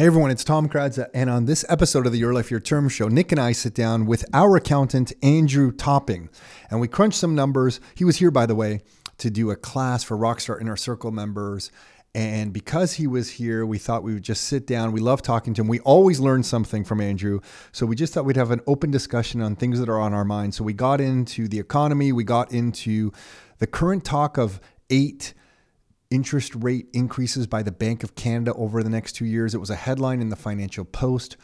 Hey 0.00 0.06
everyone, 0.06 0.30
it's 0.30 0.44
Tom 0.44 0.66
Karadza, 0.66 1.10
and 1.12 1.28
on 1.28 1.44
this 1.44 1.62
episode 1.68 2.06
of 2.06 2.12
the 2.12 2.18
Your 2.18 2.32
Life 2.32 2.50
Your 2.50 2.58
Term 2.58 2.88
show, 2.88 3.08
Nick 3.08 3.32
and 3.32 3.38
I 3.38 3.52
sit 3.52 3.74
down 3.74 4.06
with 4.06 4.24
our 4.32 4.56
accountant 4.56 5.12
Andrew 5.22 5.70
Topping, 5.72 6.30
and 6.70 6.80
we 6.80 6.88
crunch 6.88 7.12
some 7.12 7.34
numbers. 7.34 7.80
He 7.94 8.06
was 8.06 8.16
here, 8.16 8.30
by 8.30 8.46
the 8.46 8.54
way, 8.54 8.80
to 9.18 9.28
do 9.28 9.50
a 9.50 9.56
class 9.56 10.02
for 10.02 10.16
Rockstar 10.16 10.58
Inner 10.58 10.78
Circle 10.78 11.10
members. 11.10 11.70
And 12.14 12.50
because 12.50 12.94
he 12.94 13.06
was 13.06 13.32
here, 13.32 13.66
we 13.66 13.76
thought 13.76 14.02
we 14.02 14.14
would 14.14 14.22
just 14.22 14.44
sit 14.44 14.66
down. 14.66 14.92
We 14.92 15.00
love 15.00 15.20
talking 15.20 15.52
to 15.52 15.60
him. 15.60 15.68
We 15.68 15.80
always 15.80 16.18
learn 16.18 16.44
something 16.44 16.82
from 16.82 17.02
Andrew. 17.02 17.40
So 17.70 17.84
we 17.84 17.94
just 17.94 18.14
thought 18.14 18.24
we'd 18.24 18.36
have 18.36 18.52
an 18.52 18.62
open 18.66 18.90
discussion 18.90 19.42
on 19.42 19.54
things 19.54 19.78
that 19.80 19.90
are 19.90 20.00
on 20.00 20.14
our 20.14 20.24
mind. 20.24 20.54
So 20.54 20.64
we 20.64 20.72
got 20.72 21.02
into 21.02 21.46
the 21.46 21.58
economy, 21.58 22.10
we 22.10 22.24
got 22.24 22.54
into 22.54 23.12
the 23.58 23.66
current 23.66 24.06
talk 24.06 24.38
of 24.38 24.62
eight 24.88 25.34
interest 26.10 26.54
rate 26.56 26.88
increases 26.92 27.46
by 27.46 27.62
the 27.62 27.70
Bank 27.72 28.02
of 28.02 28.14
Canada 28.16 28.52
over 28.54 28.82
the 28.82 28.90
next 28.90 29.12
two 29.12 29.24
years. 29.24 29.54
It 29.54 29.60
was 29.60 29.70
a 29.70 29.76
headline 29.76 30.20
in 30.20 30.28
the 30.28 30.36
Financial 30.36 30.84
Post 30.84 31.36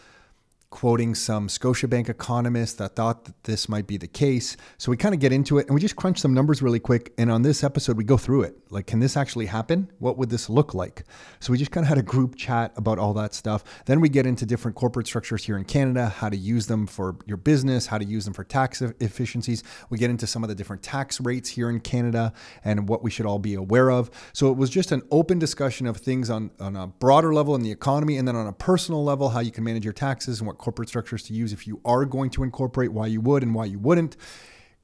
quoting 0.77 1.15
some 1.15 1.49
Scotiabank 1.49 2.11
economists 2.11 2.75
that 2.75 2.95
thought 2.95 3.25
that 3.25 3.45
this 3.45 3.67
might 3.67 3.87
be 3.87 3.97
the 3.97 4.07
case. 4.07 4.59
So 4.77 4.91
we 4.91 4.99
kind 4.99 5.15
of 5.15 5.21
get 5.23 5.33
into 5.33 5.57
it 5.57 5.65
and 5.69 5.75
we 5.75 5.81
just 5.81 5.97
crunch 5.97 6.19
some 6.19 6.35
numbers 6.35 6.61
really 6.61 6.79
quick. 6.79 7.15
And 7.17 7.31
on 7.31 7.41
this 7.41 7.65
episode, 7.65 7.97
we 7.97 8.05
go 8.05 8.19
through 8.19 8.43
it. 8.43 8.59
Like, 8.69 8.87
can 8.87 9.01
this 9.01 9.17
actually 9.17 9.47
happen? 9.47 9.91
What 10.01 10.19
would 10.19 10.29
this 10.29 10.51
look 10.51 10.75
like? 10.75 11.05
So 11.41 11.51
we 11.51 11.57
just 11.57 11.71
kind 11.71 11.83
of 11.83 11.89
had 11.89 11.97
a 11.97 12.03
group 12.03 12.37
chat 12.37 12.75
about 12.77 12.99
all 12.99 13.15
that 13.15 13.33
stuff. 13.33 13.65
Then 13.87 14.01
we 14.01 14.11
get 14.11 14.27
into 14.27 14.45
different 14.45 14.77
corporate 14.77 15.07
structures 15.07 15.45
here 15.45 15.57
in 15.57 15.65
Canada, 15.65 16.11
how 16.11 16.29
to 16.29 16.37
use 16.37 16.67
them 16.67 16.87
for 16.87 17.17
your 17.25 17.39
business, 17.39 17.87
how 17.87 17.97
to 17.97 18.05
use 18.05 18.27
them 18.27 18.35
for 18.35 18.45
tax 18.45 18.83
efficiencies. 18.83 19.65
We 19.89 19.97
get 19.97 20.11
into 20.11 20.27
some 20.27 20.45
of 20.45 20.51
the 20.51 20.55
different 20.55 20.83
tax 20.83 21.23
rates 21.23 21.49
here 21.49 21.71
in 21.71 21.81
Canada 21.81 22.35
and 22.65 22.87
what 22.87 23.03
we 23.03 23.11
should 23.11 23.25
all 23.25 23.39
be 23.39 23.55
aware 23.55 23.91
of. 23.91 24.11
So 24.35 24.51
it 24.51 24.59
was 24.59 24.69
just 24.69 24.93
an 24.93 25.01
open 25.11 25.39
discussion 25.39 25.87
of 25.87 25.97
things 25.97 26.29
on, 26.29 26.51
on 26.61 26.77
a 26.77 26.87
broader 26.87 27.33
level 27.33 27.55
in 27.55 27.63
the 27.63 27.73
economy 27.73 28.19
and 28.19 28.29
then 28.29 28.37
on 28.37 28.47
a 28.47 28.53
personal 28.53 29.03
level, 29.03 29.31
how 29.31 29.41
you 29.41 29.53
can 29.53 29.65
manage 29.65 29.85
your 29.85 29.95
taxes 29.95 30.41
and 30.41 30.47
what 30.47 30.59
corporate 30.67 30.89
structures 30.89 31.23
to 31.23 31.33
use 31.33 31.53
if 31.53 31.65
you 31.69 31.81
are 31.85 32.05
going 32.05 32.29
to 32.29 32.43
incorporate, 32.43 32.93
why 32.93 33.07
you 33.07 33.21
would 33.21 33.45
and 33.45 33.55
why 33.55 33.65
you 33.65 33.79
wouldn't. 33.79 34.17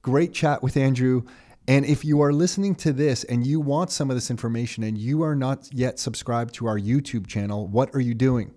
Great 0.00 0.32
chat 0.32 0.62
with 0.62 0.76
Andrew. 0.76 1.24
And 1.66 1.84
if 1.84 2.04
you 2.04 2.20
are 2.22 2.32
listening 2.32 2.76
to 2.76 2.92
this 2.92 3.24
and 3.24 3.44
you 3.44 3.58
want 3.58 3.90
some 3.90 4.08
of 4.08 4.16
this 4.16 4.30
information 4.30 4.84
and 4.84 4.96
you 4.96 5.22
are 5.24 5.34
not 5.34 5.68
yet 5.72 5.98
subscribed 5.98 6.54
to 6.54 6.68
our 6.68 6.78
YouTube 6.78 7.26
channel, 7.26 7.66
what 7.66 7.92
are 7.96 8.00
you 8.00 8.14
doing? 8.14 8.54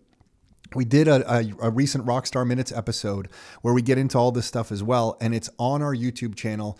We 0.75 0.85
did 0.85 1.07
a, 1.07 1.27
a, 1.27 1.51
a, 1.63 1.71
recent 1.71 2.05
Rockstar 2.05 2.45
Minutes 2.45 2.71
episode 2.71 3.29
where 3.63 3.73
we 3.73 3.81
get 3.81 3.97
into 3.97 4.19
all 4.19 4.31
this 4.31 4.45
stuff 4.45 4.71
as 4.71 4.83
well, 4.83 5.17
and 5.19 5.33
it's 5.33 5.49
on 5.57 5.81
our 5.81 5.95
YouTube 5.95 6.35
channel 6.35 6.77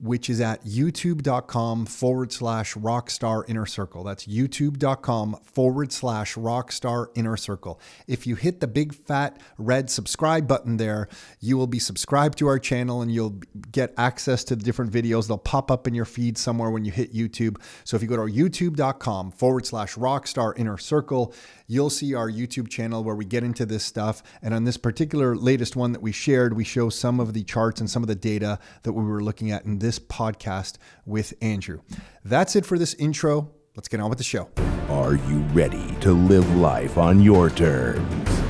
which 0.00 0.30
is 0.30 0.40
at 0.40 0.64
youtube.com 0.64 1.86
forward 1.86 2.32
slash 2.32 2.74
rockstar 2.74 3.44
inner 3.48 3.66
circle. 3.66 4.04
That's 4.04 4.26
youtube.com 4.26 5.38
forward 5.42 5.92
slash 5.92 6.34
rockstar 6.34 7.08
inner 7.14 7.36
circle. 7.36 7.80
If 8.06 8.26
you 8.26 8.36
hit 8.36 8.60
the 8.60 8.68
big 8.68 8.94
fat 8.94 9.40
red 9.58 9.90
subscribe 9.90 10.46
button 10.46 10.76
there, 10.76 11.08
you 11.40 11.56
will 11.56 11.66
be 11.66 11.78
subscribed 11.78 12.38
to 12.38 12.46
our 12.46 12.58
channel 12.58 13.02
and 13.02 13.12
you'll 13.12 13.40
get 13.72 13.92
access 13.96 14.44
to 14.44 14.56
the 14.56 14.62
different 14.62 14.92
videos. 14.92 15.26
They'll 15.26 15.38
pop 15.38 15.70
up 15.70 15.88
in 15.88 15.94
your 15.94 16.04
feed 16.04 16.38
somewhere 16.38 16.70
when 16.70 16.84
you 16.84 16.92
hit 16.92 17.12
YouTube. 17.12 17.60
So 17.84 17.96
if 17.96 18.02
you 18.02 18.08
go 18.08 18.16
to 18.16 18.32
youtube.com 18.32 19.32
forward 19.32 19.66
slash 19.66 19.96
rockstar 19.96 20.56
inner 20.56 20.78
circle, 20.78 21.34
you'll 21.68 21.90
see 21.90 22.14
our 22.14 22.28
YouTube 22.28 22.68
channel 22.68 23.04
where 23.04 23.14
we 23.14 23.24
get 23.24 23.44
into 23.44 23.64
this 23.66 23.84
stuff. 23.84 24.22
And 24.42 24.52
on 24.54 24.64
this 24.64 24.78
particular 24.78 25.36
latest 25.36 25.76
one 25.76 25.92
that 25.92 26.02
we 26.02 26.10
shared, 26.10 26.56
we 26.56 26.64
show 26.64 26.88
some 26.88 27.20
of 27.20 27.34
the 27.34 27.44
charts 27.44 27.80
and 27.80 27.88
some 27.88 28.02
of 28.02 28.08
the 28.08 28.14
data 28.14 28.58
that 28.82 28.94
we 28.94 29.04
were 29.04 29.22
looking 29.22 29.52
at 29.52 29.64
in 29.66 29.78
this 29.78 29.98
podcast 29.98 30.78
with 31.04 31.34
Andrew. 31.40 31.82
That's 32.24 32.56
it 32.56 32.66
for 32.66 32.78
this 32.78 32.94
intro. 32.94 33.52
Let's 33.76 33.86
get 33.86 34.00
on 34.00 34.08
with 34.08 34.18
the 34.18 34.24
show. 34.24 34.48
Are 34.88 35.14
you 35.14 35.40
ready 35.52 35.94
to 36.00 36.12
live 36.12 36.56
life 36.56 36.96
on 36.96 37.20
your 37.20 37.50
terms? 37.50 38.40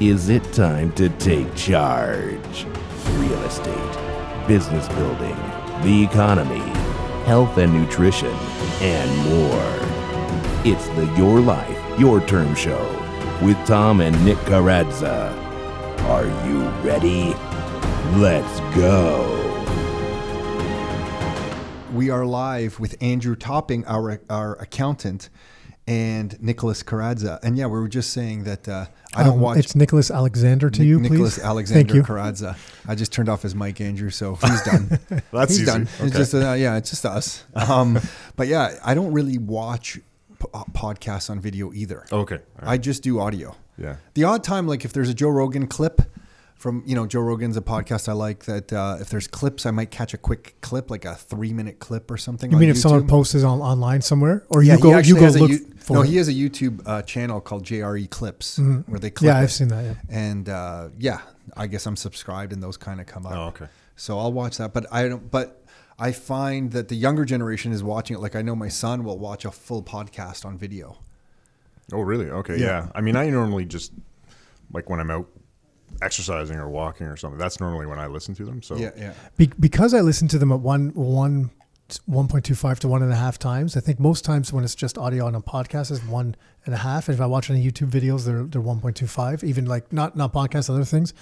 Is 0.00 0.28
it 0.28 0.44
time 0.52 0.92
to 0.92 1.08
take 1.08 1.52
charge? 1.56 2.64
Real 3.14 3.42
estate, 3.42 4.46
business 4.46 4.88
building, 4.90 5.36
the 5.82 6.04
economy, 6.08 6.60
health 7.24 7.58
and 7.58 7.74
nutrition, 7.74 8.32
and 8.80 9.28
more. 9.28 9.78
It's 10.64 10.86
the 10.90 11.12
Your 11.16 11.40
Life 11.40 11.77
your 11.98 12.20
Term 12.20 12.54
Show 12.54 12.78
with 13.42 13.56
Tom 13.66 14.00
and 14.00 14.24
Nick 14.24 14.36
Karadza. 14.38 15.36
Are 16.04 16.26
you 16.48 16.60
ready? 16.88 17.34
Let's 18.16 18.60
go. 18.76 19.34
We 21.92 22.10
are 22.10 22.24
live 22.24 22.78
with 22.78 22.96
Andrew 23.00 23.34
Topping, 23.34 23.84
our 23.86 24.20
our 24.30 24.54
accountant, 24.60 25.28
and 25.88 26.40
Nicholas 26.40 26.84
Karadza. 26.84 27.40
And 27.42 27.58
yeah, 27.58 27.66
we 27.66 27.80
were 27.80 27.88
just 27.88 28.12
saying 28.12 28.44
that 28.44 28.68
uh, 28.68 28.86
I 29.16 29.24
don't 29.24 29.34
um, 29.34 29.40
watch. 29.40 29.58
It's 29.58 29.74
Nicholas 29.74 30.12
Alexander 30.12 30.70
to 30.70 30.82
Ni- 30.82 30.86
you, 30.86 31.00
Nicholas 31.00 31.34
please. 31.34 31.44
Alexander 31.44 31.94
Karadza. 32.02 32.56
I 32.86 32.94
just 32.94 33.12
turned 33.12 33.28
off 33.28 33.42
his 33.42 33.56
mic, 33.56 33.80
Andrew, 33.80 34.10
so 34.10 34.36
he's 34.36 34.62
done. 34.62 35.00
That's 35.32 35.50
he's 35.50 35.62
easy. 35.62 35.66
done. 35.66 35.88
Okay. 35.96 36.06
It's 36.06 36.16
just 36.16 36.34
uh, 36.34 36.52
yeah, 36.52 36.76
it's 36.76 36.90
just 36.90 37.04
us. 37.04 37.42
Um, 37.54 37.98
but 38.36 38.46
yeah, 38.46 38.78
I 38.84 38.94
don't 38.94 39.12
really 39.12 39.38
watch 39.38 39.98
uh, 40.54 40.64
podcasts 40.72 41.30
on 41.30 41.40
video 41.40 41.72
either. 41.72 42.04
Okay. 42.12 42.36
Right. 42.60 42.68
I 42.74 42.78
just 42.78 43.02
do 43.02 43.20
audio. 43.20 43.56
Yeah. 43.76 43.96
The 44.14 44.24
odd 44.24 44.42
time, 44.44 44.66
like 44.66 44.84
if 44.84 44.92
there's 44.92 45.08
a 45.08 45.14
Joe 45.14 45.28
Rogan 45.30 45.66
clip 45.66 46.02
from, 46.56 46.82
you 46.86 46.96
know, 46.96 47.06
Joe 47.06 47.20
Rogan's 47.20 47.56
a 47.56 47.60
podcast 47.60 48.08
I 48.08 48.12
like 48.12 48.44
that 48.46 48.72
uh, 48.72 48.96
if 49.00 49.10
there's 49.10 49.28
clips, 49.28 49.64
I 49.66 49.70
might 49.70 49.90
catch 49.92 50.12
a 50.14 50.18
quick 50.18 50.56
clip, 50.60 50.90
like 50.90 51.04
a 51.04 51.14
three 51.14 51.52
minute 51.52 51.78
clip 51.78 52.10
or 52.10 52.16
something. 52.16 52.50
You 52.50 52.56
mean 52.58 52.68
YouTube. 52.68 52.72
if 52.72 52.78
someone 52.78 53.06
posts 53.06 53.34
it 53.36 53.44
on, 53.44 53.60
online 53.60 54.02
somewhere 54.02 54.44
or 54.48 54.62
yeah, 54.64 54.74
you 54.74 54.82
go, 54.82 54.98
you 54.98 55.14
go 55.14 55.28
look 55.28 55.50
U- 55.50 55.74
for 55.78 55.92
No, 55.94 56.02
it? 56.02 56.08
he 56.08 56.16
has 56.16 56.26
a 56.28 56.32
YouTube 56.32 56.82
uh, 56.86 57.02
channel 57.02 57.40
called 57.40 57.64
JRE 57.64 58.10
Clips 58.10 58.58
Mhm. 58.58 58.88
where 58.88 58.98
they 58.98 59.10
clip 59.10 59.28
Yeah. 59.28 59.38
I've 59.38 59.52
seen 59.52 59.68
that. 59.68 59.84
Yeah. 59.84 59.94
And 60.08 60.48
uh, 60.48 60.88
yeah, 60.98 61.20
I 61.56 61.68
guess 61.68 61.86
I'm 61.86 61.96
subscribed 61.96 62.52
and 62.52 62.60
those 62.62 62.76
kind 62.76 63.00
of 63.00 63.06
come 63.06 63.24
up. 63.26 63.32
Oh, 63.34 63.42
okay. 63.48 63.66
So 63.94 64.18
I'll 64.18 64.32
watch 64.32 64.56
that, 64.58 64.72
but 64.72 64.86
I 64.92 65.08
don't. 65.08 65.30
But 65.30 65.64
I 65.98 66.12
find 66.12 66.70
that 66.72 66.88
the 66.88 66.94
younger 66.94 67.24
generation 67.24 67.72
is 67.72 67.82
watching 67.82 68.16
it. 68.16 68.20
Like 68.20 68.36
I 68.36 68.42
know 68.42 68.54
my 68.54 68.68
son 68.68 69.04
will 69.04 69.18
watch 69.18 69.44
a 69.44 69.50
full 69.50 69.82
podcast 69.82 70.44
on 70.44 70.56
video. 70.56 70.98
Oh, 71.92 72.00
really? 72.02 72.30
Okay. 72.30 72.56
Yeah. 72.58 72.66
Yeah. 72.66 72.88
I 72.94 73.00
mean, 73.00 73.16
I 73.16 73.30
normally 73.30 73.64
just 73.64 73.92
like 74.72 74.88
when 74.88 75.00
I'm 75.00 75.10
out 75.10 75.28
exercising 76.02 76.56
or 76.56 76.68
walking 76.68 77.06
or 77.06 77.16
something. 77.16 77.38
That's 77.38 77.60
normally 77.60 77.86
when 77.86 77.98
I 77.98 78.06
listen 78.06 78.34
to 78.36 78.44
them. 78.44 78.62
So 78.62 78.76
Yeah, 78.76 78.90
yeah. 78.96 79.14
Be- 79.36 79.50
because 79.58 79.94
I 79.94 80.00
listen 80.00 80.28
to 80.28 80.38
them 80.38 80.52
at 80.52 80.60
one 80.60 80.90
one. 80.94 81.50
1.25 82.06 82.80
to 82.80 82.88
one 82.88 83.02
and 83.02 83.10
a 83.10 83.16
half 83.16 83.38
times. 83.38 83.74
I 83.74 83.80
think 83.80 83.98
most 83.98 84.22
times 84.22 84.52
when 84.52 84.62
it's 84.62 84.74
just 84.74 84.98
audio 84.98 85.24
on 85.24 85.34
a 85.34 85.40
podcast 85.40 85.90
is 85.90 86.04
one 86.04 86.36
and 86.66 86.74
a 86.74 86.76
half. 86.76 87.08
And 87.08 87.14
if 87.14 87.20
I 87.22 87.24
watch 87.24 87.48
any 87.48 87.66
YouTube 87.66 87.88
videos, 87.88 88.26
they're 88.26 88.42
they're 88.42 88.60
1.25. 88.60 89.42
Even 89.42 89.64
like 89.64 89.90
not 89.90 90.14
not 90.14 90.34
podcasts, 90.34 90.68
other 90.68 90.84
things. 90.84 91.14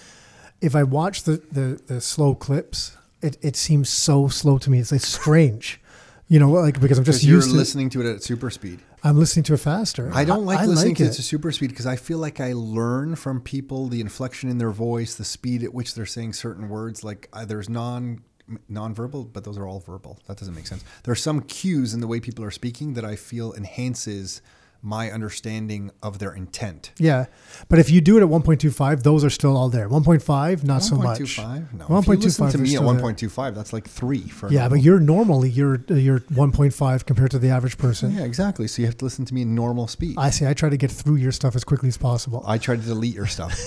If 0.60 0.75
I 0.75 0.82
watch 0.82 1.22
the 1.22 1.41
the, 1.53 1.81
the 1.87 2.00
slow 2.00 2.34
clips, 2.34 2.95
it, 3.22 3.37
it 3.43 3.56
seems 3.56 3.88
so 3.88 4.28
slow 4.28 4.59
to 4.59 4.71
me. 4.71 4.78
It's 4.78 4.93
like 4.93 5.00
strange, 5.00 5.81
you 6.28 6.38
know, 6.38 6.50
like 6.50 6.81
because 6.81 6.99
I'm 6.99 7.04
just 7.04 7.25
you're 7.25 7.37
used 7.37 7.50
to. 7.50 7.56
listening 7.56 7.91
to 7.91 8.00
it 8.00 8.15
at 8.15 8.22
super 8.22 8.50
speed. 8.50 8.81
I'm 9.03 9.19
listening 9.19 9.44
to 9.44 9.54
it 9.54 9.59
faster. 9.59 10.10
I 10.12 10.25
don't 10.25 10.44
like 10.44 10.66
listening 10.66 10.91
like 10.91 10.97
to 10.99 11.04
it. 11.04 11.10
it 11.10 11.15
to 11.15 11.22
super 11.22 11.53
speed 11.53 11.71
because 11.71 11.87
I 11.87 11.97
feel 11.97 12.19
like 12.19 12.41
I 12.41 12.55
learn 12.55 13.15
from 13.15 13.41
people 13.41 13.88
the 13.88 14.00
inflection 14.00 14.50
in 14.50 14.59
their 14.59 14.71
voice, 14.71 15.15
the 15.15 15.25
speed 15.25 15.62
at 15.62 15.72
which 15.72 15.94
they're 15.94 16.06
saying 16.06 16.32
certain 16.32 16.69
words. 16.69 17.05
Like 17.05 17.28
uh, 17.32 17.44
there's 17.44 17.69
non 17.69 18.22
non-verbal, 18.69 19.25
but 19.25 19.44
those 19.44 19.59
are 19.59 19.66
all 19.66 19.81
verbal. 19.81 20.19
That 20.26 20.37
doesn't 20.37 20.55
make 20.55 20.66
sense. 20.66 20.84
There 21.03 21.12
are 21.12 21.16
some 21.16 21.41
cues 21.43 21.94
in 21.94 22.00
the 22.00 22.06
way 22.06 22.21
people 22.21 22.44
are 22.44 22.50
speaking 22.50 22.94
that 22.94 23.05
I 23.05 23.16
feel 23.16 23.53
enhances 23.55 24.41
my 24.82 25.10
understanding 25.10 25.91
of 26.03 26.19
their 26.19 26.32
intent. 26.32 26.92
Yeah, 26.98 27.26
but 27.69 27.78
if 27.78 27.91
you 27.91 28.00
do 28.00 28.19
it 28.19 28.22
at 28.22 28.28
1.25, 28.28 29.03
those 29.03 29.25
are 29.25 29.31
still 29.31 29.56
all 29.56 29.69
there. 29.69 29.88
1.5, 29.88 30.64
not 30.64 30.82
so 30.82 30.97
much. 30.97 31.20
1.25? 31.20 31.72
No. 31.75 31.98
If 31.98 32.06
you 32.06 32.14
listen 32.14 32.50
to 32.50 32.59
me 32.59 32.76
at 32.76 32.82
1.25, 32.82 33.54
that's 33.54 33.72
like 33.72 33.88
three 33.88 34.28
for 34.28 34.50
Yeah, 34.50 34.69
but 34.69 34.82
you're 34.82 35.00
normally 35.00 35.48
you're 35.48 35.84
you're 35.88 36.20
1.5 36.20 37.06
compared 37.06 37.31
to 37.32 37.38
the 37.38 37.50
average 37.50 37.78
person. 37.78 38.12
Yeah, 38.12 38.25
exactly. 38.25 38.69
So 38.69 38.82
you 38.82 38.87
have 38.87 38.97
to 38.98 39.04
listen 39.04 39.25
to 39.25 39.34
me 39.34 39.42
in 39.42 39.54
normal 39.54 39.88
speed. 39.88 40.16
I 40.19 40.31
see. 40.31 40.47
I 40.47 40.54
try 40.54 40.69
to 40.69 40.76
get 40.76 40.91
through 40.91 41.16
your 41.16 41.32
stuff 41.32 41.56
as 41.56 41.64
quickly 41.64 41.88
as 41.88 41.97
possible. 41.97 42.43
I 42.47 42.58
try 42.58 42.76
to 42.76 42.82
delete 42.82 43.14
your 43.14 43.26
stuff. 43.26 43.58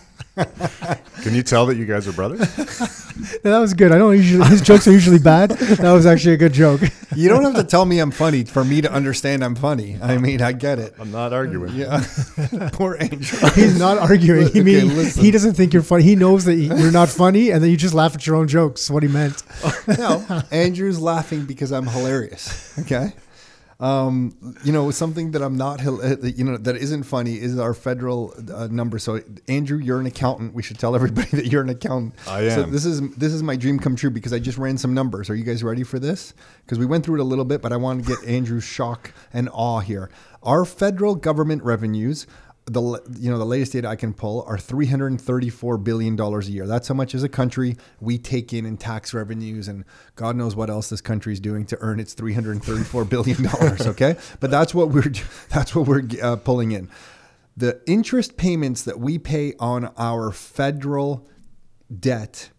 can 1.22 1.34
you 1.34 1.42
tell 1.42 1.66
that 1.66 1.76
you 1.76 1.84
guys 1.86 2.06
are 2.08 2.12
brothers? 2.12 2.38
that 3.42 3.58
was 3.58 3.74
good. 3.74 3.92
I 3.92 3.98
don't 3.98 4.16
usually 4.16 4.46
his 4.48 4.62
jokes 4.62 4.86
are 4.88 4.92
usually 4.92 5.18
bad. 5.18 5.50
That 5.50 5.92
was 5.92 6.06
actually 6.06 6.34
a 6.34 6.36
good 6.38 6.52
joke. 6.52 6.80
you 7.14 7.28
don't 7.28 7.44
have 7.44 7.54
to 7.56 7.64
tell 7.64 7.84
me 7.84 7.98
I'm 7.98 8.10
funny 8.10 8.44
for 8.44 8.64
me 8.64 8.80
to 8.80 8.90
understand 8.92 9.44
I'm 9.44 9.54
funny. 9.54 9.98
I 10.02 10.18
mean, 10.18 10.40
I 10.42 10.52
get 10.52 10.78
it. 10.78 10.94
I'm 10.98 11.10
not 11.10 11.32
arguing. 11.32 11.74
Yeah. 11.74 12.04
Poor 12.72 12.96
Angel. 13.00 13.48
He's 13.50 13.78
not 13.78 13.98
arguing. 13.98 14.42
He 14.52 14.60
Okay, 14.60 14.62
mean 14.62 14.96
listen. 14.96 15.22
he 15.22 15.30
doesn't 15.30 15.54
think 15.54 15.72
you're 15.72 15.82
funny. 15.82 16.04
He 16.04 16.16
knows 16.16 16.44
that 16.44 16.54
you're 16.54 16.92
not 16.92 17.08
funny, 17.08 17.50
and 17.50 17.62
then 17.62 17.70
you 17.70 17.76
just 17.76 17.94
laugh 17.94 18.14
at 18.14 18.26
your 18.26 18.36
own 18.36 18.48
jokes. 18.48 18.90
What 18.90 19.02
he 19.02 19.08
meant. 19.08 19.42
no, 19.98 20.24
Andrew's 20.50 20.98
laughing 21.00 21.44
because 21.44 21.72
I'm 21.72 21.86
hilarious. 21.86 22.78
Okay. 22.80 23.12
Um, 23.80 24.36
you 24.62 24.72
know, 24.72 24.90
something 24.90 25.30
that 25.30 25.40
I'm 25.42 25.56
not, 25.56 25.84
uh, 25.84 26.16
you 26.22 26.44
know, 26.44 26.58
that 26.58 26.76
isn't 26.76 27.04
funny 27.04 27.40
is 27.40 27.58
our 27.58 27.72
federal 27.72 28.34
uh, 28.54 28.66
number. 28.70 28.98
So, 28.98 29.20
Andrew, 29.48 29.78
you're 29.78 29.98
an 29.98 30.04
accountant. 30.06 30.52
We 30.52 30.62
should 30.62 30.78
tell 30.78 30.94
everybody 30.94 31.28
that 31.32 31.46
you're 31.46 31.62
an 31.62 31.70
accountant. 31.70 32.14
I 32.28 32.50
So 32.50 32.64
am. 32.64 32.72
this 32.72 32.84
is 32.84 33.00
this 33.16 33.32
is 33.32 33.42
my 33.42 33.56
dream 33.56 33.78
come 33.78 33.96
true 33.96 34.10
because 34.10 34.34
I 34.34 34.38
just 34.38 34.58
ran 34.58 34.76
some 34.76 34.92
numbers. 34.92 35.30
Are 35.30 35.34
you 35.34 35.44
guys 35.44 35.64
ready 35.64 35.82
for 35.82 35.98
this? 35.98 36.34
Because 36.64 36.78
we 36.78 36.84
went 36.84 37.06
through 37.06 37.16
it 37.16 37.20
a 37.20 37.24
little 37.24 37.46
bit, 37.46 37.62
but 37.62 37.72
I 37.72 37.76
want 37.78 38.04
to 38.04 38.16
get 38.16 38.22
Andrew's 38.28 38.64
shock 38.64 39.14
and 39.32 39.48
awe 39.50 39.80
here. 39.80 40.10
Our 40.42 40.66
federal 40.66 41.14
government 41.14 41.62
revenues 41.62 42.26
the 42.70 42.80
you 43.18 43.30
know 43.30 43.38
the 43.38 43.44
latest 43.44 43.72
data 43.72 43.88
I 43.88 43.96
can 43.96 44.14
pull 44.14 44.44
are 44.46 44.56
334 44.56 45.78
billion 45.78 46.14
dollars 46.14 46.48
a 46.48 46.52
year. 46.52 46.66
That's 46.66 46.86
how 46.86 46.94
much 46.94 47.14
as 47.14 47.24
a 47.24 47.28
country 47.28 47.76
we 48.00 48.16
take 48.16 48.52
in 48.52 48.64
in 48.64 48.76
tax 48.76 49.12
revenues, 49.12 49.66
and 49.66 49.84
God 50.14 50.36
knows 50.36 50.54
what 50.54 50.70
else 50.70 50.88
this 50.88 51.00
country 51.00 51.32
is 51.32 51.40
doing 51.40 51.66
to 51.66 51.78
earn 51.80 51.98
its 51.98 52.14
334 52.14 53.04
billion 53.06 53.42
dollars. 53.42 53.86
Okay, 53.86 54.16
but 54.38 54.50
that's 54.50 54.72
what 54.72 54.90
we're 54.90 55.12
that's 55.48 55.74
what 55.74 55.88
we're 55.88 56.02
uh, 56.22 56.36
pulling 56.36 56.70
in. 56.72 56.88
The 57.56 57.80
interest 57.86 58.36
payments 58.36 58.82
that 58.84 59.00
we 59.00 59.18
pay 59.18 59.54
on 59.58 59.92
our 59.98 60.30
federal 60.30 61.28
debt 61.98 62.50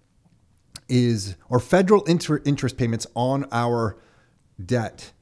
is, 0.90 1.38
or 1.50 1.60
federal 1.60 2.04
inter- 2.04 2.42
interest 2.46 2.78
payments 2.78 3.08
on 3.16 3.46
our 3.52 3.98
debt. 4.64 5.14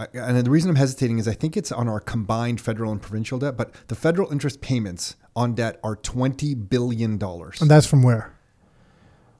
I, 0.00 0.06
and 0.14 0.46
the 0.46 0.50
reason 0.50 0.70
I'm 0.70 0.76
hesitating 0.76 1.18
is 1.18 1.28
I 1.28 1.34
think 1.34 1.56
it's 1.56 1.70
on 1.70 1.88
our 1.88 2.00
combined 2.00 2.60
federal 2.60 2.90
and 2.90 3.02
provincial 3.02 3.38
debt, 3.38 3.56
but 3.56 3.72
the 3.88 3.94
federal 3.94 4.30
interest 4.32 4.60
payments 4.60 5.16
on 5.36 5.54
debt 5.54 5.78
are 5.84 5.96
twenty 5.96 6.54
billion 6.54 7.18
dollars. 7.18 7.60
And 7.60 7.70
that's 7.70 7.86
from 7.86 8.02
where? 8.02 8.32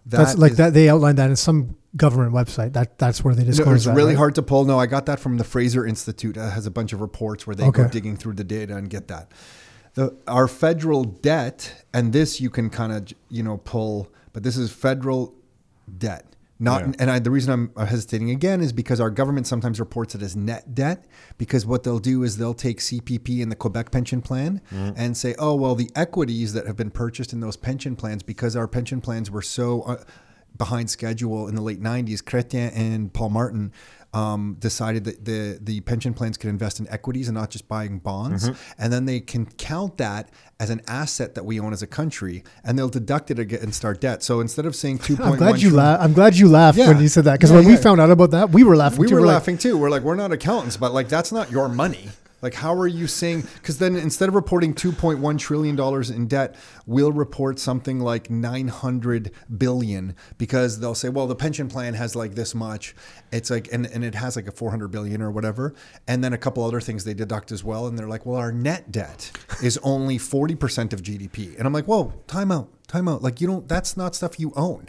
that's 0.06 0.36
like 0.36 0.54
that. 0.54 0.74
They 0.74 0.88
outlined 0.88 1.18
that 1.18 1.30
in 1.30 1.36
some 1.36 1.76
government 1.96 2.32
website. 2.32 2.72
That 2.72 2.98
that's 2.98 3.22
where 3.24 3.34
they 3.34 3.44
disclose 3.44 3.66
no, 3.66 3.74
it's 3.74 3.84
that. 3.84 3.94
really 3.94 4.12
right? 4.12 4.18
hard 4.18 4.34
to 4.36 4.42
pull. 4.42 4.64
No, 4.64 4.78
I 4.78 4.86
got 4.86 5.06
that 5.06 5.20
from 5.20 5.38
the 5.38 5.44
Fraser 5.44 5.86
Institute. 5.86 6.36
It 6.36 6.40
has 6.40 6.66
a 6.66 6.70
bunch 6.70 6.92
of 6.92 7.00
reports 7.00 7.46
where 7.46 7.56
they 7.56 7.64
Okay. 7.64 7.82
go 7.82 7.88
digging 7.88 8.16
through 8.16 8.34
the 8.34 8.44
data 8.44 8.76
and 8.76 8.88
get 8.90 9.08
that. 9.08 9.32
The 9.94 10.16
our 10.26 10.48
federal 10.48 11.04
debt, 11.04 11.84
and 11.92 12.12
this 12.12 12.40
you 12.40 12.50
can 12.50 12.70
kind 12.70 12.92
of 12.92 13.12
you 13.28 13.42
know 13.42 13.58
pull, 13.58 14.08
but 14.32 14.42
this 14.42 14.56
is 14.56 14.70
federal 14.72 15.34
debt. 15.98 16.29
Not 16.62 16.82
Yeah. 16.82 16.92
and 16.98 17.10
I, 17.10 17.18
the 17.18 17.30
reason 17.30 17.52
I'm 17.76 17.86
hesitating 17.86 18.30
again 18.30 18.60
is 18.60 18.72
because 18.72 19.00
our 19.00 19.08
government 19.10 19.46
sometimes 19.46 19.80
reports 19.80 20.14
it 20.14 20.20
as 20.22 20.36
net 20.36 20.74
debt 20.74 21.06
because 21.38 21.64
what 21.64 21.82
they'll 21.82 21.98
do 21.98 22.22
is 22.22 22.36
they'll 22.36 22.52
take 22.54 22.78
CPP 22.80 23.42
and 23.42 23.50
the 23.50 23.56
Quebec 23.56 23.90
pension 23.90 24.20
plan 24.20 24.60
and 24.70 25.16
say, 25.16 25.34
oh 25.38 25.54
well, 25.54 25.74
the 25.74 25.90
equities 25.96 26.52
that 26.52 26.66
have 26.66 26.76
been 26.76 26.90
purchased 26.90 27.32
in 27.32 27.40
those 27.40 27.56
pension 27.56 27.96
plans 27.96 28.22
because 28.22 28.54
our 28.56 28.68
pension 28.68 29.00
plans 29.00 29.30
were 29.30 29.42
so 29.42 29.82
uh, 29.82 30.04
behind 30.58 30.90
schedule 30.90 31.48
in 31.48 31.54
the 31.54 31.62
late 31.62 31.80
90s, 31.80 32.22
Chrétien 32.22 32.70
and 32.76 33.10
Paul 33.12 33.30
Martin 33.30 33.72
um, 34.12 34.56
decided 34.58 35.04
that 35.04 35.24
the 35.24 35.58
the 35.62 35.80
pension 35.82 36.14
plans 36.14 36.36
could 36.36 36.50
invest 36.50 36.80
in 36.80 36.88
equities 36.88 37.28
and 37.28 37.36
not 37.36 37.50
just 37.50 37.68
buying 37.68 37.98
bonds, 37.98 38.50
and 38.78 38.92
then 38.92 39.04
they 39.04 39.20
can 39.20 39.46
count 39.46 39.98
that 39.98 40.30
as 40.58 40.68
an 40.70 40.80
asset 40.88 41.34
that 41.36 41.44
we 41.44 41.60
own 41.60 41.72
as 41.72 41.82
a 41.82 41.86
country, 41.86 42.42
and 42.64 42.78
they'll 42.78 42.88
deduct 42.88 43.30
it 43.30 43.38
against 43.38 43.84
our 43.84 43.94
debt. 43.94 44.22
So 44.22 44.40
instead 44.40 44.66
of 44.66 44.74
saying 44.74 44.98
2.1 44.98 45.20
I'm 45.26 45.36
glad 45.36 45.54
you 45.62 45.70
trillion- 45.70 45.76
laugh. 45.76 46.00
I'm 46.00 46.12
glad 46.12 46.36
you 46.36 46.48
laughed 46.48 46.78
Yeah. 46.78 46.88
when 46.88 47.00
you 47.00 47.08
said 47.08 47.24
that 47.24 47.34
because 47.34 47.50
Yeah, 47.50 47.56
when 47.58 47.66
we 47.66 47.76
found 47.76 48.00
out 48.00 48.10
about 48.10 48.32
that, 48.32 48.50
we 48.50 48.64
were 48.64 48.76
laughing. 48.76 48.98
we 49.00 49.06
too. 49.06 49.14
were 49.14 49.20
We're 49.20 49.26
like, 49.28 49.34
laughing 49.34 49.58
too. 49.58 49.78
We're 49.78 49.90
like, 49.90 50.02
we're 50.02 50.16
not 50.16 50.32
accountants, 50.32 50.76
but 50.76 50.92
like 50.92 51.08
that's 51.08 51.30
not 51.32 51.50
your 51.50 51.68
money. 51.68 52.08
Like, 52.42 52.54
how 52.54 52.74
are 52.74 52.86
you 52.86 53.06
saying? 53.06 53.44
Because 53.54 53.78
then 53.78 53.96
instead 53.96 54.28
of 54.28 54.34
reporting 54.34 54.74
2.1 54.74 55.38
trillion 55.38 55.76
dollars 55.76 56.10
in 56.10 56.26
debt, 56.26 56.56
we'll 56.86 57.12
report 57.12 57.58
something 57.58 58.00
like 58.00 58.30
900 58.30 59.30
billion 59.58 60.16
because 60.38 60.80
they'll 60.80 60.94
say, 60.94 61.08
well, 61.08 61.26
the 61.26 61.34
pension 61.34 61.68
plan 61.68 61.94
has 61.94 62.16
like 62.16 62.34
this 62.34 62.54
much. 62.54 62.94
It's 63.32 63.50
like, 63.50 63.68
and, 63.72 63.86
and 63.86 64.04
it 64.04 64.14
has 64.14 64.36
like 64.36 64.48
a 64.48 64.52
400 64.52 64.88
billion 64.88 65.22
or 65.22 65.30
whatever, 65.30 65.74
and 66.08 66.24
then 66.24 66.32
a 66.32 66.38
couple 66.38 66.64
other 66.64 66.80
things 66.80 67.04
they 67.04 67.14
deduct 67.14 67.52
as 67.52 67.62
well, 67.62 67.86
and 67.86 67.98
they're 67.98 68.08
like, 68.08 68.26
well, 68.26 68.36
our 68.36 68.52
net 68.52 68.90
debt 68.90 69.30
is 69.62 69.78
only 69.82 70.18
40 70.18 70.54
percent 70.54 70.92
of 70.92 71.02
GDP, 71.02 71.56
and 71.58 71.66
I'm 71.66 71.72
like, 71.72 71.86
whoa, 71.86 72.12
time 72.26 72.50
out, 72.50 72.68
time 72.86 73.08
out. 73.08 73.22
Like, 73.22 73.40
you 73.40 73.46
don't. 73.46 73.68
That's 73.68 73.96
not 73.96 74.14
stuff 74.14 74.40
you 74.40 74.52
own. 74.56 74.88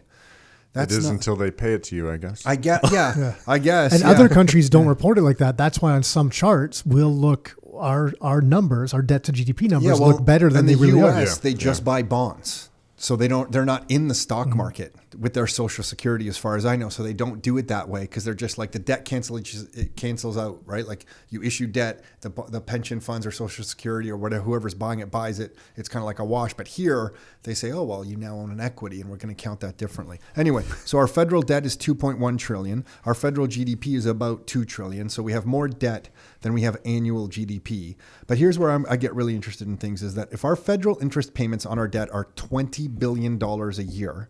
That's 0.74 0.94
it 0.94 1.00
is 1.00 1.06
not, 1.06 1.14
until 1.14 1.36
they 1.36 1.52
pay 1.52 1.74
it 1.74 1.84
to 1.86 1.96
you, 1.96 2.10
I 2.10 2.18
guess. 2.18 2.46
I 2.46 2.56
get, 2.56 2.80
yeah, 2.92 3.36
I 3.46 3.58
guess. 3.58 3.92
and 3.94 4.02
yeah. 4.02 4.10
other 4.12 4.30
countries 4.30 4.70
don't 4.70 4.88
report 4.96 5.18
it 5.18 5.22
like 5.22 5.38
that. 5.40 5.58
That's 5.58 5.82
why 5.82 5.92
on 5.92 6.04
some 6.04 6.30
charts 6.30 6.86
we'll 6.86 7.14
look 7.14 7.56
our 7.76 8.14
our 8.22 8.42
numbers, 8.42 8.94
our 8.94 9.02
debt 9.02 9.24
to 9.26 9.32
GDP 9.34 9.70
numbers 9.70 10.00
look 10.00 10.24
better 10.24 10.50
than 10.50 10.60
in 10.62 10.66
they 10.68 10.74
the 10.76 10.80
really 10.86 11.00
US, 11.02 11.16
are. 11.16 11.22
Yeah, 11.24 11.36
They 11.42 11.54
just 11.54 11.84
buy 11.84 12.04
bonds, 12.04 12.70
so 12.96 13.16
they 13.16 13.28
don't. 13.28 13.52
They're 13.52 13.66
not 13.66 13.90
in 13.90 14.08
the 14.08 14.14
stock 14.16 14.48
Mm-hmm. 14.48 14.58
market 14.58 14.96
with 15.20 15.34
their 15.34 15.48
Social 15.48 15.84
Security, 15.84 16.28
as 16.28 16.38
far 16.38 16.56
as 16.56 16.66
I 16.66 16.76
know. 16.76 16.90
So 16.90 17.04
they 17.04 17.14
don't 17.14 17.42
do 17.42 17.58
it 17.58 17.68
that 17.68 17.90
way 17.90 18.02
because 18.02 18.24
they're 18.24 18.34
just 18.34 18.58
like 18.58 18.72
the 18.72 18.80
debt 18.80 19.06
cancels. 19.06 19.64
It 19.74 19.96
cancels 19.96 20.38
out, 20.38 20.62
right? 20.66 20.86
Like 20.86 21.06
you 21.30 21.42
issue 21.42 21.68
debt, 21.68 22.04
the 22.22 22.30
the 22.50 22.62
pension 22.62 23.00
funds 23.00 23.26
or 23.26 23.32
Social 23.32 23.64
Security 23.64 24.10
or 24.10 24.18
whatever 24.18 24.44
whoever's 24.44 24.74
buying 24.74 25.00
it 25.00 25.12
buys 25.12 25.40
it. 25.40 25.56
It's 25.76 25.90
kind 25.90 26.02
of 26.02 26.06
like 26.06 26.20
a 26.20 26.26
wash. 26.26 26.54
But 26.54 26.68
here 26.68 27.14
they 27.44 27.54
say, 27.54 27.72
oh 27.72 27.84
well, 27.84 28.06
you 28.06 28.16
now 28.16 28.36
own 28.36 28.52
an 28.52 28.60
equity, 28.60 29.02
and 29.02 29.10
we're 29.10 29.18
going 29.18 29.34
to 29.34 29.42
count 29.42 29.60
that 29.62 29.78
differently. 29.78 30.20
Anyway, 30.36 30.64
so 30.86 30.98
our 30.98 31.08
federal 31.08 31.42
debt 31.42 31.66
is 31.66 31.76
2.1 31.78 32.38
trillion. 32.38 32.86
Our 33.06 33.14
federal 33.14 33.48
GDP 33.48 33.96
is 33.96 34.06
about 34.06 34.48
2 34.48 34.66
trillion. 34.66 35.10
So 35.10 35.24
we 35.24 35.32
have 35.32 35.46
more 35.46 35.68
debt 35.68 36.10
than 36.42 36.54
we 36.54 36.62
have 36.62 36.78
annual 36.86 37.30
GDP. 37.30 37.96
But 38.28 38.38
here's 38.38 38.58
where 38.58 38.72
I'm, 38.72 38.86
I 38.90 38.98
get 38.98 39.16
really 39.16 39.36
interested 39.36 39.68
in 39.68 39.78
things: 39.78 40.02
is 40.02 40.16
that 40.16 40.32
if 40.32 40.46
our 40.46 40.56
federal 40.56 40.98
interest 41.02 41.34
payments 41.34 41.66
on 41.66 41.80
our 41.80 41.88
debt 41.88 42.10
are 42.14 42.26
20 42.36 42.88
billion 42.88 43.38
dollars 43.38 43.80
a 43.80 43.84
year, 43.84 44.30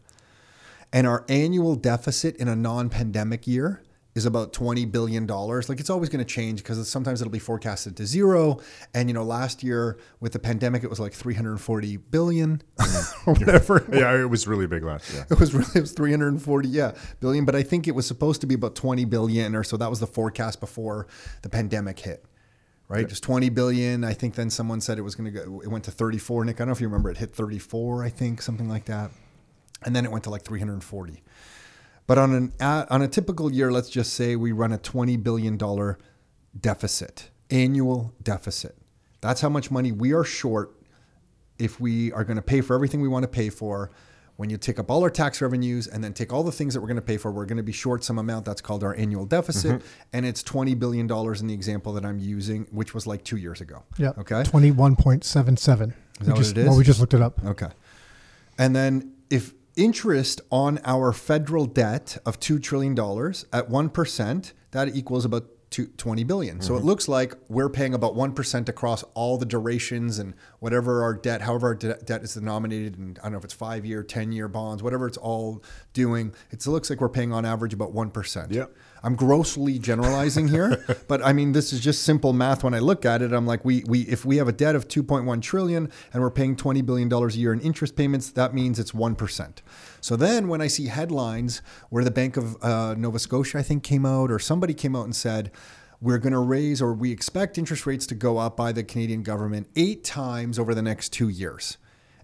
and 0.93 1.07
our 1.07 1.25
annual 1.29 1.75
deficit 1.75 2.35
in 2.37 2.47
a 2.47 2.55
non-pandemic 2.55 3.47
year 3.47 3.81
is 4.13 4.25
about 4.25 4.51
20 4.51 4.85
billion 4.85 5.25
dollars. 5.25 5.69
Like 5.69 5.79
it's 5.79 5.89
always 5.89 6.09
going 6.09 6.23
to 6.23 6.29
change 6.29 6.61
because 6.61 6.89
sometimes 6.89 7.21
it'll 7.21 7.31
be 7.31 7.39
forecasted 7.39 7.95
to 7.97 8.05
zero. 8.05 8.59
And 8.93 9.09
you 9.09 9.13
know 9.13 9.23
last 9.23 9.63
year 9.63 9.99
with 10.19 10.33
the 10.33 10.39
pandemic 10.39 10.83
it 10.83 10.89
was 10.89 10.99
like 10.99 11.13
340 11.13 11.97
billion 11.97 12.61
or 13.25 13.33
whatever 13.35 13.85
yeah, 13.91 14.19
it 14.19 14.29
was 14.29 14.47
really 14.47 14.67
big 14.67 14.83
last 14.83 15.13
year. 15.13 15.25
it 15.31 15.39
was 15.39 15.53
really 15.53 15.71
it 15.75 15.81
was 15.81 15.93
340 15.93 16.67
yeah 16.67 16.93
billion. 17.19 17.45
But 17.45 17.55
i 17.55 17.63
think 17.63 17.87
it 17.87 17.95
was 17.95 18.05
supposed 18.05 18.41
to 18.41 18.47
be 18.47 18.55
about 18.55 18.75
20 18.75 19.05
billion 19.05 19.55
or 19.55 19.63
so. 19.63 19.77
That 19.77 19.89
was 19.89 19.99
the 19.99 20.07
forecast 20.07 20.59
before 20.59 21.07
the 21.41 21.49
pandemic 21.49 21.99
hit 21.99 22.25
right? 22.89 23.07
Just 23.07 23.23
20 23.23 23.47
billion. 23.51 24.03
I 24.03 24.11
think 24.11 24.35
then 24.35 24.49
someone 24.49 24.81
said 24.81 24.97
it 24.97 25.01
was 25.01 25.15
going 25.15 25.31
to 25.33 25.45
go 25.45 25.61
it 25.61 25.69
went 25.69 25.85
to 25.85 25.91
34 25.91 26.43
nick 26.43 26.55
i 26.55 26.57
don't 26.59 26.67
know 26.67 26.73
if 26.73 26.81
you 26.81 26.87
remember 26.87 27.09
it 27.09 27.17
hit 27.17 27.33
34 27.33 28.03
i 28.03 28.09
think 28.09 28.41
something 28.41 28.67
like 28.67 28.83
that 28.85 29.11
and 29.83 29.95
then 29.95 30.05
it 30.05 30.11
went 30.11 30.23
to 30.23 30.29
like 30.29 30.43
340 30.43 31.23
but 32.07 32.17
on 32.17 32.33
an 32.33 32.53
uh, 32.59 32.85
on 32.89 33.01
a 33.01 33.07
typical 33.07 33.51
year 33.51 33.71
let's 33.71 33.89
just 33.89 34.13
say 34.13 34.35
we 34.35 34.51
run 34.51 34.71
a 34.71 34.77
20 34.77 35.17
billion 35.17 35.57
dollar 35.57 35.97
deficit 36.59 37.29
annual 37.49 38.13
deficit 38.23 38.77
that's 39.21 39.41
how 39.41 39.49
much 39.49 39.71
money 39.71 39.91
we 39.91 40.13
are 40.13 40.23
short 40.23 40.75
if 41.61 41.79
we 41.79 42.11
are 42.13 42.23
going 42.23 42.37
to 42.37 42.41
pay 42.41 42.59
for 42.59 42.75
everything 42.75 43.01
we 43.01 43.07
want 43.07 43.23
to 43.23 43.27
pay 43.27 43.49
for, 43.49 43.91
when 44.37 44.49
you 44.49 44.57
take 44.57 44.79
up 44.79 44.89
all 44.89 45.03
our 45.03 45.09
tax 45.11 45.39
revenues 45.41 45.85
and 45.85 46.03
then 46.03 46.13
take 46.13 46.33
all 46.33 46.41
the 46.41 46.51
things 46.51 46.73
that 46.73 46.81
we're 46.81 46.87
going 46.87 46.95
to 46.95 47.01
pay 47.03 47.17
for, 47.17 47.31
we're 47.31 47.45
going 47.45 47.57
to 47.57 47.63
be 47.63 47.71
short 47.71 48.03
some 48.03 48.17
amount 48.17 48.45
that's 48.45 48.61
called 48.61 48.83
our 48.83 48.95
annual 48.95 49.25
deficit. 49.25 49.83
And 50.13 50.25
it's 50.25 50.41
$20 50.41 50.79
billion 50.79 51.09
in 51.11 51.47
the 51.47 51.53
example 51.53 51.93
that 51.93 52.03
I'm 52.03 52.17
using, 52.17 52.65
which 52.71 52.95
was 52.95 53.05
like 53.05 53.23
two 53.23 53.37
years 53.37 53.61
ago. 53.61 53.83
Yeah. 53.97 54.13
Okay. 54.17 54.41
Twenty 54.43 54.71
one 54.71 54.95
point 54.95 55.23
seven 55.23 55.57
seven. 55.57 55.93
Is 56.19 56.25
that 56.25 56.33
what 56.33 56.37
just, 56.39 56.51
it 56.51 56.57
is? 56.59 56.67
Well, 56.67 56.77
we 56.77 56.83
just 56.83 56.99
looked 56.99 57.13
it 57.13 57.21
up. 57.21 57.43
Okay. 57.45 57.69
And 58.57 58.75
then 58.75 59.13
if 59.29 59.53
interest 59.75 60.41
on 60.51 60.79
our 60.83 61.13
federal 61.13 61.65
debt 61.65 62.17
of 62.25 62.39
$2 62.39 62.61
trillion 62.61 62.93
at 62.93 63.69
1%, 63.69 64.53
that 64.71 64.95
equals 64.95 65.25
about 65.25 65.45
two- 65.71 65.87
20 65.87 66.23
billion. 66.25 66.61
So 66.61 66.75
it 66.75 66.79
mm-hmm. 66.79 66.87
looks 66.87 67.07
like 67.07 67.33
we're 67.49 67.69
paying 67.69 67.93
about 67.93 68.13
1% 68.13 68.69
across 68.69 69.03
all 69.15 69.37
the 69.37 69.45
durations 69.45 70.19
and 70.19 70.35
whatever 70.59 71.01
our 71.01 71.13
debt, 71.13 71.41
however 71.41 71.67
our 71.67 71.75
de- 71.75 71.97
debt 72.03 72.23
is 72.23 72.35
denominated, 72.35 72.97
and 72.97 73.17
I 73.19 73.23
don't 73.23 73.31
know 73.31 73.37
if 73.39 73.45
it's 73.45 73.53
five 73.53 73.85
year, 73.85 74.03
10 74.03 74.31
year 74.31 74.47
bonds, 74.47 74.83
whatever 74.83 75.07
it's 75.07 75.17
all 75.17 75.63
doing, 75.93 76.35
it 76.51 76.65
looks 76.67 76.89
like 76.89 77.01
we're 77.01 77.09
paying 77.09 77.33
on 77.33 77.45
average 77.45 77.73
about 77.73 77.93
1%. 77.93 78.51
Yep. 78.51 78.75
I'm 79.03 79.15
grossly 79.15 79.79
generalizing 79.79 80.47
here, 80.47 80.85
but 81.07 81.25
I 81.25 81.33
mean 81.33 81.53
this 81.53 81.73
is 81.73 81.79
just 81.79 82.03
simple 82.03 82.33
math. 82.33 82.63
When 82.63 82.73
I 82.73 82.79
look 82.79 83.05
at 83.05 83.21
it, 83.21 83.33
I'm 83.33 83.47
like, 83.47 83.65
we 83.65 83.83
we 83.87 84.01
if 84.01 84.25
we 84.25 84.37
have 84.37 84.47
a 84.47 84.51
debt 84.51 84.75
of 84.75 84.87
2.1 84.87 85.41
trillion 85.41 85.91
and 86.13 86.21
we're 86.21 86.29
paying 86.31 86.55
20 86.55 86.81
billion 86.81 87.09
dollars 87.09 87.35
a 87.35 87.39
year 87.39 87.53
in 87.53 87.59
interest 87.61 87.95
payments, 87.95 88.29
that 88.31 88.53
means 88.53 88.79
it's 88.79 88.93
one 88.93 89.15
percent. 89.15 89.61
So 90.01 90.15
then 90.15 90.47
when 90.47 90.61
I 90.61 90.67
see 90.67 90.87
headlines 90.87 91.61
where 91.89 92.03
the 92.03 92.11
Bank 92.11 92.37
of 92.37 92.61
uh, 92.63 92.95
Nova 92.95 93.19
Scotia, 93.19 93.57
I 93.59 93.63
think, 93.63 93.83
came 93.83 94.05
out 94.05 94.31
or 94.31 94.39
somebody 94.39 94.73
came 94.73 94.95
out 94.95 95.05
and 95.05 95.15
said. 95.15 95.51
We're 96.03 96.17
going 96.17 96.33
to 96.33 96.39
raise, 96.39 96.81
or 96.81 96.95
we 96.95 97.11
expect 97.11 97.59
interest 97.59 97.85
rates 97.85 98.07
to 98.07 98.15
go 98.15 98.39
up 98.39 98.57
by 98.57 98.71
the 98.71 98.83
Canadian 98.83 99.21
government 99.21 99.67
eight 99.75 100.03
times 100.03 100.57
over 100.57 100.73
the 100.73 100.81
next 100.81 101.09
two 101.09 101.29
years. 101.29 101.77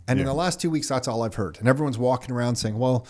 And 0.07 0.19
in 0.19 0.25
the 0.25 0.33
last 0.33 0.61
two 0.61 0.69
weeks, 0.69 0.87
that's 0.87 1.07
all 1.07 1.21
I've 1.21 1.35
heard. 1.35 1.59
And 1.59 1.67
everyone's 1.67 1.97
walking 1.97 2.33
around 2.33 2.55
saying, 2.55 2.79
well, 2.79 3.05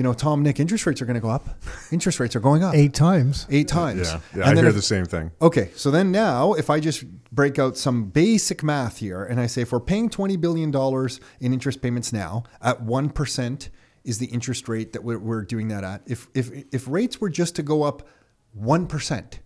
you 0.00 0.04
know, 0.04 0.14
Tom, 0.14 0.42
Nick, 0.42 0.58
interest 0.58 0.86
rates 0.86 1.02
are 1.02 1.04
going 1.04 1.16
to 1.16 1.20
go 1.20 1.28
up. 1.28 1.46
Interest 1.92 2.18
rates 2.20 2.34
are 2.34 2.40
going 2.40 2.64
up 2.64 2.74
Eight 2.74 2.94
times. 2.94 3.46
eight 3.50 3.68
times. 3.68 4.08
Yeah, 4.08 4.20
yeah 4.34 4.34
And 4.34 4.42
I 4.44 4.46
then 4.54 4.56
hear 4.64 4.68
if- 4.68 4.74
the 4.74 4.80
same 4.80 5.04
thing. 5.04 5.30
Okay, 5.42 5.70
so 5.76 5.90
then 5.90 6.10
now, 6.10 6.54
if 6.54 6.70
I 6.70 6.80
just 6.80 7.04
break 7.30 7.58
out 7.58 7.76
some 7.76 8.04
basic 8.06 8.62
math 8.62 8.96
here, 8.96 9.22
and 9.22 9.38
I 9.38 9.46
say 9.46 9.60
if 9.60 9.72
we're 9.72 9.78
paying 9.80 10.08
twenty 10.08 10.38
billion 10.38 10.70
dollars 10.70 11.20
in 11.38 11.52
interest 11.52 11.82
payments 11.82 12.14
now 12.14 12.44
at 12.62 12.80
one 12.82 13.10
percent 13.10 13.68
is 14.02 14.16
the 14.16 14.26
interest 14.28 14.70
rate 14.70 14.94
that 14.94 15.04
we're, 15.04 15.18
we're 15.18 15.42
doing 15.42 15.68
that 15.68 15.84
at. 15.84 16.00
If 16.06 16.28
if 16.34 16.50
if 16.72 16.88
rates 16.88 17.20
were 17.20 17.28
just 17.28 17.54
to 17.56 17.62
go 17.62 17.82
up 17.82 18.08
one 18.54 18.86
percent, 18.86 19.40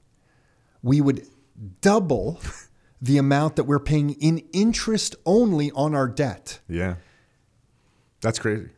we 0.85 1.01
would 1.01 1.27
double 1.81 2.39
the 3.03 3.19
amount 3.19 3.57
that 3.57 3.65
we're 3.65 3.81
paying 3.81 4.11
in 4.21 4.39
interest 4.53 5.17
only 5.27 5.73
on 5.73 5.97
our 5.97 6.07
debt. 6.07 6.61
Yeah, 6.69 6.95
that's 8.21 8.39
crazy. 8.39 8.69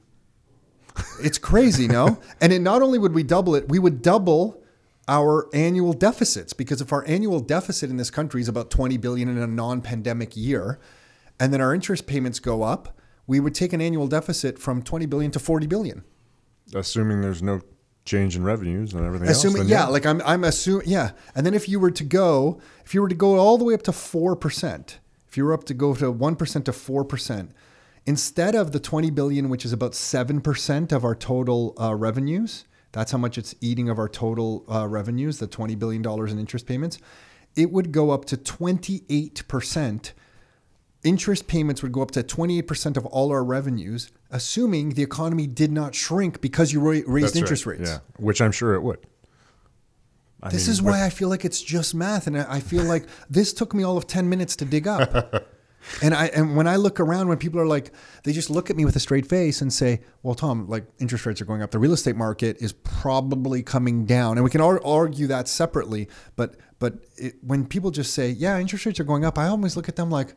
It's 1.23 1.39
crazy, 1.39 1.89
no? 1.89 2.19
and 2.41 2.53
it 2.53 2.61
not 2.61 2.83
only 2.83 2.99
would 2.99 3.15
we 3.15 3.23
double 3.23 3.55
it, 3.55 3.69
we 3.69 3.79
would 3.79 4.03
double 4.03 4.63
our 5.09 5.49
annual 5.55 5.93
deficits 5.93 6.53
because 6.53 6.81
if 6.81 6.93
our 6.93 7.07
annual 7.07 7.41
deficit 7.41 7.91
in 7.91 7.97
this 7.97 8.11
country 8.11 8.41
is 8.41 8.49
about 8.49 8.71
20 8.71 8.97
billion 8.97 9.29
in 9.29 9.39
a 9.39 9.47
non-pandemic 9.47 10.37
year 10.37 10.79
and 11.39 11.53
then 11.53 11.61
our 11.61 11.75
interest 11.75 12.07
payments 12.07 12.39
go 12.39 12.63
up, 12.63 12.99
we 13.27 13.41
would 13.41 13.55
take 13.55 13.73
an 13.73 13.81
annual 13.81 14.07
deficit 14.07 14.59
from 14.59 14.83
20 14.83 15.07
billion 15.07 15.31
to 15.33 15.39
40 15.39 15.67
billion. 15.67 16.05
Assuming 16.75 17.21
there's 17.21 17.43
no 17.43 17.61
change 18.05 18.37
in 18.37 18.45
revenues 18.45 18.95
and 18.95 19.05
everything 19.05 19.29
Assuming, 19.29 19.63
else. 19.63 19.69
then 19.69 19.79
yeah, 19.79 19.87
like 19.87 20.07
I'm, 20.07 20.23
I'm 20.25 20.45
assuming, 20.45 20.89
yeah. 20.89 21.11
And 21.35 21.45
then 21.45 21.55
if 21.55 21.69
you 21.69 21.79
were 21.79 21.91
to 21.91 22.05
go, 22.05 22.61
if 22.85 22.95
you 22.95 23.03
were 23.03 23.09
to 23.09 23.15
go 23.15 23.37
all 23.39 23.59
the 23.59 23.65
way 23.65 23.75
up 23.75 23.83
to 23.83 23.91
4%, 23.91 24.95
if 25.29 25.37
you 25.37 25.45
were 25.45 25.53
up 25.53 25.65
to 25.65 25.75
go 25.75 25.95
to 25.95 26.13
1% 26.13 26.65
to 26.65 26.73
4%, 26.73 27.49
instead 28.07 28.55
of 28.55 28.73
the 28.73 28.81
20 28.81 29.11
billion, 29.11 29.49
which 29.49 29.65
is 29.65 29.73
about 29.73 29.93
7% 29.93 30.93
of 30.93 31.05
our 31.05 31.15
total 31.15 31.75
uh, 31.79 31.95
revenues, 31.95 32.65
that's 32.93 33.13
how 33.13 33.19
much 33.19 33.37
it's 33.37 33.55
eating 33.61 33.89
of 33.89 33.99
our 33.99 34.09
total 34.09 34.65
uh, 34.73 34.87
revenues, 34.89 35.39
the 35.39 35.49
$20 35.49 35.79
billion 35.79 36.05
in 36.29 36.39
interest 36.39 36.67
payments, 36.67 36.99
it 37.55 37.71
would 37.71 37.93
go 37.93 38.11
up 38.11 38.25
to 38.27 38.37
28%. 38.37 40.13
Interest 41.05 41.47
payments 41.47 41.83
would 41.83 41.93
go 41.93 42.03
up 42.03 42.11
to 42.13 42.23
28% 42.23 42.97
of 42.97 43.05
all 43.07 43.31
our 43.31 43.45
revenues, 43.45 44.11
assuming 44.31 44.91
the 44.91 45.03
economy 45.03 45.47
did 45.47 45.73
not 45.73 45.95
shrink 45.95 46.41
because 46.41 46.73
you 46.73 46.81
ra- 46.81 47.01
raised 47.07 47.29
That's 47.29 47.35
right, 47.37 47.41
interest 47.43 47.67
rates. 47.67 47.91
Yeah, 47.91 47.99
which 48.19 48.41
I'm 48.41 48.53
sure 48.53 48.75
it 48.75 48.83
would. 48.83 48.99
I 50.43 50.51
This 50.51 50.67
mean, 50.67 50.73
is 50.73 50.83
why 50.83 51.05
I 51.05 51.11
feel 51.11 51.29
like 51.29 51.45
it's 51.45 51.63
just 51.63 51.95
math, 51.95 52.27
and 52.27 52.39
I 52.39 52.61
feel 52.61 52.85
like 52.85 53.07
this 53.29 53.53
took 53.53 53.75
me 53.75 53.83
all 53.83 53.97
of 53.97 54.07
ten 54.07 54.29
minutes 54.29 54.55
to 54.57 54.65
dig 54.65 54.87
up. 54.87 55.49
and 56.03 56.15
I 56.15 56.27
and 56.27 56.57
when 56.57 56.67
I 56.67 56.77
look 56.77 56.99
around, 57.01 57.29
when 57.29 57.39
people 57.39 57.61
are 57.61 57.67
like, 57.67 57.93
they 58.25 58.33
just 58.33 58.51
look 58.51 58.71
at 58.71 58.77
me 58.77 58.85
with 58.85 58.97
a 58.97 59.01
straight 59.01 59.27
face 59.27 59.61
and 59.63 59.73
say, 59.73 60.01
"Well, 60.23 60.35
Tom, 60.35 60.67
like 60.69 60.87
interest 60.99 61.27
rates 61.27 61.41
are 61.41 61.45
going 61.47 61.63
up. 61.63 61.71
The 61.71 61.79
real 61.79 61.93
estate 61.93 62.17
market 62.17 62.57
is 62.61 62.73
probably 62.73 63.63
coming 63.63 64.07
down." 64.07 64.37
And 64.37 64.45
we 64.45 64.51
can 64.51 64.61
ar- 64.61 64.85
argue 64.85 65.27
that 65.29 65.49
separately, 65.49 66.09
but 66.37 66.57
but 66.79 66.95
it, 67.17 67.37
when 67.43 67.67
people 67.67 67.91
just 67.91 68.15
say, 68.15 68.31
"Yeah, 68.31 68.59
interest 68.59 68.85
rates 68.87 69.01
are 69.01 69.05
going 69.05 69.25
up," 69.25 69.39
I 69.39 69.47
always 69.49 69.77
look 69.77 69.89
at 69.89 69.97
them 69.97 70.11
like, 70.11 70.35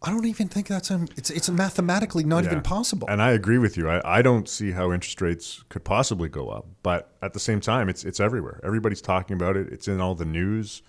I 0.00 0.10
don't 0.10 0.24
even 0.26 0.46
think 0.46 0.68
that's 0.68 0.90
a, 0.92 1.06
it's 1.16 1.28
it's 1.30 1.50
mathematically 1.50 2.22
not 2.22 2.44
Yeah. 2.44 2.50
even 2.52 2.62
possible. 2.62 3.08
And 3.10 3.20
I 3.20 3.32
agree 3.32 3.58
with 3.58 3.76
you. 3.76 3.88
I, 3.90 4.18
I 4.18 4.22
don't 4.22 4.48
see 4.48 4.70
how 4.70 4.92
interest 4.92 5.20
rates 5.20 5.64
could 5.70 5.82
possibly 5.84 6.28
go 6.28 6.50
up. 6.50 6.66
But 6.84 7.16
at 7.20 7.32
the 7.32 7.40
same 7.40 7.60
time, 7.60 7.88
it's 7.88 8.04
it's 8.04 8.20
everywhere. 8.20 8.60
Everybody's 8.62 9.02
talking 9.02 9.34
about 9.34 9.56
it. 9.56 9.72
It's 9.72 9.88
in 9.88 10.00
all 10.00 10.14
the 10.14 10.24
news. 10.24 10.82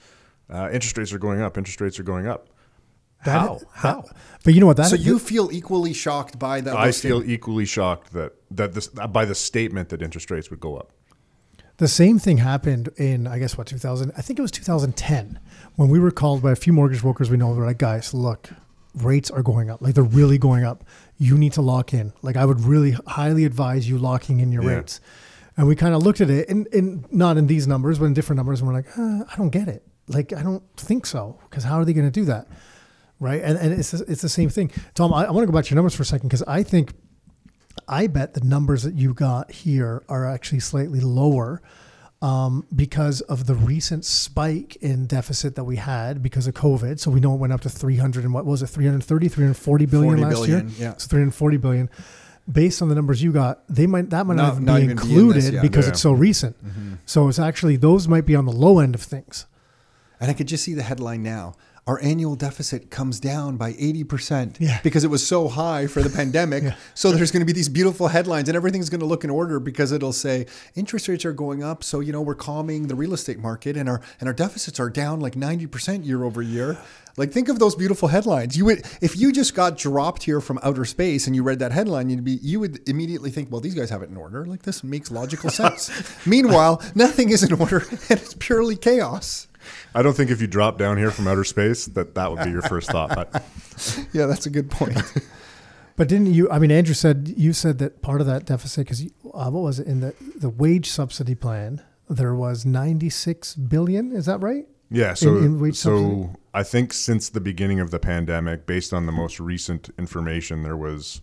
Uh, 0.48 0.70
interest 0.72 0.96
rates 0.98 1.12
are 1.14 1.18
going 1.20 1.42
up. 1.42 1.58
Interest 1.58 1.82
rates 1.82 2.00
are 2.00 2.04
going 2.04 2.28
up. 2.28 2.49
That- 3.26 3.40
how? 3.40 3.60
how? 3.74 4.06
But 4.44 4.54
you 4.54 4.62
know 4.62 4.68
what? 4.68 4.78
That 4.78 4.88
so 4.88 4.96
you 4.96 5.20
feel 5.20 5.52
equally 5.52 5.94
shocked 5.94 6.40
by 6.40 6.62
that? 6.62 6.76
I 6.76 6.86
those 6.86 7.02
feel 7.02 7.24
equally 7.30 7.66
shocked 7.66 8.14
that 8.14 8.34
that 8.52 8.74
this 8.74 8.88
by 8.88 9.26
the 9.26 9.36
statement 9.36 9.90
that 9.90 10.02
interest 10.02 10.32
rates 10.32 10.50
would 10.50 10.60
go 10.62 10.78
up. 10.78 10.92
The 11.78 11.88
same 11.88 12.20
thing 12.20 12.38
happened 12.40 12.90
in, 12.98 13.26
I 13.26 13.40
guess, 13.40 13.58
what, 13.58 13.68
2000? 13.68 14.12
I 14.18 14.22
think 14.22 14.38
it 14.38 14.42
was 14.42 14.52
2010 14.52 15.40
when 15.78 15.88
we 15.90 15.98
were 16.00 16.12
called 16.12 16.42
by 16.42 16.52
a 16.52 16.56
few 16.58 16.74
mortgage 16.74 17.02
brokers 17.02 17.30
we 17.30 17.38
know. 17.38 17.52
We're 17.52 17.66
like, 17.66 17.78
guys, 17.78 18.14
look, 18.14 18.50
rates 18.96 19.32
are 19.32 19.42
going 19.42 19.70
up. 19.70 19.82
Like, 19.82 19.94
they're 19.96 20.04
really 20.04 20.38
going 20.38 20.66
up. 20.66 20.84
You 21.18 21.38
need 21.38 21.54
to 21.54 21.62
lock 21.62 21.94
in. 21.94 22.12
Like, 22.22 22.36
I 22.36 22.44
would 22.44 22.60
really 22.60 22.98
highly 23.08 23.46
advise 23.46 23.88
you 23.88 23.98
locking 23.98 24.42
in 24.42 24.52
your 24.52 24.64
Yeah. 24.64 24.76
rates. 24.76 25.00
And 25.56 25.68
we 25.68 25.76
kind 25.78 25.94
of 25.96 26.04
looked 26.04 26.20
at 26.20 26.30
it, 26.30 26.50
and, 26.50 26.68
and 26.74 27.06
not 27.14 27.38
in 27.38 27.48
these 27.48 27.66
numbers, 27.66 27.98
but 27.98 28.06
in 28.06 28.14
different 28.14 28.38
numbers. 28.38 28.60
And 28.60 28.68
we're 28.68 28.74
like, 28.76 28.98
uh, 28.98 29.24
I 29.32 29.36
don't 29.38 29.50
get 29.50 29.70
it. 29.70 29.86
Like, 30.10 30.34
I 30.34 30.42
don't 30.44 30.64
think 30.76 31.06
so. 31.06 31.40
Because 31.50 31.64
how 31.64 31.80
are 31.80 31.86
they 31.86 31.94
going 31.94 32.08
to 32.08 32.12
do 32.12 32.26
that? 32.26 32.48
Right. 33.20 33.42
And, 33.44 33.58
and 33.58 33.74
it's, 33.74 33.94
it's 33.94 34.22
the 34.22 34.30
same 34.30 34.50
thing. 34.50 34.72
Tom, 34.96 35.14
I, 35.14 35.26
I 35.26 35.32
want 35.32 35.44
to 35.46 35.52
go 35.52 35.58
back 35.58 35.66
to 35.66 35.70
your 35.72 35.76
numbers 35.76 35.96
for 35.96 36.04
a 36.04 36.06
second 36.06 36.30
because 36.30 36.44
I 36.44 36.64
think 36.64 36.94
I 37.88 38.08
bet 38.08 38.34
the 38.34 38.42
numbers 38.42 38.84
that 38.84 38.94
you 38.96 39.14
got 39.14 39.52
here 39.52 40.04
are 40.08 40.26
actually 40.26 40.60
slightly 40.62 41.00
lower 41.00 41.62
um, 42.22 42.66
because 42.76 43.22
of 43.22 43.46
the 43.46 43.56
recent 43.56 44.04
spike 44.06 44.76
in 44.78 45.06
deficit 45.06 45.56
that 45.56 45.64
we 45.64 45.78
had 45.78 46.22
because 46.22 46.48
of 46.48 46.54
COVID. 46.54 47.00
So 47.00 47.12
we 47.12 47.20
know 47.20 47.34
it 47.34 47.38
went 47.38 47.54
up 47.54 47.62
to 47.62 47.70
300 47.70 48.24
and 48.26 48.34
what 48.34 48.46
was 48.46 48.62
it, 48.62 48.68
330, 48.68 49.28
340 49.30 49.86
billion 49.86 50.18
40 50.18 50.22
last 50.24 50.34
billion, 50.36 50.70
year? 50.70 50.78
yeah. 50.80 50.98
So 50.98 51.08
340 51.08 51.58
billion. 51.58 51.90
Based 52.52 52.82
on 52.82 52.90
the 52.90 52.96
numbers 52.96 53.22
you 53.22 53.32
got, 53.32 53.62
they 53.70 53.86
might 53.86 54.10
that 54.10 54.26
might 54.26 54.36
Not- 54.38 54.60
not, 54.60 54.60
even 54.60 54.66
not 54.66 54.76
be 54.78 54.84
even 54.84 54.98
be 54.98 55.02
in 55.04 55.10
included 55.10 55.44
this, 55.54 55.62
because 55.62 55.86
Yeah. 55.86 55.92
it's 55.92 56.02
so 56.02 56.12
recent. 56.14 56.56
So 57.06 57.28
it's 57.28 57.38
actually 57.38 57.76
those 57.78 58.08
might 58.08 58.26
be 58.26 58.36
on 58.36 58.46
the 58.46 58.52
low 58.52 58.80
end 58.80 58.96
of 58.96 59.02
things. 59.02 59.46
And 60.20 60.32
I 60.32 60.34
could 60.34 60.48
just 60.48 60.64
see 60.64 60.74
the 60.74 60.82
headline 60.84 61.22
now. 61.22 61.54
Our 61.90 62.00
annual 62.04 62.36
deficit 62.36 62.92
comes 62.92 63.20
down 63.20 63.58
by 63.58 63.74
80% 63.74 64.58
Yeah. 64.60 64.80
because 64.84 65.04
it 65.04 65.08
was 65.08 65.26
so 65.26 65.48
high 65.48 65.88
for 65.88 66.04
the 66.04 66.10
pandemic. 66.22 66.62
Yeah. 66.64 66.76
So 66.94 67.12
there's 67.12 67.32
going 67.32 67.40
to 67.42 67.48
be 67.48 67.52
these 67.52 67.68
beautiful 67.68 68.10
headlines 68.10 68.48
and 68.48 68.56
everything's 68.56 68.92
going 68.92 69.00
to 69.00 69.08
look 69.08 69.24
in 69.24 69.32
order 69.32 69.60
because 69.60 69.92
it'll 69.92 70.14
say 70.14 70.46
interest 70.76 71.08
rates 71.08 71.26
are 71.26 71.34
going 71.34 71.64
up. 71.64 71.84
So, 71.84 72.00
you 72.00 72.12
know, 72.12 72.22
we're 72.22 72.36
calming 72.36 72.90
the 72.90 72.94
real 72.94 73.12
estate 73.12 73.40
market 73.40 73.76
and 73.76 73.90
our, 73.90 74.02
and 74.20 74.30
our 74.30 74.36
deficits 74.36 74.80
are 74.80 74.92
down 74.92 75.20
like 75.20 75.34
90% 75.34 76.06
year 76.06 76.24
over 76.24 76.44
year. 76.44 76.78
Like 77.18 77.32
think 77.32 77.50
of 77.50 77.58
those 77.58 77.74
beautiful 77.76 78.10
headlines. 78.10 78.56
You 78.56 78.66
would, 78.66 78.86
if 79.02 79.18
you 79.18 79.32
just 79.32 79.56
got 79.56 79.76
dropped 79.76 80.22
here 80.22 80.40
from 80.42 80.60
outer 80.62 80.86
space 80.86 81.26
and 81.26 81.36
you 81.36 81.42
read 81.42 81.58
that 81.58 81.72
headline, 81.72 82.12
you'd 82.12 82.24
be, 82.24 82.34
you 82.44 82.60
would 82.60 82.88
immediately 82.88 83.32
think, 83.32 83.52
well, 83.52 83.62
these 83.62 83.74
guys 83.74 83.90
have 83.90 84.04
it 84.04 84.10
in 84.12 84.16
order. 84.16 84.46
Like 84.46 84.62
this 84.62 84.84
makes 84.84 85.10
logical 85.10 85.50
sense. 85.62 85.90
Meanwhile, 86.28 86.84
nothing 86.94 87.32
is 87.32 87.42
in 87.42 87.52
order 87.54 87.80
and 88.10 88.20
it's 88.22 88.36
purely 88.36 88.76
chaos. 88.76 89.48
I 89.94 90.02
don't 90.02 90.16
think 90.16 90.32
if 90.32 90.42
you 90.42 90.48
drop 90.48 90.78
down 90.78 90.98
here 90.98 91.12
from 91.12 91.28
outer 91.28 91.44
space 91.44 91.86
that 91.88 92.16
that 92.16 92.32
would 92.32 92.44
be 92.44 92.52
your 92.52 92.62
first 92.62 92.92
thought. 92.92 93.10
But 93.16 93.44
Yeah, 94.14 94.26
that's 94.26 94.46
a 94.46 94.50
good 94.50 94.70
point. 94.70 94.98
But 96.00 96.08
didn't 96.08 96.34
you? 96.34 96.50
I 96.50 96.60
mean, 96.60 96.72
Andrew 96.72 96.94
said 96.94 97.34
you 97.36 97.52
said 97.52 97.78
that 97.80 98.02
part 98.02 98.22
of 98.22 98.28
that 98.28 98.46
deficit 98.46 98.86
because 98.86 99.04
uh, 99.04 99.52
what 99.52 99.64
was 99.64 99.82
it 99.82 99.88
in 99.88 100.00
the 100.00 100.16
the 100.34 100.48
wage 100.48 100.90
subsidy 100.90 101.36
plan? 101.36 101.82
There 102.08 102.34
was 102.34 102.66
ninety 102.66 103.10
six 103.10 103.54
billion. 103.54 104.14
Is 104.14 104.26
that 104.26 104.40
right? 104.40 104.66
Yeah, 104.90 105.14
so 105.14 105.36
in 105.36 105.60
wage 105.60 105.76
so 105.76 105.98
subsidy? 105.98 106.40
I 106.54 106.64
think 106.64 106.94
since 106.94 107.28
the 107.28 107.42
beginning 107.42 107.82
of 107.82 107.92
the 107.92 108.00
pandemic, 108.00 108.66
based 108.66 108.94
on 108.94 109.08
the 109.08 109.12
most 109.12 109.42
recent 109.42 109.90
information, 110.00 110.64
there 110.64 110.78
was 110.78 111.22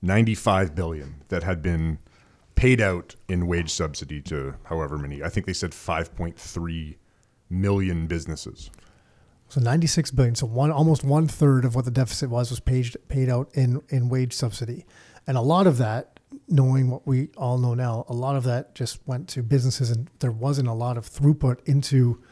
95 0.00 0.74
billion 0.74 1.22
that 1.28 1.42
had 1.42 1.60
been 1.60 1.98
paid 2.54 2.80
out 2.80 3.16
in 3.28 3.46
wage 3.46 3.70
subsidy 3.70 4.22
to 4.22 4.54
however 4.64 4.96
many. 4.96 5.22
I 5.22 5.28
think 5.28 5.44
they 5.44 5.52
said 5.52 5.72
5.3 5.72 6.96
million 7.50 8.06
businesses. 8.06 8.70
So 9.48 9.60
ninety 9.60 9.86
six 9.86 10.10
billion. 10.10 10.34
So 10.34 10.46
one 10.46 10.70
almost 10.70 11.04
one 11.04 11.28
third 11.28 11.64
of 11.64 11.74
what 11.74 11.84
the 11.84 11.90
deficit 11.90 12.30
was 12.30 12.50
was 12.50 12.60
paid 12.60 12.96
paid 13.08 13.28
out 13.28 13.50
in 13.54 13.82
in 13.88 14.08
wage 14.08 14.32
subsidy, 14.32 14.84
and 15.26 15.36
a 15.36 15.42
lot 15.42 15.66
of 15.66 15.78
that, 15.78 16.18
knowing 16.48 16.90
what 16.90 17.06
we 17.06 17.28
all 17.36 17.58
know 17.58 17.74
now, 17.74 18.04
a 18.08 18.12
lot 18.12 18.36
of 18.36 18.44
that 18.44 18.74
just 18.74 18.98
went 19.06 19.28
to 19.28 19.42
businesses, 19.42 19.90
and 19.90 20.10
there 20.18 20.32
wasn't 20.32 20.68
a 20.68 20.72
lot 20.72 20.96
of 20.96 21.08
throughput 21.08 21.58
into 21.64 22.22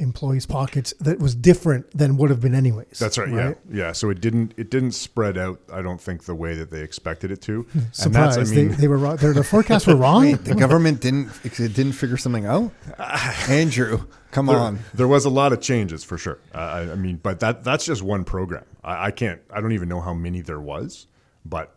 employees' 0.00 0.46
pockets 0.46 0.92
that 1.00 1.18
was 1.18 1.34
different 1.34 1.90
than 1.96 2.16
would 2.16 2.30
have 2.30 2.40
been 2.40 2.54
anyways. 2.54 2.98
That's 2.98 3.18
right, 3.18 3.28
Yeah, 3.28 3.54
yeah. 3.70 3.92
So 3.92 4.10
it 4.10 4.20
didn't 4.20 4.54
it 4.56 4.70
didn't 4.70 4.92
spread 4.92 5.38
out. 5.38 5.60
I 5.72 5.82
don't 5.82 6.00
think 6.00 6.24
the 6.24 6.34
way 6.34 6.54
that 6.54 6.70
they 6.70 6.80
expected 6.80 7.30
it 7.30 7.40
to. 7.42 7.66
And 7.72 7.94
Surprise! 7.94 8.36
that's, 8.36 8.50
I 8.50 8.54
mean, 8.54 8.68
they, 8.68 8.74
they 8.74 8.88
were 8.88 8.98
wrong. 8.98 9.16
Their, 9.16 9.32
their 9.32 9.44
forecasts 9.44 9.86
were 9.86 9.96
wrong. 10.04 10.22
Wait, 10.22 10.44
the 10.44 10.54
government 10.54 11.00
didn't 11.00 11.30
it 11.44 11.56
didn't 11.56 11.92
figure 11.92 12.16
something 12.16 12.46
out? 12.46 12.72
Andrew, 13.48 14.06
come 14.30 14.46
there, 14.46 14.58
on. 14.58 14.78
there 14.94 15.08
was 15.08 15.24
a 15.24 15.30
lot 15.30 15.52
of 15.52 15.60
changes 15.60 16.02
for 16.02 16.18
sure. 16.18 16.38
Uh, 16.54 16.58
I, 16.58 16.92
I 16.92 16.94
mean, 16.96 17.16
but 17.22 17.40
that 17.40 17.62
that's 17.64 17.84
just 17.84 18.02
one 18.02 18.24
program. 18.24 18.64
I, 18.82 19.06
I 19.06 19.10
can't. 19.10 19.40
I 19.50 19.60
don't 19.60 19.72
even 19.72 19.88
know 19.88 20.00
how 20.00 20.14
many 20.14 20.40
there 20.40 20.60
was, 20.60 21.06
but 21.44 21.76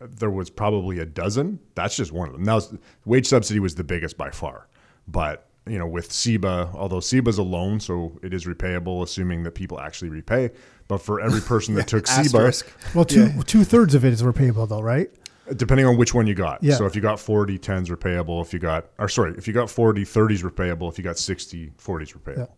there 0.00 0.30
was 0.30 0.50
probably 0.50 0.98
a 0.98 1.06
dozen. 1.06 1.60
That's 1.74 1.96
just 1.96 2.12
one 2.12 2.28
of 2.28 2.34
them. 2.34 2.42
Now, 2.44 2.60
wage 3.04 3.26
subsidy 3.26 3.60
was 3.60 3.74
the 3.74 3.84
biggest 3.84 4.16
by 4.16 4.30
far, 4.30 4.68
but 5.08 5.48
you 5.66 5.78
know, 5.78 5.86
with 5.86 6.10
CEBA, 6.10 6.74
although 6.74 6.98
CEBA's 6.98 7.38
a 7.38 7.42
loan, 7.42 7.80
so 7.80 8.18
it 8.22 8.34
is 8.34 8.44
repayable, 8.44 9.02
assuming 9.02 9.42
that 9.44 9.52
people 9.52 9.80
actually 9.80 10.10
repay. 10.10 10.50
But 10.88 10.98
for 10.98 11.20
every 11.20 11.40
person 11.52 11.74
that 11.76 11.88
took 11.88 12.04
CEBA, 12.04 12.24
Asterisk. 12.24 12.94
Well, 12.94 13.04
two 13.04 13.42
two 13.44 13.64
thirds 13.64 13.94
of 13.94 14.04
it 14.04 14.12
is 14.12 14.22
repayable 14.22 14.68
though, 14.68 14.82
right? 14.82 15.10
depending 15.56 15.86
on 15.86 15.96
which 15.96 16.14
one 16.14 16.26
you 16.26 16.34
got. 16.34 16.62
Yeah. 16.62 16.74
So 16.76 16.86
if 16.86 16.96
you 16.96 17.02
got 17.02 17.20
40, 17.20 17.58
10's 17.58 17.90
repayable. 17.90 18.42
If 18.42 18.52
you 18.52 18.58
got, 18.58 18.86
or 18.98 19.08
sorry, 19.08 19.34
if 19.36 19.46
you 19.46 19.52
got 19.52 19.70
40, 19.70 20.04
30's 20.04 20.42
repayable. 20.42 20.90
If 20.90 20.98
you 20.98 21.04
got 21.04 21.18
60, 21.18 21.72
40's 21.78 22.12
repayable. 22.12 22.50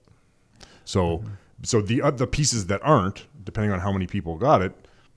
So, 0.85 1.25
so 1.63 1.81
the 1.81 2.03
uh, 2.03 2.11
the 2.13 2.27
pieces 2.27 2.67
that 2.67 2.81
aren't, 2.85 3.27
depending 3.43 3.73
on 3.73 3.81
how 3.81 3.91
many 3.91 4.07
people 4.07 4.37
got 4.37 4.63
it, 4.63 4.73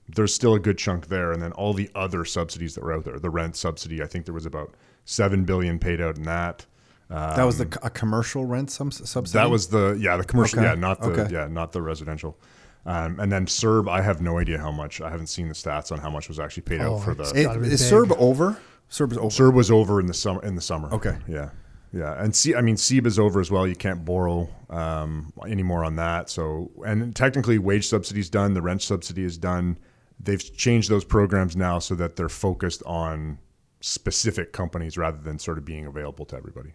there's 0.08 0.34
still 0.34 0.54
a 0.54 0.58
good 0.58 0.78
chunk 0.78 1.06
there. 1.06 1.32
And 1.32 1.40
then 1.40 1.52
all 1.52 1.72
the 1.72 1.90
other 1.94 2.24
subsidies 2.24 2.74
that 2.74 2.82
were 2.82 2.92
out 2.92 3.04
there, 3.04 3.18
the 3.18 3.30
rent 3.30 3.56
subsidy, 3.56 4.02
I 4.02 4.06
think 4.06 4.24
there 4.24 4.34
was 4.34 4.46
about 4.46 4.74
seven 5.04 5.44
billion 5.44 5.78
paid 5.78 6.00
out 6.00 6.16
in 6.16 6.24
that. 6.24 6.66
That 7.10 7.42
was 7.44 7.58
the 7.58 7.78
a 7.82 7.90
commercial 7.90 8.44
rent 8.44 8.70
sum, 8.70 8.90
subsidy. 8.90 9.38
That 9.38 9.50
was 9.50 9.68
the 9.68 9.96
yeah 10.00 10.16
the 10.16 10.24
commercial 10.24 10.60
Okay. 10.60 10.68
yeah 10.68 10.74
not 10.74 11.00
the 11.00 11.08
Okay. 11.10 11.32
yeah 11.34 11.46
not 11.48 11.72
the 11.72 11.82
residential. 11.82 12.38
Um, 12.86 13.20
and 13.20 13.30
then 13.30 13.44
CERB, 13.44 13.90
I 13.90 14.00
have 14.00 14.22
no 14.22 14.38
idea 14.38 14.58
how 14.58 14.70
much. 14.72 15.02
I 15.02 15.10
haven't 15.10 15.26
seen 15.26 15.48
the 15.48 15.54
stats 15.54 15.92
on 15.92 15.98
how 15.98 16.08
much 16.08 16.28
was 16.28 16.40
actually 16.40 16.62
paid 16.62 16.80
Oh, 16.80 16.96
out 16.96 17.04
for 17.04 17.14
the 17.14 17.24
It- 17.34 17.44
gotta 17.44 17.60
is. 17.60 17.82
CERB 17.82 18.12
over? 18.18 18.56
CERB 18.88 19.12
is 19.12 19.18
over. 19.18 19.28
CERB 19.28 19.54
was 19.54 19.70
over 19.70 20.00
in 20.00 20.06
the 20.06 20.14
summer. 20.14 20.42
In 20.42 20.54
the 20.54 20.62
summer. 20.62 20.88
Okay. 20.94 21.18
Yeah, 21.28 21.50
yeah, 21.92 22.14
and 22.22 22.34
see, 22.34 22.54
I 22.54 22.62
mean, 22.62 22.76
CEBA's 22.76 23.18
over 23.18 23.38
as 23.38 23.50
well. 23.50 23.66
You 23.66 23.76
can't 23.76 24.02
borrow 24.04 24.48
um, 24.70 25.32
anymore 25.46 25.84
on 25.84 25.96
that. 25.96 26.30
So, 26.30 26.70
and 26.86 27.14
technically, 27.14 27.58
wage 27.58 27.86
subsidy 27.86 28.20
is 28.20 28.30
done. 28.30 28.54
The 28.54 28.62
rent 28.62 28.80
subsidy 28.82 29.24
is 29.24 29.36
done. 29.36 29.76
They've 30.18 30.42
changed 30.56 30.88
those 30.90 31.04
programs 31.04 31.56
now 31.56 31.80
so 31.80 31.94
that 31.96 32.16
they're 32.16 32.28
focused 32.30 32.82
on 32.86 33.38
specific 33.80 34.52
companies 34.52 34.96
rather 34.96 35.18
than 35.18 35.38
sort 35.38 35.58
of 35.58 35.64
being 35.64 35.86
available 35.86 36.24
to 36.26 36.36
everybody. 36.36 36.72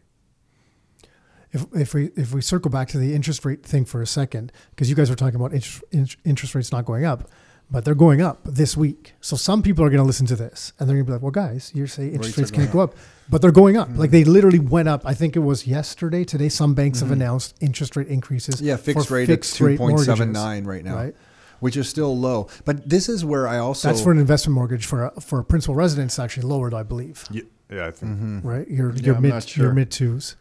If, 1.56 1.66
if 1.74 1.94
we 1.94 2.12
if 2.16 2.34
we 2.34 2.42
circle 2.42 2.70
back 2.70 2.88
to 2.90 2.98
the 2.98 3.14
interest 3.16 3.46
rate 3.46 3.64
thing 3.64 3.86
for 3.86 4.02
a 4.02 4.08
second, 4.08 4.52
because 4.72 4.90
you 4.90 4.96
guys 4.96 5.10
were 5.10 5.16
talking 5.16 5.36
about 5.36 5.54
interest, 5.54 6.18
interest 6.26 6.54
rates 6.56 6.72
not 6.72 6.84
going 6.86 7.06
up, 7.06 7.30
but 7.72 7.86
they're 7.86 7.96
going 7.96 8.22
up 8.22 8.40
this 8.44 8.76
week. 8.78 9.14
So 9.22 9.36
some 9.36 9.64
people 9.64 9.84
are 9.86 9.90
going 9.90 10.02
to 10.02 10.06
listen 10.06 10.26
to 10.28 10.36
this 10.36 10.74
and 10.78 10.88
they're 10.88 10.96
going 10.98 11.06
to 11.06 11.10
be 11.10 11.14
like, 11.14 11.22
"Well, 11.22 11.32
guys, 11.32 11.72
you're 11.74 11.88
saying 11.88 12.10
interest 12.14 12.38
Rates 12.38 12.52
rates, 12.52 12.52
can't 12.52 12.72
go 12.72 12.82
up, 12.82 12.96
but 13.30 13.42
they're 13.42 13.52
going 13.64 13.78
up. 13.78 13.90
Like 13.96 14.12
they 14.12 14.24
literally 14.24 14.60
went 14.60 14.88
up. 14.90 15.02
I 15.06 15.14
think 15.14 15.36
it 15.36 15.40
was 15.40 15.66
yesterday. 15.66 16.24
Today, 16.26 16.50
some 16.50 16.74
banks 16.76 17.00
have 17.00 17.12
announced 17.12 17.56
interest 17.62 17.96
rate 17.96 18.08
increases. 18.08 18.62
Yeah, 18.62 18.76
fixed 18.76 19.08
for 19.08 19.16
rate 19.16 19.28
fixed 19.28 19.56
at 19.56 19.66
rate 19.66 19.72
two 19.74 19.78
point 19.78 20.00
seven 20.02 20.28
mortgages, 20.34 20.44
nine 20.44 20.66
right 20.66 20.84
now, 20.84 20.96
Right. 20.96 21.16
which 21.62 21.78
is 21.78 21.88
still 21.90 22.16
low. 22.18 22.50
But 22.66 22.88
this 22.90 23.08
is 23.10 23.24
where 23.26 23.48
I 23.48 23.58
also 23.60 23.88
That's 23.88 24.02
for 24.02 24.12
an 24.12 24.20
investment 24.20 24.56
mortgage 24.56 24.86
for 24.86 25.06
a, 25.06 25.22
for 25.22 25.40
a 25.40 25.44
principal 25.46 25.74
residence. 25.76 26.20
Actually 26.20 26.48
lowered, 26.48 26.74
I 26.74 26.84
believe. 26.84 27.24
Yeah, 27.32 27.44
yeah 27.72 27.88
I 27.88 27.92
think. 27.92 28.12
Mm-hmm. 28.12 28.40
Right. 28.48 28.68
Your 28.68 28.92
Yeah, 28.94 29.02
your 29.06 29.16
I'm 29.16 29.22
mid 29.24 29.32
not 29.34 29.48
sure. 29.48 29.64
your 29.66 29.74
mid 29.74 29.90
twos. 29.90 30.36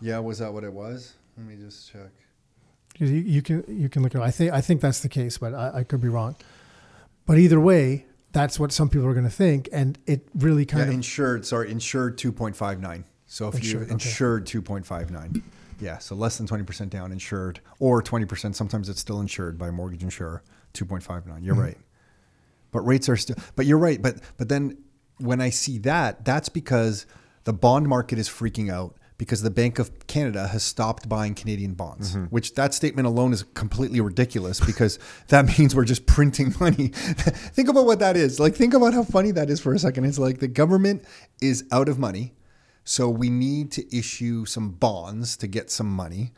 Yeah. 0.00 0.18
Was 0.18 0.38
that 0.38 0.52
what 0.52 0.64
it 0.64 0.72
was? 0.72 1.14
Let 1.36 1.46
me 1.46 1.56
just 1.56 1.90
check. 1.92 2.10
You, 2.98 3.06
you 3.08 3.42
can 3.42 3.64
you 3.68 3.88
can 3.88 4.02
look 4.02 4.14
at. 4.14 4.22
I 4.22 4.30
think 4.30 4.52
I 4.52 4.60
think 4.60 4.80
that's 4.80 5.00
the 5.00 5.08
case, 5.08 5.38
but 5.38 5.54
I, 5.54 5.78
I 5.80 5.84
could 5.84 6.00
be 6.00 6.08
wrong. 6.08 6.36
But 7.26 7.38
either 7.38 7.60
way, 7.60 8.06
that's 8.32 8.58
what 8.58 8.72
some 8.72 8.88
people 8.88 9.06
are 9.06 9.12
going 9.12 9.24
to 9.24 9.30
think, 9.30 9.68
and 9.72 9.98
it 10.06 10.28
really 10.34 10.64
kind 10.64 10.82
Yeah, 10.84 10.88
of 10.88 10.94
insured. 10.94 11.44
Sorry, 11.44 11.70
insured 11.70 12.16
two 12.18 12.32
point 12.32 12.56
five 12.56 12.80
nine. 12.80 13.04
So 13.26 13.48
if 13.48 13.54
you 13.54 13.60
Insured, 13.60 13.82
okay. 13.84 13.92
insured 13.92 14.46
two 14.46 14.62
point 14.62 14.86
five 14.86 15.10
nine, 15.10 15.42
yeah, 15.80 15.98
so 15.98 16.14
less 16.14 16.38
than 16.38 16.46
twenty 16.46 16.64
percent 16.64 16.90
down 16.90 17.12
insured, 17.12 17.60
or 17.80 18.00
twenty 18.00 18.24
percent. 18.24 18.56
Sometimes 18.56 18.88
it's 18.88 19.00
still 19.00 19.20
insured 19.20 19.58
by 19.58 19.68
a 19.68 19.72
mortgage 19.72 20.02
insurer. 20.02 20.42
Two 20.72 20.84
point 20.84 21.02
five 21.02 21.26
nine. 21.26 21.42
You're 21.42 21.54
Mm-hmm. 21.54 21.64
right. 21.64 21.78
But 22.72 22.80
rates 22.82 23.08
are 23.08 23.16
still. 23.16 23.36
But 23.56 23.66
you're 23.66 23.78
right. 23.78 24.00
But 24.00 24.20
but 24.36 24.48
then 24.48 24.78
when 25.18 25.40
I 25.40 25.50
see 25.50 25.78
that, 25.78 26.24
that's 26.24 26.48
because 26.48 27.06
the 27.44 27.52
bond 27.52 27.88
market 27.88 28.18
is 28.18 28.28
freaking 28.28 28.70
out 28.72 28.96
because 29.18 29.42
the 29.42 29.50
Bank 29.50 29.78
of 29.78 30.06
Canada 30.06 30.48
has 30.48 30.62
stopped 30.62 31.08
buying 31.08 31.34
Canadian 31.34 31.74
bonds. 31.74 32.12
Mm-hmm. 32.14 32.24
Which 32.26 32.54
that 32.54 32.74
statement 32.74 33.06
alone 33.06 33.32
is 33.32 33.42
completely 33.54 34.00
ridiculous 34.00 34.60
because 34.60 34.98
that 35.28 35.58
means 35.58 35.74
we're 35.74 35.84
just 35.84 36.06
printing 36.06 36.54
money. 36.60 36.88
think 36.88 37.68
about 37.68 37.86
what 37.86 37.98
that 38.00 38.16
is. 38.16 38.38
Like 38.38 38.54
think 38.54 38.74
about 38.74 38.92
how 38.94 39.02
funny 39.02 39.30
that 39.32 39.50
is 39.50 39.60
for 39.60 39.72
a 39.74 39.78
second. 39.78 40.04
It's 40.04 40.18
like 40.18 40.38
the 40.38 40.48
government 40.48 41.04
is 41.40 41.64
out 41.72 41.88
of 41.88 41.98
money. 41.98 42.34
So 42.84 43.08
we 43.08 43.30
need 43.30 43.72
to 43.72 43.96
issue 43.96 44.44
some 44.44 44.70
bonds 44.70 45.36
to 45.38 45.48
get 45.48 45.70
some 45.70 45.90
money. 45.90 46.32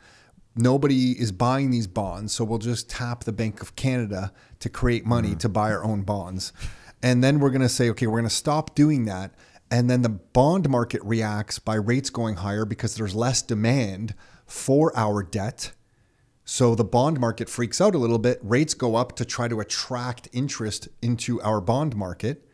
Nobody 0.55 1.11
is 1.11 1.31
buying 1.31 1.69
these 1.69 1.85
bonds, 1.85 2.33
so 2.33 2.43
we'll 2.43 2.57
just 2.57 2.89
tap 2.89 3.23
the 3.23 3.31
Bank 3.31 3.61
of 3.61 3.75
Canada 3.75 4.33
to 4.59 4.67
create 4.67 5.05
money 5.05 5.29
mm-hmm. 5.29 5.37
to 5.37 5.49
buy 5.49 5.71
our 5.71 5.83
own 5.83 6.01
bonds. 6.01 6.51
And 7.03 7.23
then 7.23 7.39
we're 7.39 7.51
going 7.51 7.61
to 7.61 7.69
say, 7.69 7.89
okay, 7.91 8.07
we're 8.07 8.19
going 8.19 8.29
to 8.29 8.35
stop 8.35 8.75
doing 8.75 9.05
that. 9.05 9.31
And 9.71 9.89
then 9.89 10.01
the 10.01 10.09
bond 10.09 10.69
market 10.69 11.01
reacts 11.03 11.59
by 11.59 11.75
rates 11.75 12.09
going 12.09 12.37
higher 12.37 12.65
because 12.65 12.95
there's 12.95 13.13
less 13.13 13.41
demand 13.41 14.15
for 14.45 14.95
our 14.97 15.21
debt. 15.21 15.73
So 16.43 16.73
the 16.73 16.83
bond 16.83 17.19
market 17.19 17.47
freaks 17.47 17.79
out 17.79 17.93
a 17.93 17.99
little 17.99 18.17
bit. 18.17 18.39
Rates 18.41 18.73
go 18.73 18.95
up 18.95 19.15
to 19.17 19.25
try 19.25 19.47
to 19.47 19.59
attract 19.59 20.27
interest 20.33 20.87
into 21.01 21.39
our 21.41 21.61
bond 21.61 21.95
market. 21.95 22.47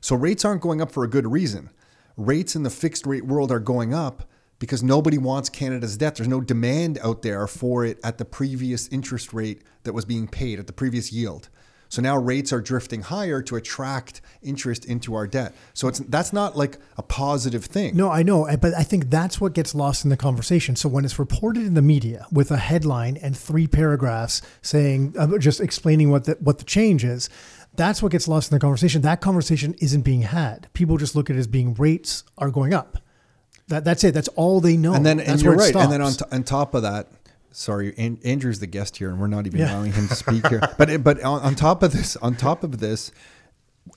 So 0.00 0.16
rates 0.16 0.44
aren't 0.44 0.62
going 0.62 0.80
up 0.80 0.90
for 0.90 1.04
a 1.04 1.08
good 1.08 1.26
reason. 1.26 1.68
Rates 2.16 2.56
in 2.56 2.62
the 2.62 2.70
fixed 2.70 3.06
rate 3.06 3.26
world 3.26 3.52
are 3.52 3.60
going 3.60 3.92
up 3.92 4.28
because 4.58 4.82
nobody 4.82 5.18
wants 5.18 5.50
Canada's 5.50 5.96
debt. 5.98 6.16
There's 6.16 6.28
no 6.28 6.40
demand 6.40 6.98
out 7.02 7.22
there 7.22 7.46
for 7.46 7.84
it 7.84 8.00
at 8.02 8.18
the 8.18 8.24
previous 8.24 8.88
interest 8.88 9.34
rate 9.34 9.62
that 9.82 9.92
was 9.92 10.04
being 10.04 10.26
paid, 10.26 10.58
at 10.58 10.66
the 10.66 10.72
previous 10.72 11.12
yield. 11.12 11.48
So 11.88 12.02
now 12.02 12.16
rates 12.16 12.52
are 12.52 12.60
drifting 12.60 13.02
higher 13.02 13.40
to 13.42 13.56
attract 13.56 14.20
interest 14.42 14.84
into 14.84 15.14
our 15.14 15.26
debt. 15.26 15.54
So 15.74 15.88
it's 15.88 15.98
that's 16.00 16.32
not 16.32 16.56
like 16.56 16.78
a 16.96 17.02
positive 17.02 17.64
thing. 17.64 17.96
No, 17.96 18.10
I 18.10 18.22
know, 18.22 18.48
but 18.60 18.74
I 18.74 18.82
think 18.82 19.10
that's 19.10 19.40
what 19.40 19.54
gets 19.54 19.74
lost 19.74 20.04
in 20.04 20.10
the 20.10 20.16
conversation. 20.16 20.76
So 20.76 20.88
when 20.88 21.04
it's 21.04 21.18
reported 21.18 21.64
in 21.64 21.74
the 21.74 21.82
media 21.82 22.26
with 22.30 22.50
a 22.50 22.58
headline 22.58 23.16
and 23.16 23.36
three 23.36 23.66
paragraphs 23.66 24.42
saying 24.62 25.14
uh, 25.18 25.38
just 25.38 25.60
explaining 25.60 26.10
what 26.10 26.24
the 26.24 26.36
what 26.40 26.58
the 26.58 26.64
change 26.64 27.04
is, 27.04 27.30
that's 27.74 28.02
what 28.02 28.12
gets 28.12 28.28
lost 28.28 28.50
in 28.52 28.56
the 28.56 28.60
conversation. 28.60 29.02
That 29.02 29.20
conversation 29.20 29.74
isn't 29.80 30.02
being 30.02 30.22
had. 30.22 30.68
People 30.74 30.96
just 30.98 31.14
look 31.16 31.30
at 31.30 31.36
it 31.36 31.38
as 31.38 31.46
being 31.46 31.74
rates 31.74 32.24
are 32.36 32.50
going 32.50 32.74
up. 32.74 32.98
That 33.68 33.84
that's 33.84 34.04
it. 34.04 34.14
That's 34.14 34.28
all 34.28 34.60
they 34.60 34.76
know. 34.76 34.94
and 34.94 35.06
then 35.06 35.18
that's 35.18 35.42
you're 35.42 35.56
where 35.56 35.68
it 35.68 35.74
right. 35.74 35.84
And 35.84 35.92
then 35.92 36.02
on, 36.02 36.12
t- 36.12 36.24
on 36.32 36.42
top 36.42 36.74
of 36.74 36.82
that, 36.82 37.08
sorry, 37.50 37.94
An- 37.98 38.18
Andrew's 38.24 38.60
the 38.60 38.66
guest 38.66 38.96
here, 38.96 39.10
and 39.10 39.20
we're 39.20 39.26
not 39.26 39.46
even 39.46 39.60
Yeah. 39.60 39.72
allowing 39.74 39.92
him 39.92 40.08
to 40.08 40.14
speak 40.14 40.46
here. 40.48 40.60
But 40.78 41.02
but 41.02 41.22
on, 41.22 41.40
on 41.42 41.54
top 41.54 41.82
of 41.82 41.92
this, 41.92 42.16
on 42.16 42.34
top 42.36 42.62
of 42.64 42.78
this, 42.78 43.10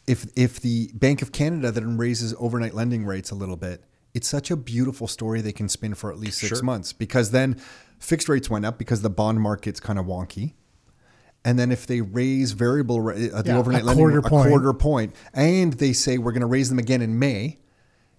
if 0.08 0.26
if 0.36 0.60
the 0.60 0.90
Bank 0.94 1.22
of 1.22 1.32
Canada 1.32 1.72
then 1.72 1.98
raises 1.98 2.34
overnight 2.40 2.74
lending 2.74 3.06
rates 3.06 3.32
a 3.32 3.36
little 3.36 3.58
bit, 3.58 3.84
it's 4.14 4.28
such 4.28 4.52
a 4.52 4.56
beautiful 4.56 5.08
story 5.08 5.42
they 5.42 5.52
can 5.52 5.70
spin 5.70 5.94
for 5.94 6.12
at 6.12 6.18
least 6.20 6.40
six 6.40 6.58
Sure. 6.60 6.64
months 6.64 6.94
because 6.94 7.32
then 7.32 7.60
fixed 8.00 8.28
rates 8.30 8.50
went 8.50 8.66
up 8.66 8.78
because 8.78 9.02
the 9.02 9.10
bond 9.10 9.42
market's 9.42 9.80
kind 9.80 10.00
of 10.00 10.06
wonky. 10.06 10.54
And 11.44 11.58
then 11.58 11.72
if 11.72 11.88
they 11.88 12.02
raise 12.02 12.52
variable 12.52 13.08
uh, 13.10 13.14
the 13.14 13.44
Yeah, 13.46 13.58
overnight 13.58 13.84
lending 13.84 14.04
quarter 14.06 14.20
a 14.20 14.22
point. 14.22 14.50
quarter 14.50 14.74
point, 14.74 15.16
and 15.34 15.74
they 15.74 15.92
say 15.92 16.18
we're 16.20 16.32
going 16.34 16.42
to 16.42 16.48
raise 16.48 16.70
them 16.70 16.78
again 16.78 17.02
in 17.02 17.18
May, 17.18 17.58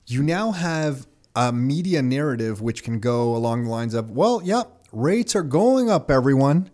you 0.06 0.22
now 0.24 0.50
have 0.50 1.06
a 1.36 1.52
media 1.52 2.02
narrative 2.02 2.60
which 2.60 2.82
can 2.82 2.98
go 2.98 3.34
along 3.36 3.64
the 3.64 3.70
lines 3.70 3.94
of, 3.94 4.10
well, 4.10 4.42
yep, 4.42 4.81
rates 4.92 5.34
are 5.34 5.42
going 5.42 5.90
up, 5.90 6.10
everyone. 6.10 6.70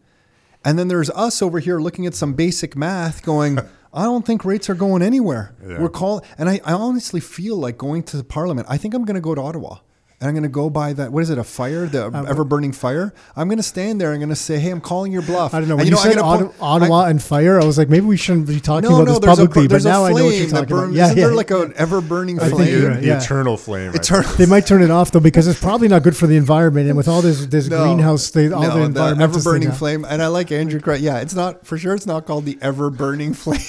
And 0.65 0.79
then 0.79 0.89
there's 0.89 1.11
us 1.11 1.41
over 1.41 1.61
here 1.61 1.81
looking 1.81 2.07
at 2.07 2.15
some 2.15 2.35
basic 2.35 2.77
math 2.77 3.23
going, 3.23 3.59
I 3.93 4.05
don't 4.05 4.27
think 4.27 4.45
rates 4.45 4.69
are 4.69 4.75
going 4.75 5.03
anywhere. 5.03 5.55
Yeah. 5.67 5.81
We're 5.81 5.89
calling, 5.89 6.25
and 6.37 6.49
I, 6.49 6.61
I 6.65 6.73
honestly 6.73 7.21
feel 7.21 7.57
like 7.57 7.79
going 7.79 8.03
to 8.05 8.17
the 8.17 8.25
parliament. 8.25 8.67
I 8.71 8.77
think 8.77 8.95
I'm 8.95 9.05
going 9.05 9.15
to 9.15 9.21
go 9.21 9.35
to 9.35 9.41
Ottawa. 9.41 9.79
And 10.21 10.27
I'm 10.27 10.35
going 10.35 10.43
to 10.43 10.49
go 10.49 10.69
by 10.69 10.93
that. 10.95 11.13
What 11.13 11.23
is 11.23 11.31
it? 11.31 11.39
A 11.39 11.45
fire, 11.45 11.87
the 11.87 12.09
um, 12.09 12.27
ever 12.27 12.43
burning 12.43 12.73
fire. 12.73 13.15
I'm 13.37 13.47
going 13.47 13.59
to 13.59 13.63
stand 13.63 14.01
there. 14.01 14.09
And 14.09 14.17
I'm 14.17 14.21
going 14.21 14.31
to 14.31 14.35
say, 14.35 14.59
"Hey, 14.59 14.71
I'm 14.73 14.81
calling 14.81 15.13
your 15.13 15.23
bluff." 15.23 15.55
I 15.55 15.61
don't 15.61 15.69
know. 15.69 15.75
And 15.75 15.83
When 15.85 15.93
you, 15.93 15.97
I'm 15.97 16.03
said 16.03 16.17
gonna 16.17 16.27
Ottawa, 16.27 16.49
point- 16.51 16.61
Ottawa 16.61 17.05
and 17.05 17.23
fire, 17.23 17.61
I 17.61 17.65
was 17.65 17.79
like, 17.79 17.89
maybe 17.89 18.05
we 18.07 18.17
shouldn't 18.17 18.49
be 18.49 18.59
talking 18.59 18.91
no, 18.91 18.97
about 18.97 19.05
no, 19.07 19.13
this 19.13 19.21
there's 19.21 19.37
publicly. 19.39 19.65
a, 19.67 19.69
there's 19.69 19.85
but 19.85 19.91
now 19.91 20.03
a 20.03 20.07
I 20.07 20.09
know 20.09 20.15
what 20.15 20.21
flame 20.23 20.39
you're 20.41 20.47
that 20.51 20.57
talking 20.57 20.77
burns. 20.77 20.83
about. 20.89 20.97
Yeah, 20.97 21.05
Isn't 21.05 21.17
yeah. 21.19 21.25
there 21.25 21.35
like 21.37 21.51
an 21.53 21.73
ever 21.77 22.01
burning 22.01 22.39
flame? 22.41 22.51
think 22.57 22.71
you're 22.71 22.81
the, 22.81 22.89
right, 22.89 23.01
the 23.01 23.07
yeah. 23.07 23.23
eternal 23.23 23.57
flame. 23.57 23.95
Eternal- 23.95 24.33
They 24.33 24.47
might 24.47 24.67
turn 24.67 24.83
it 24.83 24.91
off 24.91 25.13
though 25.13 25.21
because 25.21 25.47
it's 25.47 25.61
probably 25.61 25.87
not 25.87 26.03
good 26.03 26.17
for 26.17 26.27
the 26.27 26.37
environment. 26.37 26.89
And 26.89 26.97
with 26.97 27.07
all 27.07 27.23
this 27.23 27.47
this 27.47 27.69
No. 27.69 27.85
greenhouse, 27.85 28.29
they, 28.31 28.51
all 28.51 28.63
no, 28.63 28.75
the 28.75 28.83
environmental 28.87 29.23
ever 29.37 29.41
burning 29.41 29.71
flame. 29.71 30.05
And 30.05 30.21
I 30.21 30.27
like 30.27 30.51
Andrew. 30.51 30.81
Craig. 30.81 31.01
Yeah, 31.01 31.21
it's 31.21 31.35
not 31.37 31.65
for 31.65 31.79
sure. 31.79 31.95
It's 31.95 32.07
not 32.07 32.27
called 32.27 32.45
the 32.45 32.59
ever 32.61 32.91
burning 32.91 33.35
flame. 33.35 33.61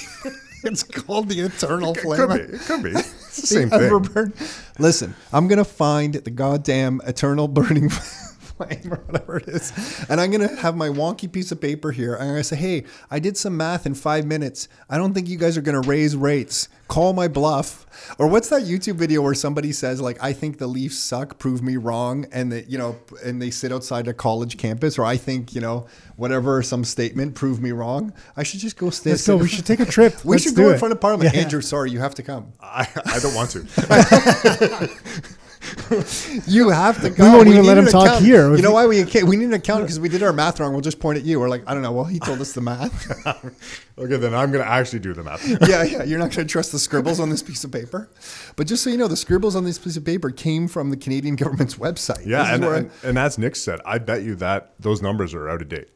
it's 0.64 0.82
called 0.82 1.28
the 1.28 1.40
eternal 1.40 1.94
flame. 1.94 2.20
It 2.22 2.26
could 2.28 2.48
be. 2.48 2.56
It 2.56 2.60
could 2.62 2.82
be. 2.82 2.90
It's 2.90 3.10
the 3.10 3.30
The 3.30 3.46
same 3.46 4.30
thing. 4.30 4.32
Listen, 4.78 5.14
I'm 5.32 5.48
gonna 5.48 5.64
find 5.64 6.14
the 6.14 6.30
goddamn 6.30 7.00
eternal 7.06 7.48
burning 7.48 7.88
flame 8.60 8.92
or 8.92 8.96
whatever 9.06 9.38
it 9.38 9.48
is, 9.48 9.72
and 10.08 10.20
I'm 10.20 10.30
gonna 10.30 10.56
have 10.56 10.76
my 10.76 10.88
wonky 10.88 11.30
piece 11.30 11.52
of 11.52 11.60
paper 11.60 11.92
here. 11.92 12.14
And 12.14 12.24
I'm 12.24 12.30
gonna 12.30 12.44
say, 12.44 12.56
hey, 12.56 12.84
I 13.10 13.18
did 13.18 13.36
some 13.36 13.56
math 13.56 13.86
in 13.86 13.94
five 13.94 14.26
minutes. 14.26 14.68
I 14.88 14.98
don't 14.98 15.14
think 15.14 15.28
you 15.28 15.38
guys 15.38 15.56
are 15.56 15.62
gonna 15.62 15.80
raise 15.80 16.16
rates. 16.16 16.68
Call 16.88 17.12
my 17.12 17.28
bluff. 17.28 17.86
Or 18.18 18.26
what's 18.26 18.48
that 18.48 18.62
YouTube 18.62 18.96
video 18.96 19.22
where 19.22 19.34
somebody 19.34 19.70
says 19.70 20.00
like, 20.00 20.20
I 20.20 20.32
think 20.32 20.58
the 20.58 20.66
Leafs 20.66 20.98
suck. 20.98 21.38
Prove 21.38 21.62
me 21.62 21.76
wrong. 21.76 22.26
And 22.32 22.50
they, 22.50 22.64
you 22.64 22.78
know, 22.78 22.98
and 23.24 23.40
they 23.40 23.50
sit 23.50 23.70
outside 23.70 24.08
a 24.08 24.12
college 24.12 24.56
campus. 24.58 24.98
Or 24.98 25.04
I 25.04 25.16
think, 25.16 25.54
you 25.54 25.60
know, 25.60 25.86
whatever 26.16 26.62
some 26.64 26.82
statement. 26.82 27.36
Prove 27.36 27.62
me 27.62 27.70
wrong. 27.70 28.12
I 28.36 28.42
should 28.42 28.58
just 28.58 28.76
go 28.76 28.90
stay. 28.90 29.10
Let's 29.10 29.24
go. 29.24 29.36
We 29.36 29.46
should 29.46 29.66
take 29.66 29.78
a 29.78 29.86
trip. 29.86 30.24
We 30.24 30.32
Let's 30.32 30.42
should 30.42 30.56
do 30.56 30.64
go 30.64 30.70
in 30.70 30.78
front 30.80 30.90
of 30.90 31.00
Parliament. 31.00 31.32
Yeah. 31.32 31.42
Andrew, 31.42 31.60
sorry, 31.60 31.92
you 31.92 32.00
have 32.00 32.16
to 32.16 32.24
come. 32.24 32.52
I, 32.60 32.88
I 33.06 33.20
don't 33.20 33.34
want 33.34 33.50
to. 33.50 34.90
You 36.46 36.70
have 36.70 37.00
to 37.02 37.10
We 37.10 37.28
won't 37.28 37.48
even 37.48 37.64
let 37.64 37.78
him 37.78 37.86
talk 37.86 38.06
account. 38.06 38.24
here. 38.24 38.54
You 38.54 38.62
know 38.62 38.72
why 38.72 38.86
we 38.86 39.04
can't? 39.04 39.26
We 39.26 39.36
need 39.36 39.46
an 39.46 39.54
account 39.54 39.82
because 39.84 40.00
we 40.00 40.08
did 40.08 40.22
our 40.22 40.32
math 40.32 40.60
wrong. 40.60 40.72
We'll 40.72 40.80
just 40.80 41.00
point 41.00 41.18
at 41.18 41.24
you. 41.24 41.38
We're 41.40 41.48
like, 41.48 41.62
I 41.66 41.74
don't 41.74 41.82
know. 41.82 41.92
Well, 41.92 42.04
he 42.04 42.18
told 42.18 42.40
us 42.40 42.52
the 42.52 42.60
math. 42.60 43.10
okay, 43.98 44.16
then 44.16 44.34
I'm 44.34 44.50
going 44.52 44.64
to 44.64 44.70
actually 44.70 45.00
do 45.00 45.12
the 45.12 45.22
math. 45.22 45.46
yeah, 45.68 45.82
yeah. 45.82 46.02
You're 46.02 46.18
not 46.18 46.30
going 46.30 46.46
to 46.46 46.50
trust 46.52 46.72
the 46.72 46.78
scribbles 46.78 47.20
on 47.20 47.30
this 47.30 47.42
piece 47.42 47.64
of 47.64 47.70
paper. 47.72 48.08
But 48.56 48.66
just 48.66 48.82
so 48.82 48.90
you 48.90 48.96
know, 48.96 49.08
the 49.08 49.16
scribbles 49.16 49.54
on 49.56 49.64
this 49.64 49.78
piece 49.78 49.96
of 49.96 50.04
paper 50.04 50.30
came 50.30 50.68
from 50.68 50.90
the 50.90 50.96
Canadian 50.96 51.36
government's 51.36 51.76
website. 51.76 52.26
Yeah, 52.26 52.54
and, 52.54 52.64
and, 52.64 52.90
and 53.02 53.18
as 53.18 53.38
Nick 53.38 53.56
said, 53.56 53.80
I 53.84 53.98
bet 53.98 54.22
you 54.22 54.34
that 54.36 54.74
those 54.80 55.02
numbers 55.02 55.34
are 55.34 55.48
out 55.48 55.62
of 55.62 55.68
date. 55.68 55.90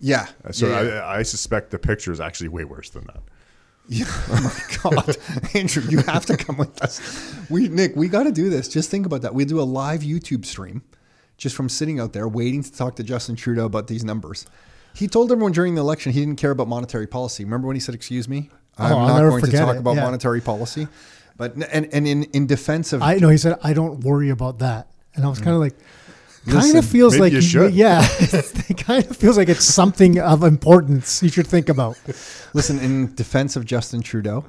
yeah. 0.00 0.26
So 0.50 0.68
yeah, 0.68 0.82
yeah. 0.82 0.90
I, 1.00 1.18
I 1.18 1.22
suspect 1.22 1.70
the 1.70 1.78
picture 1.78 2.12
is 2.12 2.20
actually 2.20 2.48
way 2.48 2.64
worse 2.64 2.90
than 2.90 3.04
that. 3.04 3.22
Yeah. 3.92 4.06
Oh 4.34 4.40
my 4.42 4.90
God, 5.04 5.16
Andrew, 5.54 5.82
you 5.88 5.98
have 5.98 6.24
to 6.26 6.36
come 6.36 6.56
with 6.56 6.80
us. 6.82 7.00
We, 7.50 7.68
Nick, 7.68 7.94
we 7.94 8.08
got 8.08 8.22
to 8.24 8.32
do 8.32 8.48
this. 8.48 8.66
Just 8.66 8.90
think 8.90 9.04
about 9.04 9.22
that. 9.22 9.34
We 9.34 9.44
do 9.44 9.60
a 9.60 9.62
live 9.62 10.00
YouTube 10.00 10.46
stream, 10.46 10.82
just 11.36 11.54
from 11.54 11.68
sitting 11.68 12.00
out 12.00 12.12
there 12.14 12.26
waiting 12.26 12.62
to 12.62 12.72
talk 12.72 12.96
to 12.96 13.02
Justin 13.02 13.36
Trudeau 13.36 13.66
about 13.66 13.88
these 13.88 14.04
numbers. 14.04 14.46
He 14.94 15.06
told 15.06 15.30
everyone 15.30 15.52
during 15.52 15.74
the 15.74 15.80
election 15.82 16.12
he 16.12 16.20
didn't 16.20 16.36
care 16.36 16.50
about 16.50 16.68
monetary 16.68 17.06
policy. 17.06 17.44
Remember 17.44 17.66
when 17.66 17.76
he 17.76 17.80
said, 17.80 17.94
"Excuse 17.94 18.28
me, 18.28 18.50
oh, 18.78 18.84
I'm 18.84 18.92
Oh, 18.92 19.06
not 19.06 19.30
going 19.30 19.44
to 19.44 19.52
talk 19.52 19.76
it. 19.76 19.78
about 19.78 19.96
Yeah. 19.96 20.04
monetary 20.04 20.40
policy." 20.40 20.88
But 21.36 21.54
and 21.56 21.88
and 21.92 22.06
in 22.06 22.24
in 22.24 22.46
defense 22.46 22.92
of 22.92 23.02
I 23.02 23.16
know 23.16 23.28
he 23.28 23.38
said, 23.38 23.58
I 23.62 23.72
don't 23.74 24.00
worry 24.00 24.30
about 24.30 24.58
that. 24.60 24.88
And 25.14 25.24
I 25.24 25.28
was 25.28 25.40
mm. 25.40 25.44
kind 25.44 25.54
of 25.54 25.60
like, 25.60 25.76
kind 26.48 26.76
of 26.76 26.84
feels 26.84 27.12
maybe 27.14 27.22
like 27.22 27.32
you 27.32 27.40
should. 27.40 27.74
yeah, 27.74 28.00
it 28.20 28.76
kind 28.78 29.04
of 29.04 29.16
feels 29.16 29.36
like 29.36 29.48
it's 29.48 29.64
something 29.64 30.18
of 30.18 30.42
importance 30.42 31.22
you 31.22 31.28
should 31.28 31.46
think 31.46 31.68
about. 31.68 31.98
listen 32.52 32.78
in 32.78 33.14
defense 33.14 33.56
of 33.56 33.64
Justin 33.64 34.02
Trudeau. 34.02 34.44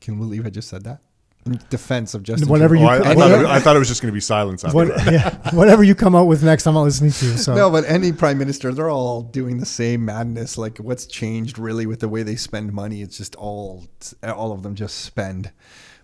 Can 0.00 0.18
we 0.18 0.26
believe 0.26 0.46
I 0.46 0.50
just 0.50 0.68
said 0.68 0.84
that? 0.84 1.00
in 1.44 1.58
defense 1.70 2.14
of 2.14 2.22
Justin. 2.22 2.48
Whatever 2.48 2.76
Oh, 2.76 2.80
you 2.80 2.86
I, 2.86 2.98
I, 2.98 3.14
co- 3.14 3.20
thought 3.20 3.30
it, 3.32 3.46
I 3.46 3.58
thought 3.58 3.74
it 3.74 3.78
was 3.80 3.88
just 3.88 4.00
going 4.00 4.12
to 4.12 4.14
be 4.14 4.20
silence. 4.20 4.62
After 4.64 4.76
what, 4.76 4.88
yeah, 5.12 5.50
whatever 5.54 5.82
you 5.82 5.94
come 5.96 6.14
out 6.14 6.26
with 6.26 6.44
next, 6.44 6.66
I'm 6.66 6.74
not 6.74 6.82
listening 6.82 7.10
to. 7.10 7.36
So 7.36 7.54
No, 7.54 7.68
but 7.68 7.84
any 7.86 8.12
prime 8.12 8.38
minister, 8.38 8.72
they're 8.72 8.90
all 8.90 9.22
doing 9.22 9.58
the 9.58 9.66
same 9.66 10.04
madness. 10.04 10.56
Like, 10.56 10.78
what's 10.78 11.04
changed 11.04 11.58
really 11.58 11.84
with 11.86 11.98
the 12.00 12.08
way 12.08 12.22
they 12.22 12.36
spend 12.36 12.72
money? 12.72 13.02
It's 13.02 13.18
just 13.18 13.34
all, 13.34 13.88
all 14.22 14.52
of 14.52 14.62
them 14.62 14.76
just 14.76 15.00
spend. 15.00 15.50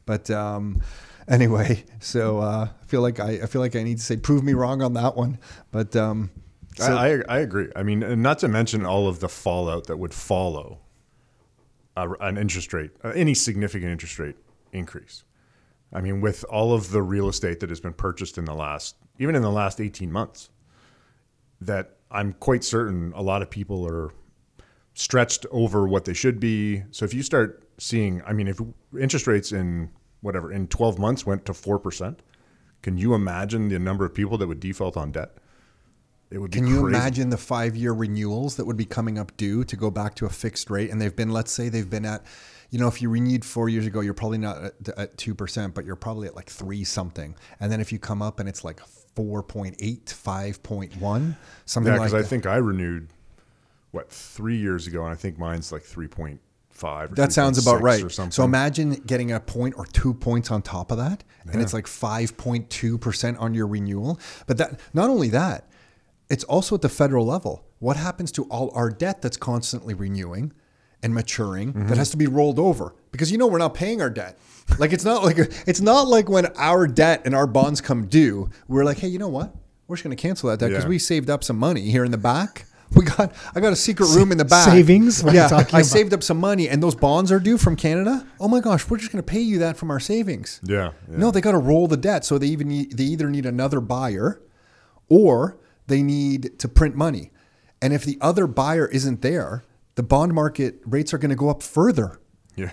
But 0.06 0.28
um, 0.28 0.82
anyway, 1.28 1.84
so 2.00 2.38
uh, 2.38 2.68
I 2.80 2.84
feel 2.86 3.02
like 3.02 3.20
I, 3.20 3.40
I 3.42 3.46
feel 3.46 3.60
like 3.60 3.76
I 3.76 3.82
need 3.82 3.98
to 3.98 4.04
say, 4.04 4.16
prove 4.16 4.42
me 4.42 4.54
wrong 4.54 4.82
on 4.82 4.94
that 4.94 5.16
one. 5.16 5.38
But 5.70 5.94
um, 5.96 6.30
so, 6.76 6.96
I, 6.96 7.20
I, 7.28 7.38
agree. 7.38 7.68
I 7.74 7.82
mean, 7.82 8.22
not 8.22 8.38
to 8.40 8.48
mention 8.48 8.86
all 8.86 9.08
of 9.08 9.20
the 9.20 9.28
fallout 9.28 9.86
that 9.86 9.96
would 9.96 10.14
follow 10.14 10.78
a, 11.96 12.10
an 12.20 12.38
interest 12.38 12.72
rate, 12.72 12.90
uh, 13.04 13.10
any 13.10 13.34
significant 13.34 13.90
interest 13.90 14.18
rate 14.18 14.36
increase. 14.72 15.24
I 15.92 16.00
mean, 16.00 16.20
with 16.20 16.44
all 16.44 16.72
of 16.72 16.90
the 16.90 17.02
real 17.02 17.28
estate 17.28 17.60
that 17.60 17.70
has 17.70 17.80
been 17.80 17.94
purchased 17.94 18.38
in 18.38 18.44
the 18.44 18.54
last, 18.54 18.96
even 19.18 19.34
in 19.34 19.42
the 19.42 19.50
last 19.50 19.80
18 19.80 20.12
months, 20.12 20.50
that 21.60 21.96
I'm 22.10 22.34
quite 22.34 22.62
certain 22.62 23.12
a 23.14 23.22
lot 23.22 23.42
of 23.42 23.50
people 23.50 23.86
are 23.86 24.12
stretched 24.94 25.46
over 25.50 25.86
what 25.88 26.04
they 26.04 26.14
should 26.14 26.40
be. 26.40 26.82
So 26.90 27.04
if 27.04 27.14
you 27.14 27.22
start 27.22 27.62
seeing, 27.78 28.22
I 28.26 28.32
mean, 28.32 28.48
if 28.48 28.60
interest 28.98 29.26
rates 29.26 29.52
in 29.52 29.90
whatever, 30.20 30.52
in 30.52 30.66
12 30.68 30.98
months 30.98 31.24
went 31.26 31.44
to 31.46 31.52
4%, 31.52 32.16
can 32.82 32.98
you 32.98 33.14
imagine 33.14 33.68
the 33.68 33.78
number 33.78 34.04
of 34.04 34.14
people 34.14 34.38
that 34.38 34.46
would 34.46 34.60
default 34.60 34.96
on 34.96 35.12
debt? 35.12 35.32
It 36.30 36.38
would 36.38 36.50
be 36.50 36.58
Can 36.58 36.66
you 36.66 36.82
crazy. 36.82 36.96
imagine 36.96 37.30
the 37.30 37.38
five 37.38 37.74
year 37.74 37.92
renewals 37.92 38.56
that 38.56 38.66
would 38.66 38.76
be 38.76 38.84
coming 38.84 39.18
up 39.18 39.34
due 39.36 39.64
to 39.64 39.76
go 39.76 39.90
back 39.90 40.14
to 40.16 40.26
a 40.26 40.30
fixed 40.30 40.68
rate? 40.70 40.90
And 40.90 41.00
they've 41.00 41.14
been, 41.16 41.30
let's 41.30 41.50
say 41.50 41.70
they've 41.70 41.88
been 41.88 42.04
at, 42.04 42.22
you 42.70 42.78
know, 42.78 42.86
if 42.86 43.00
you 43.00 43.08
renewed 43.08 43.44
four 43.46 43.68
years 43.70 43.86
ago, 43.86 44.00
you're 44.00 44.12
probably 44.12 44.36
not 44.38 44.62
at, 44.62 44.88
at 44.98 45.16
2%, 45.16 45.72
but 45.72 45.86
you're 45.86 45.96
probably 45.96 46.28
at 46.28 46.36
like 46.36 46.50
three 46.50 46.84
something. 46.84 47.34
And 47.60 47.72
then 47.72 47.80
if 47.80 47.92
you 47.92 47.98
come 47.98 48.20
up 48.20 48.40
and 48.40 48.48
it's 48.48 48.62
like 48.62 48.80
4.8, 49.16 49.76
5.1, 50.04 51.36
something 51.64 51.92
Yeah, 51.92 51.98
like 51.98 52.10
that. 52.10 52.16
because 52.16 52.26
I 52.26 52.28
think 52.28 52.44
I 52.46 52.56
renewed 52.56 53.08
what 53.90 54.10
three 54.10 54.58
years 54.58 54.86
ago, 54.86 55.02
and 55.04 55.10
I 55.12 55.16
think 55.16 55.38
mine's 55.38 55.72
like 55.72 55.82
three 55.82 56.08
point 56.08 56.40
five. 56.78 57.14
That 57.16 57.32
sounds 57.32 57.58
about 57.58 57.82
right. 57.82 58.02
Or 58.02 58.08
something. 58.10 58.30
So 58.32 58.44
imagine 58.44 58.94
getting 59.06 59.32
a 59.32 59.40
point 59.40 59.74
or 59.76 59.84
two 59.86 60.14
points 60.14 60.50
on 60.50 60.62
top 60.62 60.90
of 60.90 60.98
that, 60.98 61.24
and 61.50 61.60
it's 61.60 61.74
like 61.74 61.86
5.2% 61.86 63.40
on 63.40 63.54
your 63.54 63.66
renewal. 63.66 64.18
But 64.46 64.58
that 64.58 64.80
not 64.94 65.10
only 65.10 65.28
that, 65.30 65.68
it's 66.30 66.44
also 66.44 66.74
at 66.76 66.82
the 66.82 66.88
federal 66.88 67.26
level. 67.26 67.64
What 67.78 67.96
happens 67.96 68.32
to 68.32 68.44
all 68.44 68.70
our 68.74 68.90
debt 68.90 69.22
that's 69.22 69.36
constantly 69.36 69.94
renewing 69.94 70.52
and 71.02 71.14
maturing 71.14 71.72
Mm-hmm. 71.72 71.86
that 71.88 71.96
has 71.98 72.10
to 72.10 72.16
be 72.16 72.26
rolled 72.26 72.58
over? 72.58 72.94
Because 73.12 73.30
you 73.32 73.38
know 73.38 73.46
we're 73.46 73.58
not 73.58 73.74
paying 73.74 74.02
our 74.02 74.10
debt. 74.10 74.38
Like 74.78 74.92
it's 74.92 75.04
not 75.04 75.24
like 75.24 75.38
it's 75.38 75.80
not 75.80 76.08
like 76.08 76.28
when 76.28 76.46
our 76.56 76.86
debt 76.86 77.22
and 77.24 77.34
our 77.34 77.46
bonds 77.46 77.80
come 77.80 78.06
due, 78.06 78.50
we're 78.66 78.84
like, 78.84 78.98
hey, 78.98 79.08
you 79.08 79.18
know 79.18 79.28
what? 79.28 79.54
We're 79.86 79.96
just 79.96 80.04
going 80.04 80.14
to 80.14 80.20
cancel 80.20 80.50
that 80.50 80.58
debt 80.58 80.68
because 80.70 80.84
Yeah. 80.84 80.88
we 80.90 80.98
saved 80.98 81.30
up 81.30 81.42
some 81.42 81.56
money 81.58 81.90
here 81.90 82.04
in 82.04 82.10
the 82.10 82.18
back. 82.18 82.66
We 82.94 83.04
got 83.04 83.34
I 83.54 83.60
got 83.60 83.72
a 83.72 83.76
secret 83.76 84.06
room 84.14 84.32
in 84.32 84.38
the 84.38 84.44
back. 84.46 84.64
savings? 84.66 85.22
What 85.22 85.32
are 85.32 85.36
you 85.36 85.42
Yeah, 85.42 85.48
talking 85.48 85.74
I 85.74 85.80
about? 85.80 85.86
saved 85.90 86.14
up 86.14 86.22
some 86.22 86.38
money, 86.38 86.68
and 86.68 86.82
those 86.82 86.94
bonds 86.94 87.30
are 87.30 87.38
due 87.38 87.58
from 87.58 87.76
Canada. 87.76 88.26
Oh 88.40 88.48
my 88.48 88.60
gosh, 88.60 88.88
we're 88.88 88.96
just 88.96 89.12
going 89.12 89.22
to 89.22 89.26
pay 89.30 89.40
you 89.40 89.58
that 89.58 89.76
from 89.76 89.90
our 89.90 90.00
savings. 90.00 90.60
Yeah, 90.64 90.92
yeah. 91.10 91.16
No, 91.18 91.30
they 91.30 91.40
got 91.42 91.52
to 91.52 91.58
roll 91.58 91.86
the 91.86 91.98
debt, 91.98 92.24
so 92.24 92.38
they 92.38 92.46
even 92.46 92.68
need, 92.68 92.96
they 92.96 93.04
either 93.04 93.28
need 93.28 93.44
another 93.46 93.80
buyer, 93.80 94.40
or 95.08 95.58
they 95.86 96.02
need 96.02 96.58
to 96.60 96.68
print 96.68 96.94
money. 96.96 97.30
And 97.82 97.92
if 97.92 98.04
the 98.04 98.16
other 98.20 98.46
buyer 98.46 98.86
isn't 98.88 99.20
there, 99.22 99.64
the 99.94 100.02
bond 100.02 100.32
market 100.32 100.80
rates 100.86 101.12
are 101.12 101.18
going 101.18 101.30
to 101.30 101.36
go 101.36 101.50
up 101.50 101.62
further. 101.62 102.18
yeah, 102.56 102.70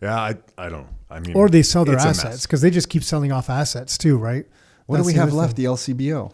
yeah. 0.00 0.16
I 0.16 0.36
I 0.56 0.68
don't. 0.68 0.88
I 1.10 1.20
mean, 1.20 1.36
or 1.36 1.48
they 1.48 1.62
sell 1.62 1.84
their 1.84 1.98
assets 1.98 2.46
because 2.46 2.62
they 2.62 2.70
just 2.70 2.88
keep 2.88 3.04
selling 3.04 3.30
off 3.30 3.48
assets 3.50 3.96
too, 3.98 4.16
right? 4.18 4.46
What 4.86 4.96
That's 4.96 5.08
do 5.08 5.12
we 5.14 5.18
have 5.18 5.32
left? 5.32 5.56
thing. 5.56 5.64
The 5.66 5.70
LCBO. 5.70 6.32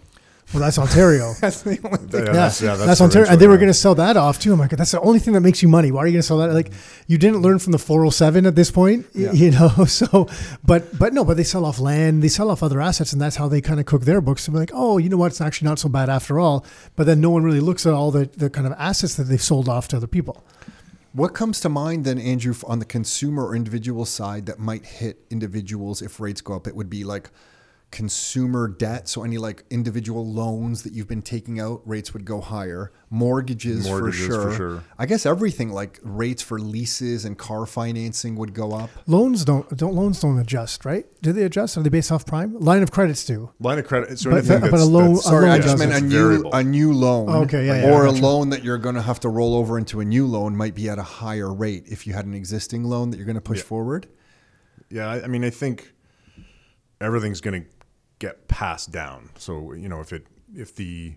Well, 0.52 0.60
that's 0.60 0.78
Ontario. 0.78 1.32
That's 1.40 1.62
the 1.62 1.78
only 1.82 1.98
thing. 2.08 2.26
Yeah, 2.26 2.26
Yeah, 2.26 2.32
that's, 2.32 2.60
yeah, 2.60 2.74
that's, 2.76 2.98
the 2.98 3.04
Ontario, 3.04 3.30
and 3.30 3.40
they 3.40 3.46
were 3.46 3.54
yeah. 3.54 3.60
going 3.60 3.70
to 3.72 3.74
sell 3.74 3.94
that 3.94 4.18
off 4.18 4.38
too. 4.38 4.52
I'm 4.52 4.58
like, 4.58 4.70
that's 4.70 4.90
the 4.90 5.00
only 5.00 5.18
thing 5.18 5.32
that 5.32 5.40
makes 5.40 5.62
you 5.62 5.68
money. 5.68 5.90
Why 5.90 6.00
are 6.00 6.06
you 6.06 6.12
going 6.12 6.20
to 6.20 6.26
sell 6.26 6.38
that? 6.38 6.52
Like, 6.52 6.72
you 7.06 7.16
didn't 7.16 7.40
learn 7.40 7.58
from 7.58 7.72
the 7.72 7.78
407 7.78 8.44
at 8.44 8.54
this 8.54 8.70
point, 8.70 9.06
Yeah. 9.14 9.32
you 9.32 9.50
know. 9.50 9.70
So, 9.86 10.28
but 10.64 10.98
but 10.98 11.12
no, 11.12 11.24
but 11.24 11.36
they 11.36 11.44
sell 11.44 11.64
off 11.64 11.78
land, 11.78 12.22
they 12.22 12.28
sell 12.28 12.50
off 12.50 12.62
other 12.62 12.80
assets, 12.80 13.12
and 13.12 13.20
that's 13.20 13.36
how 13.36 13.48
they 13.48 13.60
kind 13.60 13.80
of 13.80 13.86
cook 13.86 14.02
their 14.02 14.20
books 14.20 14.44
to 14.44 14.50
be 14.50 14.58
like, 14.58 14.70
oh, 14.74 14.98
you 14.98 15.08
know 15.08 15.16
what, 15.16 15.28
it's 15.32 15.40
actually 15.40 15.68
not 15.68 15.78
so 15.78 15.88
bad 15.88 16.08
after 16.08 16.38
all. 16.38 16.64
But 16.96 17.06
then 17.06 17.20
no 17.20 17.30
one 17.30 17.42
really 17.44 17.60
looks 17.60 17.86
at 17.86 17.92
all 17.92 18.10
the 18.10 18.26
the 18.26 18.50
kind 18.50 18.66
of 18.66 18.74
assets 18.78 19.14
that 19.16 19.24
they've 19.24 19.42
sold 19.42 19.68
off 19.68 19.88
to 19.88 19.96
other 19.96 20.06
people. 20.06 20.44
What 21.12 21.34
comes 21.34 21.60
to 21.60 21.68
mind 21.68 22.04
then, 22.06 22.18
Andrew, 22.18 22.54
on 22.66 22.78
the 22.78 22.86
consumer 22.86 23.46
or 23.46 23.54
individual 23.54 24.06
side 24.06 24.46
that 24.46 24.58
might 24.58 24.84
hit 24.86 25.18
individuals 25.30 26.00
if 26.00 26.20
rates 26.20 26.40
go 26.40 26.54
up? 26.54 26.66
It 26.66 26.74
would 26.74 26.88
be 26.88 27.04
like 27.04 27.30
consumer 27.92 28.66
debt. 28.66 29.08
So 29.08 29.22
any 29.22 29.38
like 29.38 29.64
individual 29.70 30.26
loans 30.26 30.82
that 30.82 30.92
you've 30.92 31.06
been 31.06 31.22
taking 31.22 31.60
out, 31.60 31.82
rates 31.86 32.12
would 32.12 32.24
go 32.24 32.40
higher. 32.40 32.90
Mortgages, 33.10 33.86
Mortgages, 33.86 34.26
for, 34.26 34.32
for 34.32 34.40
sure. 34.50 34.56
sure. 34.56 34.84
I 34.98 35.04
guess 35.06 35.26
everything 35.26 35.70
like 35.70 36.00
rates 36.02 36.40
for 36.42 36.58
leases 36.58 37.26
and 37.26 37.36
car 37.36 37.66
financing 37.66 38.36
would 38.36 38.54
go 38.54 38.72
up. 38.72 38.88
Loans 39.06 39.44
don't 39.44 39.68
don't 39.76 39.94
loans 39.94 40.18
don't 40.20 40.38
adjust, 40.38 40.84
right? 40.86 41.06
Do 41.20 41.32
they 41.32 41.42
adjust? 41.44 41.76
Are 41.76 41.82
they 41.82 41.90
based 41.90 42.10
off 42.10 42.24
prime? 42.26 42.58
Line 42.58 42.82
of 42.82 42.90
credits 42.90 43.24
do. 43.24 43.50
line 43.60 43.78
of 43.78 43.86
credit. 43.86 44.18
So 44.18 44.30
But- 44.30 44.38
anything 44.38 44.70
but 44.70 44.80
a 44.80 44.84
loan- 44.84 45.14
that's- 45.14 45.26
a 45.26 45.28
Sorry, 45.28 45.46
loan 45.46 45.50
I 45.50 45.58
just 45.60 45.78
meant 45.78 45.92
a 45.92 46.00
new 46.00 46.08
variable. 46.28 46.54
a 46.54 46.64
new 46.64 46.92
loan. 46.94 47.28
Okay, 47.44 47.66
yeah, 47.66 47.82
yeah, 47.82 47.92
or 47.92 48.06
I 48.06 48.08
a 48.08 48.12
gotcha. 48.12 48.22
loan 48.24 48.48
that 48.50 48.64
you're 48.64 48.78
going 48.78 48.94
to 48.94 49.02
have 49.02 49.20
to 49.20 49.28
roll 49.28 49.54
over 49.54 49.78
into 49.78 50.00
a 50.00 50.04
new 50.04 50.26
loan 50.26 50.56
might 50.56 50.74
be 50.74 50.88
at 50.88 50.98
a 50.98 51.02
higher 51.02 51.52
rate 51.52 51.84
if 51.88 52.06
you 52.06 52.14
had 52.14 52.24
an 52.24 52.32
existing 52.34 52.84
loan 52.84 53.10
that 53.10 53.18
you're 53.18 53.26
going 53.26 53.34
to 53.36 53.40
push 53.42 53.58
Yeah. 53.58 53.64
forward. 53.64 54.06
Yeah, 54.88 55.06
I, 55.08 55.24
I 55.24 55.26
mean, 55.26 55.44
I 55.44 55.50
think 55.50 55.92
everything's 57.00 57.40
going 57.40 57.62
to 57.62 57.68
get 58.22 58.48
passed 58.48 58.90
down. 58.92 59.30
So 59.36 59.72
you 59.72 59.88
know, 59.88 60.00
if 60.00 60.12
it 60.12 60.26
if 60.54 60.74
the 60.74 61.16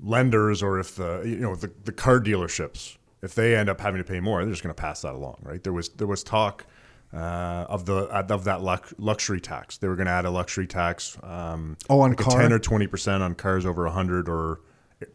lenders 0.00 0.62
or 0.62 0.78
if 0.78 0.96
the 0.96 1.22
you 1.24 1.36
know 1.36 1.54
the, 1.54 1.70
the 1.84 1.92
car 1.92 2.20
dealerships 2.20 2.96
if 3.22 3.34
they 3.36 3.54
end 3.56 3.68
up 3.68 3.80
having 3.80 3.98
to 4.02 4.04
pay 4.04 4.18
more, 4.20 4.42
they're 4.42 4.52
just 4.52 4.62
going 4.64 4.74
to 4.74 4.80
pass 4.80 5.02
that 5.02 5.14
along, 5.14 5.36
right? 5.42 5.62
There 5.62 5.72
was 5.72 5.90
there 5.90 6.08
was 6.08 6.24
talk 6.24 6.66
uh, 7.14 7.66
of 7.68 7.84
the 7.86 7.94
of 8.06 8.44
that 8.44 8.62
lux- 8.62 8.94
luxury 8.98 9.40
tax. 9.40 9.78
They 9.78 9.86
were 9.88 9.94
going 9.96 10.06
to 10.06 10.12
add 10.12 10.24
a 10.24 10.30
luxury 10.30 10.66
tax. 10.66 11.16
Um, 11.22 11.76
Oh, 11.88 12.00
on 12.00 12.10
like 12.10 12.18
car? 12.18 12.40
ten 12.40 12.52
or 12.52 12.58
twenty 12.58 12.86
percent 12.88 13.22
on 13.22 13.34
cars 13.36 13.64
over 13.64 13.86
hundred 13.88 14.28
or 14.28 14.60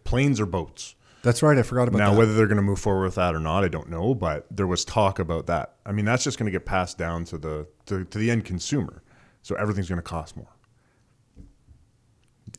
planes 0.05 0.39
or 0.39 0.45
boats. 0.45 0.95
That's 1.23 1.43
right. 1.43 1.57
I 1.57 1.63
forgot 1.63 1.89
about 1.89 1.97
Now, 1.97 2.05
that. 2.05 2.11
Now, 2.13 2.19
whether 2.19 2.33
they're 2.35 2.47
going 2.47 2.57
to 2.57 2.61
move 2.63 2.79
forward 2.79 3.03
with 3.03 3.15
that 3.15 3.35
or 3.35 3.39
not, 3.39 3.65
I 3.65 3.67
don't 3.67 3.89
know. 3.89 4.13
But 4.15 4.45
there 4.49 4.67
was 4.67 4.85
talk 4.85 5.19
about 5.19 5.47
that. 5.47 5.75
I 5.85 5.91
mean, 5.91 6.05
that's 6.05 6.23
just 6.23 6.37
going 6.37 6.45
to 6.45 6.51
get 6.51 6.65
passed 6.65 6.97
down 6.97 7.25
to 7.25 7.37
the 7.37 7.67
to, 7.87 8.05
to 8.05 8.17
the 8.17 8.31
end 8.31 8.45
consumer. 8.45 9.03
So 9.41 9.55
everything's 9.55 9.89
going 9.89 9.97
to 9.99 10.01
cost 10.03 10.37
more 10.37 10.47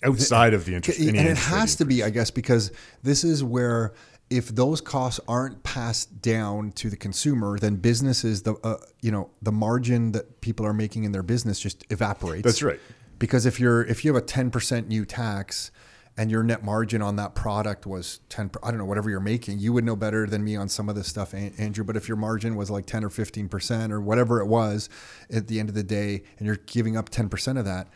outside 0.03 0.55
of 0.55 0.65
the 0.65 0.75
interest. 0.75 1.01
and 1.01 1.17
it 1.17 1.37
has 1.37 1.77
to 1.77 1.85
be. 1.85 2.03
I 2.03 2.11
guess, 2.11 2.31
because 2.31 2.73
this 3.03 3.25
is 3.25 3.43
where 3.43 3.95
if 4.31 4.49
those 4.49 4.81
costs 4.81 5.21
aren't 5.27 5.63
passed 5.63 6.21
down 6.21 6.73
to 6.73 6.91
the 6.91 6.97
consumer, 6.97 7.59
then 7.59 7.77
businesses, 7.77 8.43
the 8.43 8.55
uh, 8.63 8.77
you 9.01 9.11
know, 9.11 9.31
the 9.43 9.53
margin 9.53 10.13
that 10.13 10.41
people 10.41 10.67
are 10.67 10.75
making 10.75 11.05
in 11.05 11.13
their 11.13 11.23
business 11.23 11.59
just 11.59 11.85
evaporates. 11.91 12.45
That's 12.45 12.63
right. 12.63 12.81
Because 13.19 13.47
if 13.47 13.59
you're 13.59 13.85
if 13.85 14.05
you 14.05 14.13
have 14.13 14.23
a 14.23 14.27
ten 14.27 14.51
percent 14.51 14.89
new 14.89 15.05
tax 15.05 15.71
and 16.19 16.33
your 16.33 16.43
net 16.43 16.65
margin 16.65 17.01
on 17.01 17.17
that 17.17 17.35
product 17.37 17.87
was 17.87 18.19
10 18.29 18.51
i 18.63 18.71
don't 18.71 18.79
know 18.79 18.85
whatever 18.85 19.09
you're 19.09 19.21
making 19.21 19.61
you 19.61 19.73
would 19.73 19.85
know 19.85 19.95
better 19.95 20.27
than 20.27 20.43
me 20.43 20.57
on 20.57 20.69
some 20.69 20.89
of 20.89 20.97
this 20.97 21.07
stuff 21.07 21.33
andrew 21.33 21.85
but 21.85 21.97
if 21.97 22.09
your 22.09 22.17
margin 22.17 22.57
was 22.57 22.71
like 22.71 22.85
10 22.87 23.05
or 23.05 23.09
15% 23.09 23.93
or 23.93 24.01
whatever 24.01 24.41
it 24.41 24.47
was 24.47 24.91
at 25.31 25.47
the 25.47 25.61
end 25.61 25.69
of 25.69 25.77
the 25.77 25.83
day 25.85 26.25
and 26.39 26.47
you're 26.47 26.57
giving 26.67 26.97
up 26.97 27.09
10% 27.09 27.57
of 27.57 27.65
that 27.65 27.87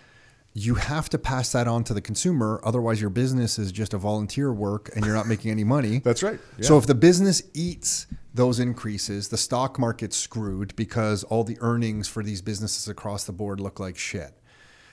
you 0.55 0.75
have 0.75 1.09
to 1.09 1.19
pass 1.19 1.53
that 1.53 1.67
on 1.67 1.83
to 1.85 1.95
the 1.95 2.01
consumer 2.01 2.61
otherwise 2.65 3.01
your 3.01 3.11
business 3.11 3.59
is 3.59 3.73
just 3.73 3.95
a 3.95 3.99
volunteer 3.99 4.53
work 4.53 4.91
and 4.95 5.05
you're 5.05 5.15
not 5.15 5.27
making 5.27 5.51
any 5.51 5.65
money 5.65 5.99
That's 6.05 6.23
right. 6.23 6.39
so 6.61 6.77
if 6.79 6.87
the 6.87 6.95
business 6.95 7.43
eats 7.55 8.07
those 8.35 8.59
increases 8.59 9.29
the 9.29 9.37
stock 9.37 9.79
market's 9.79 10.17
screwed 10.17 10.77
because 10.77 11.25
all 11.25 11.45
the 11.45 11.57
earnings 11.61 12.09
for 12.09 12.23
these 12.23 12.43
businesses 12.43 12.89
across 12.89 13.25
the 13.25 13.33
board 13.33 13.61
look 13.61 13.81
like 13.81 13.97
shit 13.97 14.39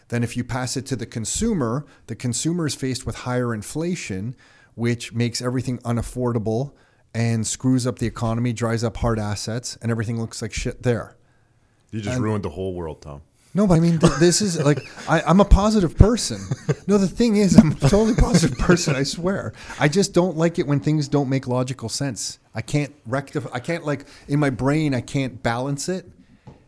then 0.10 0.24
if 0.24 0.36
you 0.36 0.44
pass 0.44 0.76
it 0.76 0.86
to 0.88 0.96
the 0.96 1.06
consumer, 1.06 1.86
the 2.08 2.16
consumer 2.16 2.66
is 2.66 2.76
faced 2.76 3.06
with 3.06 3.16
higher 3.16 3.54
inflation, 3.54 4.36
which 4.76 5.14
makes 5.14 5.42
everything 5.42 5.78
unaffordable 5.80 6.74
and 7.14 7.46
screws 7.48 7.88
up 7.88 8.00
the 8.00 8.08
economy, 8.08 8.52
dries 8.52 8.84
up 8.84 8.98
hard 8.98 9.18
assets, 9.20 9.78
and 9.82 9.92
everything 9.92 10.20
looks 10.20 10.42
like 10.42 10.52
shit 10.52 10.84
there. 10.84 11.16
You 11.92 12.02
just 12.02 12.20
ruined 12.20 12.44
the 12.44 12.50
whole 12.50 12.74
world, 12.74 13.02
Tom. 13.02 13.22
No, 13.54 13.66
but 13.66 13.76
I 13.76 13.80
mean, 13.80 13.98
th- 14.00 14.14
this 14.20 14.42
is 14.42 14.64
like, 14.64 14.80
I, 15.10 15.22
I'm 15.22 15.40
a 15.40 15.46
positive 15.46 15.98
person. 15.98 16.40
No, 16.88 16.98
the 16.98 17.08
thing 17.08 17.36
is, 17.36 17.58
I'm 17.58 17.72
a 17.72 17.76
totally 17.76 18.16
positive 18.16 18.58
person, 18.60 18.96
I 18.96 19.04
swear. 19.04 19.54
I 19.80 19.88
just 19.88 20.14
don't 20.14 20.38
like 20.38 20.60
it 20.60 20.68
when 20.68 20.80
things 20.80 21.08
don't 21.08 21.30
make 21.30 21.48
logical 21.48 21.90
sense. 21.90 22.38
I 22.54 22.62
can't 22.62 22.94
rectify, 23.08 23.50
I 23.52 23.60
can't, 23.60 23.86
like, 23.86 24.06
in 24.28 24.40
my 24.40 24.52
brain, 24.52 24.94
I 24.94 25.02
can't 25.02 25.42
balance 25.42 25.90
it. 25.90 26.06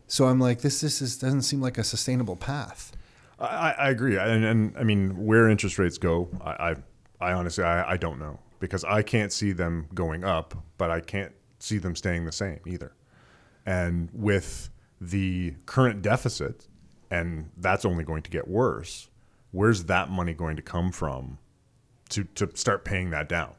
So 0.08 0.26
I'm 0.26 0.40
like, 0.40 0.62
this, 0.62 0.82
this 0.82 1.02
is, 1.02 1.18
doesn't 1.18 1.44
seem 1.44 1.62
like 1.62 1.78
a 1.78 1.84
sustainable 1.84 2.36
path. 2.36 2.92
I, 3.40 3.46
I 3.46 3.72
I 3.72 3.90
agree, 3.90 4.18
and, 4.18 4.44
and 4.46 4.78
I 4.78 4.84
mean 4.84 5.26
where 5.26 5.50
interest 5.50 5.80
rates 5.80 5.98
go, 5.98 6.30
I, 6.42 6.52
I, 6.52 6.76
I 7.30 7.34
honestly 7.34 7.64
I, 7.64 7.94
I 7.94 7.98
don't 7.98 8.20
know 8.20 8.40
because 8.60 8.84
I 8.84 9.02
can't 9.02 9.34
see 9.34 9.52
them 9.52 9.88
going 9.94 10.24
up, 10.24 10.56
but 10.78 10.92
I 10.92 11.00
can't 11.00 11.34
see 11.60 11.80
them 11.80 11.96
staying 11.96 12.26
the 12.26 12.32
same 12.32 12.60
either. 12.68 12.94
And 13.66 14.10
with 14.14 14.70
the 15.00 15.56
current 15.66 16.02
deficit, 16.02 16.68
and 17.12 17.52
that's 17.58 17.86
only 17.86 18.04
going 18.04 18.24
to 18.24 18.32
get 18.32 18.48
worse. 18.48 19.10
Where's 19.52 19.84
that 19.84 20.10
money 20.10 20.34
going 20.34 20.56
to 20.56 20.62
come 20.62 20.92
from 20.92 21.38
to, 22.10 22.24
to 22.36 22.50
start 22.56 22.86
paying 22.86 23.12
that 23.12 23.28
down? 23.30 23.52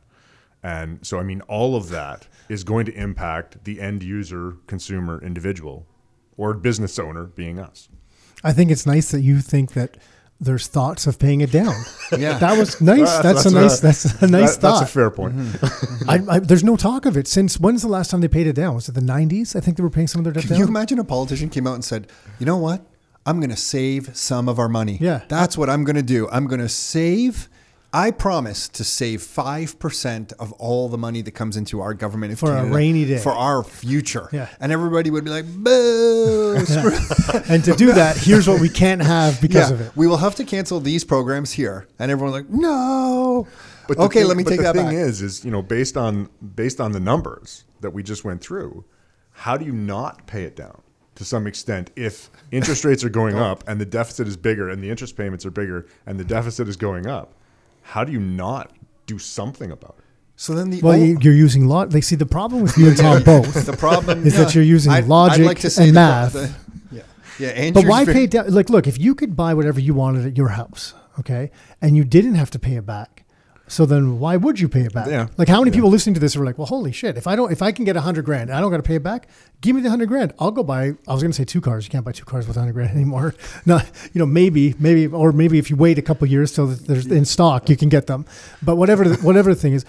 And 0.62 1.04
so, 1.06 1.18
I 1.18 1.22
mean, 1.22 1.42
all 1.42 1.76
of 1.76 1.90
that 1.90 2.26
is 2.48 2.64
going 2.64 2.86
to 2.86 2.94
impact 2.94 3.64
the 3.64 3.80
end 3.80 4.02
user, 4.02 4.56
consumer, 4.66 5.20
individual, 5.22 5.86
or 6.36 6.54
business 6.54 6.98
owner 6.98 7.24
being 7.24 7.58
us. 7.58 7.88
I 8.42 8.52
think 8.52 8.70
it's 8.70 8.86
nice 8.86 9.10
that 9.10 9.20
you 9.20 9.40
think 9.40 9.72
that 9.74 9.98
there's 10.40 10.66
thoughts 10.66 11.06
of 11.06 11.18
paying 11.18 11.40
it 11.40 11.52
down. 11.52 11.74
Yeah. 12.18 12.36
that 12.40 12.58
was 12.58 12.78
nice. 12.78 13.18
That's, 13.20 13.46
a 13.46 13.48
uh, 13.48 13.52
nice. 13.52 13.80
That's 13.80 14.04
a 14.04 14.26
nice 14.26 14.56
that- 14.56 14.60
thought. 14.60 14.80
That's 14.80 14.90
a 14.90 14.92
fair 14.92 15.10
point. 15.10 15.34
Mm-hmm. 15.34 16.10
I, 16.10 16.34
I, 16.34 16.38
there's 16.40 16.62
no 16.62 16.76
talk 16.76 17.06
of 17.06 17.16
it 17.16 17.26
since 17.26 17.58
when's 17.58 17.80
the 17.80 17.88
last 17.88 18.10
time 18.10 18.20
they 18.20 18.28
paid 18.28 18.46
it 18.46 18.52
down? 18.52 18.74
Was 18.74 18.86
it 18.86 18.92
the 18.92 19.00
90s? 19.00 19.56
I 19.56 19.60
think 19.60 19.78
they 19.78 19.82
were 19.82 19.88
paying 19.88 20.08
some 20.08 20.18
of 20.18 20.24
their 20.24 20.32
debt 20.34 20.42
down. 20.42 20.48
Can 20.50 20.58
you 20.58 20.68
imagine 20.68 20.98
a 20.98 21.04
politician 21.04 21.48
came 21.48 21.66
out 21.66 21.72
and 21.72 21.82
said, 21.82 22.08
"You 22.38 22.44
know 22.44 22.58
what? 22.58 22.84
I'm 23.26 23.38
going 23.40 23.50
to 23.50 23.56
save 23.56 24.16
some 24.16 24.48
of 24.48 24.58
our 24.58 24.68
money. 24.68 24.98
Yeah. 25.00 25.22
that's 25.28 25.56
what 25.56 25.68
I'm 25.70 25.84
going 25.84 25.96
to 25.96 26.02
do. 26.02 26.28
I'm 26.30 26.46
going 26.46 26.60
to 26.60 26.68
save." 26.68 27.48
I 27.94 28.10
promise 28.10 28.68
to 28.68 28.84
save 28.84 29.20
five 29.20 29.78
percent 29.78 30.32
of 30.38 30.50
all 30.52 30.88
the 30.88 30.96
money 30.96 31.20
that 31.20 31.32
comes 31.32 31.58
into 31.58 31.82
our 31.82 31.92
government 31.92 32.32
of 32.32 32.38
For 32.38 32.56
a 32.56 32.64
rainy 32.64 33.04
day. 33.04 33.18
for 33.18 33.32
our 33.32 33.62
future. 33.62 34.30
Yeah. 34.32 34.48
and 34.60 34.72
everybody 34.72 35.10
would 35.10 35.24
be 35.24 35.30
like, 35.30 35.44
"Boo!" 35.46 36.54
and 37.50 37.62
to 37.64 37.74
do 37.76 37.92
that, 37.92 38.16
here's 38.16 38.48
what 38.48 38.62
we 38.62 38.70
can't 38.70 39.02
have 39.02 39.42
because 39.42 39.68
yeah, 39.68 39.74
of 39.74 39.80
it. 39.82 39.92
we 39.94 40.06
will 40.06 40.16
have 40.16 40.34
to 40.36 40.44
cancel 40.44 40.80
these 40.80 41.04
programs 41.04 41.52
here, 41.52 41.86
and 41.98 42.10
everyone's 42.10 42.34
like, 42.34 42.48
"No." 42.48 43.46
But 43.88 43.98
the 43.98 44.04
okay, 44.04 44.20
thing- 44.20 44.28
let 44.28 44.36
me 44.38 44.44
but 44.44 44.50
take 44.50 44.60
the 44.60 44.72
thing 44.72 44.92
is, 44.92 45.20
is 45.20 45.44
you 45.44 45.50
know, 45.50 45.60
based 45.60 45.98
on 45.98 46.30
based 46.54 46.80
on 46.80 46.92
the 46.92 47.00
numbers 47.00 47.64
that 47.82 47.90
we 47.92 48.02
just 48.02 48.24
went 48.24 48.40
through, 48.40 48.86
how 49.32 49.58
do 49.58 49.66
you 49.66 49.72
not 49.72 50.26
pay 50.26 50.44
it 50.44 50.56
down 50.56 50.80
to 51.16 51.24
some 51.24 51.46
extent 51.46 51.90
if 51.96 52.30
interest 52.50 52.84
rates 52.84 53.04
are 53.04 53.08
going 53.10 53.36
up 53.36 53.62
and 53.68 53.80
the 53.80 53.84
deficit 53.84 54.26
is 54.26 54.36
bigger 54.36 54.68
and 54.70 54.82
the 54.82 54.90
interest 54.90 55.16
payments 55.16 55.44
are 55.46 55.50
bigger 55.50 55.86
and 56.06 56.18
the 56.18 56.24
deficit 56.24 56.68
is 56.68 56.76
going 56.76 57.06
up? 57.06 57.34
How 57.82 58.04
do 58.04 58.12
you 58.12 58.20
not 58.20 58.72
do 59.06 59.18
something 59.18 59.70
about 59.70 59.96
it? 59.98 60.04
so 60.36 60.54
then 60.54 60.70
the 60.70 60.80
Well, 60.80 60.94
ol- 60.94 61.04
you, 61.04 61.18
you're 61.20 61.34
using 61.34 61.66
lot. 61.68 61.90
They 61.90 62.00
see 62.00 62.16
the 62.16 62.26
problem 62.26 62.62
with 62.62 62.76
you 62.78 62.88
and 62.88 62.96
Tom 62.96 63.22
both. 63.24 63.66
the 63.66 63.76
problem 63.76 64.26
is 64.26 64.36
that 64.36 64.54
you're 64.54 64.64
using 64.64 64.90
I'd- 64.90 65.04
I'd 65.04 65.08
logic 65.08 65.44
like 65.46 65.58
to 65.60 65.70
say 65.70 65.88
and 65.88 65.96
the 65.96 66.00
math. 66.00 66.32
the- 66.32 66.54
yeah, 66.90 67.02
yeah. 67.38 67.48
Andrew's 67.48 67.84
But 67.84 67.90
why 67.90 68.04
pay 68.06 68.26
down? 68.26 68.50
Like, 68.52 68.70
look, 68.70 68.86
if 68.86 68.98
you 68.98 69.14
could 69.14 69.36
buy 69.36 69.52
whatever 69.54 69.78
you 69.80 69.94
wanted 69.94 70.26
at 70.26 70.36
your 70.36 70.48
house, 70.48 70.94
okay, 71.20 71.50
and 71.80 71.96
you 71.96 72.04
didn't 72.04 72.34
have 72.36 72.50
to 72.52 72.58
pay 72.58 72.74
it 72.76 72.86
back, 72.86 73.21
so 73.72 73.86
then 73.86 74.18
why 74.18 74.36
would 74.36 74.60
you 74.60 74.68
pay 74.68 74.82
it 74.82 74.92
back? 74.92 75.06
Yeah. 75.06 75.28
Like, 75.38 75.48
how 75.48 75.60
many 75.60 75.70
people 75.70 75.88
listening 75.88 76.12
to 76.12 76.20
this 76.20 76.36
are 76.36 76.44
like, 76.44 76.58
well, 76.58 76.66
holy 76.66 76.92
shit, 76.92 77.16
if 77.16 77.26
I 77.26 77.34
don't, 77.34 77.50
if 77.50 77.62
I 77.62 77.72
can 77.72 77.86
get 77.86 77.96
a 77.96 78.02
hundred 78.02 78.26
grand, 78.26 78.50
I 78.50 78.60
don't 78.60 78.70
got 78.70 78.76
to 78.76 78.82
pay 78.82 78.96
it 78.96 79.02
back. 79.02 79.28
Give 79.62 79.74
me 79.74 79.80
the 79.80 79.88
hundred 79.88 80.10
grand. 80.10 80.34
I'll 80.38 80.50
go 80.50 80.62
buy. 80.62 80.92
I 81.08 81.14
was 81.14 81.22
going 81.22 81.32
to 81.32 81.36
say 81.36 81.46
two 81.46 81.62
cars. 81.62 81.86
You 81.86 81.90
can't 81.90 82.04
buy 82.04 82.12
two 82.12 82.26
cars 82.26 82.46
with 82.46 82.58
a 82.58 82.60
hundred 82.60 82.74
grand 82.74 82.90
anymore. 82.94 83.34
No, 83.64 83.80
you 84.12 84.18
know, 84.18 84.26
maybe, 84.26 84.74
maybe, 84.78 85.06
or 85.06 85.32
maybe 85.32 85.58
if 85.58 85.70
you 85.70 85.76
wait 85.76 85.96
a 85.96 86.02
couple 86.02 86.28
years 86.28 86.52
till 86.52 86.66
there's 86.66 87.06
in 87.06 87.24
stock, 87.24 87.70
you 87.70 87.78
can 87.78 87.88
get 87.88 88.08
them. 88.08 88.26
But 88.62 88.76
whatever, 88.76 89.08
the, 89.08 89.16
whatever 89.24 89.54
the 89.54 89.58
thing 89.58 89.72
is, 89.72 89.86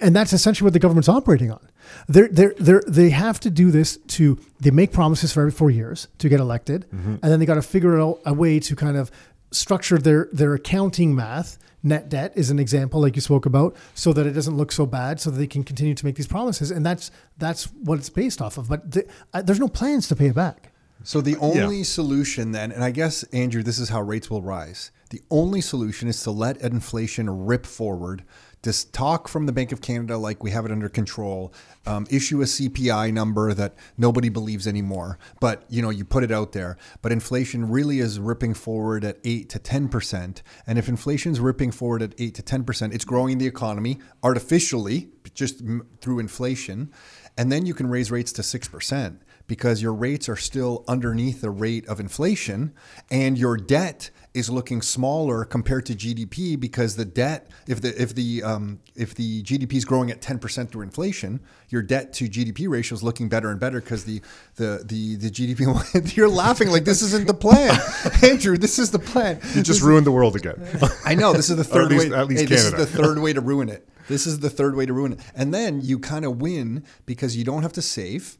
and 0.00 0.16
that's 0.16 0.32
essentially 0.32 0.64
what 0.64 0.72
the 0.72 0.78
government's 0.78 1.08
operating 1.08 1.50
on. 1.50 1.60
They're, 2.08 2.28
they're, 2.28 2.54
they're, 2.58 2.82
they 2.88 3.10
have 3.10 3.38
to 3.40 3.50
do 3.50 3.70
this 3.70 3.98
to, 3.98 4.38
they 4.60 4.70
make 4.70 4.92
promises 4.92 5.30
for 5.30 5.40
every 5.40 5.52
four 5.52 5.70
years 5.70 6.08
to 6.18 6.30
get 6.30 6.40
elected. 6.40 6.86
Mm-hmm. 6.88 7.16
And 7.22 7.22
then 7.22 7.38
they 7.38 7.46
got 7.46 7.54
to 7.54 7.62
figure 7.62 8.00
out 8.00 8.20
a 8.24 8.32
way 8.32 8.60
to 8.60 8.74
kind 8.74 8.96
of 8.96 9.10
structure 9.54 9.98
their, 9.98 10.28
their 10.32 10.54
accounting 10.54 11.14
math. 11.14 11.58
Net 11.82 12.08
debt 12.08 12.32
is 12.34 12.50
an 12.50 12.58
example, 12.58 13.00
like 13.00 13.14
you 13.14 13.20
spoke 13.20 13.44
about, 13.44 13.76
so 13.94 14.12
that 14.14 14.26
it 14.26 14.32
doesn't 14.32 14.56
look 14.56 14.72
so 14.72 14.86
bad, 14.86 15.20
so 15.20 15.30
that 15.30 15.36
they 15.36 15.46
can 15.46 15.62
continue 15.62 15.94
to 15.94 16.04
make 16.06 16.16
these 16.16 16.26
promises. 16.26 16.70
And 16.70 16.84
that's, 16.84 17.10
that's 17.36 17.64
what 17.64 17.98
it's 17.98 18.08
based 18.08 18.40
off 18.40 18.56
of. 18.56 18.68
But 18.68 18.90
the, 18.90 19.06
uh, 19.34 19.42
there's 19.42 19.60
no 19.60 19.68
plans 19.68 20.08
to 20.08 20.16
pay 20.16 20.28
it 20.28 20.34
back. 20.34 20.72
So 21.02 21.20
the 21.20 21.36
only 21.36 21.84
solution 21.84 22.52
then, 22.52 22.72
and 22.72 22.82
I 22.82 22.90
guess 22.90 23.22
Andrew, 23.24 23.62
this 23.62 23.78
is 23.78 23.90
how 23.90 24.00
rates 24.00 24.30
will 24.30 24.40
rise. 24.40 24.90
The 25.10 25.20
only 25.30 25.60
solution 25.60 26.08
is 26.08 26.22
to 26.22 26.30
let 26.30 26.56
inflation 26.62 27.44
rip 27.44 27.66
forward. 27.66 28.24
Just 28.64 28.94
talk 28.94 29.28
from 29.28 29.44
the 29.44 29.52
Bank 29.52 29.72
of 29.72 29.82
Canada 29.82 30.16
like 30.16 30.42
we 30.42 30.50
have 30.50 30.64
it 30.64 30.72
under 30.72 30.88
control. 30.88 31.52
Um, 31.84 32.06
issue 32.08 32.40
a 32.40 32.46
CPI 32.46 33.12
number 33.12 33.52
that 33.52 33.74
nobody 33.98 34.30
believes 34.30 34.66
anymore, 34.66 35.18
but 35.38 35.64
you 35.68 35.82
know 35.82 35.90
you 35.90 36.06
put 36.06 36.24
it 36.24 36.32
out 36.32 36.52
there. 36.52 36.78
But 37.02 37.12
inflation 37.12 37.68
really 37.68 37.98
is 37.98 38.18
ripping 38.18 38.54
forward 38.54 39.04
at 39.04 39.18
eight 39.22 39.50
to 39.50 39.58
ten 39.58 39.88
percent, 39.88 40.42
and 40.66 40.78
if 40.78 40.88
inflation's 40.88 41.40
ripping 41.40 41.72
forward 41.72 42.00
at 42.00 42.14
eight 42.18 42.34
to 42.36 42.42
ten 42.42 42.64
percent, 42.64 42.94
it's 42.94 43.04
growing 43.04 43.36
the 43.36 43.46
economy 43.46 43.98
artificially 44.22 45.10
just 45.34 45.62
through 46.00 46.18
inflation, 46.18 46.90
and 47.36 47.52
then 47.52 47.66
you 47.66 47.74
can 47.74 47.86
raise 47.86 48.10
rates 48.10 48.32
to 48.32 48.42
six 48.42 48.66
percent 48.66 49.20
because 49.46 49.82
your 49.82 49.92
rates 49.92 50.26
are 50.26 50.36
still 50.36 50.84
underneath 50.88 51.42
the 51.42 51.50
rate 51.50 51.86
of 51.86 52.00
inflation 52.00 52.72
and 53.10 53.36
your 53.36 53.58
debt 53.58 54.08
is 54.34 54.50
looking 54.50 54.82
smaller 54.82 55.44
compared 55.44 55.86
to 55.86 55.94
GDP 55.94 56.58
because 56.58 56.96
the 56.96 57.04
debt 57.04 57.48
if 57.68 57.80
the 57.80 58.00
if 58.02 58.14
the 58.16 58.42
um, 58.42 58.80
if 58.96 59.14
the 59.14 59.42
GDP 59.44 59.74
is 59.74 59.84
growing 59.84 60.10
at 60.10 60.20
10% 60.20 60.70
through 60.70 60.82
inflation 60.82 61.40
your 61.68 61.82
debt 61.82 62.12
to 62.14 62.28
GDP 62.28 62.68
ratio 62.68 62.94
is 62.96 63.02
looking 63.04 63.28
better 63.28 63.50
and 63.50 63.60
better 63.60 63.80
because 63.80 64.04
the 64.04 64.20
the 64.56 64.82
the 64.84 65.14
the 65.16 65.30
GDP 65.30 66.16
you're 66.16 66.28
laughing 66.28 66.68
like 66.68 66.84
this 66.84 67.00
isn't 67.00 67.28
the 67.28 67.34
plan 67.34 67.78
Andrew 68.24 68.56
this 68.56 68.78
is 68.80 68.90
the 68.90 68.98
plan 68.98 69.40
You 69.54 69.62
just 69.62 69.82
ruined 69.82 70.04
the 70.06 70.12
world 70.12 70.34
again. 70.34 70.56
I 71.04 71.14
know 71.14 71.32
this 71.32 71.48
is 71.48 71.56
the 71.56 71.62
third 71.64 71.92
at 71.92 71.98
least- 71.98 72.10
way. 72.10 72.16
at 72.18 72.26
least 72.26 72.40
hey, 72.42 72.46
this 72.46 72.64
is 72.64 72.72
the 72.72 72.86
third 72.86 73.18
way 73.20 73.32
to 73.32 73.40
ruin 73.40 73.68
it. 73.68 73.88
This 74.08 74.26
is 74.26 74.40
the 74.40 74.50
third 74.50 74.74
way 74.74 74.84
to 74.84 74.92
ruin 74.92 75.12
it. 75.14 75.20
And 75.34 75.54
then 75.54 75.80
you 75.80 75.98
kind 76.00 76.24
of 76.24 76.40
win 76.42 76.84
because 77.06 77.36
you 77.36 77.44
don't 77.44 77.62
have 77.62 77.72
to 77.74 77.82
save, 77.82 78.36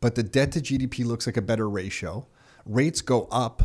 but 0.00 0.16
the 0.16 0.22
debt 0.22 0.52
to 0.52 0.60
GDP 0.60 1.04
looks 1.06 1.26
like 1.26 1.36
a 1.36 1.42
better 1.42 1.68
ratio. 1.70 2.26
Rates 2.66 3.00
go 3.00 3.26
up, 3.30 3.62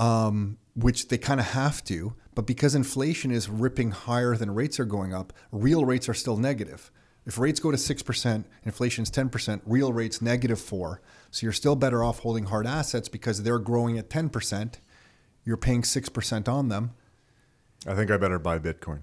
um, 0.00 0.58
which 0.74 1.08
they 1.08 1.18
kind 1.18 1.40
of 1.40 1.46
have 1.46 1.82
to, 1.84 2.14
but 2.34 2.46
because 2.46 2.74
inflation 2.74 3.30
is 3.30 3.48
ripping 3.48 3.90
higher 3.90 4.36
than 4.36 4.54
rates 4.54 4.78
are 4.78 4.84
going 4.84 5.12
up, 5.12 5.32
real 5.50 5.84
rates 5.84 6.08
are 6.08 6.14
still 6.14 6.36
negative. 6.36 6.90
If 7.26 7.38
rates 7.38 7.60
go 7.60 7.70
to 7.70 7.76
6%, 7.76 8.44
inflation's 8.64 9.10
10%, 9.10 9.60
real 9.66 9.92
rates 9.92 10.22
negative 10.22 10.60
4. 10.60 11.02
So 11.30 11.44
you're 11.44 11.52
still 11.52 11.76
better 11.76 12.02
off 12.02 12.20
holding 12.20 12.44
hard 12.46 12.66
assets 12.66 13.08
because 13.08 13.42
they're 13.42 13.58
growing 13.58 13.98
at 13.98 14.08
10%. 14.08 14.74
You're 15.44 15.56
paying 15.58 15.82
6% 15.82 16.48
on 16.48 16.68
them. 16.68 16.92
I 17.86 17.94
think 17.94 18.10
I 18.10 18.16
better 18.16 18.38
buy 18.38 18.58
Bitcoin. 18.58 19.00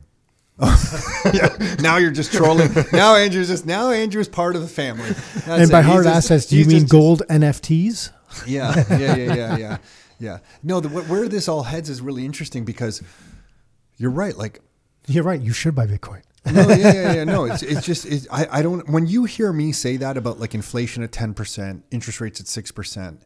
yeah. 1.33 1.75
Now 1.81 1.97
you're 1.97 2.11
just 2.11 2.31
trolling. 2.31 2.73
now 2.93 3.15
Andrew's 3.15 3.49
just 3.49 3.65
now 3.65 3.91
Andrew's 3.91 4.29
part 4.29 4.55
of 4.55 4.61
the 4.61 4.67
family. 4.67 5.09
That's 5.09 5.47
and 5.47 5.71
by 5.71 5.79
it. 5.79 5.83
He's 5.83 5.91
hard 5.91 6.03
just- 6.05 6.15
assets, 6.31 6.45
do 6.47 6.57
you 6.57 6.65
mean 6.65 6.79
just- 6.81 6.91
gold 6.91 7.23
NFTs? 7.29 8.11
Yeah, 8.47 8.83
yeah, 8.89 9.15
yeah, 9.15 9.33
yeah, 9.33 9.57
yeah, 9.57 9.77
yeah. 10.19 10.39
No, 10.63 10.79
the, 10.79 10.89
where 10.89 11.27
this 11.27 11.47
all 11.47 11.63
heads 11.63 11.89
is 11.89 12.01
really 12.01 12.25
interesting 12.25 12.65
because 12.65 13.01
you're 13.97 14.11
right. 14.11 14.37
Like, 14.37 14.59
You're 15.07 15.23
right. 15.23 15.39
You 15.41 15.53
should 15.53 15.75
buy 15.75 15.87
Bitcoin. 15.87 16.21
no, 16.45 16.69
yeah, 16.69 16.93
yeah, 16.93 17.13
yeah. 17.13 17.23
No, 17.23 17.45
it's 17.45 17.63
it's 17.63 17.83
just 17.83 18.05
it's, 18.05 18.27
I 18.31 18.59
I 18.59 18.61
don't. 18.61 18.87
When 18.87 19.07
you 19.07 19.23
hear 19.23 19.51
me 19.51 19.71
say 19.71 19.97
that 19.97 20.15
about 20.15 20.39
like 20.39 20.53
inflation 20.53 21.01
at 21.01 21.11
ten 21.11 21.33
percent, 21.33 21.83
interest 21.89 22.21
rates 22.21 22.39
at 22.39 22.47
six 22.47 22.71
percent. 22.71 23.23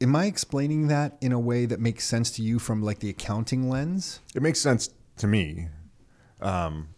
Am 0.00 0.14
I 0.14 0.26
explaining 0.26 0.88
that 0.88 1.16
in 1.22 1.32
a 1.32 1.40
way 1.40 1.64
that 1.64 1.80
makes 1.80 2.04
sense 2.04 2.30
to 2.32 2.42
you 2.42 2.58
from 2.58 2.82
like 2.82 2.98
the 2.98 3.08
accounting 3.08 3.70
lens? 3.70 4.20
It 4.34 4.42
makes 4.42 4.60
sense 4.60 4.90
to 5.16 5.26
me. 5.26 5.68
Um, 6.40 6.88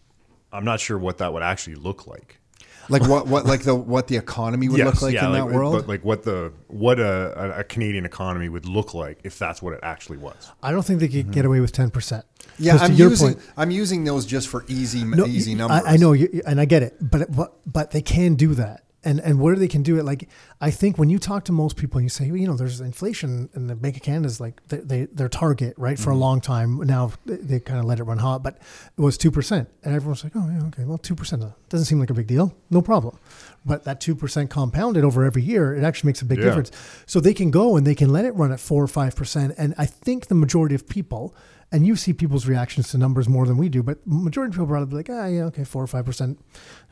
I'm 0.51 0.65
not 0.65 0.81
sure 0.81 0.97
what 0.97 1.17
that 1.19 1.31
would 1.31 1.43
actually 1.43 1.75
look 1.75 2.05
like. 2.07 2.40
Like 2.89 3.07
what 3.07 3.27
what 3.27 3.45
like 3.45 3.63
the 3.63 3.75
what 3.75 4.07
the 4.07 4.17
economy 4.17 4.67
would 4.69 4.79
look 4.79 5.01
like 5.01 5.15
in 5.15 5.31
that 5.33 5.47
world? 5.49 5.73
But 5.73 5.87
like 5.87 6.03
what 6.03 6.23
the 6.23 6.51
what 6.67 6.99
a, 6.99 7.55
a, 7.57 7.59
a 7.59 7.63
Canadian 7.63 8.05
economy 8.05 8.49
would 8.49 8.65
look 8.65 8.93
like 8.93 9.19
if 9.23 9.37
that's 9.39 9.61
what 9.61 9.73
it 9.73 9.79
actually 9.83 10.17
was. 10.17 10.51
I 10.63 10.71
don't 10.71 10.83
think 10.83 10.99
they 10.99 11.07
could 11.07 11.31
get 11.31 11.45
away 11.45 11.59
with 11.59 11.73
10%. 11.73 12.23
yeah, 12.57 12.77
I'm 12.81 12.91
to 12.91 12.95
your 12.95 13.09
using 13.09 13.33
point- 13.35 13.45
I'm 13.57 13.71
using 13.71 14.03
those 14.03 14.25
just 14.25 14.47
for 14.47 14.65
easy 14.67 15.03
No, 15.03 15.25
easy 15.25 15.51
I- 15.51 15.55
numbers. 15.55 15.81
I, 15.85 15.97
know, 15.97 16.13
you, 16.13 16.41
and 16.45 16.59
I 16.59 16.65
get 16.65 16.83
it, 16.83 16.95
but 17.01 17.33
but 17.35 17.53
but 17.65 17.91
they 17.91 18.01
can 18.01 18.35
do 18.35 18.53
that, 18.55 18.83
and 19.03 19.19
and 19.19 19.39
where 19.39 19.55
they 19.55 19.67
can 19.67 19.81
do 19.83 19.97
it, 19.97 20.05
like 20.05 20.29
I 20.59 20.69
think 20.71 20.97
when 20.97 21.09
you 21.09 21.17
talk 21.19 21.45
to 21.45 21.51
most 21.51 21.75
people 21.75 21.97
and 21.97 22.05
you 22.05 22.09
say, 22.09 22.27
well, 22.29 22.37
you 22.37 22.47
know, 22.47 22.55
there's 22.55 22.79
inflation, 22.81 23.49
and 23.53 23.69
the 23.69 23.75
Bank 23.75 23.95
of 23.97 24.03
Canada 24.03 24.27
is 24.27 24.39
like 24.39 24.61
they, 24.67 24.77
they, 24.77 25.05
their 25.05 25.29
target, 25.29 25.73
right, 25.77 25.97
for 25.97 26.11
a 26.11 26.15
long 26.15 26.39
time 26.41 26.77
now. 26.85 27.11
They, 27.25 27.37
they 27.37 27.59
kind 27.59 27.79
of 27.79 27.85
let 27.85 27.99
it 27.99 28.03
run 28.03 28.19
hot, 28.19 28.43
but 28.43 28.57
it 28.97 29.01
was 29.01 29.17
two 29.17 29.31
percent, 29.31 29.69
and 29.83 29.95
everyone's 29.95 30.23
like, 30.23 30.33
oh 30.35 30.47
yeah, 30.49 30.67
okay, 30.67 30.83
well, 30.85 30.97
two 30.99 31.15
percent 31.15 31.43
doesn't 31.69 31.85
seem 31.85 31.99
like 31.99 32.09
a 32.09 32.13
big 32.13 32.27
deal, 32.27 32.53
no 32.69 32.81
problem. 32.81 33.17
But 33.65 33.83
that 33.85 34.01
two 34.01 34.15
percent 34.15 34.49
compounded 34.49 35.03
over 35.03 35.23
every 35.23 35.41
year, 35.41 35.73
it 35.75 35.83
actually 35.83 36.09
makes 36.09 36.21
a 36.21 36.25
big 36.25 36.37
Yeah. 36.39 36.45
difference. 36.45 36.71
So 37.05 37.19
they 37.19 37.33
can 37.33 37.49
go 37.51 37.75
and 37.77 37.85
they 37.87 37.95
can 37.95 38.09
let 38.11 38.25
it 38.25 38.31
run 38.35 38.51
at 38.51 38.59
four 38.59 38.83
or 38.83 38.87
five 38.87 39.15
percent, 39.15 39.55
and 39.57 39.73
I 39.77 39.85
think 39.87 40.27
the 40.27 40.35
majority 40.35 40.75
of 40.75 40.87
people 40.87 41.33
and 41.73 41.87
you 41.87 41.95
see 41.95 42.11
people's 42.11 42.47
reactions 42.47 42.89
to 42.89 42.97
numbers 42.97 43.29
more 43.29 43.45
than 43.45 43.55
we 43.55 43.69
do, 43.69 43.81
but 43.81 43.97
majority 44.05 44.49
of 44.49 44.55
people 44.55 44.67
probably 44.67 44.93
like, 44.97 45.09
ah, 45.09 45.25
yeah, 45.27 45.43
okay, 45.43 45.63
four 45.63 45.81
or 45.81 45.87
five 45.87 46.03
percent, 46.05 46.37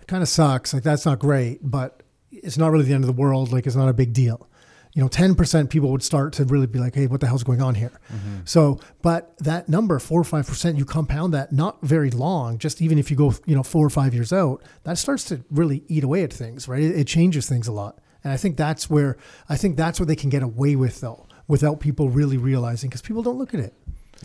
kind 0.10 0.24
of 0.24 0.28
sucks. 0.30 0.74
Like 0.74 0.84
that's 0.84 1.06
not 1.06 1.20
great, 1.20 1.60
but 1.62 2.04
it's 2.32 2.58
not 2.58 2.72
really 2.72 2.86
the 2.86 2.94
end 2.94 3.04
of 3.04 3.08
the 3.08 3.22
world. 3.22 3.54
Like 3.54 3.66
it's 3.66 3.76
not 3.76 3.88
a 3.88 3.94
big 3.94 4.12
deal. 4.12 4.48
You 4.94 5.04
know, 5.04 5.08
ten 5.08 5.36
percent 5.36 5.70
people 5.70 5.92
would 5.92 6.04
start 6.04 6.34
to 6.34 6.46
really 6.46 6.66
be 6.66 6.80
like, 6.80 6.96
hey, 6.96 7.06
what 7.06 7.22
the 7.22 7.28
hell's 7.28 7.44
going 7.44 7.62
on 7.62 7.76
here? 7.76 7.92
Mm-hmm. 8.12 8.40
So, 8.46 8.80
but 9.04 9.38
that 9.38 9.70
number, 9.70 10.00
four 10.00 10.20
or 10.20 10.24
five 10.24 10.48
percent, 10.48 10.78
you 10.78 10.84
compound 10.84 11.34
that 11.36 11.52
not 11.54 11.80
very 11.84 12.10
long. 12.10 12.58
Just 12.58 12.82
even 12.82 12.98
if 12.98 13.12
you 13.12 13.16
go, 13.16 13.36
you 13.46 13.56
know, 13.56 13.64
four 13.64 13.86
or 13.86 13.92
five 13.92 14.16
years 14.16 14.34
out, 14.34 14.64
that 14.84 14.98
starts 14.98 15.24
to 15.26 15.46
really 15.52 15.84
eat 15.88 16.04
away 16.04 16.24
at 16.24 16.34
things, 16.34 16.68
right? 16.68 16.82
It, 16.82 16.98
it 16.98 17.08
changes 17.08 17.48
things 17.48 17.68
a 17.68 17.72
lot. 17.72 18.00
And 18.24 18.34
I 18.34 18.38
think 18.38 18.58
that's 18.58 18.90
where 18.90 19.16
I 19.48 19.56
think 19.58 19.78
that's 19.78 20.00
what 20.00 20.08
they 20.08 20.16
can 20.16 20.32
get 20.32 20.42
away 20.42 20.76
with 20.76 21.00
though, 21.02 21.28
without 21.48 21.80
people 21.80 22.10
really 22.10 22.38
realizing 22.38 22.90
because 22.90 23.04
people 23.04 23.22
don't 23.22 23.38
look 23.38 23.54
at 23.54 23.60
it. 23.60 23.74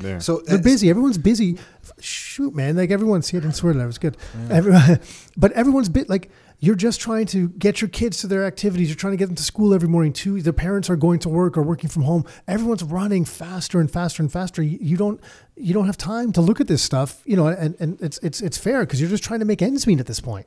Yeah. 0.01 0.19
So 0.19 0.39
They're 0.39 0.59
uh, 0.59 0.63
busy. 0.63 0.91
Everyone's 0.91 1.19
busy. 1.19 1.59
Shoot, 2.01 2.55
man. 2.55 2.77
Like 2.77 2.91
everyone's 2.91 3.29
here 3.29 3.41
I 3.41 3.43
didn't 3.43 3.57
swear 3.57 3.75
that 3.75 3.87
was 3.87 3.99
good. 3.99 4.17
Everyone, 4.51 5.01
but 5.37 5.53
everyone's 5.53 5.89
bit 5.89 6.09
like 6.09 6.31
you're 6.61 6.75
just 6.75 7.01
trying 7.01 7.27
to 7.27 7.49
get 7.51 7.81
your 7.81 7.89
kids 7.89 8.19
to 8.19 8.27
their 8.27 8.45
activities. 8.45 8.89
You're 8.89 8.97
trying 8.97 9.13
to 9.13 9.17
get 9.17 9.27
them 9.27 9.35
to 9.35 9.43
school 9.43 9.75
every 9.75 9.89
morning 9.89 10.13
too. 10.13 10.41
Their 10.41 10.53
parents 10.53 10.89
are 10.89 10.97
going 10.97 11.19
to 11.21 11.29
work 11.29 11.57
or 11.57 11.63
working 11.63 11.91
from 11.91 12.03
home. 12.03 12.25
Everyone's 12.49 12.83
running 12.83 13.25
faster 13.25 13.81
and 13.81 13.91
faster 13.91 14.23
and 14.23 14.33
faster. 14.33 14.63
You, 14.63 14.79
you 14.81 14.97
don't 14.97 15.21
you 15.57 15.75
don't 15.75 15.87
have 15.87 15.99
time 15.99 16.33
to 16.33 16.41
look 16.41 16.61
at 16.61 16.69
this 16.69 16.83
stuff. 16.83 17.23
You 17.25 17.37
know, 17.37 17.49
and, 17.49 17.77
and 17.79 18.01
it's 18.01 18.19
it's 18.19 18.41
it's 18.41 18.59
fair 18.59 18.81
because 18.81 19.01
you're 19.01 19.11
just 19.11 19.25
trying 19.25 19.41
to 19.41 19.47
make 19.47 19.63
ends 19.63 19.87
meet 19.87 20.01
at 20.01 20.07
this 20.07 20.21
point. 20.21 20.47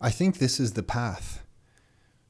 I 0.00 0.10
think 0.10 0.38
this 0.38 0.60
is 0.60 0.72
the 0.72 0.82
path. 0.82 1.42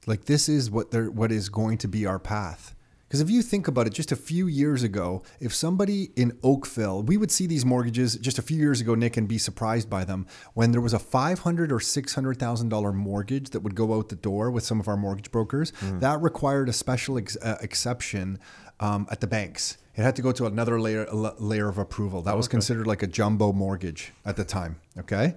Like 0.06 0.24
this 0.26 0.48
is 0.48 0.70
what 0.70 0.90
they're 0.90 1.10
what 1.10 1.30
is 1.30 1.48
going 1.48 1.78
to 1.78 1.88
be 1.88 2.06
our 2.06 2.18
path. 2.18 2.74
Because 3.14 3.20
if 3.20 3.30
you 3.30 3.42
think 3.42 3.68
about 3.68 3.86
it, 3.86 3.92
just 3.92 4.10
a 4.10 4.16
few 4.16 4.48
years 4.48 4.82
ago, 4.82 5.22
if 5.38 5.54
somebody 5.54 6.10
in 6.16 6.36
Oakville, 6.42 7.04
we 7.04 7.16
would 7.16 7.30
see 7.30 7.46
these 7.46 7.64
mortgages 7.64 8.16
just 8.16 8.40
a 8.40 8.42
few 8.42 8.58
years 8.58 8.80
ago, 8.80 8.96
Nick, 8.96 9.16
and 9.16 9.28
be 9.28 9.38
surprised 9.38 9.88
by 9.88 10.02
them 10.02 10.26
when 10.54 10.72
there 10.72 10.80
was 10.80 10.92
a 10.92 10.98
five 10.98 11.38
hundred 11.38 11.70
or 11.70 11.78
six 11.78 12.16
hundred 12.16 12.40
thousand 12.40 12.70
dollar 12.70 12.92
mortgage 12.92 13.50
that 13.50 13.60
would 13.60 13.76
go 13.76 13.94
out 13.94 14.08
the 14.08 14.16
door 14.16 14.50
with 14.50 14.64
some 14.64 14.80
of 14.80 14.88
our 14.88 14.96
mortgage 14.96 15.30
brokers. 15.30 15.72
That 16.00 16.20
required 16.22 16.68
a 16.68 16.72
special 16.72 17.16
ex- 17.16 17.36
uh, 17.40 17.56
exception 17.60 18.40
um, 18.80 19.06
at 19.08 19.20
the 19.20 19.28
banks. 19.28 19.78
It 19.96 20.02
had 20.02 20.16
to 20.16 20.22
go 20.22 20.32
to 20.32 20.46
another 20.46 20.80
layer 20.80 21.06
layer 21.12 21.68
of 21.68 21.78
approval. 21.78 22.22
That 22.22 22.36
was 22.36 22.48
considered 22.48 22.86
like 22.86 23.04
a 23.04 23.06
jumbo 23.06 23.52
mortgage 23.52 24.12
at 24.24 24.36
the 24.36 24.44
time. 24.44 24.80
Okay, 24.98 25.34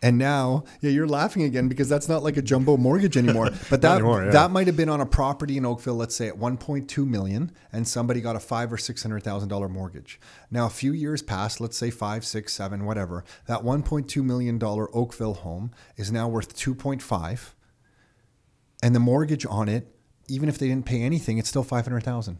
and 0.00 0.16
now 0.16 0.64
yeah, 0.80 0.90
you're 0.90 1.06
laughing 1.06 1.42
again 1.42 1.68
because 1.68 1.90
that's 1.90 2.08
not 2.08 2.22
like 2.22 2.38
a 2.38 2.42
jumbo 2.42 2.78
mortgage 2.78 3.18
anymore. 3.18 3.50
But 3.70 3.82
that 3.82 3.96
anymore, 3.96 4.24
yeah. 4.24 4.30
that 4.30 4.50
might 4.50 4.66
have 4.66 4.78
been 4.78 4.88
on 4.88 5.02
a 5.02 5.06
property 5.06 5.58
in 5.58 5.66
Oakville, 5.66 5.96
let's 5.96 6.14
say 6.14 6.28
at 6.28 6.38
1.2 6.38 7.06
million, 7.06 7.52
and 7.70 7.86
somebody 7.86 8.22
got 8.22 8.34
a 8.34 8.40
five 8.40 8.72
or 8.72 8.78
six 8.78 9.02
hundred 9.02 9.24
thousand 9.24 9.50
dollar 9.50 9.68
mortgage. 9.68 10.18
Now 10.50 10.64
a 10.64 10.70
few 10.70 10.92
years 10.92 11.20
passed, 11.20 11.60
let's 11.60 11.76
say 11.76 11.90
five, 11.90 12.24
six, 12.24 12.54
seven, 12.54 12.86
whatever. 12.86 13.24
That 13.46 13.60
1.2 13.60 14.24
million 14.24 14.58
dollar 14.58 14.88
Oakville 14.96 15.34
home 15.34 15.70
is 15.98 16.10
now 16.10 16.28
worth 16.28 16.56
2.5, 16.56 17.50
and 18.82 18.94
the 18.94 19.00
mortgage 19.00 19.44
on 19.44 19.68
it, 19.68 19.94
even 20.28 20.48
if 20.48 20.56
they 20.56 20.68
didn't 20.68 20.86
pay 20.86 21.02
anything, 21.02 21.36
it's 21.36 21.50
still 21.50 21.62
five 21.62 21.84
hundred 21.84 22.04
thousand. 22.04 22.38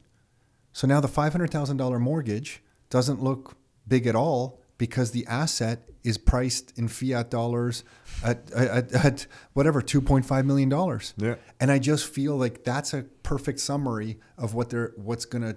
So 0.72 0.86
now 0.86 1.00
the 1.00 1.08
five 1.08 1.32
hundred 1.32 1.50
thousand 1.50 1.76
dollar 1.76 1.98
mortgage 1.98 2.62
doesn't 2.90 3.22
look 3.22 3.56
big 3.86 4.06
at 4.06 4.14
all 4.14 4.60
because 4.76 5.10
the 5.10 5.26
asset 5.26 5.88
is 6.04 6.16
priced 6.16 6.78
in 6.78 6.88
fiat 6.88 7.30
dollars 7.30 7.84
at, 8.24 8.50
at, 8.52 8.92
at 8.92 9.26
whatever 9.52 9.82
two 9.82 10.00
point 10.00 10.24
five 10.24 10.46
million 10.46 10.68
dollars. 10.68 11.14
Yeah. 11.16 11.34
And 11.60 11.70
I 11.70 11.78
just 11.78 12.06
feel 12.06 12.36
like 12.36 12.64
that's 12.64 12.94
a 12.94 13.02
perfect 13.22 13.60
summary 13.60 14.18
of 14.36 14.54
what 14.54 14.70
they're 14.70 14.92
what's 14.96 15.24
going 15.24 15.42
to 15.42 15.56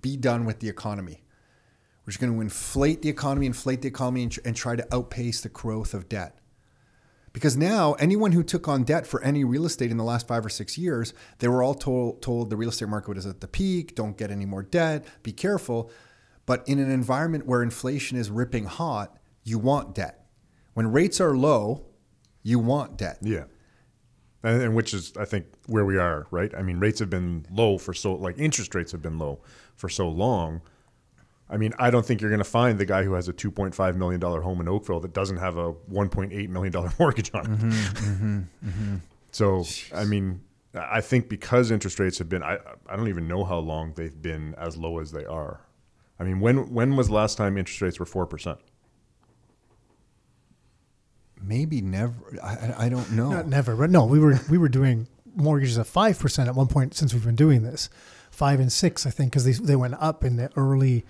be 0.00 0.16
done 0.16 0.44
with 0.44 0.60
the 0.60 0.68
economy. 0.68 1.22
We're 2.04 2.10
just 2.10 2.20
going 2.20 2.34
to 2.34 2.40
inflate 2.40 3.00
the 3.00 3.08
economy, 3.08 3.46
inflate 3.46 3.80
the 3.80 3.88
economy, 3.88 4.24
and, 4.24 4.38
and 4.44 4.54
try 4.54 4.76
to 4.76 4.94
outpace 4.94 5.40
the 5.40 5.48
growth 5.48 5.94
of 5.94 6.08
debt. 6.08 6.38
Because 7.34 7.56
now, 7.56 7.94
anyone 7.94 8.30
who 8.30 8.44
took 8.44 8.68
on 8.68 8.84
debt 8.84 9.08
for 9.08 9.20
any 9.24 9.42
real 9.42 9.66
estate 9.66 9.90
in 9.90 9.96
the 9.96 10.04
last 10.04 10.28
five 10.28 10.46
or 10.46 10.48
six 10.48 10.78
years, 10.78 11.12
they 11.40 11.48
were 11.48 11.64
all 11.64 11.74
told, 11.74 12.22
told 12.22 12.48
the 12.48 12.56
real 12.56 12.68
estate 12.68 12.88
market 12.88 13.18
is 13.18 13.26
at 13.26 13.40
the 13.40 13.48
peak, 13.48 13.96
don't 13.96 14.16
get 14.16 14.30
any 14.30 14.46
more 14.46 14.62
debt, 14.62 15.04
be 15.24 15.32
careful. 15.32 15.90
But 16.46 16.66
in 16.68 16.78
an 16.78 16.92
environment 16.92 17.44
where 17.44 17.60
inflation 17.60 18.16
is 18.16 18.30
ripping 18.30 18.66
hot, 18.66 19.18
you 19.42 19.58
want 19.58 19.96
debt. 19.96 20.26
When 20.74 20.92
rates 20.92 21.20
are 21.20 21.36
low, 21.36 21.86
you 22.44 22.60
want 22.60 22.96
debt. 22.96 23.18
Yeah. 23.20 23.44
And, 24.44 24.62
and 24.62 24.76
which 24.76 24.94
is, 24.94 25.12
I 25.16 25.24
think, 25.24 25.46
where 25.66 25.84
we 25.84 25.98
are, 25.98 26.28
right? 26.30 26.54
I 26.54 26.62
mean, 26.62 26.78
rates 26.78 27.00
have 27.00 27.10
been 27.10 27.46
low 27.50 27.78
for 27.78 27.94
so, 27.94 28.14
like 28.14 28.38
interest 28.38 28.76
rates 28.76 28.92
have 28.92 29.02
been 29.02 29.18
low 29.18 29.40
for 29.74 29.88
so 29.88 30.08
long. 30.08 30.60
I 31.50 31.56
mean, 31.58 31.72
I 31.78 31.90
don't 31.90 32.04
think 32.04 32.20
you're 32.20 32.30
going 32.30 32.38
to 32.38 32.44
find 32.44 32.78
the 32.78 32.86
guy 32.86 33.04
who 33.04 33.12
has 33.12 33.28
a 33.28 33.32
$2.5 33.32 33.96
million 33.96 34.20
home 34.20 34.60
in 34.60 34.68
Oakville 34.68 35.00
that 35.00 35.12
doesn't 35.12 35.36
have 35.36 35.56
a 35.58 35.72
$1.8 35.74 36.48
million 36.48 36.72
mortgage 36.98 37.30
on 37.34 37.40
it. 37.44 37.48
Mm-hmm, 37.58 37.68
mm-hmm, 37.70 38.68
mm-hmm. 38.68 38.96
So, 39.30 39.64
I 39.94 40.04
mean, 40.04 40.40
I 40.74 41.00
think 41.02 41.28
because 41.28 41.70
interest 41.70 41.98
rates 42.00 42.18
have 42.18 42.28
been, 42.28 42.42
I, 42.42 42.58
I 42.88 42.96
don't 42.96 43.08
even 43.08 43.28
know 43.28 43.44
how 43.44 43.58
long 43.58 43.92
they've 43.94 44.20
been 44.22 44.54
as 44.56 44.76
low 44.76 44.98
as 45.00 45.12
they 45.12 45.24
are. 45.26 45.60
I 46.18 46.24
mean, 46.24 46.40
when, 46.40 46.72
when 46.72 46.96
was 46.96 47.08
the 47.08 47.14
last 47.14 47.36
time 47.36 47.58
interest 47.58 47.82
rates 47.82 47.98
were 48.00 48.06
4%? 48.06 48.56
Maybe 51.42 51.80
never. 51.82 52.14
I, 52.42 52.48
I- 52.48 52.74
I 52.86 52.88
don't 52.88 53.12
know. 53.12 53.30
Not 53.30 53.48
never, 53.48 53.76
but 53.76 53.90
no, 53.90 54.06
we 54.06 54.18
were 54.18 54.40
we 54.48 54.56
were 54.56 54.68
doing 54.70 55.08
mortgages 55.36 55.76
at 55.76 55.86
five 55.86 56.18
percent 56.18 56.48
at 56.48 56.54
one 56.54 56.68
point 56.68 56.94
since 56.94 57.12
we've 57.12 57.24
been 57.24 57.34
doing 57.36 57.62
this, 57.62 57.90
five 58.34 58.60
and 58.60 58.72
six, 58.72 59.06
I 59.06 59.10
think, 59.10 59.30
because 59.32 59.44
they 59.44 59.52
they 59.52 59.76
went 59.76 59.94
up 60.00 60.24
in 60.24 60.36
the 60.36 60.50
early. 60.56 61.04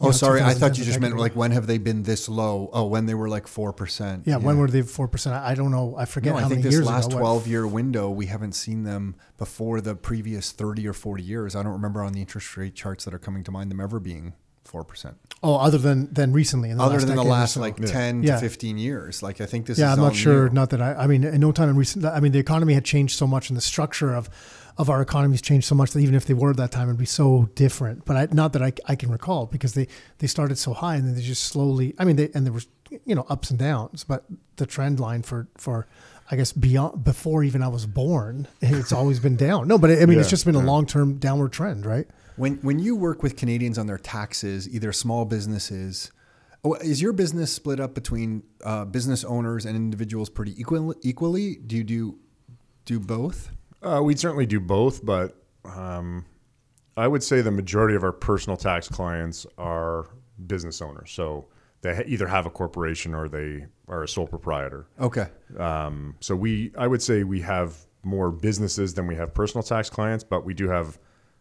Oh, 0.00 0.06
know, 0.06 0.12
sorry. 0.12 0.40
I 0.42 0.54
thought 0.54 0.78
you 0.78 0.84
just 0.84 1.00
meant 1.00 1.16
like 1.16 1.34
when 1.34 1.50
have 1.50 1.66
they 1.66 1.78
been 1.78 2.04
this 2.04 2.28
low? 2.28 2.70
Oh, 2.72 2.86
when 2.86 3.06
they 3.06 3.14
were 3.14 3.28
like 3.28 3.48
four 3.48 3.72
percent. 3.72 4.22
Yeah, 4.26 4.36
when 4.36 4.56
were 4.58 4.68
they 4.68 4.82
four 4.82 5.08
percent? 5.08 5.34
I 5.34 5.54
don't 5.56 5.72
know. 5.72 5.96
I 5.98 6.04
forget 6.04 6.34
No, 6.34 6.38
how 6.38 6.46
I 6.46 6.48
think 6.48 6.60
many 6.60 6.62
this 6.62 6.74
years 6.74 6.86
last 6.86 7.08
ago. 7.08 7.18
twelve 7.18 7.48
year 7.48 7.66
window 7.66 8.08
we 8.08 8.26
haven't 8.26 8.52
seen 8.52 8.84
them 8.84 9.16
before 9.38 9.80
the 9.80 9.96
previous 9.96 10.52
thirty 10.52 10.86
or 10.86 10.92
forty 10.92 11.24
years. 11.24 11.56
I 11.56 11.62
don't 11.64 11.72
remember 11.72 12.02
on 12.04 12.12
the 12.12 12.20
interest 12.20 12.56
rate 12.56 12.74
charts 12.76 13.04
that 13.06 13.14
are 13.14 13.18
coming 13.18 13.42
to 13.44 13.50
mind 13.50 13.72
them 13.72 13.80
ever 13.80 13.98
being 13.98 14.34
four 14.64 14.84
percent. 14.84 15.16
Oh, 15.42 15.56
other 15.56 15.78
than 15.78 16.14
than 16.14 16.32
recently, 16.32 16.70
in 16.70 16.76
the 16.78 16.84
Other 16.84 16.94
last 16.98 17.06
than 17.08 17.16
the 17.16 17.22
last 17.24 17.54
so. 17.54 17.60
like 17.60 17.78
Yeah. 17.80 17.86
ten 17.86 18.22
Yeah. 18.22 18.34
to 18.36 18.40
fifteen 18.40 18.78
years. 18.78 19.20
Like 19.20 19.40
I 19.40 19.46
think 19.46 19.66
this. 19.66 19.78
yeah, 19.80 19.90
is 19.92 19.98
I'm 19.98 20.04
not 20.04 20.14
sure. 20.14 20.46
new. 20.48 20.54
Not 20.54 20.70
that 20.70 20.80
I. 20.80 20.94
I 20.94 21.06
mean, 21.08 21.24
in 21.24 21.40
no 21.40 21.50
time 21.50 21.70
in 21.70 21.76
recent. 21.76 22.04
I 22.04 22.20
mean, 22.20 22.30
the 22.30 22.38
economy 22.38 22.74
had 22.74 22.84
changed 22.84 23.18
so 23.18 23.26
much, 23.26 23.50
and 23.50 23.56
the 23.56 23.60
structure 23.62 24.14
of 24.14 24.30
of 24.78 24.88
our 24.88 25.02
economies 25.02 25.42
changed 25.42 25.66
so 25.66 25.74
much 25.74 25.90
that 25.90 25.98
even 25.98 26.14
if 26.14 26.24
they 26.24 26.34
were 26.34 26.50
at 26.50 26.56
that 26.56 26.70
time, 26.70 26.88
it'd 26.88 26.98
be 26.98 27.04
so 27.04 27.50
different. 27.56 28.04
But 28.04 28.16
I, 28.16 28.28
not 28.30 28.52
that 28.52 28.62
I, 28.62 28.72
I 28.86 28.94
can 28.94 29.10
recall 29.10 29.46
because 29.46 29.74
they 29.74 29.88
they 30.18 30.28
started 30.28 30.56
so 30.56 30.72
high 30.72 30.94
and 30.94 31.06
then 31.06 31.14
they 31.14 31.20
just 31.20 31.42
slowly. 31.44 31.94
I 31.98 32.04
mean, 32.04 32.16
they 32.16 32.30
and 32.34 32.46
there 32.46 32.52
was 32.52 32.68
you 33.04 33.14
know 33.14 33.26
ups 33.28 33.50
and 33.50 33.58
downs, 33.58 34.04
but 34.04 34.24
the 34.56 34.66
trend 34.66 35.00
line 35.00 35.22
for 35.22 35.48
for 35.56 35.88
I 36.30 36.36
guess 36.36 36.52
beyond 36.52 37.02
before 37.02 37.42
even 37.42 37.62
I 37.62 37.68
was 37.68 37.86
born, 37.86 38.46
it's 38.60 38.92
always 38.92 39.18
been 39.18 39.36
down. 39.36 39.66
No, 39.66 39.78
but 39.78 39.90
I 39.90 40.06
mean, 40.06 40.18
it's 40.20 40.30
just 40.30 40.46
been 40.46 40.54
a 40.54 40.60
long 40.60 40.86
term 40.86 41.18
downward 41.18 41.52
trend, 41.52 41.84
right? 41.84 42.06
When 42.36 42.56
when 42.58 42.78
you 42.78 42.94
work 42.94 43.22
with 43.22 43.36
Canadians 43.36 43.78
on 43.78 43.88
their 43.88 43.98
taxes, 43.98 44.68
either 44.68 44.92
small 44.92 45.24
businesses, 45.24 46.12
oh, 46.62 46.74
is 46.74 47.02
your 47.02 47.12
business 47.12 47.52
split 47.52 47.80
up 47.80 47.94
between 47.94 48.44
uh, 48.62 48.84
business 48.84 49.24
owners 49.24 49.66
and 49.66 49.74
individuals 49.74 50.30
pretty 50.30 50.58
equal, 50.58 50.94
equally? 51.02 51.56
Do 51.56 51.76
you 51.76 51.82
do 51.82 52.18
do 52.84 53.00
both? 53.00 53.50
Uh, 53.82 54.00
we'd 54.02 54.18
certainly 54.18 54.46
do 54.46 54.60
both, 54.60 55.04
but 55.04 55.36
um, 55.64 56.24
I 56.96 57.06
would 57.06 57.22
say 57.22 57.40
the 57.40 57.50
majority 57.50 57.94
of 57.94 58.02
our 58.02 58.12
personal 58.12 58.56
tax 58.56 58.88
clients 58.88 59.46
are 59.56 60.06
business 60.46 60.82
owners. 60.82 61.10
So 61.12 61.46
they 61.82 62.04
either 62.06 62.26
have 62.26 62.46
a 62.46 62.50
corporation 62.50 63.14
or 63.14 63.28
they 63.28 63.66
are 63.86 64.02
a 64.02 64.08
sole 64.08 64.26
proprietor. 64.26 64.86
Okay. 65.00 65.26
Um, 65.56 66.16
so 66.20 66.34
we, 66.34 66.72
I 66.76 66.86
would 66.86 67.02
say 67.02 67.22
we 67.22 67.40
have 67.42 67.76
more 68.02 68.30
businesses 68.30 68.94
than 68.94 69.06
we 69.06 69.14
have 69.14 69.34
personal 69.34 69.62
tax 69.62 69.90
clients, 69.90 70.24
but 70.24 70.44
we 70.44 70.54
do 70.54 70.68
have 70.68 70.98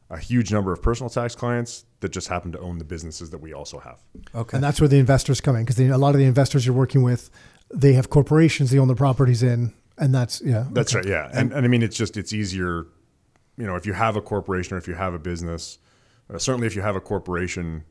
a 0.10 0.17
huge 0.17 0.52
number 0.52 0.71
of 0.71 0.82
personal 0.82 1.10
tax 1.10 1.36
clients 1.36 1.86
that 2.00 2.10
just 2.10 2.28
happen 2.28 2.52
to 2.52 2.60
own 2.60 2.78
the 2.78 2.86
businesses 2.86 3.30
that 3.32 3.39
we 3.39 3.54
also 3.54 3.80
have. 3.80 4.02
Okay. 4.34 4.58
And 4.58 4.63
that's 4.63 4.80
where 4.80 4.88
the 4.88 5.00
investors 5.00 5.41
come 5.41 5.56
in 5.56 5.65
because 5.65 5.80
a 5.80 5.97
lot 5.97 6.15
of 6.15 6.19
the 6.19 6.26
investors 6.26 6.65
you're 6.65 6.76
working 6.76 7.04
with, 7.04 7.30
they 7.73 7.93
have 7.93 8.10
corporations 8.10 8.71
they 8.71 8.80
own 8.80 8.88
the 8.88 8.95
properties 8.95 9.43
in, 9.43 9.73
and 9.98 10.14
that's 10.14 10.42
yeah. 10.42 10.66
That's 10.72 10.96
okay. 10.96 11.10
right. 11.10 11.32
Yeah. 11.34 11.40
And, 11.40 11.52
and 11.52 11.66
I 11.66 11.68
mean, 11.68 11.84
it's 11.84 11.98
just, 11.98 12.18
it's 12.18 12.34
easier, 12.34 12.88
you 13.58 13.66
know, 13.66 13.76
if 13.76 13.86
you 13.86 13.94
have 13.94 14.16
a 14.16 14.22
corporation 14.22 14.76
or 14.76 14.78
if 14.78 14.88
you 14.88 14.94
have 14.94 15.14
a 15.14 15.20
business, 15.20 15.80
uh, 16.34 16.38
certainly 16.38 16.68
if 16.68 16.76
you 16.76 16.82
have 16.82 16.96
a 16.96 17.02
corporation, 17.02 17.84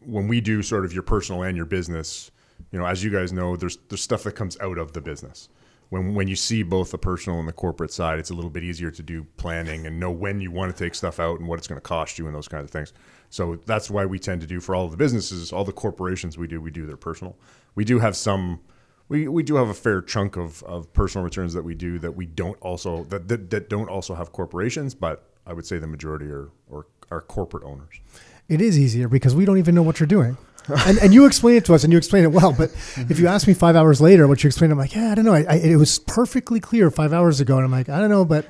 when 0.00 0.28
we 0.28 0.40
do 0.40 0.62
sort 0.62 0.84
of 0.84 0.92
your 0.92 1.02
personal 1.02 1.42
and 1.42 1.56
your 1.56 1.66
business, 1.66 2.30
you 2.70 2.78
know, 2.78 2.86
as 2.86 3.02
you 3.02 3.10
guys 3.10 3.32
know, 3.32 3.56
there's, 3.56 3.78
there's 3.88 4.02
stuff 4.02 4.22
that 4.24 4.32
comes 4.32 4.58
out 4.60 4.78
of 4.78 4.92
the 4.92 5.00
business. 5.00 5.48
When, 5.90 6.14
when 6.14 6.28
you 6.28 6.36
see 6.36 6.62
both 6.62 6.90
the 6.90 6.98
personal 6.98 7.38
and 7.38 7.46
the 7.46 7.52
corporate 7.52 7.92
side, 7.92 8.18
it's 8.18 8.30
a 8.30 8.34
little 8.34 8.50
bit 8.50 8.64
easier 8.64 8.90
to 8.90 9.02
do 9.02 9.24
planning 9.36 9.86
and 9.86 10.00
know 10.00 10.10
when 10.10 10.40
you 10.40 10.50
want 10.50 10.74
to 10.74 10.84
take 10.84 10.94
stuff 10.94 11.20
out 11.20 11.38
and 11.38 11.48
what 11.48 11.58
it's 11.58 11.68
going 11.68 11.76
to 11.76 11.82
cost 11.82 12.18
you 12.18 12.26
and 12.26 12.34
those 12.34 12.48
kinds 12.48 12.64
of 12.64 12.70
things. 12.70 12.92
So 13.30 13.56
that's 13.66 13.90
why 13.90 14.04
we 14.06 14.18
tend 14.18 14.40
to 14.40 14.46
do 14.46 14.60
for 14.60 14.74
all 14.74 14.86
of 14.86 14.90
the 14.90 14.96
businesses, 14.96 15.52
all 15.52 15.64
the 15.64 15.72
corporations 15.72 16.38
we 16.38 16.46
do, 16.46 16.60
we 16.60 16.70
do 16.70 16.86
their 16.86 16.96
personal. 16.96 17.36
We 17.74 17.84
do 17.84 17.98
have 17.98 18.16
some 18.16 18.60
we, 19.08 19.28
we 19.28 19.42
do 19.42 19.56
have 19.56 19.68
a 19.68 19.74
fair 19.74 20.00
chunk 20.00 20.36
of, 20.36 20.62
of 20.64 20.92
personal 20.92 21.24
returns 21.24 21.52
that 21.54 21.62
we 21.62 21.74
do 21.74 21.98
that 21.98 22.12
we 22.12 22.26
don't 22.26 22.58
also 22.60 23.04
that, 23.04 23.28
that, 23.28 23.50
that 23.50 23.68
don't 23.68 23.88
also 23.88 24.14
have 24.14 24.32
corporations, 24.32 24.94
but 24.94 25.28
I 25.46 25.52
would 25.52 25.66
say 25.66 25.78
the 25.78 25.86
majority 25.86 26.26
are 26.26 26.50
or 26.68 26.86
are 27.10 27.20
corporate 27.20 27.64
owners. 27.64 28.00
It 28.48 28.60
is 28.60 28.78
easier 28.78 29.08
because 29.08 29.34
we 29.34 29.44
don't 29.44 29.58
even 29.58 29.74
know 29.74 29.82
what 29.82 30.00
you're 30.00 30.06
doing. 30.06 30.36
and, 30.86 30.98
and 30.98 31.12
you 31.12 31.26
explain 31.26 31.56
it 31.56 31.64
to 31.66 31.74
us 31.74 31.84
and 31.84 31.92
you 31.92 31.98
explain 31.98 32.24
it 32.24 32.32
well. 32.32 32.52
But 32.52 32.70
mm-hmm. 32.70 33.12
if 33.12 33.18
you 33.18 33.26
ask 33.26 33.46
me 33.46 33.52
five 33.54 33.76
hours 33.76 34.00
later 34.00 34.26
what 34.26 34.42
you 34.42 34.48
explained, 34.48 34.72
I'm 34.72 34.78
like, 34.78 34.94
yeah, 34.94 35.12
I 35.12 35.14
don't 35.14 35.24
know. 35.24 35.34
I, 35.34 35.44
I, 35.48 35.54
it 35.56 35.76
was 35.76 35.98
perfectly 35.98 36.58
clear 36.58 36.90
five 36.90 37.12
hours 37.12 37.40
ago. 37.40 37.56
And 37.56 37.66
I'm 37.66 37.70
like, 37.70 37.90
I 37.90 38.00
don't 38.00 38.08
know. 38.08 38.24
But 38.24 38.46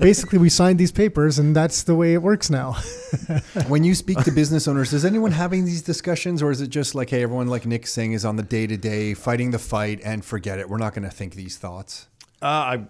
basically, 0.00 0.38
we 0.38 0.48
signed 0.48 0.78
these 0.78 0.92
papers 0.92 1.38
and 1.38 1.54
that's 1.54 1.82
the 1.82 1.94
way 1.94 2.14
it 2.14 2.22
works 2.22 2.50
now. 2.50 2.72
when 3.68 3.84
you 3.84 3.94
speak 3.94 4.18
to 4.24 4.30
business 4.30 4.68
owners, 4.68 4.92
is 4.92 5.04
anyone 5.04 5.32
having 5.32 5.64
these 5.64 5.82
discussions, 5.82 6.42
or 6.42 6.50
is 6.50 6.60
it 6.60 6.68
just 6.68 6.94
like, 6.94 7.10
hey, 7.10 7.22
everyone, 7.22 7.48
like 7.48 7.66
Nick 7.66 7.86
saying, 7.86 8.12
is 8.12 8.24
on 8.24 8.36
the 8.36 8.42
day 8.42 8.66
to 8.66 8.76
day 8.76 9.14
fighting 9.14 9.50
the 9.50 9.58
fight 9.58 10.00
and 10.04 10.24
forget 10.24 10.58
it? 10.58 10.68
We're 10.68 10.78
not 10.78 10.94
going 10.94 11.04
to 11.08 11.14
think 11.14 11.34
these 11.34 11.56
thoughts. 11.56 12.08
Uh, 12.40 12.46
I 12.46 12.86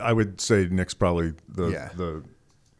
I 0.00 0.12
would 0.12 0.40
say 0.40 0.68
Nick's 0.70 0.94
probably 0.94 1.32
the 1.48 1.68
Yeah. 1.68 1.88
the 1.96 2.22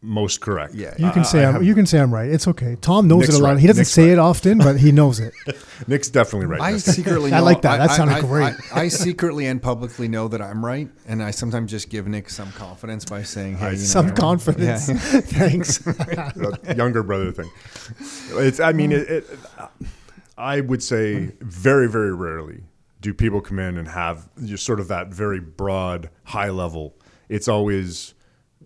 most 0.05 0.39
correct. 0.41 0.73
Yeah. 0.75 0.93
You 0.97 1.09
can 1.11 1.21
I- 1.21 1.23
say 1.23 1.43
I 1.43 1.47
I'm, 1.47 1.53
have- 1.55 1.63
you 1.63 1.73
can 1.75 1.85
say 1.85 1.99
I'm 1.99 2.13
right. 2.13 2.29
It's 2.29 2.47
okay. 2.47 2.75
Tom 2.81 3.07
knows 3.07 3.21
Nick's 3.21 3.35
it 3.35 3.39
a 3.39 3.43
lot. 3.43 3.49
right. 3.51 3.59
He 3.59 3.67
doesn't 3.67 3.81
Nick's 3.81 3.91
say 3.91 4.03
right. 4.09 4.13
it 4.13 4.19
often, 4.19 4.57
but 4.59 4.77
he 4.79 4.91
knows 4.91 5.19
it. 5.19 5.33
Nick's 5.87 6.09
definitely 6.09 6.47
right. 6.47 6.61
I 6.61 6.71
Nick. 6.73 6.81
secretly 6.81 7.33
I 7.33 7.39
know, 7.39 7.43
like 7.45 7.61
that. 7.63 7.77
That 7.77 7.91
sounded 7.91 8.21
great. 8.21 8.53
I, 8.73 8.81
I 8.83 8.87
secretly 8.87 9.47
and 9.47 9.61
publicly 9.61 10.07
know 10.07 10.27
that 10.27 10.41
I'm 10.41 10.63
right, 10.65 10.89
and 11.07 11.21
I 11.23 11.31
sometimes 11.31 11.71
just 11.71 11.89
give 11.89 12.07
Nick 12.07 12.29
some 12.29 12.51
confidence 12.53 13.05
by 13.05 13.23
saying, 13.23 13.57
"Hey, 13.57 13.71
you 13.71 13.77
know, 13.77 13.83
Some 13.83 14.05
you're- 14.07 14.17
confidence. 14.17 14.87
Yeah. 14.89 14.95
Thanks. 14.99 15.85
a 15.85 16.75
younger 16.77 17.03
brother 17.03 17.31
thing. 17.31 17.49
It's. 18.39 18.59
I 18.59 18.71
mean, 18.71 18.91
it, 18.91 19.09
it. 19.09 19.25
I 20.37 20.61
would 20.61 20.83
say 20.83 21.31
very, 21.41 21.87
very 21.89 22.13
rarely 22.13 22.63
do 23.01 23.13
people 23.13 23.39
come 23.39 23.59
in 23.59 23.77
and 23.77 23.87
have 23.87 24.27
just 24.45 24.65
sort 24.65 24.79
of 24.79 24.87
that 24.89 25.07
very 25.07 25.39
broad, 25.39 26.09
high 26.23 26.49
level. 26.49 26.95
It's 27.29 27.47
always 27.47 28.13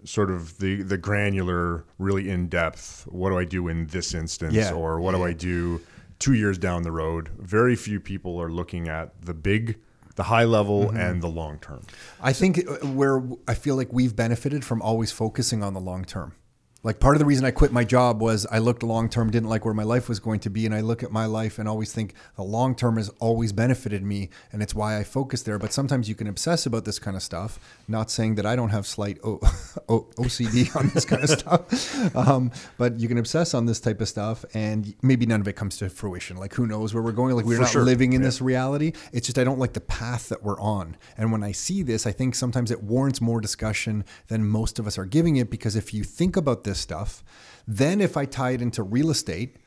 sort 0.04 0.30
of 0.32 0.58
the 0.60 0.82
the 0.82 0.98
granular, 0.98 1.84
really 1.98 2.30
in 2.30 2.48
depth. 2.48 3.06
What 3.10 3.30
do 3.30 3.38
I 3.38 3.46
do 3.46 3.68
in 3.68 3.88
this 3.88 4.14
instance, 4.14 4.54
Yeah. 4.54 4.72
or 4.74 5.00
what 5.00 5.14
do 5.16 5.24
I 5.24 5.34
do 5.34 5.82
two 6.20 6.34
years 6.34 6.58
down 6.58 6.84
the 6.84 6.92
road? 6.92 7.30
Very 7.40 7.76
few 7.76 8.00
people 8.00 8.42
are 8.42 8.50
looking 8.52 8.88
at 8.88 9.22
the 9.22 9.34
big, 9.34 9.78
the 10.16 10.24
high 10.24 10.44
level, 10.46 10.90
and 10.90 11.22
the 11.22 11.28
long 11.30 11.60
term. 11.60 11.82
I 12.22 12.34
think 12.34 12.60
uh, 12.68 12.86
where 12.88 13.22
I 13.48 13.54
feel 13.54 13.76
like 13.76 13.92
we've 13.94 14.16
benefited 14.16 14.64
from 14.66 14.82
always 14.82 15.12
focusing 15.12 15.64
on 15.64 15.74
the 15.74 15.80
long 15.82 16.04
term. 16.06 16.34
Like 16.82 17.02
part 17.02 17.16
of 17.16 17.20
the 17.20 17.26
reason 17.26 17.44
I 17.44 17.52
quit 17.52 17.74
my 17.74 17.84
job 17.84 18.22
was 18.22 18.46
I 18.50 18.60
looked 18.60 18.84
long 18.84 19.10
term, 19.10 19.30
didn't 19.30 19.50
like 19.50 19.66
where 19.66 19.74
my 19.74 19.84
life 19.84 20.08
was 20.08 20.20
going 20.22 20.40
to 20.42 20.50
be, 20.50 20.66
and 20.66 20.74
I 20.74 20.80
look 20.80 21.04
at 21.04 21.12
my 21.12 21.26
life 21.26 21.60
and 21.60 21.68
always 21.68 21.92
think 21.92 22.14
the 22.38 22.44
long 22.44 22.74
term 22.74 22.96
has 22.96 23.10
always 23.20 23.52
benefited 23.52 24.02
me, 24.02 24.30
and 24.54 24.64
it's 24.64 24.74
why 24.74 24.98
I 24.98 25.04
focus 25.04 25.42
there. 25.42 25.60
But 25.60 25.74
sometimes 25.74 26.08
you 26.08 26.16
can 26.16 26.28
obsess 26.28 26.66
about 26.66 26.86
this 26.86 26.98
kind 26.98 27.18
of 27.18 27.24
stuff. 27.24 27.60
Not 27.90 28.10
saying 28.10 28.36
that 28.36 28.46
I 28.46 28.56
don't 28.56 28.70
have 28.70 28.88
slight 28.88 29.18
o- 29.26 29.42
o- 29.90 30.08
OCD 30.18 30.74
on 30.74 30.90
this 30.94 31.04
kind 31.04 31.22
of 31.22 31.30
stuff, 31.30 32.16
um, 32.16 32.50
but 32.78 32.98
you 32.98 33.10
can 33.10 33.18
obsess 33.18 33.54
on 33.54 33.66
this 33.66 33.82
type 33.82 34.00
of 34.00 34.08
stuff, 34.08 34.46
and 34.54 34.96
maybe 35.02 35.26
none 35.26 35.42
of 35.42 35.48
it 35.50 35.58
comes 35.58 35.76
to 35.78 35.90
fruition. 35.90 36.38
Like 36.38 36.54
who 36.54 36.66
knows 36.66 36.94
where 36.94 37.04
we're 37.04 37.12
going? 37.12 37.36
Like 37.36 37.46
we're 37.46 37.56
For 37.56 37.64
not 37.64 37.72
sure. 37.72 37.84
living 37.84 38.14
in 38.14 38.22
this 38.22 38.40
reality. 38.42 38.94
It's 39.12 39.28
just 39.28 39.38
I 39.38 39.44
don't 39.44 39.60
like 39.60 39.74
the 39.74 39.82
path 39.82 40.30
that 40.30 40.44
we're 40.44 40.60
on. 40.62 40.96
And 41.18 41.34
when 41.34 41.44
I 41.44 41.52
see 41.52 41.84
this, 41.84 42.08
I 42.08 42.14
think 42.14 42.36
sometimes 42.36 42.72
it 42.72 42.82
warrants 42.84 43.20
more 43.20 43.42
discussion 43.42 44.06
than 44.30 44.48
most 44.48 44.80
of 44.80 44.88
us 44.88 44.98
are 44.98 45.06
giving 45.06 45.36
it 45.36 45.50
because 45.50 45.76
if 45.76 45.94
you 45.94 46.06
think 46.06 46.38
about 46.38 46.64
this 46.64 46.69
stuff, 46.78 47.24
then 47.68 48.02
if 48.02 48.18
I 48.18 48.26
tie 48.26 48.52
it 48.52 48.62
into 48.62 48.84
real 48.84 49.10
estate, 49.10 49.58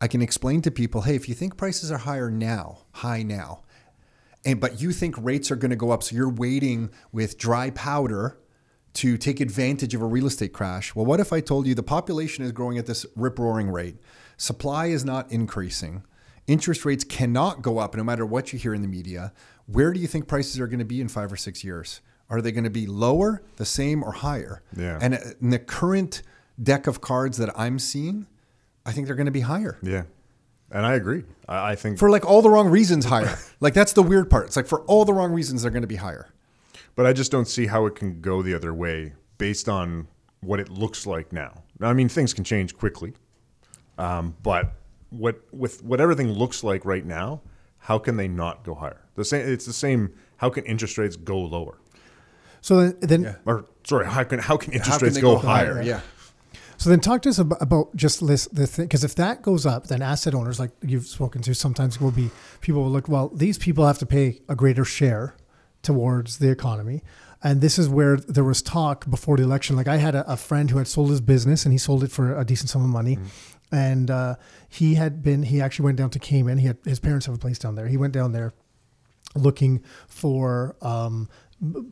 I 0.00 0.06
can 0.06 0.22
explain 0.22 0.62
to 0.62 0.70
people, 0.70 1.02
hey, 1.02 1.16
if 1.16 1.28
you 1.28 1.34
think 1.34 1.56
prices 1.56 1.90
are 1.90 1.98
higher 1.98 2.30
now, 2.30 2.80
high 2.92 3.22
now, 3.22 3.64
and 4.44 4.60
but 4.60 4.80
you 4.80 4.92
think 4.92 5.16
rates 5.18 5.50
are 5.50 5.56
going 5.56 5.70
to 5.70 5.76
go 5.76 5.90
up, 5.90 6.02
so 6.02 6.14
you're 6.14 6.28
waiting 6.28 6.90
with 7.12 7.38
dry 7.38 7.70
powder 7.70 8.38
to 8.94 9.16
take 9.16 9.40
advantage 9.40 9.94
of 9.94 10.02
a 10.02 10.06
real 10.06 10.26
estate 10.26 10.52
crash. 10.52 10.94
Well, 10.94 11.04
what 11.04 11.20
if 11.20 11.32
I 11.32 11.40
told 11.40 11.66
you 11.66 11.74
the 11.74 11.82
population 11.82 12.44
is 12.44 12.52
growing 12.52 12.78
at 12.78 12.86
this 12.86 13.04
rip 13.16 13.38
roaring 13.38 13.70
rate, 13.70 13.96
supply 14.36 14.86
is 14.86 15.04
not 15.04 15.30
increasing, 15.30 16.04
interest 16.46 16.84
rates 16.84 17.04
cannot 17.04 17.62
go 17.62 17.78
up 17.78 17.94
no 17.96 18.04
matter 18.04 18.24
what 18.24 18.52
you 18.52 18.58
hear 18.58 18.74
in 18.74 18.82
the 18.82 18.88
media? 18.88 19.32
Where 19.66 19.92
do 19.92 20.00
you 20.00 20.06
think 20.06 20.28
prices 20.28 20.58
are 20.60 20.66
going 20.66 20.78
to 20.78 20.84
be 20.84 21.00
in 21.00 21.08
five 21.08 21.32
or 21.32 21.36
six 21.36 21.62
years? 21.62 22.00
Are 22.30 22.40
they 22.40 22.52
going 22.52 22.64
to 22.64 22.70
be 22.70 22.86
lower, 22.86 23.42
the 23.56 23.64
same, 23.64 24.02
or 24.02 24.12
higher? 24.12 24.62
Yeah. 24.76 24.98
And 25.00 25.14
uh, 25.14 25.18
in 25.40 25.50
the 25.50 25.58
current 25.58 26.22
deck 26.62 26.86
of 26.86 27.00
cards 27.00 27.38
that 27.38 27.50
I'm 27.58 27.78
seeing, 27.78 28.26
I 28.84 28.92
think 28.92 29.06
they're 29.06 29.16
going 29.16 29.26
to 29.26 29.32
be 29.32 29.40
higher 29.40 29.78
Yeah, 29.82 30.04
and 30.70 30.84
I 30.86 30.94
agree. 30.94 31.24
I, 31.48 31.72
I 31.72 31.74
think 31.76 31.98
for 31.98 32.10
like 32.10 32.24
all 32.24 32.42
the 32.42 32.50
wrong 32.50 32.68
reasons 32.68 33.04
higher. 33.04 33.38
like 33.60 33.74
that's 33.74 33.92
the 33.92 34.02
weird 34.02 34.30
part. 34.30 34.46
It's 34.46 34.56
like 34.56 34.66
for 34.66 34.80
all 34.82 35.04
the 35.04 35.12
wrong 35.12 35.32
reasons 35.32 35.62
they're 35.62 35.70
going 35.70 35.82
to 35.82 35.88
be 35.88 35.96
higher. 35.96 36.28
But 36.94 37.06
I 37.06 37.12
just 37.12 37.30
don't 37.30 37.46
see 37.46 37.66
how 37.66 37.86
it 37.86 37.94
can 37.94 38.20
go 38.20 38.42
the 38.42 38.54
other 38.54 38.74
way 38.74 39.12
based 39.38 39.68
on 39.68 40.08
what 40.40 40.58
it 40.58 40.68
looks 40.68 41.06
like 41.06 41.32
now. 41.32 41.62
Now, 41.78 41.88
I 41.90 41.92
mean, 41.92 42.08
things 42.08 42.34
can 42.34 42.42
change 42.44 42.76
quickly, 42.76 43.12
um, 43.98 44.34
but 44.42 44.72
what 45.10 45.40
with 45.52 45.82
what 45.84 46.00
everything 46.00 46.32
looks 46.32 46.64
like 46.64 46.84
right 46.84 47.04
now, 47.06 47.40
how 47.78 47.98
can 47.98 48.16
they 48.16 48.26
not 48.28 48.64
go 48.64 48.74
higher? 48.74 49.00
The 49.14 49.24
same. 49.24 49.48
It's 49.48 49.64
the 49.64 49.72
same. 49.72 50.12
How 50.38 50.50
can 50.50 50.64
interest 50.64 50.98
rates 50.98 51.16
go 51.16 51.38
lower? 51.38 51.78
So 52.60 52.88
then, 52.90 52.96
then 53.00 53.36
Or 53.44 53.64
sorry, 53.84 54.06
how 54.06 54.24
can 54.24 54.38
how 54.40 54.56
can 54.56 54.72
interest 54.72 55.00
How 55.00 55.06
rates 55.06 55.18
go, 55.18 55.34
go 55.34 55.38
higher? 55.38 55.74
higher? 55.74 55.82
Yeah. 55.82 56.00
So 56.78 56.90
then 56.90 57.00
talk 57.00 57.22
to 57.22 57.28
us 57.28 57.38
about, 57.38 57.60
about 57.60 57.96
just 57.96 58.24
this, 58.24 58.46
the 58.46 58.66
thing, 58.66 58.86
because 58.86 59.02
if 59.02 59.16
that 59.16 59.42
goes 59.42 59.66
up, 59.66 59.88
then 59.88 60.00
asset 60.00 60.32
owners 60.32 60.60
like 60.60 60.70
you've 60.80 61.06
spoken 61.06 61.42
to 61.42 61.54
sometimes 61.54 62.00
will 62.00 62.12
be 62.12 62.30
people 62.60 62.84
will 62.84 62.90
look, 62.90 63.08
well, 63.08 63.28
these 63.30 63.58
people 63.58 63.84
have 63.84 63.98
to 63.98 64.06
pay 64.06 64.40
a 64.48 64.54
greater 64.54 64.84
share 64.84 65.34
towards 65.82 66.38
the 66.38 66.50
economy. 66.50 67.02
And 67.42 67.60
this 67.60 67.78
is 67.78 67.88
where 67.88 68.16
there 68.16 68.44
was 68.44 68.62
talk 68.62 69.10
before 69.10 69.36
the 69.36 69.42
election. 69.42 69.74
Like 69.74 69.88
I 69.88 69.96
had 69.96 70.14
a, 70.14 70.32
a 70.32 70.36
friend 70.36 70.70
who 70.70 70.78
had 70.78 70.86
sold 70.86 71.10
his 71.10 71.20
business 71.20 71.64
and 71.64 71.72
he 71.72 71.78
sold 71.78 72.04
it 72.04 72.12
for 72.12 72.38
a 72.38 72.44
decent 72.44 72.70
sum 72.70 72.82
of 72.82 72.90
money. 72.90 73.18
And 73.72 74.10
uh, 74.10 74.36
he 74.68 74.94
had 74.94 75.22
been, 75.22 75.42
he 75.42 75.60
actually 75.60 75.84
went 75.84 75.98
down 75.98 76.10
to 76.10 76.18
Cayman. 76.20 76.58
He 76.58 76.68
had, 76.68 76.78
his 76.84 77.00
parents 77.00 77.26
have 77.26 77.34
a 77.34 77.38
place 77.38 77.58
down 77.58 77.74
there. 77.74 77.88
He 77.88 77.96
went 77.96 78.12
down 78.12 78.32
there 78.32 78.52
looking 79.34 79.82
for 80.06 80.76
um, 80.80 81.28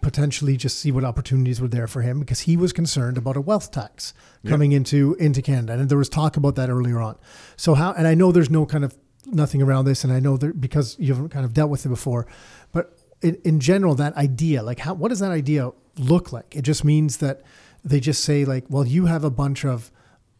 potentially 0.00 0.56
just 0.56 0.78
see 0.78 0.92
what 0.92 1.04
opportunities 1.04 1.60
were 1.60 1.68
there 1.68 1.88
for 1.88 2.02
him 2.02 2.20
because 2.20 2.40
he 2.40 2.56
was 2.56 2.72
concerned 2.72 3.18
about 3.18 3.36
a 3.36 3.40
wealth 3.40 3.72
tax 3.72 4.14
coming 4.46 4.72
into 4.72 5.14
into 5.14 5.42
Canada, 5.42 5.72
and 5.72 5.88
there 5.88 5.98
was 5.98 6.08
talk 6.08 6.36
about 6.36 6.54
that 6.54 6.70
earlier 6.70 7.00
on. 7.00 7.16
So 7.56 7.74
how? 7.74 7.92
And 7.92 8.06
I 8.06 8.14
know 8.14 8.30
there's 8.30 8.50
no 8.50 8.64
kind 8.64 8.84
of 8.84 8.96
nothing 9.26 9.60
around 9.60 9.86
this, 9.86 10.04
and 10.04 10.12
I 10.12 10.20
know 10.20 10.36
that 10.36 10.60
because 10.60 10.96
you've 10.98 11.30
kind 11.30 11.44
of 11.44 11.52
dealt 11.52 11.70
with 11.70 11.84
it 11.84 11.88
before, 11.88 12.26
but 12.72 12.96
in, 13.22 13.38
in 13.44 13.60
general, 13.60 13.94
that 13.96 14.14
idea, 14.16 14.62
like 14.62 14.78
how, 14.78 14.94
what 14.94 15.08
does 15.08 15.18
that 15.18 15.32
idea 15.32 15.72
look 15.98 16.32
like? 16.32 16.54
It 16.54 16.62
just 16.62 16.84
means 16.84 17.16
that 17.18 17.42
they 17.84 18.00
just 18.00 18.24
say 18.24 18.44
like, 18.44 18.64
well, 18.68 18.86
you 18.86 19.06
have 19.06 19.24
a 19.24 19.30
bunch 19.30 19.64
of 19.64 19.90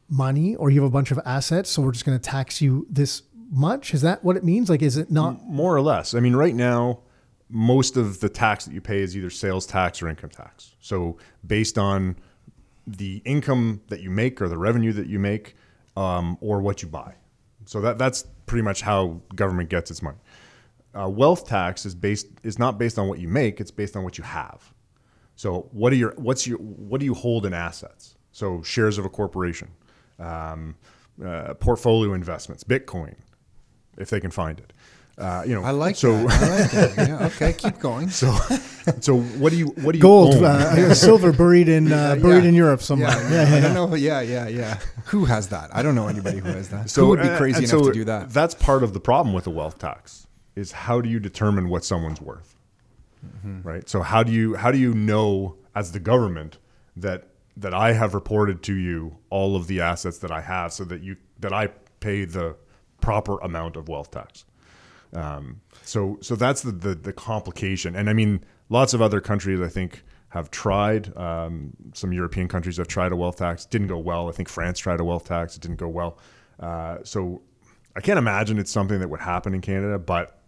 money 0.09 0.55
or 0.55 0.71
you 0.71 0.83
have 0.83 0.89
a 0.89 0.93
bunch 0.93 1.11
of 1.11 1.19
assets, 1.25 1.71
so 1.71 1.83
we're 1.83 1.93
just 1.93 2.05
going 2.05 2.19
to 2.19 2.23
tax 2.23 2.61
you 2.61 2.87
this 2.89 3.23
much. 3.51 3.95
Is 3.95 4.03
that 4.03 4.23
what 4.23 4.37
it 4.37 4.45
means? 4.45 4.69
Like, 4.69 4.83
is 4.83 4.97
it 4.97 5.11
not? 5.11 5.43
More 5.45 5.75
or 5.75 5.81
less. 5.81 6.15
I 6.15 6.21
mean, 6.21 6.37
right 6.37 6.55
now, 6.55 7.01
most 7.49 7.97
of 7.97 8.21
the 8.21 8.29
tax 8.29 8.65
that 8.65 8.75
you 8.75 8.81
pay 8.81 9.01
is 9.01 9.17
either 9.17 9.31
sales 9.31 9.67
tax 9.67 10.03
or 10.03 10.09
income 10.09 10.31
tax. 10.31 10.75
So 10.81 11.17
based 11.47 11.79
on 11.79 12.17
the 12.87 13.23
income 13.25 13.83
that 13.89 14.01
you 14.01 14.11
make 14.11 14.41
or 14.41 14.49
the 14.49 14.59
revenue 14.59 14.93
that 14.93 15.07
you 15.07 15.19
make, 15.19 15.57
um, 15.97 16.37
or 16.41 16.61
what 16.61 16.83
you 16.83 16.89
buy. 16.89 17.15
So 17.65 17.81
that 17.81 17.99
that's 17.99 18.27
pretty 18.47 18.63
much 18.63 18.83
how 18.83 19.21
government 19.35 19.71
gets 19.71 19.91
its 19.91 20.03
money. 20.03 20.19
Uh, 20.95 21.09
wealth 21.09 21.47
tax 21.47 21.85
is 21.85 21.95
based 21.95 22.29
is 22.43 22.59
not 22.59 22.79
based 22.79 22.99
on 22.99 23.09
what 23.09 23.19
you 23.19 23.29
make; 23.29 23.61
it's 23.61 23.71
based 23.71 23.97
on 23.97 24.05
what 24.05 24.19
you 24.19 24.25
have. 24.25 24.73
So 25.35 25.69
what 25.73 25.93
are 25.93 25.97
your 25.97 26.15
what's 26.17 26.47
your 26.47 26.59
what 26.59 27.01
do 27.01 27.07
you 27.07 27.15
hold 27.15 27.45
in 27.45 27.55
assets? 27.55 28.17
So 28.33 28.63
shares 28.63 28.99
of 28.99 29.05
a 29.05 29.09
corporation, 29.09 29.69
um, 30.19 30.77
uh, 31.25 31.55
portfolio 31.55 32.13
investments, 32.13 32.63
Bitcoin, 32.65 33.17
if 33.97 34.11
they 34.11 34.21
can 34.21 34.31
find 34.31 34.59
it. 34.59 34.73
Uh, 35.19 35.43
you 35.47 35.55
know, 35.55 35.63
I 35.63 35.71
like 35.71 35.97
so. 35.97 36.13
that. 36.27 36.43
I 36.43 36.59
like 36.61 36.71
that. 36.95 37.09
Yeah. 37.09 37.27
Okay. 37.27 37.53
Keep 37.55 37.79
going. 37.79 38.09
So, 38.21 38.33
so 39.01 39.19
what 39.19 39.51
do 39.51 39.57
you 39.59 39.67
what 39.83 39.93
do 39.93 39.99
you 39.99 40.03
Gold, 40.03 40.35
own? 40.37 40.45
uh, 40.45 40.95
silver 40.95 41.33
buried 41.33 41.69
in 41.69 41.91
uh, 41.91 42.17
buried 42.17 42.45
Yeah. 42.45 42.49
in 42.51 42.55
Europe 42.55 42.83
somewhere. 42.83 43.09
Yeah, 43.11 43.31
Yeah, 43.31 43.31
yeah, 43.31 43.41
I 43.41 43.55
yeah. 43.57 43.61
don't 43.61 43.75
know. 43.75 43.95
Yeah, 43.97 44.21
yeah, 44.21 44.47
yeah. 44.49 44.79
Who 45.07 45.25
has 45.25 45.49
that? 45.49 45.71
I 45.75 45.83
don't 45.83 45.95
know 45.95 46.07
anybody 46.07 46.39
who 46.39 46.49
has 46.51 46.69
that. 46.69 46.91
So 46.91 47.03
who 47.03 47.09
would 47.09 47.23
be 47.23 47.29
uh, 47.29 47.37
crazy 47.39 47.65
and 47.65 47.65
enough 47.73 47.81
so 47.85 47.89
to 47.89 47.93
do 47.93 48.05
that? 48.05 48.31
That's 48.31 48.55
part 48.55 48.83
of 48.85 48.93
the 48.93 49.01
problem 49.01 49.35
with 49.35 49.45
the 49.45 49.51
wealth 49.51 49.79
tax 49.79 50.27
is 50.55 50.71
how 50.73 51.01
do 51.01 51.09
you 51.09 51.19
determine 51.19 51.69
what 51.69 51.85
someone's 51.85 52.21
worth, 52.21 52.55
Mm-hmm. 53.27 53.63
right? 53.67 53.89
So 53.89 54.03
how 54.03 54.23
do 54.23 54.31
you 54.33 54.55
how 54.55 54.71
do 54.71 54.79
you 54.79 54.93
know 54.95 55.57
as 55.75 55.93
the 55.93 55.99
government 56.01 56.59
that 56.97 57.27
that 57.57 57.75
I 57.75 57.93
have 57.93 58.15
reported 58.15 58.63
to 58.65 58.75
you 58.75 59.17
all 59.31 59.57
of 59.57 59.67
the 59.67 59.81
assets 59.81 60.19
that 60.19 60.31
I 60.31 60.43
have, 60.43 60.73
so 60.73 60.85
that 60.85 61.03
you 61.03 61.17
that 61.41 61.53
I 61.53 61.69
pay 62.01 62.25
the 62.25 62.55
proper 63.01 63.39
amount 63.39 63.77
of 63.77 63.89
wealth 63.89 64.11
tax. 64.11 64.45
Um, 65.15 65.61
so 65.83 66.19
so 66.21 66.37
that's 66.37 66.63
the, 66.63 66.73
the 66.73 66.95
the 66.95 67.13
complication, 67.13 67.95
and 67.97 68.11
I 68.11 68.13
mean 68.13 68.45
lots 68.69 68.95
of 68.95 69.01
other 69.01 69.21
countries 69.21 69.61
I 69.61 69.69
think 69.69 70.03
have 70.29 70.51
tried. 70.51 71.17
Um, 71.17 71.73
some 71.95 72.13
European 72.13 72.49
countries 72.49 72.77
have 72.79 72.89
tried 72.89 73.13
a 73.13 73.17
wealth 73.17 73.37
tax, 73.37 73.65
didn't 73.65 73.87
go 73.87 73.99
well. 73.99 74.29
I 74.29 74.33
think 74.33 74.49
France 74.49 74.79
tried 74.79 75.01
a 75.01 75.05
wealth 75.05 75.27
tax, 75.27 75.57
it 75.57 75.63
didn't 75.63 75.79
go 75.79 75.89
well. 75.89 76.19
Uh, 76.59 76.99
so 77.05 77.43
I 77.95 78.01
can't 78.01 78.19
imagine 78.19 78.59
it's 78.59 78.71
something 78.71 79.01
that 79.01 79.09
would 79.09 79.21
happen 79.21 79.55
in 79.55 79.61
Canada, 79.61 79.99
but 79.99 80.39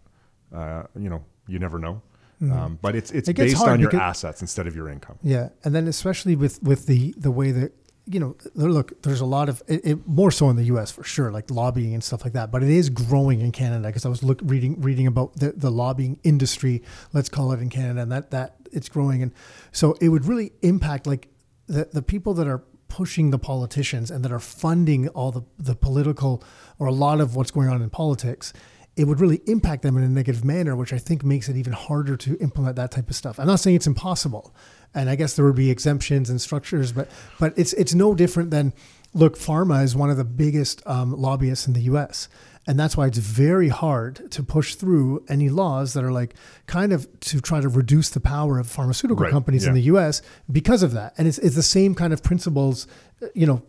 uh, 0.54 0.82
you 0.98 1.08
know 1.08 1.24
you 1.46 1.58
never 1.58 1.78
know. 1.78 2.02
Um, 2.40 2.78
but 2.80 2.94
it's 2.94 3.10
it's 3.10 3.28
It 3.28 3.36
based 3.36 3.60
on 3.62 3.80
your 3.80 3.94
assets 3.96 4.40
instead 4.40 4.66
of 4.66 4.76
your 4.76 4.88
income. 4.88 5.18
Yeah, 5.22 5.48
and 5.64 5.74
then 5.74 5.88
especially 5.88 6.36
with 6.36 6.62
with 6.62 6.86
the 6.86 7.14
the 7.16 7.30
way 7.30 7.50
that 7.50 7.72
you 8.10 8.20
know, 8.20 8.36
look, 8.54 9.02
there's 9.02 9.20
a 9.20 9.26
lot 9.26 9.48
of 9.48 9.62
it, 9.68 9.80
it, 9.84 10.06
more 10.08 10.30
so 10.30 10.48
in 10.48 10.56
the 10.56 10.64
U.S. 10.64 10.90
for 10.90 11.04
sure, 11.04 11.30
like 11.30 11.50
lobbying 11.50 11.94
and 11.94 12.02
stuff 12.02 12.24
like 12.24 12.32
that. 12.32 12.50
But 12.50 12.62
it 12.62 12.70
is 12.70 12.88
growing 12.90 13.40
in 13.40 13.52
Canada 13.52 13.86
because 13.88 14.06
I 14.06 14.08
was 14.08 14.22
look 14.22 14.40
reading 14.42 14.80
reading 14.80 15.06
about 15.06 15.36
the, 15.36 15.52
the 15.52 15.70
lobbying 15.70 16.18
industry, 16.24 16.82
let's 17.12 17.28
call 17.28 17.52
it 17.52 17.60
in 17.60 17.68
Canada, 17.68 18.02
and 18.02 18.12
that 18.12 18.30
that 18.30 18.56
it's 18.72 18.88
growing, 18.88 19.22
and 19.22 19.32
so 19.72 19.96
it 20.00 20.08
would 20.08 20.24
really 20.24 20.52
impact 20.62 21.06
like 21.06 21.28
the 21.66 21.88
the 21.92 22.02
people 22.02 22.34
that 22.34 22.46
are 22.46 22.62
pushing 22.88 23.30
the 23.30 23.38
politicians 23.38 24.10
and 24.10 24.24
that 24.24 24.32
are 24.32 24.40
funding 24.40 25.08
all 25.08 25.30
the 25.30 25.42
the 25.58 25.74
political 25.74 26.42
or 26.78 26.86
a 26.86 26.92
lot 26.92 27.20
of 27.20 27.36
what's 27.36 27.50
going 27.50 27.68
on 27.68 27.82
in 27.82 27.90
politics. 27.90 28.52
it 28.96 29.06
would 29.06 29.20
really 29.20 29.40
impact 29.46 29.82
them 29.82 29.96
in 29.96 30.02
a 30.02 30.08
negative 30.08 30.44
manner, 30.44 30.74
which 30.74 30.92
I 30.92 30.98
think 30.98 31.22
makes 31.22 31.48
it 31.48 31.56
even 31.56 31.72
harder 31.72 32.16
to 32.16 32.36
implement 32.40 32.74
that 32.76 32.90
type 32.90 33.08
of 33.08 33.14
stuff. 33.14 33.38
I'm 33.38 33.46
not 33.46 33.60
saying 33.60 33.76
it's 33.76 33.86
impossible, 33.86 34.52
and 34.94 35.08
I 35.10 35.16
guess 35.16 35.34
there 35.36 35.44
would 35.44 35.56
be 35.56 35.70
exemptions 35.70 36.30
and 36.30 36.40
structures, 36.40 36.92
but 36.92 37.08
but 37.38 37.52
it's 37.56 37.72
it's 37.74 37.94
no 37.94 38.14
different 38.14 38.50
than 38.50 38.72
look, 39.14 39.36
pharma 39.36 39.82
is 39.82 39.96
one 39.96 40.10
of 40.10 40.16
the 40.16 40.24
biggest 40.24 40.82
um, 40.86 41.12
lobbyists 41.12 41.66
in 41.66 41.72
the 41.72 41.82
U.S. 41.82 42.28
And 42.66 42.78
that's 42.78 42.98
why 42.98 43.06
it's 43.06 43.16
very 43.16 43.68
hard 43.68 44.30
to 44.32 44.42
push 44.42 44.74
through 44.74 45.24
any 45.28 45.48
laws 45.48 45.94
that 45.94 46.04
are 46.04 46.12
like 46.12 46.34
kind 46.66 46.92
of 46.92 47.08
to 47.20 47.40
try 47.40 47.62
to 47.62 47.68
reduce 47.68 48.10
the 48.10 48.20
power 48.20 48.58
of 48.58 48.68
pharmaceutical 48.68 49.24
Right, 49.24 49.32
companies 49.32 49.66
in 49.66 49.72
the 49.72 49.82
US 49.82 50.20
because 50.52 50.82
of 50.82 50.92
that. 50.92 51.14
And 51.16 51.26
it's, 51.26 51.38
it's 51.38 51.56
the 51.56 51.62
same 51.62 51.94
kind 51.94 52.12
of 52.12 52.22
principles, 52.22 52.86
you 53.34 53.46
know, 53.46 53.62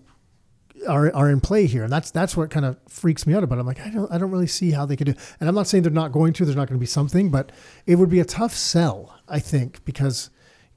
are, 0.86 1.16
are 1.16 1.30
in 1.30 1.40
play 1.40 1.66
here. 1.66 1.86
And 1.86 1.94
that's 1.94 2.12
that's 2.12 2.36
what 2.36 2.50
kind 2.50 2.66
of 2.66 2.78
freaks 2.90 3.26
me 3.26 3.34
out 3.34 3.44
about 3.44 3.58
it. 3.58 3.62
I'm 3.62 3.68
like, 3.68 3.80
I 3.80 3.90
don't 3.90 4.12
I 4.12 4.18
don't 4.18 4.32
really 4.32 4.48
see 4.48 4.72
how 4.72 4.86
they 4.86 4.98
could 4.98 5.08
do 5.08 5.14
and 5.40 5.48
I'm 5.48 5.56
not 5.56 5.68
saying 5.68 5.84
they're 5.84 5.94
not 5.94 6.12
going 6.12 6.34
to, 6.34 6.44
there's 6.44 6.58
not 6.58 6.68
going 6.68 6.78
to 6.78 6.82
be 6.82 6.86
something, 6.86 7.32
but 7.32 7.54
it 7.86 7.96
would 7.96 8.10
be 8.10 8.20
a 8.20 8.26
tough 8.26 8.54
sell, 8.54 9.18
I 9.30 9.40
think, 9.40 9.86
because 9.86 10.30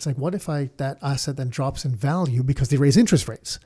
it's 0.02 0.06
like, 0.08 0.18
what 0.18 0.34
if 0.34 0.48
I 0.48 0.68
that 0.78 0.98
asset 1.00 1.36
then 1.36 1.48
drops 1.48 1.84
in 1.84 1.94
value 1.94 2.42
because 2.42 2.70
they 2.70 2.76
raise 2.76 2.96
interest 2.96 3.28
rates? 3.28 3.60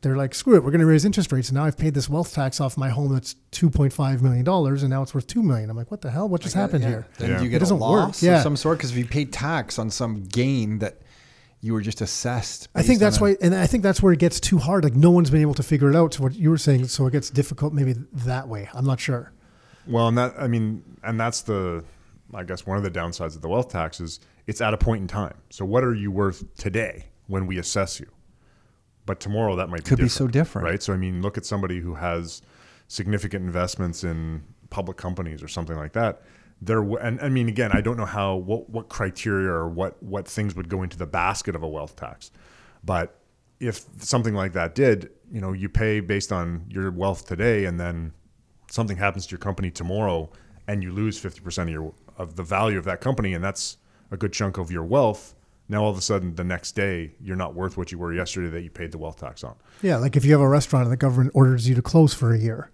They're 0.00 0.16
like, 0.16 0.34
screw 0.34 0.56
it, 0.56 0.64
we're 0.64 0.70
going 0.70 0.80
to 0.80 0.86
raise 0.86 1.04
interest 1.04 1.30
rates, 1.30 1.50
and 1.50 1.56
now 1.56 1.64
I've 1.64 1.76
paid 1.76 1.92
this 1.92 2.08
wealth 2.08 2.32
tax 2.34 2.60
off 2.62 2.76
my 2.78 2.88
home 2.88 3.12
that's 3.12 3.34
two 3.50 3.68
point 3.68 3.92
five 3.92 4.22
million 4.22 4.42
dollars, 4.42 4.82
and 4.82 4.88
now 4.90 5.02
it's 5.02 5.14
worth 5.14 5.26
two 5.26 5.42
million. 5.42 5.68
I'm 5.68 5.76
like, 5.76 5.90
what 5.90 6.00
the 6.00 6.10
hell? 6.10 6.28
What 6.30 6.40
just 6.40 6.54
happened 6.54 6.82
Yeah. 6.82 6.88
here? 6.88 7.06
Then 7.18 7.30
Yeah. 7.30 7.40
you 7.42 7.46
It 7.48 7.50
get 7.50 7.56
a 7.56 7.60
doesn't 7.60 7.78
work. 7.78 7.82
loss 8.08 8.22
Yeah. 8.22 8.38
of 8.38 8.42
some 8.42 8.56
sort 8.56 8.78
because 8.78 8.90
if 8.92 8.96
you 8.96 9.04
pay 9.04 9.26
tax 9.26 9.78
on 9.78 9.90
some 9.90 10.24
gain 10.24 10.78
that 10.78 11.02
you 11.60 11.74
were 11.74 11.82
just 11.82 12.00
assessed. 12.00 12.68
I 12.74 12.82
think 12.82 12.98
that's 13.00 13.18
on 13.18 13.28
a- 13.28 13.32
why, 13.32 13.36
and 13.42 13.54
I 13.54 13.66
think 13.66 13.82
that's 13.84 14.02
where 14.02 14.14
it 14.14 14.18
gets 14.18 14.40
too 14.40 14.56
hard. 14.58 14.82
Like 14.82 14.96
no 14.96 15.10
one's 15.10 15.30
been 15.30 15.42
able 15.42 15.54
to 15.54 15.62
figure 15.62 15.90
it 15.90 15.94
out. 15.94 16.12
To 16.12 16.22
what 16.22 16.34
you 16.34 16.48
were 16.48 16.58
saying, 16.58 16.86
so 16.88 17.06
it 17.06 17.10
gets 17.12 17.28
difficult 17.28 17.74
maybe 17.74 17.94
that 18.12 18.48
way. 18.48 18.68
I'm 18.72 18.86
not 18.86 18.98
sure. 18.98 19.30
Well, 19.86 20.08
and 20.08 20.16
that 20.16 20.34
I 20.38 20.48
mean, 20.48 20.82
and 21.04 21.20
that's 21.20 21.42
the, 21.42 21.84
I 22.34 22.42
guess 22.44 22.66
one 22.66 22.78
of 22.78 22.82
the 22.82 22.90
downsides 22.90 23.36
of 23.36 23.42
the 23.42 23.48
wealth 23.48 23.68
tax 23.68 24.00
is 24.00 24.18
it's 24.46 24.60
at 24.60 24.74
a 24.74 24.78
point 24.78 25.02
in 25.02 25.08
time. 25.08 25.34
So 25.50 25.64
what 25.64 25.84
are 25.84 25.94
you 25.94 26.10
worth 26.10 26.54
today 26.56 27.06
when 27.26 27.46
we 27.46 27.58
assess 27.58 28.00
you? 28.00 28.06
But 29.06 29.20
tomorrow 29.20 29.56
that 29.56 29.68
might 29.68 29.84
Could 29.84 29.98
be 29.98 30.04
be 30.04 30.08
so 30.08 30.26
different. 30.26 30.64
right? 30.66 30.82
So 30.82 30.92
I 30.92 30.96
mean, 30.96 31.22
look 31.22 31.36
at 31.36 31.44
somebody 31.44 31.80
who 31.80 31.94
has 31.94 32.42
significant 32.88 33.44
investments 33.44 34.04
in 34.04 34.42
public 34.70 34.96
companies 34.96 35.42
or 35.42 35.48
something 35.48 35.76
like 35.76 35.92
that. 35.94 36.22
There 36.60 36.80
and 36.98 37.20
I 37.20 37.28
mean, 37.28 37.48
again, 37.48 37.70
I 37.72 37.80
don't 37.80 37.96
know 37.96 38.06
how 38.06 38.36
what 38.36 38.70
what 38.70 38.88
criteria 38.88 39.50
or 39.50 39.68
what 39.68 40.00
what 40.02 40.28
things 40.28 40.54
would 40.54 40.68
go 40.68 40.82
into 40.84 40.96
the 40.96 41.06
basket 41.06 41.56
of 41.56 41.62
a 41.64 41.68
wealth 41.68 41.96
tax, 41.96 42.30
but 42.84 43.18
if 43.58 43.84
something 43.98 44.34
like 44.34 44.52
that 44.52 44.74
did, 44.74 45.10
you 45.30 45.40
know, 45.40 45.52
you 45.52 45.68
pay 45.68 46.00
based 46.00 46.32
on 46.32 46.64
your 46.68 46.90
wealth 46.92 47.26
today, 47.26 47.64
and 47.64 47.78
then 47.80 48.12
something 48.70 48.96
happens 48.96 49.26
to 49.26 49.32
your 49.32 49.38
company 49.38 49.70
tomorrow, 49.70 50.30
and 50.68 50.82
you 50.84 50.92
lose 50.92 51.18
fifty 51.18 51.40
percent 51.40 51.68
of 51.68 51.72
your 51.72 51.92
of 52.16 52.36
the 52.36 52.44
value 52.44 52.78
of 52.78 52.84
that 52.84 53.00
company, 53.00 53.34
and 53.34 53.42
that's 53.42 53.78
a 54.12 54.16
good 54.16 54.32
chunk 54.32 54.58
of 54.58 54.70
your 54.70 54.84
wealth. 54.84 55.34
Now 55.68 55.82
all 55.84 55.90
of 55.90 55.96
a 55.98 56.02
sudden, 56.02 56.34
the 56.34 56.44
next 56.44 56.72
day, 56.72 57.12
you're 57.20 57.36
not 57.36 57.54
worth 57.54 57.76
what 57.76 57.90
you 57.90 57.98
were 57.98 58.12
yesterday 58.12 58.50
that 58.50 58.60
you 58.62 58.70
paid 58.70 58.92
the 58.92 58.98
wealth 58.98 59.18
tax 59.18 59.42
on. 59.42 59.54
Yeah, 59.80 59.96
like 59.96 60.16
if 60.16 60.24
you 60.24 60.32
have 60.32 60.40
a 60.40 60.48
restaurant 60.48 60.84
and 60.84 60.92
the 60.92 60.96
government 60.96 61.32
orders 61.34 61.68
you 61.68 61.74
to 61.74 61.82
close 61.82 62.12
for 62.12 62.32
a 62.34 62.38
year, 62.38 62.70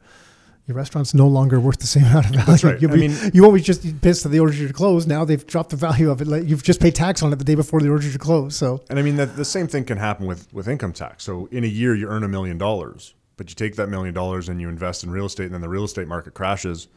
your 0.66 0.76
restaurant's 0.76 1.14
no 1.14 1.28
longer 1.28 1.60
worth 1.60 1.78
the 1.78 1.86
same 1.86 2.04
amount 2.10 2.26
of 2.26 2.32
value. 2.32 2.46
That's 2.46 2.64
right. 2.64 2.80
You'll 2.82 2.90
I 2.90 2.94
be, 2.96 3.08
mean- 3.08 3.30
you 3.32 3.42
won't 3.44 3.62
just 3.62 4.00
pissed 4.02 4.24
that 4.24 4.30
they 4.30 4.40
ordered 4.40 4.56
you 4.56 4.66
to 4.66 4.74
close. 4.74 5.06
Now 5.06 5.24
they've 5.24 5.46
dropped 5.46 5.70
the 5.70 5.76
value 5.76 6.10
of 6.10 6.20
it. 6.20 6.26
Like 6.26 6.44
you've 6.48 6.62
just 6.64 6.80
paid 6.80 6.94
tax 6.96 7.22
on 7.22 7.32
it 7.32 7.36
the 7.36 7.44
day 7.44 7.54
before 7.54 7.80
they 7.80 7.88
ordered 7.88 8.04
you 8.06 8.12
to 8.12 8.18
close. 8.18 8.56
So 8.56 8.82
And 8.90 8.98
I 8.98 9.02
mean, 9.02 9.16
the, 9.16 9.26
the 9.26 9.44
same 9.44 9.68
thing 9.68 9.84
can 9.84 9.98
happen 9.98 10.26
with, 10.26 10.52
with 10.52 10.66
income 10.66 10.92
tax. 10.92 11.22
So 11.24 11.46
in 11.52 11.62
a 11.62 11.68
year, 11.68 11.94
you 11.94 12.08
earn 12.08 12.24
a 12.24 12.28
million 12.28 12.58
dollars, 12.58 13.14
but 13.36 13.48
you 13.48 13.54
take 13.54 13.76
that 13.76 13.88
million 13.88 14.12
dollars 14.12 14.48
and 14.48 14.60
you 14.60 14.68
invest 14.68 15.04
in 15.04 15.10
real 15.10 15.26
estate, 15.26 15.44
and 15.46 15.54
then 15.54 15.60
the 15.60 15.68
real 15.68 15.84
estate 15.84 16.08
market 16.08 16.34
crashes, 16.34 16.88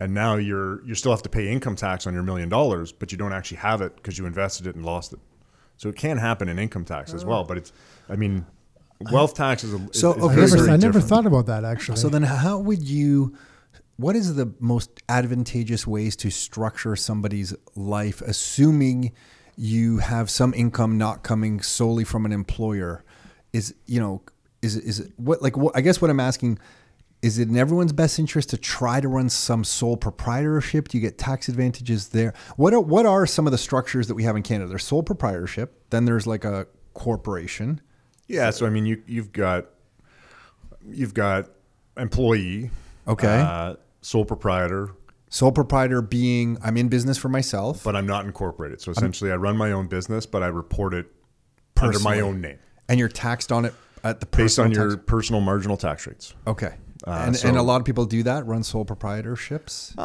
and 0.00 0.12
now 0.14 0.36
you're 0.36 0.84
you 0.86 0.94
still 0.94 1.12
have 1.12 1.22
to 1.22 1.28
pay 1.28 1.48
income 1.48 1.76
tax 1.76 2.06
on 2.06 2.14
your 2.14 2.22
million 2.22 2.48
dollars, 2.48 2.90
but 2.92 3.12
you 3.12 3.18
don't 3.18 3.32
actually 3.32 3.58
have 3.58 3.80
it 3.82 3.94
because 3.96 4.18
you 4.18 4.26
invested 4.26 4.66
it 4.66 4.74
and 4.74 4.84
lost 4.84 5.12
it. 5.12 5.18
So 5.76 5.88
it 5.88 5.96
can 5.96 6.16
happen 6.18 6.48
in 6.48 6.58
income 6.58 6.84
tax 6.84 7.14
as 7.14 7.24
well. 7.24 7.44
But 7.44 7.56
it's, 7.58 7.72
I 8.08 8.16
mean, 8.16 8.44
wealth 9.12 9.34
tax 9.34 9.64
is 9.64 9.72
a 9.72 9.78
So, 9.92 10.12
is 10.14 10.22
okay, 10.22 10.32
I 10.32 10.34
very, 10.34 10.40
never, 10.50 10.56
very 10.56 10.68
I 10.68 10.76
never 10.76 10.78
different. 10.92 11.08
thought 11.08 11.26
about 11.26 11.46
that 11.46 11.64
actually. 11.64 11.96
So 11.96 12.08
then, 12.08 12.22
how 12.22 12.58
would 12.58 12.82
you? 12.82 13.34
What 13.96 14.16
is 14.16 14.34
the 14.34 14.52
most 14.60 14.90
advantageous 15.10 15.86
ways 15.86 16.16
to 16.16 16.30
structure 16.30 16.96
somebody's 16.96 17.54
life, 17.76 18.22
assuming 18.22 19.12
you 19.56 19.98
have 19.98 20.30
some 20.30 20.54
income 20.54 20.96
not 20.96 21.22
coming 21.22 21.60
solely 21.60 22.04
from 22.04 22.24
an 22.24 22.32
employer? 22.32 23.04
Is 23.52 23.74
you 23.86 24.00
know, 24.00 24.22
is 24.62 24.76
it- 24.76 24.84
is 24.84 25.00
it 25.00 25.12
what 25.16 25.42
like 25.42 25.56
what? 25.56 25.76
I 25.76 25.80
guess 25.82 26.00
what 26.00 26.10
I'm 26.10 26.20
asking. 26.20 26.58
Is 27.22 27.38
it 27.38 27.48
in 27.48 27.56
everyone's 27.56 27.92
best 27.92 28.18
interest 28.18 28.48
to 28.50 28.56
try 28.56 28.98
to 29.00 29.06
run 29.08 29.28
some 29.28 29.62
sole 29.62 29.96
proprietorship? 29.96 30.88
Do 30.88 30.96
you 30.96 31.02
get 31.02 31.18
tax 31.18 31.48
advantages 31.48 32.08
there? 32.08 32.32
What 32.56 32.72
are, 32.72 32.80
what 32.80 33.04
are 33.04 33.26
some 33.26 33.46
of 33.46 33.50
the 33.50 33.58
structures 33.58 34.06
that 34.08 34.14
we 34.14 34.22
have 34.22 34.36
in 34.36 34.42
Canada? 34.42 34.68
There's 34.70 34.84
sole 34.84 35.02
proprietorship. 35.02 35.84
Then 35.90 36.06
there's 36.06 36.26
like 36.26 36.44
a 36.46 36.66
corporation. 36.94 37.82
Yeah. 38.26 38.48
So 38.50 38.64
I 38.66 38.70
mean, 38.70 38.86
you 38.86 39.02
you've 39.06 39.32
got 39.32 39.66
you've 40.88 41.12
got 41.14 41.50
employee, 41.98 42.70
Okay. 43.06 43.26
uh, 43.40 43.74
sole 44.00 44.24
proprietor, 44.24 44.92
Sole 45.28 45.52
proprietor 45.52 46.02
being 46.02 46.56
I'm 46.64 46.76
in 46.76 46.88
business 46.88 47.16
for 47.18 47.28
myself. 47.28 47.84
but 47.84 47.94
I'm 47.94 48.06
not 48.06 48.24
incorporated. 48.24 48.80
So 48.80 48.90
essentially, 48.92 49.30
I 49.30 49.36
run 49.36 49.56
my 49.56 49.70
own 49.72 49.86
business, 49.88 50.26
but 50.26 50.42
I 50.42 50.46
report 50.48 50.94
it 50.94 51.06
under 51.80 51.98
my 52.00 52.20
own 52.20 52.40
name 52.40 52.58
and 52.88 52.98
you're 52.98 53.08
taxed 53.08 53.52
on 53.52 53.64
it 53.64 53.72
at 54.02 54.20
the 54.20 54.26
based 54.26 54.58
on 54.58 54.72
your 54.72 54.90
tax- 54.96 55.02
personal 55.06 55.40
marginal 55.40 55.76
tax 55.76 56.06
rates. 56.06 56.34
okay. 56.46 56.74
Uh, 57.06 57.24
and, 57.26 57.36
so- 57.36 57.48
and 57.48 57.56
a 57.56 57.62
lot 57.62 57.80
of 57.80 57.86
people 57.86 58.04
do 58.06 58.22
that, 58.24 58.46
run 58.46 58.62
sole 58.62 58.84
proprietorships. 58.84 59.98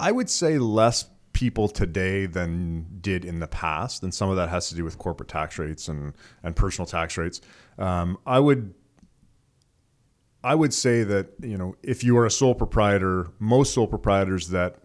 I 0.00 0.12
would 0.12 0.30
say 0.30 0.58
less 0.58 1.06
people 1.32 1.68
today 1.68 2.26
than 2.26 2.86
did 3.00 3.24
in 3.24 3.38
the 3.40 3.46
past, 3.48 4.02
and 4.02 4.12
some 4.14 4.28
of 4.30 4.36
that 4.36 4.48
has 4.48 4.68
to 4.68 4.74
do 4.74 4.84
with 4.84 4.98
corporate 4.98 5.28
tax 5.28 5.58
rates 5.58 5.88
and 5.88 6.14
and 6.42 6.54
personal 6.54 6.86
tax 6.86 7.16
rates. 7.16 7.40
Um, 7.78 8.18
I 8.26 8.38
would. 8.40 8.74
I 10.44 10.54
would 10.54 10.72
say 10.72 11.02
that 11.02 11.30
you 11.42 11.58
know 11.58 11.74
if 11.82 12.04
you 12.04 12.16
are 12.18 12.26
a 12.26 12.30
sole 12.30 12.54
proprietor, 12.54 13.28
most 13.40 13.74
sole 13.74 13.88
proprietors 13.88 14.48
that 14.48 14.76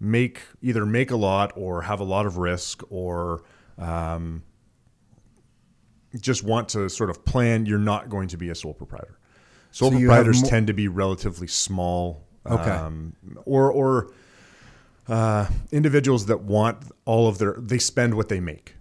make 0.00 0.40
either 0.62 0.84
make 0.84 1.10
a 1.12 1.16
lot 1.16 1.52
or 1.54 1.82
have 1.82 2.00
a 2.00 2.04
lot 2.04 2.26
of 2.26 2.38
risk 2.38 2.82
or 2.90 3.44
um, 3.78 4.42
just 6.20 6.42
want 6.42 6.68
to 6.70 6.88
sort 6.88 7.08
of 7.10 7.24
plan, 7.24 7.66
you're 7.66 7.78
not 7.78 8.08
going 8.08 8.26
to 8.28 8.36
be 8.36 8.48
a 8.48 8.54
sole 8.54 8.74
proprietor. 8.74 9.19
Sole 9.72 9.90
So 9.90 9.96
proprietors 9.98 10.42
mo- 10.42 10.48
tend 10.48 10.66
to 10.66 10.72
be 10.72 10.88
relatively 10.88 11.46
small, 11.46 12.26
Okay. 12.46 12.70
um, 12.70 13.14
or 13.44 13.70
or 13.70 14.12
uh, 15.08 15.46
individuals 15.72 16.26
that 16.26 16.42
want 16.42 16.78
all 17.04 17.28
of 17.28 17.38
their 17.38 17.54
they 17.58 17.78
spend 17.78 18.14
what 18.14 18.28
they 18.28 18.40
make. 18.40 18.74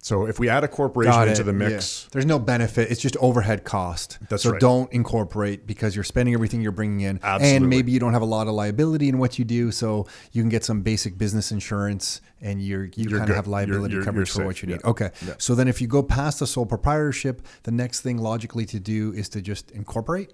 So 0.00 0.26
if 0.26 0.38
we 0.38 0.48
add 0.48 0.62
a 0.64 0.68
corporation 0.68 1.28
into 1.28 1.42
the 1.42 1.52
Yeah. 1.52 1.68
mix, 1.70 2.06
There's 2.12 2.24
no 2.24 2.38
benefit. 2.38 2.90
It's 2.90 3.00
just 3.00 3.16
overhead 3.20 3.64
cost. 3.64 4.18
That's 4.28 4.44
so 4.44 4.52
right. 4.52 4.60
don't 4.60 4.90
incorporate 4.92 5.66
because 5.66 5.94
you're 5.96 6.04
spending 6.04 6.34
everything 6.34 6.60
you're 6.62 6.70
bringing 6.72 7.00
in. 7.00 7.18
Absolutely. 7.22 7.56
And 7.56 7.68
maybe 7.68 7.90
you 7.92 7.98
don't 7.98 8.12
have 8.12 8.22
a 8.22 8.26
lot 8.26 8.46
of 8.46 8.54
liability 8.54 9.08
in 9.08 9.18
what 9.18 9.38
you 9.38 9.44
do. 9.44 9.72
So 9.72 10.06
you 10.32 10.40
can 10.42 10.48
get 10.48 10.64
some 10.64 10.82
basic 10.82 11.18
business 11.18 11.50
insurance 11.50 12.20
and 12.40 12.62
you're, 12.62 12.84
you 12.84 13.08
You're 13.10 13.18
kind 13.18 13.30
of 13.30 13.36
have 13.36 13.48
liability 13.48 13.94
You're- 13.94 13.94
you're- 13.96 14.04
coverage 14.04 14.28
you're 14.28 14.42
for 14.42 14.46
what 14.46 14.62
you 14.62 14.68
need. 14.68 14.80
Yeah. 14.84 14.90
Okay. 14.90 15.10
Yeah. 15.26 15.34
So 15.38 15.54
then 15.56 15.66
if 15.68 15.80
you 15.82 15.88
go 15.88 16.02
past 16.02 16.38
the 16.38 16.46
sole 16.46 16.64
proprietorship, 16.66 17.42
the 17.64 17.72
next 17.72 18.00
thing 18.00 18.18
logically 18.18 18.66
to 18.66 18.78
do 18.78 19.12
is 19.12 19.28
to 19.30 19.40
just 19.42 19.70
incorporate. 19.72 20.30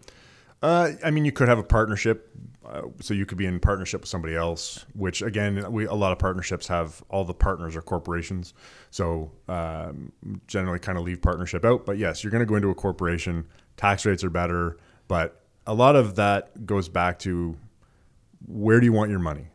Uh, 0.63 0.93
I 1.05 1.11
mean, 1.11 1.25
you 1.25 1.33
could 1.33 1.49
have 1.49 1.59
a 1.59 1.63
partnership, 1.63 2.31
uh, 2.67 2.83
so 3.01 3.15
you 3.15 3.27
could 3.27 3.39
be 3.39 3.47
in 3.47 3.61
partnership 3.61 4.01
with 4.01 4.09
somebody 4.09 4.35
else. 4.35 4.85
Which 4.95 5.23
again, 5.23 5.71
we 5.73 5.87
a 5.87 5.95
lot 5.95 6.13
of 6.13 6.19
partnerships 6.19 6.67
have 6.69 7.03
all 7.09 7.25
the 7.25 7.35
partners 7.35 7.77
are 7.77 7.83
corporations, 7.83 8.55
so 8.91 9.31
um, 9.49 10.13
generally 10.47 10.79
kind 10.79 10.99
of 10.99 11.05
leave 11.05 11.21
partnership 11.21 11.65
out. 11.65 11.87
But 11.87 11.99
yes, 11.99 12.23
you're 12.23 12.31
going 12.31 12.41
to 12.41 12.47
go 12.47 12.57
into 12.57 12.71
a 12.71 12.75
corporation. 12.75 13.47
Tax 13.77 14.07
rates 14.07 14.23
are 14.25 14.31
better, 14.31 14.77
but 15.09 15.43
a 15.67 15.75
lot 15.75 15.97
of 15.97 16.17
that 16.17 16.67
goes 16.67 16.89
back 16.89 17.19
to 17.21 17.57
where 18.47 18.79
do 18.81 18.87
you 18.87 18.93
want 18.93 19.11
your 19.11 19.21
money, 19.21 19.49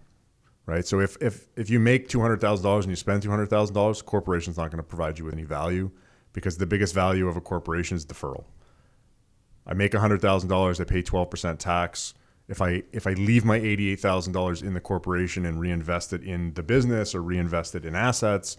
right? 0.65 0.85
So 0.85 0.99
if 0.99 1.17
if 1.21 1.47
if 1.55 1.69
you 1.69 1.79
make 1.79 2.09
two 2.09 2.21
hundred 2.21 2.41
thousand 2.41 2.63
dollars 2.63 2.85
and 2.85 2.91
you 2.91 2.95
spend 2.95 3.21
two 3.21 3.29
hundred 3.29 3.49
thousand 3.49 3.75
dollars, 3.75 3.99
the 3.99 4.05
corporation's 4.05 4.57
not 4.57 4.71
going 4.71 4.77
to 4.77 4.83
provide 4.83 5.19
you 5.19 5.25
with 5.25 5.33
any 5.33 5.43
value 5.43 5.91
because 6.33 6.57
the 6.57 6.65
biggest 6.65 6.93
value 6.93 7.27
of 7.27 7.37
a 7.37 7.41
corporation 7.41 7.97
is 7.97 8.05
deferral. 8.05 8.45
I 9.65 9.73
make 9.73 9.93
hundred 9.93 10.21
thousand 10.21 10.49
dollars, 10.49 10.81
I 10.81 10.83
pay 10.83 11.01
twelve 11.01 11.29
percent 11.29 11.59
tax. 11.59 12.13
If 12.49 12.61
I 12.61 12.83
if 12.91 13.07
I 13.07 13.13
leave 13.13 13.45
my 13.45 13.57
eighty 13.57 13.91
eight 13.91 13.99
thousand 13.99 14.33
dollars 14.33 14.61
in 14.61 14.73
the 14.73 14.81
corporation 14.81 15.45
and 15.45 15.59
reinvest 15.59 16.13
it 16.13 16.23
in 16.23 16.53
the 16.55 16.63
business 16.63 17.15
or 17.15 17.21
reinvest 17.21 17.75
it 17.75 17.85
in 17.85 17.95
assets, 17.95 18.57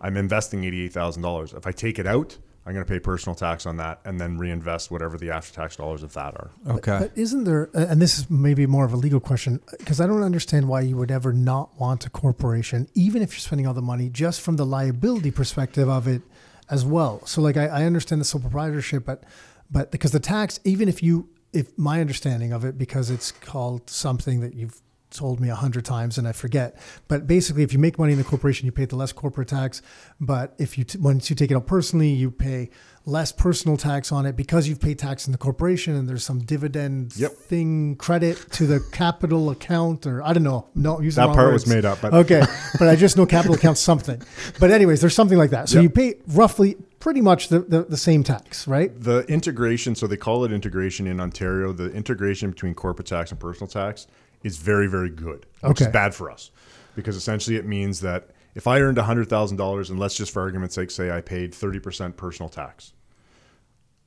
I'm 0.00 0.16
investing 0.16 0.64
eighty 0.64 0.84
eight 0.84 0.92
thousand 0.92 1.22
dollars. 1.22 1.52
If 1.52 1.66
I 1.66 1.72
take 1.72 1.98
it 1.98 2.06
out, 2.06 2.38
I'm 2.64 2.72
going 2.72 2.86
to 2.86 2.88
pay 2.88 3.00
personal 3.00 3.34
tax 3.34 3.66
on 3.66 3.76
that 3.78 4.00
and 4.04 4.20
then 4.20 4.38
reinvest 4.38 4.92
whatever 4.92 5.18
the 5.18 5.32
after 5.32 5.52
tax 5.52 5.74
dollars 5.76 6.04
of 6.04 6.12
that 6.12 6.34
are. 6.34 6.50
Okay. 6.68 6.98
But 7.00 7.12
isn't 7.16 7.42
there, 7.42 7.68
uh, 7.74 7.86
and 7.88 8.00
this 8.00 8.18
is 8.18 8.30
maybe 8.30 8.66
more 8.66 8.84
of 8.84 8.92
a 8.92 8.96
legal 8.96 9.18
question, 9.18 9.60
because 9.78 10.00
I 10.00 10.06
don't 10.06 10.22
understand 10.22 10.68
why 10.68 10.82
you 10.82 10.96
would 10.96 11.10
ever 11.10 11.32
not 11.32 11.76
want 11.80 12.06
a 12.06 12.10
corporation, 12.10 12.88
even 12.94 13.20
if 13.20 13.32
you're 13.32 13.40
spending 13.40 13.66
all 13.66 13.74
the 13.74 13.82
money, 13.82 14.08
just 14.08 14.40
from 14.40 14.54
the 14.54 14.64
liability 14.64 15.32
perspective 15.32 15.88
of 15.88 16.06
it 16.06 16.22
as 16.70 16.84
well. 16.84 17.26
So, 17.26 17.42
like, 17.42 17.56
I, 17.56 17.66
I 17.66 17.84
understand 17.84 18.20
the 18.20 18.24
sole 18.24 18.40
proprietorship, 18.40 19.04
but 19.04 19.24
but 19.68 19.90
because 19.90 20.12
the 20.12 20.20
tax, 20.20 20.60
even 20.62 20.88
if 20.88 21.02
you 21.02 21.28
if 21.52 21.76
my 21.78 22.00
understanding 22.00 22.52
of 22.52 22.64
it, 22.64 22.78
because 22.78 23.10
it's 23.10 23.30
called 23.32 23.88
something 23.90 24.40
that 24.40 24.54
you've 24.54 24.80
told 25.10 25.38
me 25.40 25.50
a 25.50 25.54
hundred 25.54 25.84
times 25.84 26.16
and 26.16 26.26
I 26.26 26.32
forget. 26.32 26.74
But 27.06 27.26
basically, 27.26 27.62
if 27.62 27.70
you 27.74 27.78
make 27.78 27.98
money 27.98 28.12
in 28.12 28.18
the 28.18 28.24
corporation, 28.24 28.64
you 28.64 28.72
pay 28.72 28.86
the 28.86 28.96
less 28.96 29.12
corporate 29.12 29.48
tax. 29.48 29.82
But 30.18 30.54
if 30.56 30.78
you 30.78 30.84
t- 30.84 30.98
once 30.98 31.28
you 31.28 31.36
take 31.36 31.50
it 31.50 31.54
out 31.54 31.66
personally, 31.66 32.08
you 32.08 32.30
pay 32.30 32.70
less 33.04 33.30
personal 33.30 33.76
tax 33.76 34.10
on 34.10 34.24
it 34.24 34.36
because 34.36 34.68
you've 34.68 34.80
paid 34.80 34.98
tax 34.98 35.26
in 35.26 35.32
the 35.32 35.36
corporation 35.38 35.94
and 35.96 36.08
there's 36.08 36.24
some 36.24 36.38
dividend 36.38 37.14
Yep. 37.16 37.32
thing 37.32 37.96
credit 37.96 38.38
to 38.52 38.66
the 38.66 38.80
capital 38.92 39.50
account 39.50 40.06
or 40.06 40.22
I 40.22 40.32
don't 40.32 40.44
know. 40.44 40.68
No, 40.74 40.98
use 41.02 41.16
That 41.16 41.34
part 41.34 41.52
was 41.52 41.66
made 41.66 41.84
up, 41.84 41.98
but- 42.00 42.14
okay, 42.14 42.42
but 42.78 42.88
I 42.88 42.96
just 42.96 43.18
know 43.18 43.26
capital 43.38 43.54
account 43.56 43.76
something. 43.76 44.22
But 44.58 44.70
anyways, 44.70 45.02
there's 45.02 45.14
something 45.14 45.36
like 45.36 45.50
that. 45.50 45.68
So 45.68 45.76
Yep. 45.80 45.82
you 45.82 45.90
pay 45.90 46.14
roughly 46.28 46.76
pretty 47.02 47.20
much 47.20 47.48
the, 47.48 47.58
the, 47.58 47.82
the 47.82 47.96
same 47.96 48.22
tax, 48.22 48.68
right? 48.68 48.98
The 49.00 49.22
integration, 49.26 49.96
so 49.96 50.06
they 50.06 50.16
call 50.16 50.44
it 50.44 50.52
integration 50.52 51.08
in 51.08 51.18
Ontario. 51.18 51.72
The 51.72 51.90
integration 51.90 52.50
between 52.50 52.74
corporate 52.74 53.08
tax 53.08 53.32
and 53.32 53.40
personal 53.40 53.66
tax 53.66 54.06
is 54.44 54.58
very, 54.58 54.86
very 54.86 55.10
good, 55.10 55.44
which 55.62 55.80
is 55.80 55.88
Okay. 55.88 55.92
bad 55.92 56.14
for 56.14 56.30
us 56.30 56.52
because 56.94 57.16
essentially 57.16 57.56
it 57.56 57.66
means 57.66 58.00
that 58.02 58.30
if 58.54 58.68
I 58.68 58.80
earned 58.80 58.98
$100,000 58.98 59.90
and 59.90 59.98
let's 59.98 60.14
just 60.14 60.32
for 60.32 60.42
argument's 60.42 60.76
sake 60.76 60.92
say 60.92 61.10
I 61.10 61.20
paid 61.20 61.50
30% 61.52 62.14
personal 62.16 62.48
tax, 62.48 62.92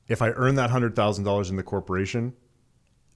if 0.08 0.22
I 0.22 0.30
earn 0.30 0.54
that 0.54 0.70
$100,000 0.70 1.50
in 1.50 1.56
the 1.56 1.62
corporation, 1.62 2.32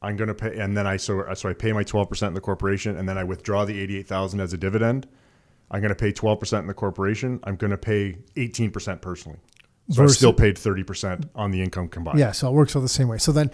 I'm 0.02 0.16
going 0.16 0.28
to 0.28 0.34
pay, 0.34 0.58
and 0.58 0.76
then 0.76 0.86
I 0.86 0.98
so 0.98 1.24
so 1.32 1.48
I 1.48 1.54
pay 1.54 1.72
my 1.72 1.84
12% 1.84 2.28
in 2.28 2.34
the 2.34 2.40
corporation, 2.42 2.96
and 2.98 3.08
then 3.08 3.16
I 3.16 3.24
withdraw 3.24 3.64
the 3.64 3.78
88,000 3.80 4.40
as 4.40 4.52
a 4.52 4.58
dividend. 4.58 5.06
I'm 5.70 5.80
going 5.80 5.90
to 5.90 5.94
pay 5.94 6.12
12% 6.12 6.58
in 6.58 6.66
the 6.66 6.74
corporation. 6.74 7.40
I'm 7.44 7.56
going 7.56 7.70
to 7.70 7.78
pay 7.78 8.16
18% 8.36 9.00
personally. 9.00 9.38
So 9.90 10.02
Versus- 10.02 10.16
I 10.16 10.18
still 10.18 10.32
paid 10.32 10.56
30% 10.56 11.28
on 11.34 11.50
the 11.50 11.62
income 11.62 11.88
combined. 11.88 12.18
Yeah, 12.18 12.32
so 12.32 12.48
it 12.48 12.52
works 12.52 12.74
all 12.76 12.82
the 12.82 12.88
same 12.88 13.08
way. 13.08 13.18
So 13.18 13.32
then 13.32 13.50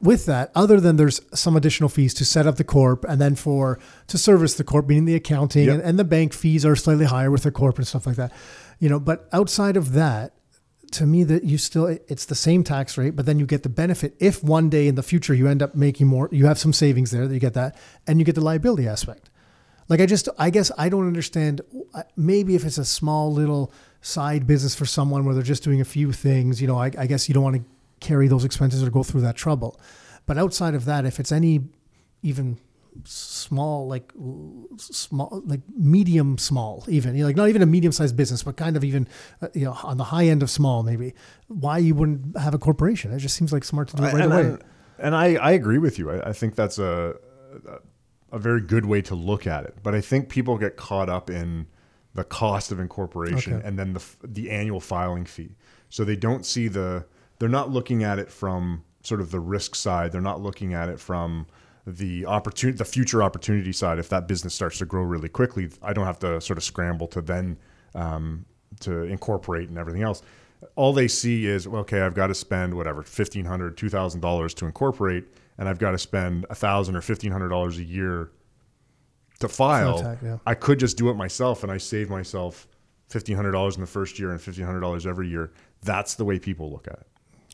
with 0.00 0.26
that, 0.26 0.50
other 0.54 0.78
than 0.80 0.96
there's 0.96 1.20
some 1.32 1.56
additional 1.56 1.88
fees 1.88 2.12
to 2.14 2.24
set 2.24 2.46
up 2.46 2.56
the 2.56 2.64
corp 2.64 3.04
and 3.08 3.20
then 3.20 3.34
for 3.34 3.78
to 4.08 4.18
service 4.18 4.54
the 4.54 4.64
corp, 4.64 4.88
meaning 4.88 5.04
the 5.06 5.14
accounting 5.14 5.66
Yep. 5.66 5.74
and, 5.74 5.82
and 5.82 5.98
the 5.98 6.04
bank 6.04 6.32
fees 6.34 6.66
are 6.66 6.76
slightly 6.76 7.06
higher 7.06 7.30
with 7.30 7.44
the 7.44 7.50
corp 7.50 7.78
and 7.78 7.86
stuff 7.86 8.06
like 8.06 8.16
that. 8.16 8.32
You 8.78 8.88
know, 8.88 9.00
but 9.00 9.28
outside 9.32 9.76
of 9.76 9.92
that, 9.94 10.32
to 10.92 11.06
me 11.06 11.24
that 11.24 11.42
you 11.44 11.58
still 11.58 11.86
it's 11.86 12.26
the 12.26 12.34
same 12.34 12.62
tax 12.62 12.96
rate, 12.98 13.16
but 13.16 13.26
then 13.26 13.38
you 13.38 13.46
get 13.46 13.62
the 13.62 13.68
benefit 13.68 14.14
if 14.20 14.44
one 14.44 14.68
day 14.68 14.86
in 14.86 14.94
the 14.94 15.02
future 15.02 15.34
you 15.34 15.48
end 15.48 15.62
up 15.62 15.74
making 15.74 16.06
more, 16.06 16.28
you 16.30 16.46
have 16.46 16.58
some 16.58 16.72
savings 16.72 17.10
there 17.10 17.26
that 17.26 17.34
you 17.34 17.40
get 17.40 17.54
that, 17.54 17.76
and 18.06 18.18
you 18.18 18.24
get 18.24 18.34
the 18.34 18.40
liability 18.40 18.86
aspect. 18.86 19.30
Like 19.88 20.00
I 20.00 20.06
just, 20.06 20.28
I 20.38 20.50
guess 20.50 20.70
I 20.76 20.88
don't 20.88 21.06
understand. 21.06 21.60
uh, 21.94 22.02
Maybe 22.16 22.54
if 22.54 22.64
it's 22.64 22.78
a 22.78 22.84
small 22.84 23.32
little 23.32 23.72
side 24.06 24.46
business 24.46 24.72
for 24.72 24.86
someone 24.86 25.24
where 25.24 25.34
they're 25.34 25.42
just 25.42 25.64
doing 25.64 25.80
a 25.80 25.84
few 25.84 26.12
things, 26.12 26.62
you 26.62 26.68
know, 26.68 26.78
I, 26.78 26.92
I 26.96 27.06
guess 27.06 27.28
you 27.28 27.34
don't 27.34 27.42
want 27.42 27.56
to 27.56 27.64
carry 27.98 28.28
those 28.28 28.44
expenses 28.44 28.80
or 28.82 28.88
go 28.88 29.02
through 29.02 29.22
that 29.22 29.34
trouble. 29.34 29.80
But 30.26 30.38
outside 30.38 30.74
of 30.74 30.84
that, 30.84 31.04
if 31.04 31.18
it's 31.18 31.32
any 31.32 31.64
even 32.22 32.56
small, 33.04 33.88
like 33.88 34.12
small, 34.76 35.42
like 35.44 35.60
medium 35.76 36.38
small, 36.38 36.84
even 36.86 37.16
you 37.16 37.22
know, 37.22 37.26
like 37.26 37.36
not 37.36 37.48
even 37.48 37.62
a 37.62 37.66
medium 37.66 37.90
sized 37.90 38.16
business, 38.16 38.44
but 38.44 38.56
kind 38.56 38.76
of 38.76 38.84
even 38.84 39.08
uh, 39.42 39.48
you 39.54 39.64
know 39.64 39.76
on 39.82 39.96
the 39.96 40.04
high 40.04 40.26
end 40.26 40.40
of 40.40 40.50
small, 40.50 40.84
maybe. 40.84 41.12
Why 41.48 41.78
you 41.78 41.96
wouldn't 41.96 42.38
have 42.38 42.54
a 42.54 42.58
corporation? 42.58 43.12
It 43.12 43.18
just 43.18 43.34
seems 43.34 43.52
like 43.52 43.64
smart 43.64 43.88
to 43.88 43.96
do 43.96 44.04
it 44.04 44.12
right 44.12 44.22
and, 44.22 44.32
away. 44.32 44.40
and, 44.42 44.64
and 44.98 45.16
I, 45.16 45.34
I 45.34 45.50
agree 45.50 45.78
with 45.78 45.98
you. 45.98 46.12
I, 46.12 46.30
I 46.30 46.32
think 46.32 46.54
that's 46.54 46.78
a, 46.78 47.16
a 48.30 48.38
very 48.38 48.60
good 48.60 48.86
way 48.86 49.02
to 49.02 49.16
look 49.16 49.48
at 49.48 49.64
it. 49.64 49.74
But 49.82 49.96
I 49.96 50.00
think 50.00 50.28
people 50.28 50.58
get 50.58 50.76
caught 50.76 51.08
up 51.08 51.28
in 51.28 51.66
the 52.16 52.24
cost 52.24 52.72
of 52.72 52.80
incorporation 52.80 53.54
Okay. 53.54 53.66
and 53.66 53.78
then 53.78 53.92
the, 53.92 54.02
the 54.24 54.50
annual 54.50 54.80
filing 54.80 55.24
fee. 55.24 55.54
So 55.88 56.04
they 56.04 56.16
don't 56.16 56.44
see 56.44 56.68
the, 56.68 57.04
they're 57.38 57.48
not 57.48 57.70
looking 57.70 58.02
at 58.02 58.18
it 58.18 58.30
from 58.30 58.82
sort 59.02 59.20
of 59.20 59.30
the 59.30 59.40
risk 59.40 59.74
side. 59.74 60.10
They're 60.12 60.20
not 60.20 60.40
looking 60.40 60.74
at 60.74 60.88
it 60.88 60.98
from 60.98 61.46
the 61.86 62.26
opportunity, 62.26 62.76
the 62.76 62.84
future 62.84 63.22
opportunity 63.22 63.72
side. 63.72 63.98
If 63.98 64.08
that 64.08 64.26
business 64.26 64.54
starts 64.54 64.78
to 64.78 64.86
grow 64.86 65.02
really 65.02 65.28
quickly, 65.28 65.68
I 65.80 65.92
don't 65.92 66.06
have 66.06 66.18
to 66.20 66.40
sort 66.40 66.58
of 66.58 66.64
scramble 66.64 67.06
to 67.08 67.20
then 67.22 67.58
um, 67.94 68.44
to 68.80 69.02
incorporate 69.02 69.68
and 69.68 69.78
everything 69.78 70.02
else. 70.02 70.22
All 70.74 70.92
they 70.92 71.06
see 71.06 71.46
is, 71.46 71.68
well, 71.68 71.82
okay, 71.82 72.00
I've 72.00 72.14
got 72.14 72.26
to 72.28 72.34
spend 72.34 72.74
whatever 72.74 73.02
fifteen 73.02 73.44
hundred, 73.44 73.76
two 73.76 73.88
thousand 73.88 74.20
dollars 74.20 74.54
to 74.54 74.66
incorporate, 74.66 75.24
and 75.58 75.68
I've 75.68 75.78
got 75.78 75.92
to 75.92 75.98
spend 75.98 76.46
a 76.50 76.54
thousand 76.54 76.96
or 76.96 77.02
fifteen 77.02 77.30
hundred 77.30 77.50
dollars 77.50 77.78
a 77.78 77.84
year 77.84 78.30
to 79.40 79.48
file. 79.48 79.98
tax, 80.00 80.22
yeah. 80.22 80.38
I 80.46 80.54
could 80.54 80.78
just 80.78 80.96
do 80.96 81.10
it 81.10 81.14
myself, 81.14 81.62
and 81.62 81.70
I 81.72 81.78
save 81.78 82.10
myself 82.10 82.66
fifteen 83.08 83.36
hundred 83.36 83.52
dollars 83.52 83.74
in 83.76 83.80
the 83.80 83.86
first 83.86 84.18
year 84.18 84.30
and 84.30 84.40
fifteen 84.40 84.64
hundred 84.64 84.80
dollars 84.80 85.06
every 85.06 85.28
year. 85.28 85.52
That's 85.82 86.14
the 86.14 86.24
way 86.24 86.38
people 86.38 86.70
look 86.70 86.88
at 86.88 86.94
it. 86.94 87.06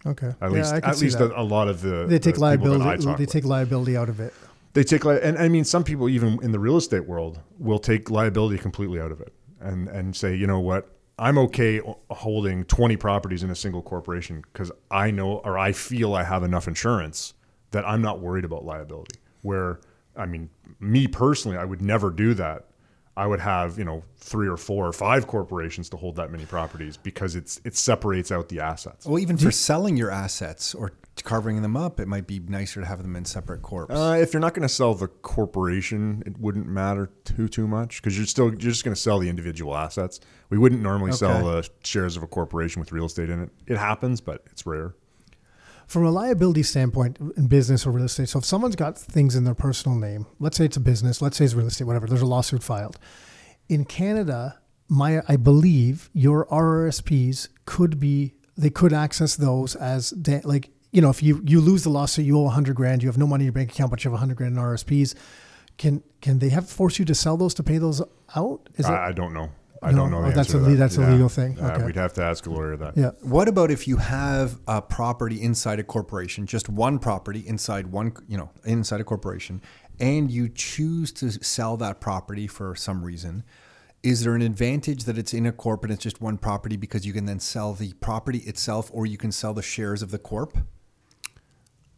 okay, 0.06 0.28
At 0.40 0.50
Yeah, 0.52 0.56
least, 0.58 0.74
at 0.74 0.98
least 1.00 1.20
a, 1.20 1.38
a 1.38 1.42
lot 1.42 1.68
of 1.68 1.80
the 1.82 2.06
they 2.06 2.16
the 2.16 2.18
take 2.18 2.36
I 2.36 2.40
liability. 2.40 3.04
They 3.04 3.12
with. 3.12 3.30
take 3.30 3.44
liability 3.44 3.96
out 3.96 4.08
of 4.08 4.20
it. 4.20 4.32
They 4.74 4.84
take 4.84 5.04
li- 5.04 5.20
and 5.22 5.36
I 5.38 5.48
mean 5.48 5.64
some 5.64 5.84
people 5.84 6.08
even 6.08 6.38
in 6.42 6.52
the 6.52 6.58
real 6.58 6.76
estate 6.78 7.06
world 7.06 7.40
will 7.58 7.78
take 7.78 8.10
liability 8.10 8.56
completely 8.58 9.00
out 9.00 9.12
of 9.12 9.20
it 9.20 9.32
and 9.60 9.86
and 9.88 10.16
say 10.16 10.34
you 10.34 10.46
know 10.46 10.60
what 10.60 10.88
I'm 11.18 11.36
okay 11.38 11.80
holding 12.10 12.64
20 12.64 12.96
properties 12.96 13.42
in 13.42 13.50
a 13.50 13.54
single 13.54 13.82
corporation 13.82 14.42
because 14.50 14.72
I 14.90 15.10
know 15.10 15.38
or 15.44 15.58
I 15.58 15.72
feel 15.72 16.14
I 16.14 16.24
have 16.24 16.42
enough 16.42 16.66
insurance 16.68 17.34
that 17.72 17.86
I'm 17.86 18.00
not 18.00 18.20
worried 18.20 18.46
about 18.46 18.64
liability. 18.64 19.16
Where 19.42 19.80
I 20.16 20.26
mean 20.26 20.50
me 20.80 21.06
personally 21.06 21.56
I 21.56 21.64
would 21.64 21.82
never 21.82 22.10
do 22.10 22.34
that. 22.34 22.66
I 23.16 23.26
would 23.26 23.40
have 23.40 23.78
you 23.78 23.84
know 23.84 24.04
three 24.16 24.48
or 24.48 24.56
four 24.56 24.86
or 24.86 24.92
five 24.92 25.26
corporations 25.26 25.88
to 25.90 25.96
hold 25.96 26.16
that 26.16 26.30
many 26.30 26.46
properties 26.46 26.96
because 26.96 27.34
it's 27.36 27.60
it 27.64 27.76
separates 27.76 28.32
out 28.32 28.48
the 28.48 28.60
assets. 28.60 29.06
Well, 29.06 29.18
even 29.18 29.36
for 29.36 29.50
selling 29.50 29.96
your 29.96 30.10
assets 30.10 30.74
or 30.74 30.92
carving 31.24 31.60
them 31.60 31.76
up, 31.76 32.00
it 32.00 32.08
might 32.08 32.26
be 32.26 32.38
nicer 32.38 32.80
to 32.80 32.86
have 32.86 33.02
them 33.02 33.14
in 33.16 33.24
separate 33.24 33.60
corps. 33.60 33.90
Uh, 33.92 34.16
if 34.16 34.32
you're 34.32 34.40
not 34.40 34.54
going 34.54 34.66
to 34.66 34.74
sell 34.74 34.94
the 34.94 35.08
corporation, 35.08 36.22
it 36.24 36.38
wouldn't 36.38 36.66
matter 36.66 37.10
too 37.24 37.48
too 37.48 37.68
much 37.68 38.00
because 38.00 38.16
you're 38.16 38.26
still 38.26 38.46
you're 38.46 38.56
just 38.56 38.84
going 38.84 38.94
to 38.94 39.00
sell 39.00 39.18
the 39.18 39.28
individual 39.28 39.76
assets. 39.76 40.20
We 40.48 40.58
wouldn't 40.58 40.80
normally 40.80 41.12
sell 41.12 41.44
the 41.44 41.68
shares 41.84 42.16
of 42.16 42.22
a 42.22 42.26
corporation 42.26 42.80
with 42.80 42.92
real 42.92 43.06
estate 43.06 43.28
in 43.28 43.42
it. 43.42 43.50
It 43.66 43.76
happens, 43.76 44.20
but 44.20 44.44
it's 44.50 44.64
rare. 44.64 44.94
From 45.86 46.04
a 46.04 46.10
liability 46.10 46.62
standpoint 46.62 47.18
in 47.36 47.48
business 47.48 47.86
or 47.86 47.90
real 47.90 48.06
estate, 48.06 48.28
so 48.28 48.38
if 48.38 48.44
someone's 48.44 48.76
got 48.76 48.96
things 48.98 49.36
in 49.36 49.44
their 49.44 49.54
personal 49.54 49.98
name, 49.98 50.26
let's 50.38 50.56
say 50.56 50.64
it's 50.64 50.76
a 50.76 50.80
business, 50.80 51.20
let's 51.20 51.36
say 51.36 51.44
it's 51.44 51.54
real 51.54 51.66
estate, 51.66 51.84
whatever, 51.84 52.06
there's 52.06 52.22
a 52.22 52.26
lawsuit 52.26 52.62
filed. 52.62 52.98
In 53.68 53.84
Canada, 53.84 54.60
my 54.88 55.22
I 55.28 55.36
believe 55.36 56.10
your 56.12 56.46
RRSPs 56.46 57.48
could 57.64 57.98
be 57.98 58.34
they 58.56 58.70
could 58.70 58.92
access 58.92 59.36
those 59.36 59.74
as 59.76 60.10
da- 60.10 60.42
like 60.44 60.70
you 60.90 61.00
know 61.00 61.10
if 61.10 61.22
you 61.22 61.42
you 61.44 61.60
lose 61.60 61.84
the 61.84 61.90
lawsuit, 61.90 62.26
you 62.26 62.38
owe 62.38 62.42
100 62.42 62.76
grand, 62.76 63.02
you 63.02 63.08
have 63.08 63.18
no 63.18 63.26
money 63.26 63.42
in 63.42 63.46
your 63.46 63.52
bank 63.52 63.72
account, 63.72 63.90
but 63.90 64.04
you 64.04 64.10
have 64.10 64.14
100 64.14 64.36
grand 64.36 64.56
in 64.56 64.62
RRSPs. 64.62 65.14
Can 65.78 66.02
can 66.20 66.38
they 66.38 66.50
have 66.50 66.68
force 66.68 66.98
you 66.98 67.04
to 67.06 67.14
sell 67.14 67.36
those 67.36 67.54
to 67.54 67.62
pay 67.62 67.78
those 67.78 68.02
out? 68.36 68.68
Is 68.76 68.86
I, 68.86 69.06
I 69.08 69.12
don't 69.12 69.32
know. 69.32 69.50
I 69.82 69.90
No, 69.90 69.98
don't 70.02 70.10
know. 70.12 70.22
The 70.22 70.28
oh, 70.28 70.30
that's 70.30 70.38
answer 70.54 70.58
a 70.58 70.60
to 70.64 70.70
that. 70.70 70.76
that's 70.76 70.96
a 70.96 71.10
legal 71.10 71.28
thing. 71.28 71.58
Uh, 71.60 71.72
Okay. 71.72 71.84
We'd 71.86 71.96
have 71.96 72.12
to 72.14 72.22
ask 72.22 72.46
a 72.46 72.50
lawyer 72.50 72.76
that. 72.76 72.96
yeah. 72.96 73.10
What 73.22 73.48
about 73.48 73.70
if 73.70 73.88
you 73.88 73.96
have 73.96 74.58
a 74.68 74.80
property 74.80 75.42
inside 75.42 75.80
a 75.80 75.82
corporation, 75.84 76.46
just 76.46 76.68
one 76.68 76.98
property 76.98 77.40
inside 77.46 77.88
one, 77.88 78.12
you 78.28 78.36
know, 78.36 78.50
inside 78.64 79.00
a 79.00 79.04
corporation, 79.04 79.60
and 79.98 80.30
you 80.30 80.48
choose 80.48 81.10
to 81.14 81.30
sell 81.44 81.76
that 81.78 82.00
property 82.00 82.46
for 82.46 82.74
some 82.76 83.04
reason? 83.04 83.42
Is 84.02 84.22
there 84.24 84.34
an 84.34 84.42
advantage 84.42 85.04
that 85.04 85.16
it's 85.18 85.32
in 85.34 85.46
a 85.46 85.52
corp 85.52 85.84
and 85.84 85.92
it's 85.92 86.02
just 86.02 86.20
one 86.20 86.36
property 86.38 86.76
because 86.76 87.06
you 87.06 87.12
can 87.12 87.24
then 87.26 87.38
sell 87.40 87.72
the 87.72 87.92
property 87.94 88.38
itself, 88.40 88.90
or 88.92 89.06
you 89.06 89.16
can 89.16 89.30
sell 89.32 89.54
the 89.54 89.62
shares 89.62 90.02
of 90.02 90.10
the 90.10 90.18
corp? 90.18 90.56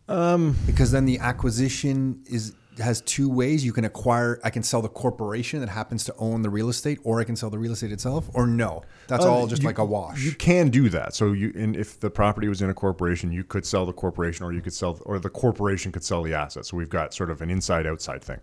Um, 0.07 0.57
because 0.66 0.91
then 0.91 1.07
the 1.07 1.18
acquisition 1.18 2.22
is 2.26 2.53
has 2.79 3.01
two 3.03 3.29
ways. 3.29 3.64
You 3.64 3.72
can 3.72 3.85
acquire. 3.85 4.41
I 4.43 4.51
can 4.51 4.62
sell 4.62 4.83
the 4.83 4.89
corporation 4.89 5.61
that 5.61 5.68
happens 5.68 6.05
to 6.05 6.14
own 6.18 6.43
the 6.43 6.51
real 6.51 6.68
estate, 6.68 6.99
or 7.05 7.20
I 7.20 7.25
can 7.25 7.37
sell 7.37 7.51
the 7.51 7.59
real 7.59 7.72
estate 7.72 7.93
itself. 7.93 8.29
Or 8.35 8.47
no, 8.47 8.83
that's 9.07 9.25
Uh, 9.25 9.31
all 9.33 9.47
just 9.47 9.62
you- 9.62 9.66
like 9.68 9.79
a 9.79 9.85
wash. 9.85 10.22
You 10.25 10.33
can 10.33 10.70
do 10.70 10.89
that. 10.89 11.14
So 11.14 11.33
you, 11.33 11.53
and 11.55 11.77
if 11.77 12.01
the 12.01 12.11
property 12.11 12.49
was 12.49 12.62
in 12.62 12.70
a 12.70 12.75
corporation, 12.75 13.31
you 13.33 13.45
could 13.45 13.64
sell 13.64 13.87
the 13.87 13.93
corporation, 13.93 14.45
or 14.45 14.53
you 14.53 14.61
could 14.61 14.72
sell, 14.72 14.99
or 15.05 15.18
the 15.18 15.31
corporation 15.31 15.93
could 15.93 16.05
sell 16.05 16.22
the 16.22 16.35
assets. 16.35 16.70
So 16.70 16.77
we've 16.77 16.91
got 16.91 17.14
sort 17.14 17.31
of 17.31 17.41
an 17.43 17.51
inside-outside 17.51 18.22
thing. 18.25 18.41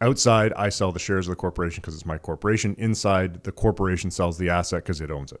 Outside, 0.00 0.52
I 0.56 0.70
sell 0.70 0.92
the 0.92 0.98
shares 0.98 1.26
of 1.28 1.32
the 1.32 1.36
corporation 1.36 1.82
because 1.82 1.94
it's 1.94 2.06
my 2.06 2.16
corporation. 2.18 2.74
Inside, 2.78 3.44
the 3.44 3.52
corporation 3.52 4.10
sells 4.10 4.38
the 4.38 4.48
asset 4.48 4.82
because 4.82 5.00
it 5.00 5.10
owns. 5.10 5.32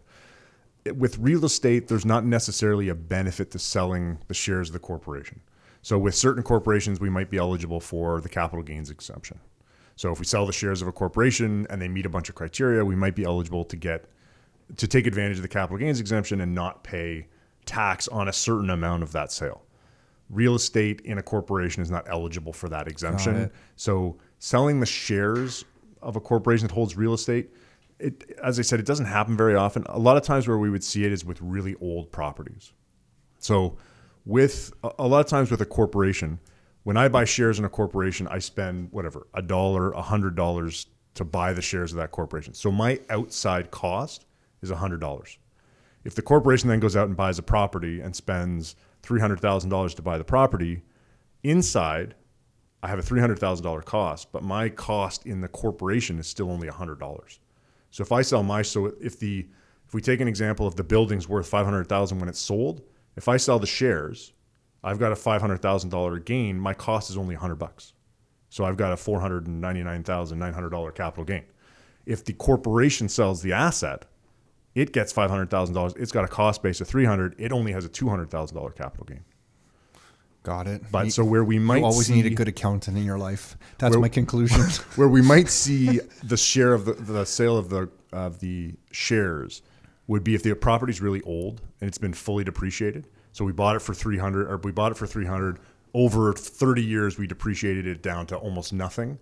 It- 0.84 0.96
With 0.96 1.18
real 1.18 1.44
estate, 1.44 1.88
there's 1.88 2.04
not 2.04 2.24
necessarily 2.24 2.88
a 2.88 2.94
benefit 2.94 3.50
to 3.52 3.58
selling 3.58 4.18
the 4.28 4.34
shares 4.34 4.68
of 4.68 4.72
the 4.74 4.78
corporation. 4.78 5.40
So 5.82 5.98
with 5.98 6.14
certain 6.14 6.42
corporations, 6.42 7.00
we 7.00 7.10
might 7.10 7.30
be 7.30 7.38
eligible 7.38 7.80
for 7.80 8.20
the 8.20 8.28
capital 8.28 8.62
gains 8.62 8.90
exemption. 8.90 9.40
So 9.96 10.12
if 10.12 10.18
we 10.18 10.24
sell 10.24 10.46
the 10.46 10.52
shares 10.52 10.82
of 10.82 10.88
a 10.88 10.92
corporation 10.92 11.66
and 11.70 11.80
they 11.80 11.88
meet 11.88 12.06
a 12.06 12.10
bunch 12.10 12.28
of 12.28 12.34
criteria, 12.34 12.84
we 12.84 12.96
might 12.96 13.14
be 13.14 13.24
eligible 13.24 13.64
to 13.64 13.76
get 13.76 14.06
to 14.76 14.86
take 14.86 15.06
advantage 15.06 15.36
of 15.36 15.42
the 15.42 15.48
capital 15.48 15.78
gains 15.78 16.00
exemption 16.00 16.40
and 16.40 16.54
not 16.54 16.84
pay 16.84 17.26
tax 17.66 18.08
on 18.08 18.28
a 18.28 18.32
certain 18.32 18.70
amount 18.70 19.02
of 19.02 19.12
that 19.12 19.32
sale. 19.32 19.62
Real 20.28 20.54
estate 20.54 21.00
in 21.02 21.18
a 21.18 21.22
corporation 21.22 21.82
is 21.82 21.90
not 21.90 22.06
eligible 22.08 22.52
for 22.52 22.68
that 22.68 22.86
exemption. 22.88 23.50
So 23.76 24.16
selling 24.38 24.80
the 24.80 24.86
shares 24.86 25.64
of 26.02 26.16
a 26.16 26.20
corporation 26.20 26.68
that 26.68 26.72
holds 26.72 26.96
real 26.96 27.14
estate, 27.14 27.50
it, 27.98 28.38
as 28.42 28.58
I 28.58 28.62
said, 28.62 28.80
it 28.80 28.86
doesn't 28.86 29.06
happen 29.06 29.36
very 29.36 29.54
often. 29.54 29.82
A 29.86 29.98
lot 29.98 30.16
of 30.16 30.22
times 30.22 30.48
where 30.48 30.56
we 30.56 30.70
would 30.70 30.84
see 30.84 31.04
it 31.04 31.12
is 31.12 31.24
with 31.24 31.40
really 31.42 31.74
old 31.80 32.10
properties. 32.12 32.72
So 33.40 33.76
with 34.24 34.72
a, 34.82 35.06
lot 35.06 35.20
of 35.20 35.26
times 35.26 35.50
with 35.50 35.60
a 35.60 35.66
corporation, 35.66 36.38
when 36.82 36.96
I 36.96 37.08
buy 37.08 37.24
shares 37.24 37.58
in 37.58 37.64
a 37.64 37.68
corporation, 37.68 38.26
I 38.28 38.38
spend 38.38 38.88
whatever 38.90 39.26
a 39.34 39.42
dollar, 39.42 39.92
a 39.92 40.02
hundred 40.02 40.34
dollars 40.36 40.86
to 41.14 41.24
buy 41.24 41.52
the 41.52 41.62
shares 41.62 41.92
of 41.92 41.98
that 41.98 42.10
corporation. 42.10 42.54
So 42.54 42.70
my 42.70 43.00
outside 43.10 43.70
cost 43.70 44.26
is 44.62 44.70
a 44.70 44.76
hundred 44.76 45.00
dollars. 45.00 45.38
If 46.04 46.14
the 46.14 46.22
corporation 46.22 46.68
then 46.68 46.80
goes 46.80 46.96
out 46.96 47.08
and 47.08 47.16
buys 47.16 47.38
a 47.38 47.42
property 47.42 48.00
and 48.00 48.14
spends 48.14 48.76
three 49.02 49.20
hundred 49.20 49.40
thousand 49.40 49.70
dollars 49.70 49.94
to 49.94 50.02
buy 50.02 50.18
the 50.18 50.24
property, 50.24 50.82
inside 51.42 52.14
I 52.82 52.88
have 52.88 52.98
a 52.98 53.02
three 53.02 53.20
hundred 53.20 53.38
thousand 53.38 53.64
dollar 53.64 53.82
cost, 53.82 54.32
but 54.32 54.42
my 54.42 54.68
cost 54.68 55.26
in 55.26 55.40
the 55.40 55.48
corporation 55.48 56.18
is 56.18 56.26
still 56.26 56.50
only 56.50 56.68
a 56.68 56.72
hundred 56.72 56.98
dollars. 56.98 57.40
So 57.90 58.02
if 58.02 58.12
I 58.12 58.22
sell 58.22 58.42
my 58.42 58.62
so 58.62 58.92
if 59.00 59.18
the 59.18 59.46
if 59.86 59.94
we 59.94 60.00
take 60.00 60.20
an 60.20 60.28
example 60.28 60.66
of 60.66 60.76
the 60.76 60.84
building's 60.84 61.28
worth 61.28 61.48
five 61.48 61.66
hundred 61.66 61.88
thousand 61.88 62.20
when 62.20 62.28
it's 62.28 62.38
sold, 62.38 62.82
if 63.16 63.28
I 63.28 63.36
sell 63.36 63.58
the 63.58 63.66
shares, 63.66 64.32
I've 64.82 64.98
got 64.98 65.12
a 65.12 65.16
five 65.16 65.40
hundred 65.40 65.62
thousand 65.62 65.90
dollar 65.90 66.18
gain. 66.18 66.58
My 66.58 66.74
cost 66.74 67.10
is 67.10 67.16
only 67.16 67.34
hundred 67.34 67.56
bucks, 67.56 67.92
so 68.48 68.64
I've 68.64 68.76
got 68.76 68.92
a 68.92 68.96
four 68.96 69.20
hundred 69.20 69.46
and 69.46 69.60
ninety 69.60 69.82
nine 69.82 70.02
thousand 70.02 70.38
nine 70.38 70.52
hundred 70.54 70.70
dollar 70.70 70.90
capital 70.92 71.24
gain. 71.24 71.44
If 72.06 72.24
the 72.24 72.32
corporation 72.32 73.08
sells 73.08 73.42
the 73.42 73.52
asset, 73.52 74.06
it 74.74 74.92
gets 74.92 75.12
five 75.12 75.30
hundred 75.30 75.50
thousand 75.50 75.74
dollars. 75.74 75.92
It's 75.96 76.12
got 76.12 76.24
a 76.24 76.28
cost 76.28 76.62
base 76.62 76.80
of 76.80 76.88
three 76.88 77.04
hundred. 77.04 77.34
It 77.38 77.52
only 77.52 77.72
has 77.72 77.84
a 77.84 77.88
two 77.88 78.08
hundred 78.08 78.30
thousand 78.30 78.56
dollar 78.56 78.70
capital 78.70 79.04
gain. 79.06 79.24
Got 80.42 80.66
it. 80.68 80.82
But 80.90 81.06
You- 81.06 81.10
so 81.10 81.24
where 81.24 81.44
we 81.44 81.58
might 81.58 81.82
always 81.82 82.06
see, 82.06 82.14
need 82.14 82.24
a 82.26 82.30
good 82.30 82.48
accountant 82.48 82.96
in 82.96 83.04
your 83.04 83.18
life. 83.18 83.58
That's 83.76 83.92
Where- 83.94 84.00
my 84.00 84.08
conclusion. 84.08 84.62
where 84.96 85.08
we 85.08 85.20
might 85.20 85.48
see 85.50 86.00
the 86.24 86.38
share 86.38 86.72
of 86.72 86.86
the, 86.86 86.94
the 86.94 87.26
sale 87.26 87.58
of 87.58 87.68
the 87.68 87.90
of 88.12 88.40
the 88.40 88.74
shares 88.90 89.60
would 90.10 90.24
be 90.24 90.34
if 90.34 90.42
the 90.42 90.52
property's 90.54 91.00
really 91.00 91.22
old 91.22 91.62
and 91.80 91.86
it's 91.86 91.96
been 91.96 92.12
fully 92.12 92.42
depreciated. 92.42 93.06
So 93.30 93.44
we 93.44 93.52
bought 93.52 93.76
it 93.76 93.78
for 93.78 93.94
300 93.94 94.50
or 94.50 94.56
we 94.56 94.72
bought 94.72 94.90
it 94.90 94.98
for 94.98 95.06
300 95.06 95.60
over 95.94 96.32
30 96.32 96.82
years 96.82 97.16
we 97.16 97.28
depreciated 97.28 97.86
it 97.86 98.02
down 98.02 98.26
to 98.26 98.36
almost 98.36 98.72
nothing. 98.72 99.20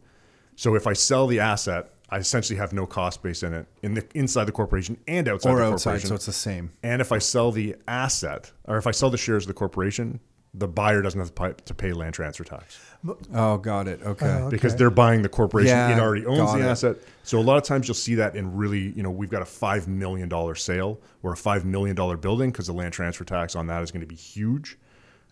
So 0.56 0.74
if 0.74 0.86
I 0.86 0.94
sell 0.94 1.26
the 1.26 1.40
asset, 1.40 1.92
I 2.08 2.16
essentially 2.16 2.58
have 2.58 2.72
no 2.72 2.86
cost 2.86 3.22
base 3.22 3.42
in 3.42 3.52
it 3.52 3.66
in 3.82 3.92
the 3.92 4.06
inside 4.14 4.44
the 4.44 4.52
corporation 4.52 4.96
and 5.06 5.28
outside 5.28 5.50
or 5.50 5.58
the 5.58 5.64
outside, 5.64 5.90
corporation. 5.90 6.08
so 6.08 6.14
it's 6.14 6.24
the 6.24 6.32
same. 6.32 6.72
and 6.82 7.02
if 7.02 7.12
I 7.12 7.18
sell 7.18 7.52
the 7.52 7.76
asset 7.86 8.50
or 8.64 8.78
if 8.78 8.86
I 8.86 8.92
sell 8.92 9.10
the 9.10 9.18
shares 9.18 9.44
of 9.44 9.48
the 9.48 9.54
corporation, 9.54 10.20
the 10.54 10.68
buyer 10.68 11.02
doesn't 11.02 11.20
have 11.20 11.34
to 11.34 11.34
pay, 11.34 11.54
to 11.64 11.74
pay 11.74 11.92
land 11.92 12.14
transfer 12.14 12.44
tax 12.44 12.78
Oh, 13.32 13.58
got 13.58 13.86
it. 13.86 14.02
Okay. 14.02 14.26
Uh, 14.26 14.50
because 14.50 14.74
they're 14.74 14.90
buying 14.90 15.22
the 15.22 15.28
corporation. 15.28 15.68
Yeah, 15.68 15.96
it 15.96 16.00
already 16.00 16.26
owns 16.26 16.52
the 16.52 16.58
it. 16.58 16.64
asset. 16.64 16.96
So 17.22 17.38
a 17.38 17.40
lot 17.42 17.56
of 17.56 17.62
times 17.62 17.86
you'll 17.86 17.94
see 17.94 18.16
that 18.16 18.34
in 18.34 18.56
really, 18.56 18.90
you 18.90 19.02
know, 19.02 19.10
we've 19.10 19.30
got 19.30 19.40
a 19.42 19.46
five 19.46 19.86
million 19.86 20.28
dollar 20.28 20.54
sale 20.56 21.00
or 21.22 21.32
a 21.32 21.36
five 21.36 21.64
million 21.64 21.94
dollar 21.94 22.16
building 22.16 22.50
because 22.50 22.66
the 22.66 22.72
land 22.72 22.92
transfer 22.92 23.24
tax 23.24 23.54
on 23.54 23.68
that 23.68 23.82
is 23.82 23.92
going 23.92 24.00
to 24.00 24.06
be 24.06 24.16
huge, 24.16 24.78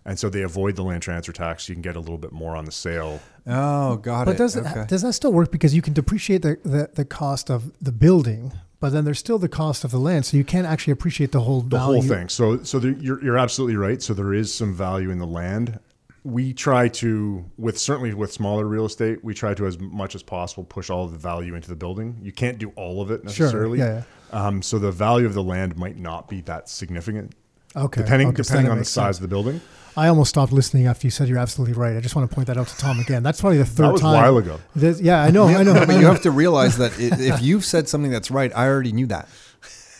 and 0.06 0.18
so 0.18 0.30
they 0.30 0.40
avoid 0.42 0.76
the 0.76 0.82
land 0.82 1.02
transfer 1.02 1.32
tax. 1.32 1.68
You 1.68 1.74
can 1.74 1.82
get 1.82 1.96
a 1.96 2.00
little 2.00 2.16
bit 2.16 2.32
more 2.32 2.56
on 2.56 2.64
the 2.64 2.72
sale. 2.72 3.20
oh, 3.46 3.96
got 3.96 4.24
But 4.24 4.36
it. 4.36 4.38
does 4.38 4.56
okay. 4.56 4.86
does 4.88 5.02
that 5.02 5.12
still 5.12 5.32
work? 5.32 5.52
Because 5.52 5.74
you 5.74 5.82
can 5.82 5.92
depreciate 5.92 6.40
the, 6.42 6.58
the, 6.62 6.90
the 6.94 7.04
cost 7.04 7.50
of 7.50 7.72
the 7.82 7.92
building, 7.92 8.52
but 8.80 8.90
then 8.92 9.04
there's 9.04 9.18
still 9.18 9.38
the 9.38 9.48
cost 9.48 9.84
of 9.84 9.90
the 9.90 9.98
land, 9.98 10.24
so 10.24 10.36
you 10.36 10.44
can't 10.44 10.66
actually 10.66 10.92
appreciate 10.92 11.32
the 11.32 11.40
whole 11.40 11.60
the 11.60 11.76
value. 11.76 12.00
whole 12.00 12.02
thing. 12.02 12.28
So, 12.28 12.62
so 12.62 12.78
there, 12.78 12.92
you're 12.92 13.22
you're 13.22 13.38
absolutely 13.38 13.76
right. 13.76 14.00
So 14.00 14.14
there 14.14 14.32
is 14.32 14.54
some 14.54 14.72
value 14.74 15.10
in 15.10 15.18
the 15.18 15.26
land. 15.26 15.78
We 16.22 16.52
try 16.54 16.88
to, 16.88 17.44
with 17.56 17.78
certainly 17.78 18.12
with 18.12 18.32
smaller 18.32 18.64
real 18.66 18.84
estate, 18.84 19.22
we 19.22 19.32
try 19.32 19.54
to 19.54 19.64
as 19.64 19.78
much 19.78 20.16
as 20.16 20.24
possible 20.24 20.64
push 20.64 20.90
all 20.90 21.04
of 21.04 21.12
the 21.12 21.18
value 21.18 21.54
into 21.54 21.68
the 21.68 21.76
building. 21.76 22.18
You 22.20 22.32
can't 22.32 22.58
do 22.58 22.72
all 22.74 23.00
of 23.00 23.12
it 23.12 23.20
Sure, 23.30 23.46
necessarily. 23.46 23.78
yeah, 23.78 24.02
Um, 24.32 24.60
so 24.60 24.80
the 24.80 24.90
value 24.90 25.26
of 25.26 25.34
the 25.34 25.42
land 25.44 25.76
might 25.76 25.96
not 25.96 26.28
be 26.28 26.40
that 26.40 26.68
significant, 26.68 27.32
Okay. 27.76 28.02
depending 28.02 28.26
okay, 28.30 28.42
depending 28.42 28.66
that 28.66 28.72
on 28.72 28.78
the 28.78 28.84
size 28.84 29.04
sense. 29.04 29.16
of 29.18 29.22
the 29.22 29.28
building. 29.28 29.60
I 29.96 30.08
almost 30.08 30.28
stopped 30.30 30.52
listening 30.52 30.86
after 30.86 31.06
you 31.06 31.10
said 31.10 31.26
you're 31.28 31.38
absolutely 31.38 31.74
right. 31.74 31.96
I 31.96 32.00
just 32.00 32.14
want 32.14 32.28
to 32.28 32.34
point 32.34 32.48
that 32.48 32.58
out 32.58 32.68
to 32.68 32.76
Tom 32.76 33.00
again. 33.00 33.22
That's 33.22 33.40
probably 33.40 33.58
the 33.58 33.64
third 33.64 33.84
That 33.86 33.92
was 33.92 34.00
a 34.02 34.04
time. 34.04 34.22
while 34.22 34.36
ago. 34.36 34.60
This- 34.74 35.00
yeah, 35.00 35.22
I 35.22 35.30
know, 35.30 35.46
I 35.46 35.62
know. 35.62 35.72
but 35.86 35.98
you 35.98 36.06
have 36.06 36.22
to 36.22 36.30
realize 36.30 36.76
that 36.78 36.92
if 36.98 37.40
you've 37.42 37.64
said 37.64 37.88
something 37.88 38.10
that's 38.10 38.30
right, 38.30 38.52
I 38.54 38.66
already 38.66 38.92
knew 38.92 39.06
that. 39.06 39.28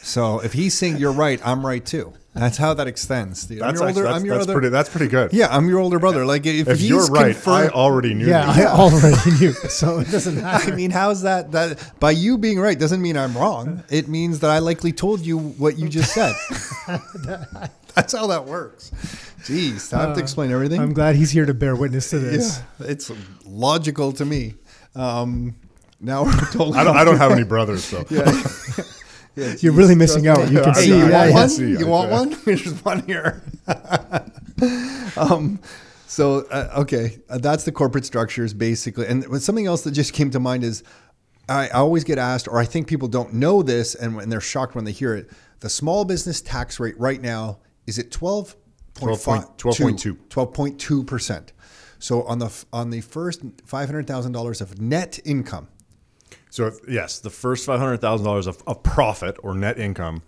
So 0.02 0.38
if 0.40 0.52
he's 0.52 0.76
saying 0.78 0.98
you're 0.98 1.12
right, 1.12 1.40
I'm 1.44 1.64
right 1.66 1.84
too. 1.84 2.12
That's 2.34 2.58
how 2.58 2.74
that 2.74 2.86
extends. 2.86 3.46
dude. 3.46 3.62
I'm 3.62 3.68
That's 3.68 3.80
your 3.80 3.88
older. 3.88 4.02
that's, 4.02 4.14
I'm 4.16 4.24
your 4.26 4.34
that's 4.34 4.44
other. 4.46 4.52
pretty 4.52 4.68
that's 4.68 4.88
pretty 4.90 5.08
good. 5.08 5.32
yeah, 5.32 5.48
I'm 5.50 5.68
your 5.70 5.78
older 5.80 5.98
brother. 5.98 6.26
Like 6.26 6.44
if, 6.44 6.68
If 6.68 6.78
he's 6.80 6.88
you're 6.90 7.06
right, 7.06 7.34
I 7.48 7.68
already 7.68 8.12
knew. 8.12 8.26
yeah, 8.26 8.44
that. 8.52 8.66
I 8.66 8.70
already 8.70 9.30
knew. 9.40 9.52
So 9.54 9.98
it 10.00 10.10
doesn't 10.10 10.36
matter. 10.42 10.70
I 10.70 10.76
mean, 10.76 10.90
how's 10.90 11.22
that? 11.22 11.52
That 11.52 11.98
by 11.98 12.10
you 12.10 12.36
being 12.36 12.60
right 12.60 12.78
doesn't 12.78 13.00
mean 13.00 13.16
I'm 13.16 13.34
wrong. 13.36 13.82
It 13.88 14.06
means 14.08 14.40
that 14.40 14.50
I 14.50 14.58
likely 14.58 14.92
told 14.92 15.20
you 15.22 15.38
what 15.38 15.78
you 15.78 15.88
just 15.88 16.12
said. 16.12 16.34
That's 17.96 18.12
how 18.12 18.26
that 18.28 18.44
works. 18.44 18.90
Jeez, 19.42 19.92
I 19.92 20.02
have 20.02 20.14
to 20.16 20.20
explain 20.20 20.50
everything. 20.52 20.80
I'm 20.80 20.92
glad 20.92 21.16
he's 21.16 21.30
here 21.30 21.46
to 21.46 21.54
bear 21.54 21.74
witness 21.74 22.10
to 22.10 22.18
this. 22.18 22.60
yeah, 22.78 22.86
it's 22.88 23.10
logical 23.46 24.12
to 24.12 24.24
me. 24.24 24.54
Um, 24.94 25.56
now 26.00 26.24
we're 26.24 26.32
totally. 26.52 26.78
I 26.78 26.84
don't 26.84 26.96
I 26.96 27.04
don't 27.04 27.16
have 27.16 27.32
any 27.32 27.44
brothers, 27.54 27.84
so 27.84 28.04
Yeah, 28.10 28.32
You're 29.60 29.72
really 29.72 29.94
missing 29.94 30.26
out. 30.28 30.50
You 30.50 30.60
can 30.62 30.74
Hey, 30.74 30.80
see. 30.82 30.98
you 30.98 31.10
want 31.10 31.12
yeah. 31.28 31.30
one? 31.34 31.48
see, 31.48 31.70
You 31.70 31.86
want 31.86 32.10
one? 32.10 32.36
There's 32.44 32.84
one 32.84 33.02
here. 33.06 33.42
um, 35.16 35.58
so 36.06 36.46
uh, 36.50 36.68
okay, 36.78 37.18
uh, 37.28 37.38
that's 37.38 37.64
the 37.64 37.72
corporate 37.72 38.04
structures 38.04 38.54
basically. 38.54 39.06
And 39.06 39.42
something 39.42 39.66
else 39.66 39.82
that 39.82 39.92
just 39.92 40.12
came 40.12 40.30
to 40.30 40.40
mind 40.40 40.64
is, 40.64 40.82
I, 41.48 41.66
I 41.68 41.78
always 41.78 42.04
get 42.04 42.18
asked, 42.18 42.48
or 42.48 42.58
I 42.58 42.64
think 42.64 42.88
people 42.88 43.08
don't 43.08 43.34
know 43.34 43.62
this, 43.62 43.94
and 43.94 44.16
when 44.16 44.28
they're 44.28 44.40
shocked 44.40 44.74
when 44.74 44.84
they 44.84 44.92
hear 44.92 45.14
it. 45.14 45.30
The 45.60 45.70
small 45.70 46.04
business 46.04 46.40
tax 46.42 46.78
rate 46.80 46.98
right 46.98 47.20
now 47.20 47.58
is 47.86 47.98
at 47.98 48.10
12 48.10 48.56
12.2. 48.96 50.16
12.2 50.28 51.06
percent. 51.06 51.52
So 51.98 52.22
on 52.22 52.38
the 52.38 52.64
on 52.72 52.90
the 52.90 53.00
first 53.00 53.42
five 53.64 53.88
hundred 53.88 54.06
thousand 54.06 54.32
dollars 54.32 54.60
of 54.60 54.80
net 54.80 55.18
income, 55.24 55.68
so 56.50 56.66
if, 56.66 56.76
yes, 56.88 57.18
the 57.18 57.30
first 57.30 57.66
five 57.66 57.78
hundred 57.80 58.00
thousand 58.00 58.24
dollars 58.26 58.46
of 58.46 58.62
of 58.66 58.82
profit 58.82 59.36
or 59.42 59.54
net 59.54 59.78
income, 59.78 60.22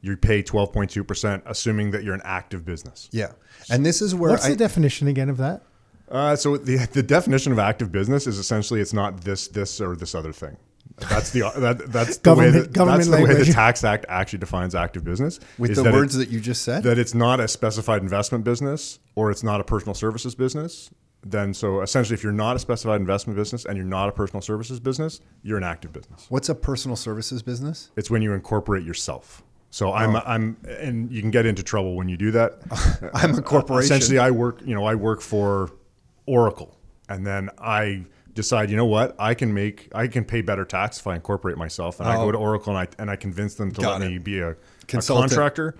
you 0.00 0.16
pay 0.16 0.42
twelve 0.42 0.72
point 0.72 0.90
two 0.90 1.04
percent, 1.04 1.42
assuming 1.46 1.90
that 1.92 2.04
you're 2.04 2.14
an 2.14 2.22
active 2.24 2.64
business. 2.64 3.08
yeah, 3.12 3.32
and 3.70 3.84
this 3.84 4.02
is 4.02 4.14
where 4.14 4.30
What's 4.30 4.46
I, 4.46 4.50
the 4.50 4.56
definition 4.56 5.08
again 5.08 5.28
of 5.30 5.38
that? 5.38 5.62
Uh, 6.10 6.36
so 6.36 6.56
the 6.56 6.76
the 6.92 7.02
definition 7.02 7.52
of 7.52 7.58
active 7.58 7.90
business 7.90 8.26
is 8.26 8.38
essentially 8.38 8.80
it's 8.80 8.92
not 8.92 9.22
this 9.22 9.48
this 9.48 9.80
or 9.80 9.96
this 9.96 10.14
other 10.14 10.32
thing. 10.32 10.56
That's 10.96 11.30
the 11.30 11.40
that, 11.56 11.90
that's 11.90 12.18
the 12.18 12.34
way 12.34 12.50
that, 12.50 12.72
government 12.72 13.10
that's 13.10 13.10
the 13.10 13.24
way 13.24 13.34
the. 13.34 13.52
Tax 13.52 13.82
Act 13.82 14.06
actually 14.08 14.38
defines 14.38 14.74
active 14.74 15.04
business 15.04 15.40
with 15.58 15.74
the 15.74 15.82
that 15.82 15.94
it- 15.94 15.96
words 15.96 16.14
that 16.14 16.28
you 16.28 16.40
just 16.40 16.62
said. 16.62 16.82
that 16.84 16.98
it's 16.98 17.14
not 17.14 17.40
a 17.40 17.48
specified 17.48 18.02
investment 18.02 18.44
business 18.44 19.00
or 19.14 19.30
it's 19.30 19.42
not 19.42 19.60
a 19.60 19.64
personal 19.64 19.94
services 19.94 20.34
business, 20.34 20.90
then 21.24 21.52
so 21.52 21.80
essentially 21.80 22.14
if 22.14 22.22
you're 22.22 22.32
not 22.32 22.54
a 22.54 22.58
specified 22.58 23.00
investment 23.00 23.36
business 23.36 23.64
and 23.64 23.76
you're 23.76 23.86
not 23.86 24.08
a 24.08 24.12
personal 24.12 24.40
services 24.40 24.78
business, 24.78 25.20
you're 25.42 25.58
an 25.58 25.64
active 25.64 25.92
business. 25.92 26.26
What's 26.28 26.48
a 26.48 26.54
personal 26.54 26.96
services 26.96 27.42
business? 27.42 27.90
It's 27.96 28.10
when 28.10 28.22
you 28.22 28.32
incorporate 28.32 28.84
yourself. 28.84 29.42
So 29.70 29.92
I'm 29.92 30.14
oh. 30.14 30.22
I'm 30.24 30.56
and 30.68 31.10
you 31.10 31.20
can 31.20 31.32
get 31.32 31.46
into 31.46 31.64
trouble 31.64 31.96
when 31.96 32.08
you 32.08 32.16
do 32.16 32.30
that. 32.30 33.10
I'm 33.14 33.34
a 33.34 33.42
corporation. 33.42 33.96
Essentially 33.96 34.20
I 34.20 34.30
work, 34.30 34.60
you 34.64 34.74
know, 34.74 34.84
I 34.84 34.94
work 34.94 35.20
for 35.20 35.72
Oracle 36.26 36.78
and 37.08 37.26
then 37.26 37.50
I 37.58 38.04
decide, 38.34 38.70
you 38.70 38.76
know 38.76 38.84
what, 38.86 39.14
I 39.18 39.34
can 39.34 39.54
make 39.54 39.88
I 39.94 40.06
can 40.08 40.24
pay 40.24 40.40
better 40.42 40.64
tax 40.64 40.98
if 40.98 41.06
I 41.06 41.14
incorporate 41.14 41.56
myself 41.56 42.00
and 42.00 42.08
I 42.08 42.16
Oh. 42.16 42.26
go 42.26 42.32
to 42.32 42.38
Oracle 42.38 42.76
and 42.76 42.88
I 42.88 43.00
and 43.02 43.10
I 43.10 43.16
convince 43.16 43.54
them 43.54 43.72
to 43.72 43.80
Got 43.80 44.00
let 44.00 44.08
it. 44.08 44.10
me 44.12 44.18
be 44.18 44.40
a, 44.40 44.50
a 44.50 44.56
contractor. 44.86 45.74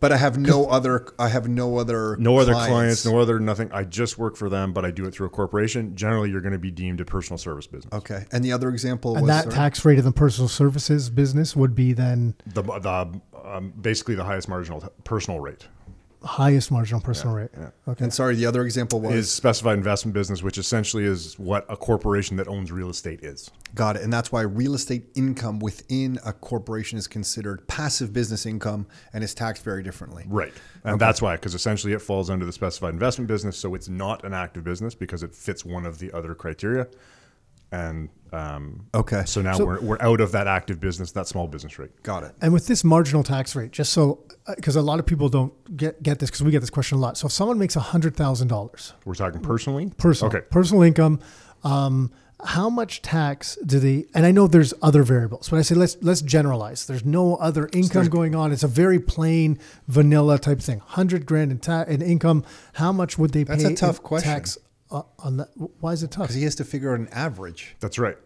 But 0.00 0.12
I 0.12 0.18
have 0.18 0.36
no 0.36 0.66
other. 0.66 1.06
I 1.18 1.28
have 1.28 1.48
no 1.48 1.78
other. 1.78 2.16
no 2.18 2.36
other 2.36 2.52
clients, 2.52 3.06
no 3.06 3.18
other 3.20 3.40
nothing. 3.40 3.72
I 3.72 3.84
just 3.84 4.18
work 4.18 4.36
for 4.36 4.50
them, 4.50 4.74
but 4.74 4.84
I 4.84 4.90
do 4.90 5.06
it 5.06 5.14
through 5.14 5.28
a 5.28 5.30
corporation. 5.30 5.96
Generally, 5.96 6.30
you're 6.30 6.42
going 6.42 6.52
to 6.52 6.58
be 6.58 6.70
deemed 6.70 7.00
a 7.00 7.06
personal 7.06 7.38
service 7.38 7.66
business. 7.66 7.90
Okay, 7.94 8.26
and 8.30 8.44
the 8.44 8.52
other 8.52 8.68
example 8.68 9.12
And 9.16 9.22
was 9.22 9.28
that 9.34 9.44
sorry? 9.44 9.54
tax 9.54 9.82
rate 9.82 9.96
of 9.98 10.04
the 10.04 10.12
personal 10.12 10.48
services 10.48 11.08
business 11.08 11.56
would 11.56 11.74
be 11.74 11.94
then 11.94 12.34
The, 12.52 12.60
the 12.62 13.20
um, 13.46 13.72
basically 13.80 14.14
the 14.14 14.24
highest 14.24 14.46
marginal 14.46 14.82
t- 14.82 14.88
personal 15.04 15.40
rate 15.40 15.68
highest 16.24 16.70
marginal 16.70 17.00
personal 17.00 17.34
rate. 17.34 17.50
Okay. 17.86 18.04
And 18.04 18.12
sorry, 18.12 18.34
the 18.34 18.46
other 18.46 18.64
example 18.64 19.00
was 19.00 19.14
is 19.14 19.30
specified 19.30 19.76
investment 19.76 20.14
business, 20.14 20.42
which 20.42 20.58
essentially 20.58 21.04
is 21.04 21.38
what 21.38 21.66
a 21.68 21.76
corporation 21.76 22.36
that 22.38 22.48
owns 22.48 22.72
real 22.72 22.90
estate 22.90 23.22
is. 23.22 23.50
got 23.74 23.96
it, 23.96 24.02
and 24.02 24.12
that's 24.12 24.30
why 24.30 24.42
real 24.42 24.74
estate 24.74 25.04
income 25.14 25.58
within 25.58 26.18
a 26.24 26.32
corporation 26.32 26.98
is 26.98 27.06
considered 27.06 27.66
passive 27.66 28.12
business 28.12 28.46
income 28.46 28.86
and 29.12 29.24
is 29.24 29.34
taxed 29.34 29.64
very 29.64 29.82
differently. 29.82 30.24
Right. 30.28 30.52
And 30.84 31.00
that's 31.00 31.20
why, 31.20 31.36
because 31.36 31.54
essentially 31.54 31.92
it 31.92 32.00
falls 32.00 32.30
under 32.30 32.44
the 32.46 32.52
specified 32.52 32.92
investment 32.92 33.28
business. 33.28 33.56
So 33.56 33.74
it's 33.74 33.88
not 33.88 34.24
an 34.24 34.34
active 34.34 34.64
business 34.64 34.94
because 34.94 35.22
it 35.22 35.34
fits 35.34 35.64
one 35.64 35.86
of 35.86 35.98
the 35.98 36.12
other 36.12 36.34
criteria. 36.34 36.86
And 37.72 38.08
um, 38.32 38.86
Okay. 38.94 39.22
so 39.26 39.40
now 39.42 39.54
So- 39.54 39.64
we're, 39.64 39.80
we're 39.80 40.00
out 40.00 40.20
of 40.20 40.32
that 40.32 40.46
active 40.46 40.80
business, 40.80 41.12
that 41.12 41.26
small 41.28 41.46
business 41.48 41.78
rate. 41.78 41.90
Got 42.02 42.24
it. 42.24 42.32
And 42.40 42.52
with 42.52 42.66
this 42.66 42.82
marginal 42.84 43.22
tax 43.22 43.54
rate, 43.56 43.70
just 43.72 43.92
so 43.92 44.20
because 44.56 44.76
a 44.76 44.82
lot 44.82 44.98
of 44.98 45.06
people 45.06 45.28
don't 45.28 45.52
get 45.76 46.02
get 46.02 46.18
this 46.18 46.30
because 46.30 46.42
we 46.42 46.50
get 46.50 46.60
this 46.60 46.70
question 46.70 46.98
a 46.98 47.00
lot. 47.00 47.16
So 47.16 47.26
if 47.26 47.32
someone 47.32 47.58
makes 47.58 47.74
hundred 47.74 48.16
thousand 48.16 48.48
dollars 48.48 48.92
We're 49.04 49.14
talking 49.14 49.40
personally? 49.40 49.92
personal 49.96 50.34
Okay. 50.34 50.46
personal 50.50 50.82
income, 50.82 51.20
um, 51.62 52.10
how 52.44 52.68
much 52.68 53.00
tax 53.00 53.56
do 53.64 53.78
they? 53.78 54.04
And 54.14 54.26
I 54.26 54.32
know 54.32 54.46
there's 54.46 54.74
other 54.82 55.02
variables, 55.02 55.48
but 55.48 55.58
I 55.58 55.62
say 55.62 55.74
let's 55.76 55.96
let's 56.02 56.20
generalize. 56.20 56.86
There's 56.86 57.04
no 57.04 57.36
other 57.36 57.70
income 57.72 58.08
going 58.08 58.34
on. 58.34 58.52
It's 58.52 58.64
a 58.64 58.68
very 58.68 58.98
plain 58.98 59.58
vanilla 59.88 60.38
type 60.38 60.60
thing. 60.60 60.80
Hundred 60.80 61.24
grand 61.24 61.52
in, 61.52 61.58
ta- 61.60 61.84
in 61.88 62.02
income. 62.02 62.44
How 62.74 62.92
much 62.92 63.16
would 63.16 63.32
they 63.32 63.44
pay? 63.44 63.52
That's 63.52 63.64
pay? 63.64 63.72
a 63.72 63.76
tough 63.76 63.98
in 63.98 64.02
question. 64.02 64.30
Tax 64.32 64.56
uh, 64.56 64.60
on 65.18 65.36
that? 65.38 65.48
Why 65.80 65.92
is 65.92 66.02
it 66.02 66.10
tough? 66.10 66.24
Because 66.24 66.36
he 66.36 66.44
has 66.44 66.54
to 66.56 66.64
figure 66.64 66.92
out 66.94 67.00
an 67.00 67.08
average. 67.12 67.76
That's 67.80 67.98
right. 67.98 68.16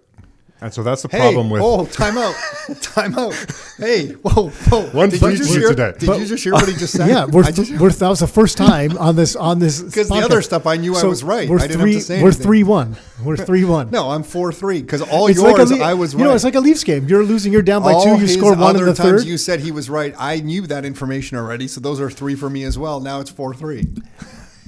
And 0.60 0.74
so 0.74 0.82
that's 0.82 1.02
the 1.02 1.08
Hey, 1.08 1.18
problem 1.18 1.50
with 1.50 1.62
oh, 1.62 1.86
time 1.86 2.18
out, 2.18 2.34
time 2.82 3.16
out. 3.16 3.32
Hey, 3.78 4.08
whoa, 4.14 4.48
whoa. 4.48 4.86
One 4.90 5.08
did 5.08 5.20
for 5.20 5.28
you 5.28 5.34
each 5.34 5.38
just 5.38 5.50
of 5.50 5.54
you 5.54 5.60
hear? 5.60 5.68
today. 5.70 5.92
Did 5.96 6.06
But- 6.08 6.18
you 6.18 6.26
just 6.26 6.42
hear 6.42 6.52
what 6.52 6.66
he 6.68 6.74
just 6.74 6.96
said? 6.96 7.08
yeah, 7.10 7.26
we're, 7.26 7.44
I 7.44 7.52
just- 7.52 7.70
we're, 7.78 7.90
that 7.90 8.08
was 8.08 8.18
the 8.18 8.26
first 8.26 8.58
time 8.58 8.98
on 8.98 9.14
this 9.14 9.36
on 9.36 9.60
this 9.60 9.80
Because 9.82 10.08
the 10.08 10.16
other 10.16 10.42
stuff 10.42 10.66
I 10.66 10.76
knew 10.76 10.96
I 10.96 11.04
was 11.04 11.22
right. 11.22 11.48
We're 11.48 11.58
I 11.60 11.68
didn't 11.68 11.78
have 11.78 11.80
three. 11.82 11.92
to 11.94 12.00
say 12.00 12.20
we're 12.20 12.30
anything. 12.30 12.42
three 12.44 12.62
one. 12.64 12.96
We're 13.22 13.36
three 13.36 13.64
one. 13.64 13.92
no, 13.92 14.10
I'm 14.10 14.24
four 14.24 14.52
three. 14.52 14.82
Because 14.82 15.00
all 15.00 15.28
It's 15.28 15.38
yours, 15.40 15.70
like 15.70 15.78
Le- 15.78 15.84
I 15.86 15.94
was 15.94 16.12
right. 16.16 16.22
You 16.22 16.26
know, 16.26 16.34
it's 16.34 16.42
like 16.42 16.56
a 16.56 16.60
Leafs 16.60 16.82
game. 16.82 17.06
You're 17.06 17.22
losing. 17.22 17.52
You're 17.52 17.62
down 17.62 17.84
by 17.84 17.92
all 17.92 18.02
two. 18.02 18.20
You 18.20 18.26
score 18.26 18.56
one 18.56 18.74
in 18.74 18.82
other 18.82 18.86
the 18.86 18.94
times 18.94 19.20
third. 19.22 19.28
you 19.28 19.38
said 19.38 19.60
he 19.60 19.70
was 19.70 19.88
right. 19.88 20.12
I 20.18 20.40
knew 20.40 20.66
that 20.66 20.84
information 20.84 21.38
already, 21.38 21.68
so 21.68 21.80
those 21.80 22.00
are 22.00 22.10
three 22.10 22.34
for 22.34 22.50
me 22.50 22.64
as 22.64 22.76
well. 22.76 22.98
Now 22.98 23.20
it's 23.20 23.30
four 23.30 23.54
three. 23.54 23.86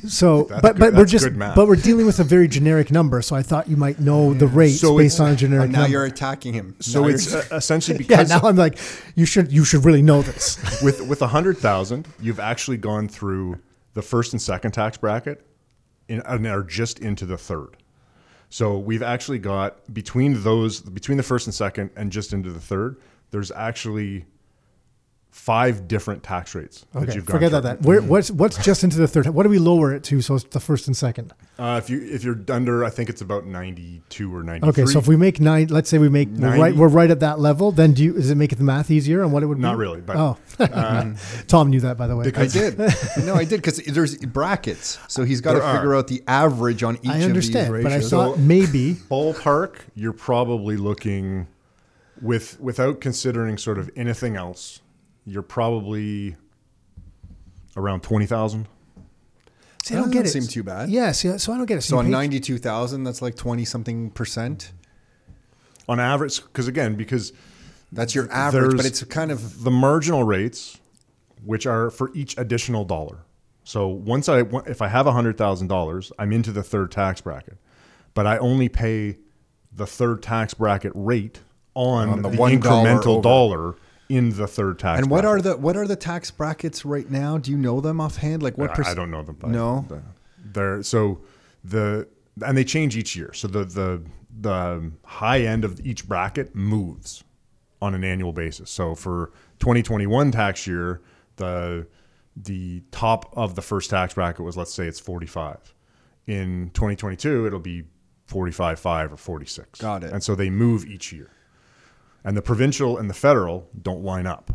So, 0.06 0.44
That's 0.44 0.62
but 0.62 0.72
good- 0.76 0.80
but 0.80 0.92
we're 0.92 0.98
that's 1.00 1.10
just 1.12 1.24
good 1.24 1.36
math. 1.36 1.54
but 1.56 1.68
we're 1.68 1.76
dealing 1.76 2.06
with 2.06 2.18
a 2.20 2.24
very 2.24 2.48
generic 2.48 2.90
number. 2.90 3.20
So 3.22 3.36
I 3.36 3.42
thought 3.42 3.68
you 3.68 3.76
might 3.76 4.00
know 4.00 4.32
the 4.34 4.46
rates 4.46 4.80
So 4.80 4.96
based 4.96 5.16
it's- 5.16 5.20
on 5.28 5.32
a 5.34 5.36
generic 5.36 5.64
And 5.64 5.72
now 5.72 5.80
number. 5.80 5.92
you're 5.92 6.04
attacking 6.04 6.54
him. 6.54 6.74
so 6.80 7.02
Now 7.02 7.08
it's 7.08 7.30
you're- 7.32 7.44
uh, 7.50 7.56
essentially 7.56 7.94
yeah. 8.00 8.06
because 8.08 8.28
Now 8.30 8.40
I'm 8.42 8.56
like, 8.56 8.78
you 9.14 9.26
should 9.26 9.52
you 9.52 9.64
should 9.64 9.84
really 9.84 10.02
know 10.02 10.22
this. 10.22 10.58
with 10.82 11.00
with 11.06 11.22
a 11.22 11.26
hundred 11.28 11.58
thousand, 11.58 12.08
you've 12.20 12.40
actually 12.40 12.76
gone 12.78 13.08
through 13.08 13.58
the 13.94 14.02
first 14.02 14.32
and 14.32 14.40
second 14.40 14.72
tax 14.72 14.96
bracket, 14.96 15.44
in, 16.08 16.20
and 16.24 16.46
are 16.46 16.62
just 16.62 16.98
into 17.00 17.26
the 17.26 17.36
third. 17.36 17.76
So 18.48 18.78
we've 18.78 19.02
actually 19.02 19.38
got 19.38 19.92
between 19.94 20.42
those, 20.42 20.80
between 20.80 21.16
the 21.18 21.22
first 21.22 21.46
and 21.46 21.54
second, 21.54 21.90
and 21.96 22.10
just 22.10 22.32
into 22.32 22.50
the 22.52 22.60
third. 22.60 22.96
There's 23.30 23.50
actually 23.52 24.24
five 25.30 25.86
different 25.88 26.22
tax 26.22 26.54
rates 26.54 26.84
that 26.92 27.04
Okay, 27.04 27.14
you've 27.14 27.24
gone 27.24 27.34
forget 27.36 27.50
through. 27.50 27.58
about 27.60 27.80
that. 27.80 27.86
Where, 27.86 28.02
what's 28.02 28.30
what's 28.32 28.58
just 28.64 28.82
into 28.84 28.96
the 28.98 29.06
third? 29.08 29.26
What 29.28 29.44
do 29.44 29.48
we 29.48 29.58
lower 29.58 29.94
it 29.94 30.02
to? 30.04 30.20
So 30.20 30.34
it's 30.34 30.44
the 30.44 30.60
first 30.60 30.86
and 30.88 30.96
second. 30.96 31.32
Uh, 31.58 31.80
if 31.82 31.88
you 31.88 32.00
if 32.02 32.24
you're 32.24 32.38
under, 32.48 32.84
I 32.84 32.90
think 32.90 33.08
it's 33.08 33.20
about 33.20 33.46
ninety 33.46 34.02
two 34.08 34.34
or 34.34 34.42
ninety. 34.42 34.66
Okay, 34.66 34.86
so 34.86 34.98
if 34.98 35.06
we 35.06 35.16
make 35.16 35.40
nine, 35.40 35.68
let's 35.68 35.88
say 35.88 35.98
we 35.98 36.08
make 36.08 36.28
we're 36.30 36.38
90. 36.48 36.60
right, 36.60 36.74
we're 36.74 36.88
right 36.88 37.10
at 37.10 37.20
that 37.20 37.38
level. 37.38 37.70
Then 37.70 37.92
do 37.92 38.02
you? 38.02 38.12
Does 38.14 38.30
it 38.30 38.34
make 38.34 38.56
the 38.56 38.64
math 38.64 38.90
easier 38.90 39.22
on 39.22 39.30
what 39.30 39.42
it 39.42 39.46
would 39.46 39.58
Not 39.58 39.74
be? 39.74 39.78
really, 39.78 40.00
but- 40.00 40.16
oh, 40.16 40.36
Tom 41.46 41.70
knew 41.70 41.80
that 41.80 41.96
by 41.96 42.06
the 42.06 42.16
way. 42.16 42.30
I 42.34 42.46
did. 42.46 42.78
no, 43.24 43.34
I 43.34 43.44
did 43.44 43.56
because 43.62 43.78
there's 43.78 44.16
brackets, 44.16 44.98
so 45.08 45.24
he's 45.24 45.40
got 45.40 45.52
to 45.52 45.58
There 45.60 45.66
are. 45.68 45.76
figure 45.76 45.94
out 45.94 46.08
the 46.08 46.22
average 46.26 46.82
on 46.82 46.96
each 47.02 47.08
I 47.10 47.18
of 47.18 47.24
understand, 47.24 47.74
these 47.74 47.82
but 47.84 47.92
I 47.92 47.96
ratios. 47.96 48.10
thought 48.10 48.38
maybe 48.38 48.94
ballpark, 49.10 49.76
you're 49.94 50.12
probably 50.12 50.76
looking 50.76 51.46
with 52.20 52.58
without 52.60 53.00
considering 53.00 53.56
sort 53.58 53.78
of 53.78 53.90
anything 53.96 54.36
else. 54.36 54.80
You're 55.24 55.42
probably 55.42 56.36
around 57.76 58.02
twenty 58.02 58.26
thousand. 58.26 58.66
See, 59.84 59.94
I 59.94 59.98
don't 59.98 60.10
get 60.10 60.20
it. 60.20 60.22
doesn't 60.24 60.42
seem 60.42 60.48
too 60.50 60.62
bad. 60.62 60.90
Yeah, 60.90 61.12
see, 61.12 61.38
so 61.38 61.52
I 61.52 61.56
don't 61.56 61.66
get 61.66 61.78
it. 61.78 61.82
so 61.82 61.94
you 61.96 61.98
on 62.00 62.04
pay- 62.06 62.10
ninety-two 62.10 62.58
thousand, 62.58 63.04
that's 63.04 63.22
like 63.22 63.34
twenty 63.36 63.64
something 63.64 64.10
percent. 64.10 64.72
on 65.88 65.98
average 66.00 66.42
because 66.44 66.68
again 66.68 66.94
because 66.96 67.32
That's 67.92 68.14
your 68.14 68.30
average, 68.30 68.76
but 68.76 68.84
it's 68.86 69.02
kind 69.04 69.30
of 69.30 69.64
the 69.64 69.70
marginal 69.70 70.22
rates 70.24 70.78
which 71.44 71.66
are 71.66 71.90
for 71.90 72.10
each 72.14 72.36
additional 72.36 72.84
dollar 72.84 73.16
so 73.64 73.88
once 73.88 74.28
i 74.28 74.40
if 74.66 74.82
i 74.82 74.88
have 74.88 75.06
$100000 75.06 76.12
i'm 76.18 76.32
into 76.32 76.52
the 76.52 76.62
third 76.62 76.90
tax 76.92 77.22
bracket 77.22 77.56
but 78.12 78.26
i 78.26 78.36
only 78.38 78.68
pay 78.68 79.16
the 79.72 79.86
third 79.86 80.22
tax 80.22 80.52
bracket 80.52 80.92
rate 80.94 81.40
on, 81.74 82.10
On 82.10 82.22
the 82.22 82.28
the, 82.28 82.36
$1 82.36 82.60
incremental 82.60 83.06
over. 83.06 83.22
dollar 83.22 83.74
in 84.10 84.36
the 84.36 84.46
third 84.46 84.78
tax 84.78 85.00
And 85.00 85.10
what 85.10 85.24
are 85.24 85.40
the 85.40 85.56
what 85.56 85.76
are 85.76 85.86
the 85.86 85.96
tax 85.96 86.30
brackets 86.30 86.84
right 86.84 87.08
now? 87.08 87.38
Do 87.38 87.50
you 87.50 87.56
know 87.56 87.80
them 87.80 88.00
offhand? 88.00 88.42
Like 88.42 88.58
what? 88.58 88.70
I- 88.70 88.74
perc- 88.74 88.86
I 88.86 88.94
don't 88.94 89.10
know 89.10 89.22
them. 89.22 89.36
but 89.40 89.50
No? 89.50 89.86
they're 90.52 90.82
so 90.82 91.20
the 91.64 92.08
and 92.44 92.56
they 92.58 92.64
change 92.64 92.96
each 92.96 93.14
year. 93.16 93.32
So 93.32 93.46
the 93.48 93.64
the 93.64 94.02
the 94.40 94.92
high 95.04 95.40
end 95.42 95.64
of 95.64 95.80
each 95.86 96.06
bracket 96.08 96.54
moves 96.54 97.22
on 97.80 97.94
an 97.94 98.04
annual 98.04 98.32
basis. 98.32 98.70
So 98.70 98.94
for 98.94 99.32
2021 99.60 100.32
tax 100.32 100.66
year, 100.66 101.00
the 101.36 101.86
the 102.36 102.82
top 102.90 103.32
of 103.36 103.54
the 103.54 103.62
first 103.62 103.90
tax 103.90 104.14
bracket 104.14 104.44
was 104.44 104.56
let's 104.56 104.74
say 104.74 104.86
it's 104.86 105.00
45. 105.00 105.74
In 106.26 106.70
2022, 106.74 107.46
it'll 107.46 107.58
be 107.60 107.84
45.5 108.28 109.12
or 109.12 109.16
46. 109.16 109.80
Got 109.80 110.04
it. 110.04 110.12
And 110.12 110.22
so 110.22 110.34
they 110.36 110.48
move 110.50 110.86
each 110.86 111.12
year. 111.12 111.30
And 112.24 112.36
the 112.36 112.42
provincial 112.42 112.98
and 112.98 113.08
the 113.08 113.14
federal 113.14 113.68
don't 113.80 114.02
line 114.02 114.26
up. 114.26 114.52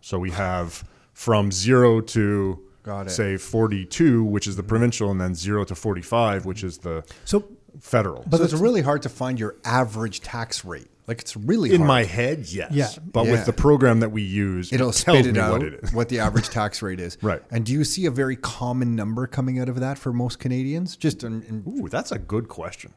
So 0.00 0.18
we 0.18 0.30
have 0.30 0.84
from 1.12 1.50
zero 1.52 2.00
to 2.00 2.60
Got 2.82 3.08
it. 3.08 3.10
say 3.10 3.36
42, 3.36 4.24
which 4.24 4.46
is 4.46 4.56
the 4.56 4.62
provincial, 4.62 5.10
and 5.10 5.20
then 5.20 5.34
zero 5.34 5.64
to 5.64 5.74
45, 5.74 6.46
which 6.46 6.64
is 6.64 6.78
the 6.78 7.04
So 7.24 7.44
federal. 7.80 8.24
But 8.26 8.40
it's 8.40 8.52
really 8.54 8.80
hard 8.82 9.02
to 9.02 9.08
find 9.08 9.38
your 9.38 9.56
average 9.64 10.20
tax 10.20 10.64
rate. 10.64 10.86
Like 11.06 11.20
it's 11.20 11.36
really 11.36 11.70
in 11.72 11.78
hard. 11.78 11.88
my 11.88 12.04
head, 12.04 12.46
yes. 12.46 12.70
Yeah. 12.72 12.88
But 13.04 13.26
Yeah. 13.26 13.32
with 13.32 13.44
the 13.46 13.52
program 13.52 13.98
that 14.00 14.12
we 14.12 14.22
use, 14.22 14.72
It'll 14.72 14.90
it 14.90 14.94
tells 14.94 15.18
spit 15.18 15.26
it 15.26 15.32
me 15.34 15.40
out 15.40 15.52
what 15.52 15.62
it 15.64 15.80
is. 15.82 15.92
what 15.92 16.08
the 16.08 16.20
average 16.20 16.48
tax 16.50 16.80
rate 16.82 17.00
is. 17.00 17.18
Right. 17.22 17.42
And 17.50 17.66
do 17.66 17.72
you 17.72 17.82
see 17.82 18.06
a 18.06 18.10
very 18.12 18.36
common 18.36 18.94
number 18.94 19.26
coming 19.26 19.58
out 19.58 19.68
of 19.68 19.80
that 19.80 19.98
for 19.98 20.12
most 20.12 20.38
Canadians? 20.38 20.96
Just 20.96 21.24
in, 21.24 21.42
in, 21.42 21.64
Ooh, 21.66 21.88
that's 21.88 22.12
a 22.12 22.18
good 22.18 22.46
question. 22.48 22.92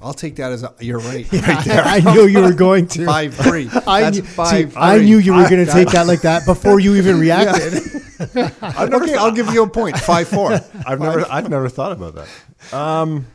I'll 0.00 0.14
take 0.14 0.36
that 0.36 0.52
as 0.52 0.62
a, 0.62 0.72
you're 0.80 1.00
right. 1.00 1.30
right 1.32 1.64
there. 1.64 1.82
I 1.84 2.00
knew 2.00 2.26
you 2.26 2.40
were 2.40 2.52
going 2.52 2.86
to. 2.88 3.04
Five 3.06 3.34
three. 3.34 3.68
I 3.86 4.02
That's 4.02 4.18
knew, 4.18 4.22
five. 4.22 4.72
see, 4.72 4.78
I 4.78 4.98
knew 4.98 5.18
you 5.18 5.34
were 5.34 5.48
going 5.48 5.64
to 5.66 5.72
take 5.72 5.88
that 5.90 6.06
like 6.06 6.20
that 6.22 6.46
before 6.46 6.78
you 6.80 6.94
even 6.96 7.18
reacted. 7.18 7.82
okay, 8.36 9.14
I'll 9.16 9.32
give 9.32 9.52
you 9.52 9.62
a 9.64 9.68
point. 9.68 9.96
Five 9.98 10.28
four. 10.28 10.52
I've 10.86 11.00
never, 11.00 11.26
I've 11.30 11.48
never 11.50 11.68
thought 11.68 11.92
about 11.92 12.14
that. 12.14 12.76
Um, 12.76 13.26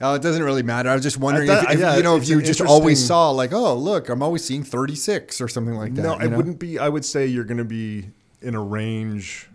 oh, 0.00 0.14
it 0.14 0.22
doesn't 0.22 0.42
really 0.42 0.62
matter. 0.62 0.88
I 0.88 0.94
was 0.94 1.02
just 1.02 1.18
wondering 1.18 1.46
thought- 1.48 1.64
if, 1.64 1.70
if, 1.74 1.80
yeah, 1.80 1.96
you 1.96 2.02
know 2.02 2.16
if 2.16 2.28
you 2.28 2.42
just 2.42 2.60
always 2.60 3.04
saw 3.04 3.30
like, 3.30 3.52
oh 3.52 3.74
look, 3.74 4.08
I'm 4.08 4.22
always 4.22 4.44
seeing 4.44 4.62
36 4.64 5.40
or 5.40 5.48
something 5.48 5.74
like 5.76 5.94
that. 5.94 6.02
No, 6.02 6.14
it 6.18 6.28
know? 6.28 6.36
wouldn't 6.36 6.58
be. 6.58 6.78
I 6.78 6.88
would 6.88 7.04
say 7.04 7.26
you're 7.26 7.44
going 7.44 7.58
to 7.58 7.64
be 7.64 8.08
in 8.42 8.54
a 8.54 8.60
range, 8.62 9.48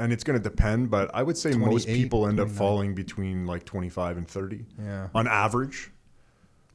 and 0.00 0.12
it's 0.12 0.24
going 0.24 0.38
to 0.38 0.42
depend. 0.42 0.90
But 0.90 1.10
I 1.14 1.22
would 1.22 1.36
say 1.38 1.52
most 1.52 1.86
people 1.86 2.26
end 2.26 2.40
up 2.40 2.48
falling 2.48 2.94
between 2.94 3.46
like 3.46 3.64
25 3.64 4.16
and 4.16 4.26
30. 4.28 4.64
Yeah. 4.82 5.08
On 5.14 5.28
average. 5.28 5.90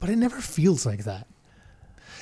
But 0.06 0.14
it 0.14 0.18
never 0.18 0.40
feels 0.40 0.86
like 0.86 1.06
that. 1.06 1.26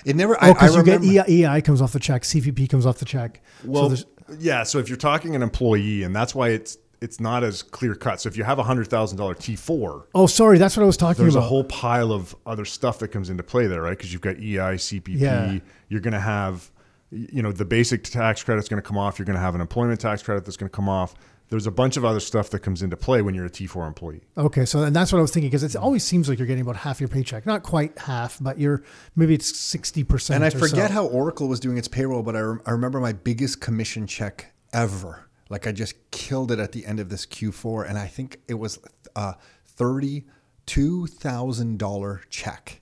It 0.06 0.16
never. 0.16 0.38
Oh, 0.42 0.54
because 0.54 0.74
you 0.74 0.84
get. 0.84 1.04
EI, 1.04 1.46
EI 1.46 1.62
comes 1.62 1.82
off 1.82 1.92
the 1.92 2.00
check, 2.00 2.22
CPP 2.22 2.70
comes 2.70 2.86
off 2.86 2.98
the 2.98 3.04
check. 3.04 3.42
Well, 3.66 3.94
so 3.94 4.06
yeah. 4.40 4.64
So 4.64 4.80
if 4.80 4.88
you're 4.88 4.98
talking 4.98 5.36
an 5.36 5.44
employee, 5.44 6.04
and 6.04 6.16
that's 6.16 6.34
why 6.34 6.50
it's 6.50 6.78
it's 7.02 7.20
not 7.20 7.44
as 7.44 7.62
clear 7.62 7.94
cut. 7.94 8.22
So 8.22 8.30
if 8.30 8.38
you 8.38 8.46
have 8.46 8.58
a 8.58 8.64
hundred 8.64 8.88
thousand 8.88 9.18
dollar 9.18 9.34
T 9.34 9.58
four, 9.58 10.08
oh, 10.16 10.28
sorry, 10.28 10.58
that's 10.58 10.78
what 10.78 10.84
I 10.84 10.86
was 10.86 10.96
talking 10.96 11.24
there's 11.24 11.36
a 11.36 11.42
whole 11.42 11.66
pile 11.66 12.14
of 12.14 12.34
other 12.46 12.64
stuff 12.64 13.00
that 13.00 13.10
comes 13.10 13.30
into 13.30 13.44
play 13.44 13.68
there, 13.68 13.82
right? 13.82 13.98
Because 13.98 14.14
you've 14.14 14.22
got 14.22 14.38
EI, 14.38 14.78
CPP. 14.78 15.20
Yeah. 15.20 15.60
You're 15.90 16.00
going 16.00 16.14
to 16.14 16.22
have, 16.22 16.72
you 17.12 17.44
know, 17.44 17.52
the 17.52 17.66
basic 17.66 18.04
tax 18.04 18.42
credit's 18.44 18.70
going 18.70 18.82
to 18.82 18.88
come 18.88 18.98
off. 18.98 19.20
You're 19.20 19.26
going 19.26 19.36
to 19.36 19.42
have 19.42 19.56
an 19.56 19.62
employment 19.62 20.00
tax 20.00 20.24
credit 20.24 20.46
that's 20.46 20.56
going 20.56 20.70
to 20.70 20.76
come 20.76 20.88
off. 20.88 21.16
There's 21.54 21.68
a 21.68 21.72
bunch 21.72 21.98
of 21.98 22.04
other 22.04 22.20
stuff 22.20 22.50
that 22.50 22.62
comes 22.62 22.82
into 22.82 22.98
play 22.98 23.22
when 23.22 23.36
you're 23.36 23.46
a 23.46 23.50
T4 23.50 23.88
employee. 23.88 24.24
Okay, 24.36 24.66
so 24.66 24.82
and 24.82 24.96
that's 24.96 25.14
what 25.14 25.20
I 25.20 25.22
was 25.22 25.30
thinking 25.30 25.52
because 25.52 25.62
it 25.62 25.76
always 25.76 26.04
seems 26.04 26.28
like 26.28 26.40
you're 26.40 26.48
getting 26.48 26.64
about 26.64 26.78
half 26.78 27.00
your 27.00 27.10
paycheck, 27.10 27.46
not 27.46 27.62
quite 27.62 27.96
half, 27.96 28.40
but 28.42 28.58
you're 28.58 28.82
maybe 29.16 29.36
it's 29.36 29.56
sixty 29.56 30.04
percent. 30.04 30.38
And 30.38 30.44
I 30.44 30.50
forget 30.50 30.90
how 30.90 31.06
Oracle 31.06 31.48
was 31.48 31.60
doing 31.60 31.78
its 31.78 31.88
payroll, 31.88 32.24
but 32.24 32.36
I, 32.36 32.40
rem- 32.40 32.62
I 32.66 32.72
remember 32.72 33.00
my 33.00 33.14
biggest 33.14 33.62
commission 33.62 34.08
check 34.08 34.52
ever. 34.74 35.30
Like 35.48 35.68
I 35.68 35.72
just 35.72 35.94
killed 36.10 36.52
it 36.52 36.58
at 36.58 36.72
the 36.72 36.88
end 36.88 37.00
of 37.00 37.10
this 37.10 37.28
Q4, 37.28 37.88
and 37.88 38.00
I 38.00 38.08
think 38.08 38.40
it 38.48 38.56
was 38.56 38.80
a 39.16 39.36
thirty-two 39.64 41.06
thousand 41.06 41.78
dollar 41.78 42.22
check. 42.32 42.82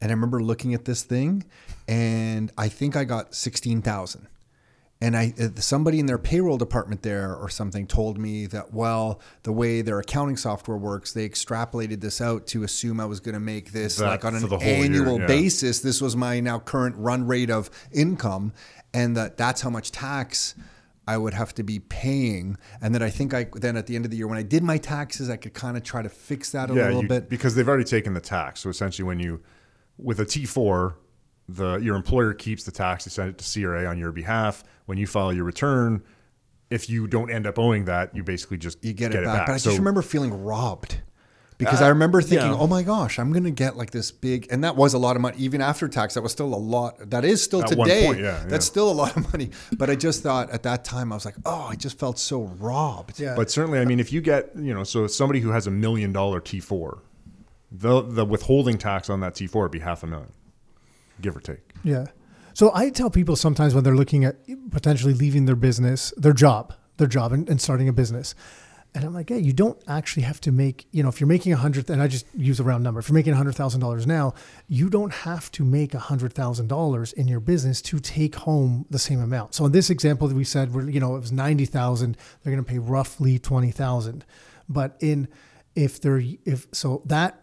And 0.00 0.12
I 0.12 0.14
remember 0.14 0.40
looking 0.40 0.74
at 0.74 0.84
this 0.84 1.02
thing, 1.02 1.42
and 1.88 2.52
I 2.56 2.68
think 2.68 2.94
I 2.94 3.02
got 3.02 3.34
sixteen 3.34 3.82
thousand. 3.82 4.28
And 5.02 5.16
I 5.16 5.34
uh, 5.36 5.48
somebody 5.56 5.98
in 5.98 6.06
their 6.06 6.16
payroll 6.16 6.58
department 6.58 7.02
there 7.02 7.34
or 7.34 7.48
something 7.48 7.88
told 7.88 8.18
me 8.18 8.46
that 8.46 8.72
well, 8.72 9.20
the 9.42 9.50
way 9.50 9.82
their 9.82 9.98
accounting 9.98 10.36
software 10.36 10.76
works, 10.76 11.12
they 11.12 11.28
extrapolated 11.28 12.00
this 12.00 12.20
out 12.20 12.46
to 12.48 12.62
assume 12.62 13.00
I 13.00 13.06
was 13.06 13.18
going 13.18 13.34
to 13.34 13.40
make 13.40 13.72
this 13.72 13.96
That 13.96 14.06
like 14.06 14.24
on 14.24 14.36
an 14.36 14.42
whole 14.46 14.60
year, 14.60 14.84
annual 14.84 15.18
yeah. 15.18 15.26
basis. 15.26 15.80
This 15.80 16.00
was 16.00 16.14
my 16.14 16.38
now 16.38 16.60
current 16.60 16.94
run 16.96 17.26
rate 17.26 17.50
of 17.50 17.68
income, 17.90 18.52
and 18.94 19.16
that 19.16 19.36
that's 19.36 19.60
how 19.62 19.70
much 19.70 19.90
tax 19.90 20.54
I 21.08 21.18
would 21.18 21.34
have 21.34 21.52
to 21.54 21.64
be 21.64 21.80
paying. 21.80 22.56
And 22.80 22.94
that 22.94 23.02
I 23.02 23.10
think 23.10 23.34
I 23.34 23.48
then 23.54 23.76
at 23.76 23.88
the 23.88 23.96
end 23.96 24.04
of 24.04 24.12
the 24.12 24.16
year 24.16 24.28
when 24.28 24.38
I 24.38 24.44
did 24.44 24.62
my 24.62 24.78
taxes, 24.78 25.28
I 25.28 25.36
could 25.36 25.52
kind 25.52 25.76
of 25.76 25.82
try 25.82 26.02
to 26.02 26.08
fix 26.08 26.52
that 26.52 26.70
a 26.70 26.74
little 26.74 27.02
you- 27.02 27.08
bit. 27.08 27.28
because 27.28 27.56
they've 27.56 27.66
already 27.66 27.82
taken 27.82 28.14
the 28.14 28.20
tax. 28.20 28.60
So 28.60 28.70
essentially, 28.70 29.04
when 29.04 29.18
you 29.18 29.40
with 29.98 30.20
a 30.20 30.24
T4, 30.24 30.94
the 31.48 31.76
your 31.76 31.96
employer 31.96 32.34
keeps 32.34 32.64
the 32.64 32.72
tax. 32.72 33.04
They 33.04 33.10
send 33.10 33.30
it 33.30 33.38
to 33.38 33.60
CRA 33.60 33.86
on 33.86 33.98
your 33.98 34.12
behalf. 34.12 34.64
When 34.86 34.98
you 34.98 35.06
file 35.06 35.32
your 35.32 35.44
return, 35.44 36.02
if 36.70 36.88
you 36.88 37.06
don't 37.06 37.30
end 37.30 37.46
up 37.46 37.58
owing 37.58 37.84
that, 37.86 38.14
you 38.16 38.22
basically 38.22 38.58
just 38.58 38.84
You 38.84 38.92
get, 38.92 39.14
it, 39.14 39.24
back. 39.24 39.46
But 39.46 39.52
I 39.54 39.58
just 39.58 39.78
remember 39.78 40.02
feeling 40.02 40.44
robbed 40.44 41.00
because 41.58 41.80
uh, 41.80 41.86
I 41.86 41.88
remember 41.88 42.22
thinking, 42.22 42.50
yeah. 42.50 42.58
oh 42.58 42.66
my 42.66 42.82
gosh, 42.82 43.18
I'm 43.18 43.32
going 43.32 43.44
to 43.44 43.50
get 43.50 43.76
like 43.76 43.90
this 43.90 44.10
big, 44.10 44.48
and 44.50 44.64
that 44.64 44.74
was 44.76 44.94
a 44.94 44.98
lot 44.98 45.16
of 45.16 45.22
money. 45.22 45.36
Even 45.38 45.60
after 45.60 45.88
tax, 45.88 46.14
that 46.14 46.22
was 46.22 46.32
still 46.32 46.52
a 46.52 46.56
lot. 46.56 47.10
That 47.10 47.24
is 47.24 47.42
still 47.42 47.62
At 47.62 47.76
one 47.76 47.88
today. 47.88 48.06
point, 48.06 48.20
yeah, 48.20 48.42
That's 48.46 48.66
yeah. 48.66 48.70
still 48.70 48.90
a 48.90 48.92
lot 48.92 49.16
of 49.16 49.30
money. 49.32 49.50
But 49.76 49.90
I 49.90 49.94
just 49.94 50.22
thought 50.22 50.50
at 50.50 50.62
that 50.64 50.84
time, 50.84 51.12
I 51.12 51.16
was 51.16 51.24
like, 51.24 51.36
oh, 51.44 51.68
I 51.70 51.76
just 51.76 51.98
felt 51.98 52.18
so 52.18 52.42
robbed. 52.58 53.20
Yeah. 53.20 53.34
But 53.36 53.50
certainly, 53.50 53.78
I 53.78 53.84
mean, 53.84 54.00
if 54.00 54.12
you 54.12 54.20
get, 54.20 54.50
you 54.56 54.74
know, 54.74 54.84
so 54.84 55.06
somebody 55.06 55.40
who 55.40 55.50
has 55.50 55.66
a 55.66 55.70
million 55.70 56.12
dollar 56.12 56.40
T4, 56.40 57.00
the 57.70 58.02
the 58.02 58.24
withholding 58.24 58.78
tax 58.78 59.08
on 59.08 59.20
that 59.20 59.34
T4 59.34 59.62
would 59.62 59.70
be 59.70 59.78
half 59.78 60.02
a 60.02 60.06
million, 60.06 60.32
give 61.20 61.36
or 61.36 61.40
take. 61.40 61.72
Yeah. 61.84 62.06
So 62.54 62.70
I 62.74 62.90
tell 62.90 63.10
people 63.10 63.36
sometimes 63.36 63.74
when 63.74 63.84
they're 63.84 63.96
looking 63.96 64.24
at 64.24 64.36
potentially 64.70 65.14
leaving 65.14 65.46
their 65.46 65.56
business, 65.56 66.12
their 66.16 66.32
job, 66.32 66.74
their 66.98 67.06
job 67.06 67.32
and, 67.32 67.48
and 67.48 67.60
starting 67.60 67.88
a 67.88 67.92
business. 67.92 68.34
And 68.94 69.04
I'm 69.04 69.14
like, 69.14 69.30
hey, 69.30 69.38
you 69.38 69.54
don't 69.54 69.82
actually 69.88 70.24
have 70.24 70.38
to 70.42 70.52
make, 70.52 70.86
you 70.90 71.02
know, 71.02 71.08
if 71.08 71.18
you're 71.18 71.26
making 71.26 71.54
a 71.54 71.56
hundred, 71.56 71.88
and 71.88 72.02
I 72.02 72.08
just 72.08 72.26
use 72.34 72.60
a 72.60 72.62
round 72.62 72.84
number, 72.84 73.00
if 73.00 73.08
you're 73.08 73.14
making 73.14 73.32
a 73.32 73.36
hundred 73.36 73.54
thousand 73.54 73.80
dollars 73.80 74.06
now, 74.06 74.34
you 74.68 74.90
don't 74.90 75.12
have 75.12 75.50
to 75.52 75.64
make 75.64 75.94
a 75.94 75.98
hundred 75.98 76.34
thousand 76.34 76.66
dollars 76.66 77.14
in 77.14 77.26
your 77.26 77.40
business 77.40 77.80
to 77.82 77.98
take 78.00 78.34
home 78.34 78.84
the 78.90 78.98
same 78.98 79.20
amount. 79.20 79.54
So 79.54 79.64
in 79.64 79.72
this 79.72 79.88
example 79.88 80.28
that 80.28 80.34
we 80.34 80.44
said, 80.44 80.74
where 80.74 80.90
you 80.90 81.00
know 81.00 81.16
it 81.16 81.20
was 81.20 81.32
ninety 81.32 81.64
thousand, 81.64 82.18
they're 82.42 82.52
going 82.52 82.62
to 82.62 82.70
pay 82.70 82.78
roughly 82.78 83.38
twenty 83.38 83.70
thousand. 83.70 84.26
But 84.68 84.96
in 85.00 85.26
if 85.74 85.98
they're 85.98 86.22
if 86.44 86.66
so 86.72 87.00
that 87.06 87.41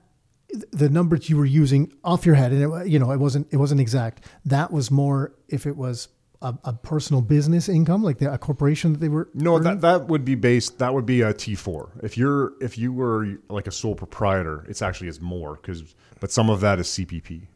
the 0.72 0.90
numbers 0.90 1.30
you 1.30 1.38
were 1.38 1.46
using 1.46 1.94
off 2.04 2.26
your 2.26 2.36
head, 2.36 2.52
and 2.52 2.62
it, 2.62 2.88
you 2.88 3.00
know 3.00 3.12
it 3.12 3.20
wasn't 3.20 3.48
it 3.52 3.58
wasn't 3.58 3.82
exact. 3.82 4.26
That 4.46 4.72
was 4.72 4.90
more 4.90 5.34
if 5.48 5.66
it 5.66 5.76
was 5.76 6.10
a, 6.42 6.56
a 6.64 6.74
personal 6.74 7.22
business 7.22 7.70
income, 7.70 8.04
like 8.04 8.18
the, 8.18 8.34
a 8.34 8.38
corporation 8.38 8.94
that 8.94 9.00
they 9.00 9.10
were. 9.10 9.30
No, 9.34 9.56
earning? 9.56 9.64
that 9.64 9.82
that 9.82 10.08
would 10.08 10.26
be 10.26 10.36
based. 10.36 10.80
That 10.80 10.94
would 10.94 11.06
be 11.06 11.22
a 11.22 11.34
T 11.34 11.56
four. 11.56 11.92
If 12.02 12.18
you're 12.18 12.54
if 12.62 12.78
you 12.78 12.94
were 12.94 13.38
like 13.50 13.68
a 13.68 13.72
sole 13.72 13.96
proprietor, 13.96 14.66
it's 14.68 14.82
actually 14.82 15.10
is 15.10 15.22
more 15.22 15.56
because 15.56 15.96
but 16.20 16.32
some 16.32 16.50
of 16.50 16.62
that 16.62 16.80
is 16.80 16.88
CPP. 16.88 17.48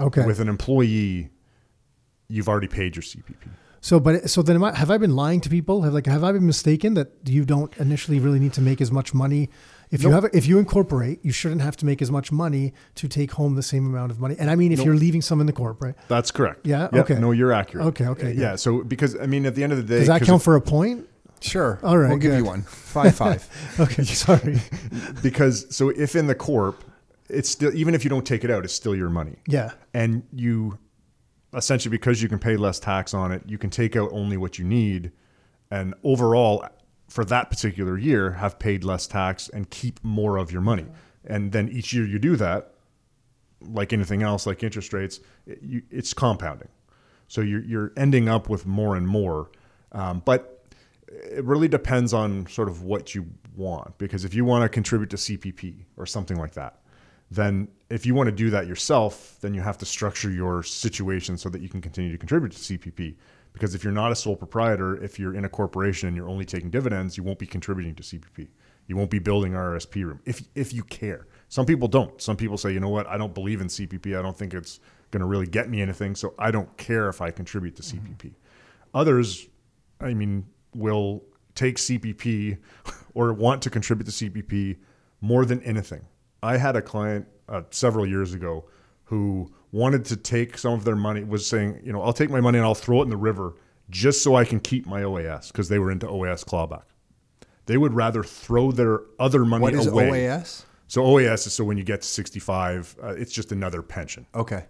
okay. 0.00 0.24
With 0.24 0.40
an 0.40 0.48
employee, 0.48 1.30
you've 2.28 2.48
already 2.48 2.68
paid 2.68 2.96
your 2.96 3.02
CPP. 3.02 3.48
so, 3.80 4.00
but 4.00 4.28
so 4.28 4.42
then 4.42 4.56
am 4.56 4.64
I, 4.64 4.74
have 4.74 4.90
I 4.90 4.98
been 4.98 5.14
lying 5.14 5.40
to 5.42 5.48
people? 5.48 5.82
Have 5.82 5.92
like 5.92 6.06
have 6.06 6.24
I 6.24 6.32
been 6.32 6.46
mistaken 6.46 6.94
that 6.94 7.12
you 7.26 7.44
don't 7.44 7.76
initially 7.78 8.18
really 8.18 8.38
need 8.38 8.52
to 8.54 8.60
make 8.60 8.80
as 8.80 8.90
much 8.90 9.12
money? 9.14 9.50
If 9.90 10.02
you 10.02 10.10
have 10.10 10.26
if 10.32 10.46
you 10.46 10.58
incorporate, 10.58 11.24
you 11.24 11.32
shouldn't 11.32 11.60
have 11.62 11.76
to 11.78 11.86
make 11.86 12.02
as 12.02 12.10
much 12.10 12.30
money 12.30 12.74
to 12.96 13.08
take 13.08 13.32
home 13.32 13.54
the 13.54 13.62
same 13.62 13.86
amount 13.86 14.10
of 14.12 14.20
money. 14.20 14.36
And 14.38 14.50
I 14.50 14.54
mean, 14.56 14.72
if 14.72 14.80
you're 14.82 14.94
leaving 14.94 15.22
some 15.22 15.40
in 15.40 15.46
the 15.46 15.52
corporate, 15.52 15.96
That's 16.08 16.30
correct. 16.30 16.66
Yeah? 16.66 16.88
Yep. 16.92 17.10
Okay. 17.10 17.18
No, 17.20 17.30
you're 17.32 17.52
accurate. 17.52 17.86
Okay, 17.88 18.06
okay, 18.06 18.32
Yeah. 18.32 18.50
good. 18.52 18.60
So 18.60 18.84
because 18.84 19.16
I 19.18 19.26
mean, 19.26 19.46
at 19.46 19.54
the 19.54 19.62
end 19.62 19.72
of 19.72 19.78
the 19.78 19.84
day, 19.84 19.98
does 20.00 20.08
that 20.08 20.22
count 20.22 20.40
if- 20.40 20.44
for 20.44 20.56
a 20.56 20.60
point? 20.60 21.06
Sure. 21.40 21.78
All 21.84 21.96
right, 21.96 22.08
We'll 22.08 22.18
give 22.18 22.34
you 22.36 22.44
one. 22.44 22.62
Five, 22.62 23.14
five. 23.14 23.48
Okay, 23.80 24.02
sorry. 24.02 24.60
because 25.22 25.74
so 25.74 25.88
if 25.90 26.16
in 26.16 26.26
the 26.26 26.34
corp, 26.34 26.82
it's 27.28 27.48
still 27.48 27.72
even 27.74 27.94
if 27.94 28.02
you 28.04 28.10
don't 28.10 28.26
take 28.26 28.42
it 28.44 28.50
out, 28.50 28.64
it's 28.64 28.74
still 28.74 28.94
your 28.94 29.10
money. 29.10 29.36
Yeah. 29.46 29.70
and 29.94 30.22
you 30.32 30.78
essentially 31.54 31.90
because 31.90 32.20
you 32.22 32.28
can 32.28 32.38
pay 32.38 32.56
less 32.56 32.78
tax 32.78 33.14
on 33.14 33.32
it, 33.32 33.42
you 33.46 33.56
can 33.56 33.70
take 33.70 33.96
out 33.96 34.10
only 34.12 34.36
what 34.36 34.58
you 34.58 34.64
need, 34.64 35.12
and 35.70 35.94
overall, 36.04 36.64
for 37.08 37.24
that 37.24 37.50
particular 37.50 37.98
year, 37.98 38.32
have 38.32 38.58
paid 38.58 38.84
less 38.84 39.06
tax 39.06 39.48
and 39.48 39.68
keep 39.70 40.02
more 40.04 40.36
of 40.36 40.52
your 40.52 40.60
money. 40.60 40.86
And 41.24 41.52
then 41.52 41.68
each 41.68 41.92
year 41.92 42.06
you 42.06 42.18
do 42.18 42.36
that, 42.36 42.74
like 43.60 43.92
anything 43.92 44.22
else, 44.22 44.46
like 44.46 44.62
interest 44.62 44.92
rates, 44.92 45.20
it, 45.46 45.58
you, 45.62 45.82
it's 45.90 46.12
compounding. 46.12 46.68
So 47.26 47.40
you're 47.40 47.62
you're 47.62 47.92
ending 47.96 48.28
up 48.28 48.48
with 48.48 48.66
more 48.66 48.96
and 48.96 49.06
more, 49.06 49.50
um, 49.92 50.22
but 50.24 50.66
it 51.08 51.44
really 51.44 51.68
depends 51.68 52.14
on 52.14 52.46
sort 52.46 52.68
of 52.68 52.82
what 52.82 53.14
you 53.14 53.26
want. 53.56 53.98
Because 53.98 54.24
if 54.24 54.34
you 54.34 54.44
want 54.44 54.62
to 54.62 54.68
contribute 54.68 55.10
to 55.10 55.16
CPP 55.16 55.84
or 55.96 56.06
something 56.06 56.38
like 56.38 56.52
that, 56.52 56.80
then 57.30 57.68
if 57.90 58.06
you 58.06 58.14
want 58.14 58.28
to 58.28 58.34
do 58.34 58.50
that 58.50 58.66
yourself, 58.66 59.36
then 59.40 59.54
you 59.54 59.60
have 59.60 59.78
to 59.78 59.86
structure 59.86 60.30
your 60.30 60.62
situation 60.62 61.36
so 61.36 61.48
that 61.48 61.60
you 61.60 61.68
can 61.68 61.80
continue 61.80 62.12
to 62.12 62.18
contribute 62.18 62.52
to 62.52 62.58
CPP. 62.58 63.14
Because 63.52 63.74
if 63.74 63.82
you're 63.82 63.92
not 63.92 64.12
a 64.12 64.16
sole 64.16 64.36
proprietor, 64.36 65.02
if 65.02 65.18
you're 65.18 65.34
in 65.34 65.44
a 65.44 65.48
corporation 65.48 66.06
and 66.08 66.16
you're 66.16 66.28
only 66.28 66.44
taking 66.44 66.70
dividends, 66.70 67.16
you 67.16 67.22
won't 67.22 67.38
be 67.38 67.46
contributing 67.46 67.94
to 67.96 68.02
CPP. 68.02 68.48
You 68.86 68.96
won't 68.96 69.10
be 69.10 69.18
building 69.18 69.52
RRSP 69.52 70.04
room 70.04 70.20
if 70.24 70.48
if 70.54 70.72
you 70.72 70.82
care. 70.82 71.26
Some 71.48 71.66
people 71.66 71.88
don't. 71.88 72.20
Some 72.20 72.36
people 72.36 72.56
say, 72.56 72.72
you 72.72 72.80
know 72.80 72.88
what, 72.88 73.06
I 73.06 73.18
don't 73.18 73.34
believe 73.34 73.60
in 73.60 73.68
CPP. 73.68 74.18
I 74.18 74.22
don't 74.22 74.36
think 74.36 74.54
it's 74.54 74.80
going 75.10 75.20
to 75.20 75.26
really 75.26 75.46
get 75.46 75.68
me 75.68 75.82
anything, 75.82 76.14
so 76.14 76.34
I 76.38 76.50
don't 76.50 76.74
care 76.76 77.08
if 77.08 77.20
I 77.20 77.30
contribute 77.30 77.76
to 77.76 77.82
CPP. 77.82 78.34
Others, 78.94 79.46
I 80.00 80.14
mean, 80.14 80.46
will 80.74 81.22
take 81.54 81.76
CPP 81.76 82.58
or 83.14 83.32
want 83.32 83.62
to 83.62 83.70
contribute 83.70 84.04
to 84.06 84.10
CPP 84.12 84.76
more 85.20 85.44
than 85.44 85.62
anything. 85.62 86.02
I 86.42 86.56
had 86.56 86.76
a 86.76 86.82
client 86.82 87.26
uh, 87.48 87.62
several 87.70 88.06
years 88.06 88.32
ago 88.34 88.66
who 89.04 89.50
wanted 89.72 90.04
to 90.06 90.16
take 90.16 90.56
some 90.58 90.72
of 90.72 90.84
their 90.84 90.96
money, 90.96 91.24
was 91.24 91.46
saying, 91.46 91.80
you 91.84 91.92
know, 91.92 92.02
I'll 92.02 92.12
take 92.12 92.30
my 92.30 92.40
money 92.40 92.58
and 92.58 92.66
I'll 92.66 92.74
throw 92.74 93.00
it 93.00 93.04
in 93.04 93.10
the 93.10 93.16
river 93.16 93.54
just 93.90 94.22
so 94.22 94.34
I 94.34 94.44
can 94.44 94.60
keep 94.60 94.86
my 94.86 95.02
OAS 95.02 95.48
because 95.48 95.68
they 95.68 95.78
were 95.78 95.90
into 95.90 96.06
OAS 96.06 96.44
clawback. 96.44 96.84
They 97.66 97.76
would 97.76 97.92
rather 97.92 98.22
throw 98.22 98.72
their 98.72 99.00
other 99.18 99.44
money 99.44 99.64
away 99.64 99.72
What 99.72 99.80
is 99.80 99.86
away. 99.86 100.08
OAS? 100.10 100.64
So 100.86 101.02
OAS 101.02 101.46
is 101.46 101.52
so 101.52 101.64
when 101.64 101.76
you 101.76 101.84
get 101.84 102.00
to 102.00 102.08
65, 102.08 102.96
uh, 103.02 103.08
it's 103.08 103.32
just 103.32 103.52
another 103.52 103.82
pension. 103.82 104.26
Okay. 104.34 104.64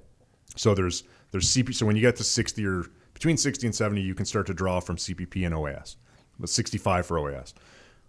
So 0.57 0.75
there's 0.75 1.05
there's 1.31 1.47
CP. 1.47 1.75
So 1.75 1.87
when 1.87 1.95
you 1.95 2.03
get 2.03 2.17
to 2.17 2.25
60 2.25 2.67
or 2.67 2.85
between 3.15 3.37
60 3.37 3.67
and 3.69 3.75
70, 3.75 4.01
you 4.01 4.15
can 4.15 4.27
start 4.27 4.47
to 4.49 4.55
draw 4.55 4.81
from 4.81 4.97
CPP 4.97 5.47
and 5.47 5.55
OAS, 5.55 5.97
but 6.41 6.49
65 6.49 7.07
for 7.07 7.19
OAS. 7.19 7.55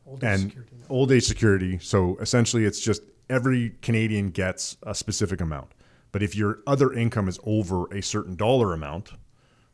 Old 0.07 0.23
and 0.23 0.41
security. 0.41 0.75
old 0.89 1.11
age 1.11 1.25
security. 1.25 1.77
So 1.79 2.17
essentially, 2.17 2.65
it's 2.65 2.79
just 2.79 3.03
every 3.29 3.75
Canadian 3.81 4.29
gets 4.31 4.77
a 4.83 4.95
specific 4.95 5.39
amount. 5.41 5.71
But 6.11 6.23
if 6.23 6.35
your 6.35 6.59
other 6.65 6.91
income 6.91 7.27
is 7.27 7.39
over 7.43 7.85
a 7.93 8.01
certain 8.01 8.35
dollar 8.35 8.73
amount, 8.73 9.11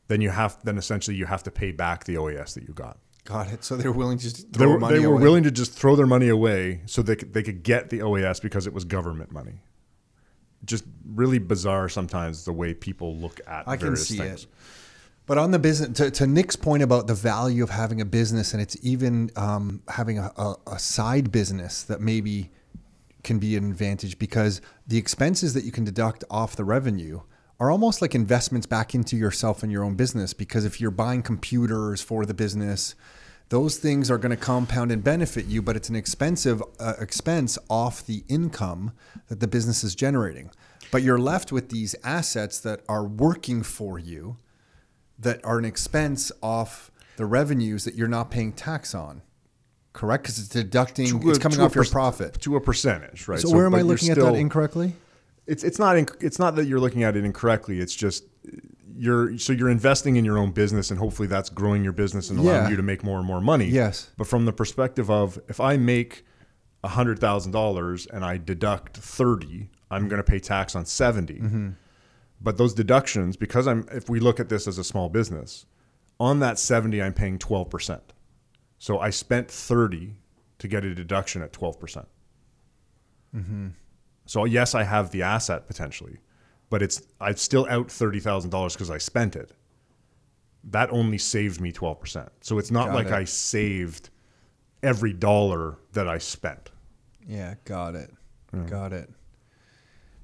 then 0.08 0.22
you 0.22 0.30
have 0.30 0.58
then 0.64 0.78
essentially 0.78 1.16
you 1.16 1.26
have 1.26 1.44
to 1.44 1.52
pay 1.52 1.72
back 1.72 2.04
the 2.04 2.16
OAS 2.16 2.54
that 2.56 2.64
you 2.68 2.74
got. 2.74 2.98
Got 3.24 3.52
it. 3.52 3.64
So 3.64 3.76
they're 3.76 3.92
willing 3.92 4.20
to 4.20 4.24
just 4.24 4.54
They 4.54 4.68
were, 4.68 4.80
money 4.80 5.00
they 5.00 5.08
were 5.08 5.14
away. 5.16 5.24
willing 5.24 5.44
to 5.44 5.52
just 5.52 5.74
throw 5.74 5.96
their 5.96 6.06
money 6.06 6.30
away 6.30 6.82
so 6.86 7.02
they 7.02 7.16
could, 7.16 7.34
they 7.34 7.42
could 7.42 7.64
get 7.64 7.90
the 7.90 8.00
OAS 8.00 8.40
because 8.40 8.68
it 8.68 8.74
was 8.74 8.84
government 8.86 9.32
money. 9.32 9.62
Just 10.64 10.84
really 11.06 11.40
bizarre 11.40 11.90
sometimes 11.90 12.46
the 12.46 12.54
way 12.54 12.74
people 12.76 13.16
look 13.16 13.40
at 13.48 13.68
I 13.68 13.78
can 13.78 13.88
various 13.88 14.08
see 14.08 14.18
things. 14.18 14.44
it. 14.44 14.50
But 15.28 15.40
on 15.40 15.50
the 15.50 15.58
business, 15.58 15.98
to, 15.98 16.12
to 16.12 16.28
Nick's 16.28 16.56
point 16.56 16.84
about 16.84 17.08
the 17.08 17.16
value 17.16 17.64
of 17.64 17.72
having 17.72 18.00
a 18.00 18.06
business, 18.06 18.54
and 18.54 18.62
it's 18.62 18.78
even 18.84 19.32
um, 19.36 19.82
having 19.88 20.20
a, 20.20 20.32
a, 20.38 20.56
a 20.68 20.78
side 20.80 21.32
business 21.32 21.82
that 21.84 22.00
maybe 22.02 22.52
can 23.26 23.40
be 23.40 23.58
an 23.58 23.70
advantage 23.70 24.18
because 24.18 24.62
the 24.88 24.98
expenses 24.98 25.54
that 25.54 25.66
you 25.66 25.72
can 25.72 25.84
deduct 25.84 26.24
off 26.30 26.56
the 26.56 26.64
revenue 26.64 27.20
are 27.60 27.70
almost 27.70 28.02
like 28.02 28.16
investments 28.16 28.68
back 28.68 28.96
into 28.96 29.18
yourself 29.18 29.64
and 29.64 29.72
your 29.72 29.84
own 29.84 29.96
business. 29.96 30.34
Because 30.34 30.64
if 30.64 30.80
you're 30.80 30.92
buying 30.92 31.22
computers 31.22 32.02
for 32.02 32.26
the 32.26 32.34
business, 32.34 32.96
those 33.50 33.78
things 33.78 34.10
are 34.10 34.18
going 34.18 34.32
to 34.32 34.38
compound 34.38 34.92
and 34.92 35.04
benefit 35.04 35.46
you, 35.46 35.62
but 35.62 35.76
it's 35.76 35.90
an 35.90 35.96
expensive 35.96 36.62
uh, 36.80 36.94
expense 37.00 37.58
off 37.70 38.06
the 38.06 38.24
income 38.28 38.94
that 39.28 39.40
the 39.40 39.48
business 39.48 39.84
is 39.84 39.96
generating. 39.96 40.50
But 40.92 41.04
you're 41.04 41.20
left 41.20 41.52
with 41.52 41.70
these 41.70 41.96
assets 42.04 42.60
that 42.62 42.82
are 42.88 43.06
working 43.06 43.64
for 43.64 44.00
you 44.00 44.38
that 45.20 45.44
are 45.44 45.58
an 45.58 45.66
expense 45.66 46.32
off 46.42 46.92
the 47.18 47.26
revenues 47.26 47.86
that 47.86 47.96
you're 47.96 48.08
not 48.08 48.32
paying 48.32 48.52
tax 48.52 48.94
on. 48.94 49.22
Correct? 49.96 50.24
Because 50.24 50.38
it's 50.40 50.50
deducting, 50.50 51.22
To 51.22 51.30
it's 51.30 51.40
coming 51.40 51.60
a 51.60 51.64
off 51.66 51.74
your 51.74 51.86
profit. 51.86 52.40
to 52.42 52.58
a 52.58 52.62
percentage, 52.62 53.28
right? 53.30 53.40
So, 53.40 53.50
where 53.56 53.66
am 53.66 53.74
I 53.74 53.82
looking 53.82 54.10
at 54.10 54.18
still- 54.18 54.34
that 54.34 54.38
incorrectly? 54.38 54.94
It's 55.48 55.64
it's 55.64 55.80
not 55.80 55.96
inc- 55.96 56.22
it's 56.22 56.38
not 56.38 56.56
that 56.58 56.66
you're 56.66 56.80
looking 56.82 57.04
at 57.04 57.16
it 57.16 57.24
incorrectly. 57.24 57.80
It's 57.80 57.96
just 57.96 58.26
you're 58.98 59.38
so 59.38 59.54
you're 59.54 59.70
investing 59.70 60.16
in 60.18 60.26
your 60.26 60.38
own 60.38 60.52
business, 60.52 60.90
and 60.90 61.00
hopefully 61.00 61.28
that's 61.28 61.50
growing 61.50 61.84
your 61.84 61.94
business 61.94 62.30
and 62.30 62.40
allowing 62.40 62.64
Yeah. 62.66 62.70
you 62.72 62.76
to 62.78 62.84
make 62.84 63.04
more 63.04 63.20
and 63.20 63.28
more 63.28 63.40
money. 63.42 63.68
Yes. 63.68 64.10
But 64.18 64.28
from 64.28 64.46
the 64.46 64.52
perspective 64.54 65.10
of 65.10 65.40
if 65.48 65.60
I 65.60 65.78
make 65.78 66.26
hundred 66.84 67.18
thousand 67.20 67.52
dollars 67.52 68.06
and 68.08 68.24
I 68.26 68.38
deduct 68.38 68.98
thirty, 68.98 69.70
I'm 69.90 70.08
going 70.08 70.18
to 70.18 70.24
pay 70.24 70.40
tax 70.40 70.76
on 70.76 70.86
70 70.86 71.34
Mm-hmm. 71.36 71.70
But 72.42 72.58
those 72.58 72.74
deductions, 72.74 73.38
because 73.38 73.66
I'm 73.68 73.88
if 73.92 74.10
we 74.10 74.20
look 74.20 74.40
at 74.40 74.50
this 74.50 74.68
as 74.68 74.78
a 74.78 74.84
small 74.84 75.08
business, 75.10 75.66
on 76.20 76.40
that 76.42 76.60
seventy, 76.60 77.02
I'm 77.02 77.14
paying 77.14 77.38
twelve 77.40 77.70
percent. 77.70 78.14
So 78.78 79.00
I 79.00 79.10
spent 79.10 79.50
thirty 79.50 80.16
to 80.60 80.68
get 80.68 80.86
a 80.86 80.94
deduction 80.94 81.42
at 81.42 81.54
twelve 81.54 81.80
percent. 81.80 82.08
Mm-hmm. 83.36 83.70
So 84.26 84.46
yes, 84.46 84.76
I 84.76 84.84
have 84.84 85.12
the 85.12 85.24
asset 85.24 85.68
potentially, 85.68 86.18
but 86.70 86.82
it's 86.82 87.02
I'm 87.20 87.36
still 87.36 87.68
out 87.70 87.92
thirty 87.92 88.20
thousand 88.20 88.50
dollars 88.50 88.74
because 88.74 88.90
I 88.90 88.98
spent 88.98 89.36
it. 89.36 89.52
That 90.66 90.90
only 90.92 91.18
saved 91.18 91.62
me 91.62 91.72
twelve 91.72 92.00
percent. 92.00 92.30
So 92.42 92.58
it's 92.58 92.72
not 92.72 92.88
Got 92.88 92.96
like 92.96 93.08
it. 93.08 93.14
I 93.14 93.24
saved 93.26 94.10
every 94.84 95.14
dollar 95.14 95.78
that 95.94 96.08
I 96.08 96.18
spent. 96.18 96.72
Yeah, 97.28 97.56
got 97.66 97.96
it. 97.96 98.12
Got 98.68 98.94
it. 98.94 99.10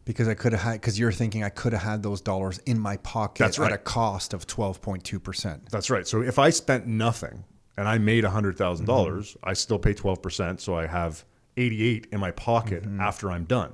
Because 0.06 0.28
I 0.28 0.34
could 0.34 0.54
have 0.54 0.62
had, 0.62 0.74
because 0.74 0.98
you're 0.98 1.12
thinking 1.12 1.44
I 1.44 1.50
could 1.50 1.74
have 1.74 1.82
had 1.82 2.02
those 2.02 2.22
dollars 2.22 2.60
in 2.60 2.80
my 2.80 2.98
pocket 2.98 3.44
That's 3.44 3.60
at 3.60 3.72
a 3.72 3.78
cost 3.78 4.34
of 4.34 4.48
12.2%. 4.48 5.70
That's 5.70 5.90
right. 5.90 6.08
So 6.08 6.22
if 6.22 6.40
I 6.40 6.50
spent 6.50 6.88
nothing 6.88 7.44
and 7.82 7.90
I 7.90 7.98
made 7.98 8.24
hundred 8.24 8.58
dollars 8.58 9.36
I 9.44 9.54
still 9.54 9.80
pay 9.80 9.94
twelve 9.94 10.22
percent. 10.22 10.62
So 10.62 10.76
I 10.76 10.86
have 10.86 11.26
88 11.58 12.08
in 12.12 12.20
my 12.20 12.32
pocket 12.32 12.84
Mm-hmm. 12.84 13.02
after 13.02 13.32
I'm 13.32 13.44
done. 13.46 13.74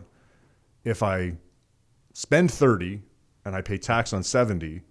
If 0.83 1.03
I 1.03 1.33
spend 2.13 2.49
30 2.51 3.01
and 3.45 3.55
I 3.55 3.61
pay 3.61 3.77
tax 3.77 4.13
on 4.13 4.23
70, 4.23 4.81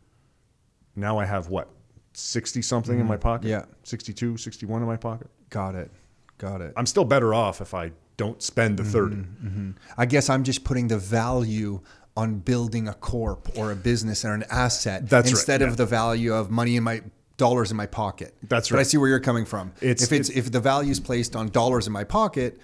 now 0.94 1.18
I 1.18 1.24
have 1.24 1.48
what? 1.48 1.68
60 2.12 2.62
something 2.62 3.00
in 3.00 3.06
my 3.06 3.16
pocket? 3.16 3.46
Mm-hmm. 3.48 3.68
Yeah. 3.70 3.74
62, 3.82 4.36
61 4.36 4.82
in 4.82 4.86
my 4.88 4.96
pocket. 4.96 5.28
Got 5.50 5.74
it. 5.74 5.90
Got 6.38 6.60
it. 6.60 6.74
I'm 6.76 6.86
still 6.86 7.04
better 7.04 7.34
off 7.34 7.60
if 7.60 7.74
I 7.74 7.90
don't 8.16 8.40
spend 8.42 8.78
the 8.78 8.84
30. 8.84 9.16
Mm-hmm. 9.16 9.70
I 9.98 10.06
guess 10.06 10.30
I'm 10.30 10.44
just 10.44 10.62
putting 10.62 10.88
the 10.88 10.98
value 10.98 11.80
on 12.16 12.38
building 12.38 12.86
a 12.88 12.94
corp 12.94 13.48
or 13.58 13.72
a 13.72 13.76
business 13.76 14.24
or 14.24 14.32
an 14.32 14.44
asset 14.50 15.08
That's 15.08 15.26
right, 15.26 15.30
instead 15.32 15.60
yeah. 15.60 15.66
of 15.66 15.76
the 15.76 15.86
value 15.86 16.32
of 16.32 16.50
money 16.50 16.76
in 16.76 16.84
my 16.84 17.02
dollars 17.36 17.70
in 17.70 17.76
my 17.76 17.86
pocket. 17.86 18.34
That's 18.42 18.70
But 18.70 18.78
I 18.80 18.82
see 18.82 18.96
where 18.96 19.08
you're 19.08 19.20
coming 19.20 19.44
from. 19.44 19.72
It's- 19.80 20.02
if 20.02 20.12
it's 20.12 20.28
it- 20.28 20.36
if 20.36 20.52
the 20.52 20.60
value 20.60 20.90
is 20.90 21.00
placed 21.00 21.36
on 21.36 21.48
dollars 21.48 21.86
in 21.86 21.92
my 21.92 22.04
pocket, 22.04 22.58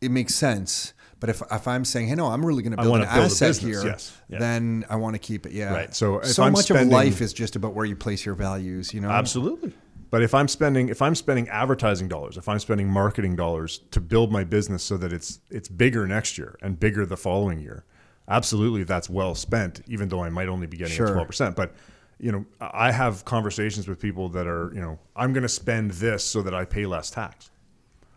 it 0.00 0.10
makes 0.10 0.34
sense. 0.34 0.92
But 1.20 1.30
if, 1.30 1.40
if 1.52 1.68
I'm 1.68 1.84
saying, 1.84 2.08
hey, 2.08 2.16
no, 2.16 2.26
I'm 2.26 2.44
really 2.44 2.64
going 2.64 2.76
to 2.76 2.82
build 2.82 2.96
an 2.96 3.02
build 3.02 3.10
asset 3.26 3.48
business, 3.50 3.58
here, 3.82 3.90
yes, 3.92 4.18
yeah. 4.28 4.40
then 4.40 4.84
I 4.90 4.96
want 4.96 5.14
to 5.14 5.20
keep 5.20 5.46
it. 5.46 5.52
Yeah. 5.52 5.72
Right. 5.72 5.94
So 5.94 6.18
if 6.18 6.26
so 6.26 6.42
I'm 6.42 6.52
much 6.52 6.68
of 6.70 6.84
life 6.88 7.20
is 7.20 7.32
just 7.32 7.54
about 7.54 7.74
where 7.74 7.86
you 7.86 7.94
place 7.94 8.26
your 8.26 8.34
values. 8.34 8.92
You 8.92 9.00
know. 9.00 9.08
Absolutely. 9.10 9.72
But 10.10 10.22
if 10.22 10.34
I'm 10.34 10.48
spending 10.48 10.88
if 10.88 11.00
I'm 11.00 11.14
spending 11.14 11.48
advertising 11.48 12.08
dollars, 12.08 12.36
if 12.36 12.48
I'm 12.48 12.58
spending 12.58 12.88
marketing 12.88 13.36
dollars 13.36 13.82
to 13.92 14.00
build 14.00 14.32
my 14.32 14.42
business 14.42 14.82
so 14.82 14.96
that 14.96 15.12
it's 15.12 15.38
it's 15.48 15.68
bigger 15.68 16.06
next 16.08 16.38
year 16.38 16.58
and 16.60 16.78
bigger 16.78 17.06
the 17.06 17.16
following 17.16 17.60
year, 17.60 17.84
absolutely 18.28 18.82
that's 18.82 19.08
well 19.08 19.36
spent, 19.36 19.80
even 19.86 20.08
though 20.08 20.24
I 20.24 20.28
might 20.28 20.48
only 20.48 20.66
be 20.66 20.76
getting 20.76 20.94
Sure. 20.94 21.12
twelve 21.12 21.28
percent. 21.28 21.54
But 21.54 21.72
you 22.18 22.32
know, 22.32 22.44
I 22.60 22.92
have 22.92 23.24
conversations 23.24 23.88
with 23.88 24.00
people 24.00 24.28
that 24.30 24.46
are, 24.46 24.70
you 24.74 24.80
know, 24.80 24.98
I'm 25.16 25.32
going 25.32 25.42
to 25.42 25.48
spend 25.48 25.92
this 25.92 26.24
so 26.24 26.42
that 26.42 26.54
I 26.54 26.64
pay 26.64 26.86
less 26.86 27.10
tax. 27.10 27.50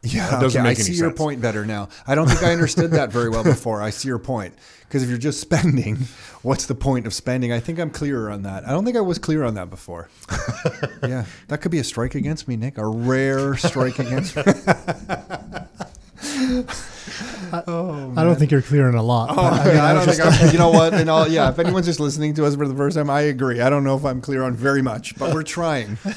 Yeah, 0.04 0.30
That 0.30 0.42
doesn't 0.42 0.62
okay, 0.62 0.70
make 0.70 0.78
I 0.78 0.82
see 0.84 0.94
your 0.94 1.10
sense. 1.10 1.18
point 1.18 1.42
better 1.42 1.66
now. 1.66 1.90
I 2.06 2.14
don't 2.14 2.28
think 2.28 2.44
I 2.44 2.52
understood 2.54 2.92
that 2.92 3.12
very 3.12 3.30
well 3.30 3.44
before. 3.44 3.82
I 3.82 3.90
see 3.90 4.08
your 4.08 4.20
point 4.20 4.54
because 4.82 5.02
if 5.02 5.10
you're 5.10 5.18
just 5.18 5.42
spending, 5.42 5.98
what's 6.44 6.68
the 6.68 6.76
point 6.76 7.08
of 7.08 7.14
spending? 7.16 7.52
I 7.52 7.60
think 7.60 7.80
I'm 7.80 7.90
clearer 7.90 8.30
on 8.30 8.44
that. 8.44 8.68
I 8.68 8.72
don't 8.72 8.86
think 8.86 8.98
I 8.98 9.02
was 9.02 9.18
clear 9.18 9.44
on 9.44 9.56
that 9.56 9.72
before. 9.72 10.10
yeah, 11.02 11.26
that 11.48 11.62
could 11.62 11.72
be 11.72 11.80
a 11.80 11.84
strike 11.84 12.14
against 12.14 12.48
me, 12.48 12.56
Nick. 12.56 12.78
A 12.78 12.86
rare 12.86 13.56
strike 13.56 13.98
against 13.98 14.36
me. 14.36 14.44
I 17.54 18.24
don't 18.24 18.36
think 18.36 18.52
you're 18.52 18.62
clear 18.62 18.88
on 18.88 18.96
a 18.96 19.04
lot. 19.04 19.30
Oh, 19.38 19.44
I 19.44 19.66
mean, 19.66 19.78
I 19.78 19.94
don't 19.94 20.06
think 20.06 20.20
I'm, 20.26 20.52
you 20.52 20.58
know 20.58 20.70
what? 20.70 20.94
And 20.94 21.10
all, 21.10 21.28
yeah, 21.28 21.50
if 21.50 21.60
anyone's 21.60 21.86
just 21.86 22.00
listening 22.00 22.34
to 22.36 22.46
us 22.46 22.56
for 22.56 22.68
the 22.68 22.76
first 22.76 22.98
time, 22.98 23.10
I 23.10 23.22
agree. 23.22 23.62
I 23.62 23.70
don't 23.70 23.84
know 23.84 23.96
if 23.96 24.06
I'm 24.06 24.22
clear 24.22 24.44
on 24.44 24.56
very 24.56 24.82
much, 24.82 25.18
but 25.18 25.34
we're 25.34 25.44
trying. 25.44 25.98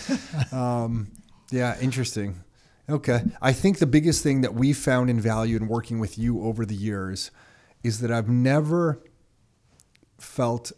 Um, 0.53 1.11
yeah, 1.51 1.79
interesting. 1.81 2.43
Okay. 2.89 3.23
I 3.43 3.53
think 3.53 3.79
the 3.79 3.87
biggest 3.87 4.23
thing 4.23 4.41
that 4.41 4.55
we 4.55 4.73
found 4.73 5.11
in 5.11 5.21
value 5.21 5.57
in 5.57 5.69
working 5.69 5.99
with 5.99 6.19
you 6.19 6.43
over 6.43 6.65
the 6.65 6.75
years 6.75 7.31
is 7.83 8.01
that 8.01 8.11
I've 8.11 8.29
never 8.29 9.03
felt 10.19 10.73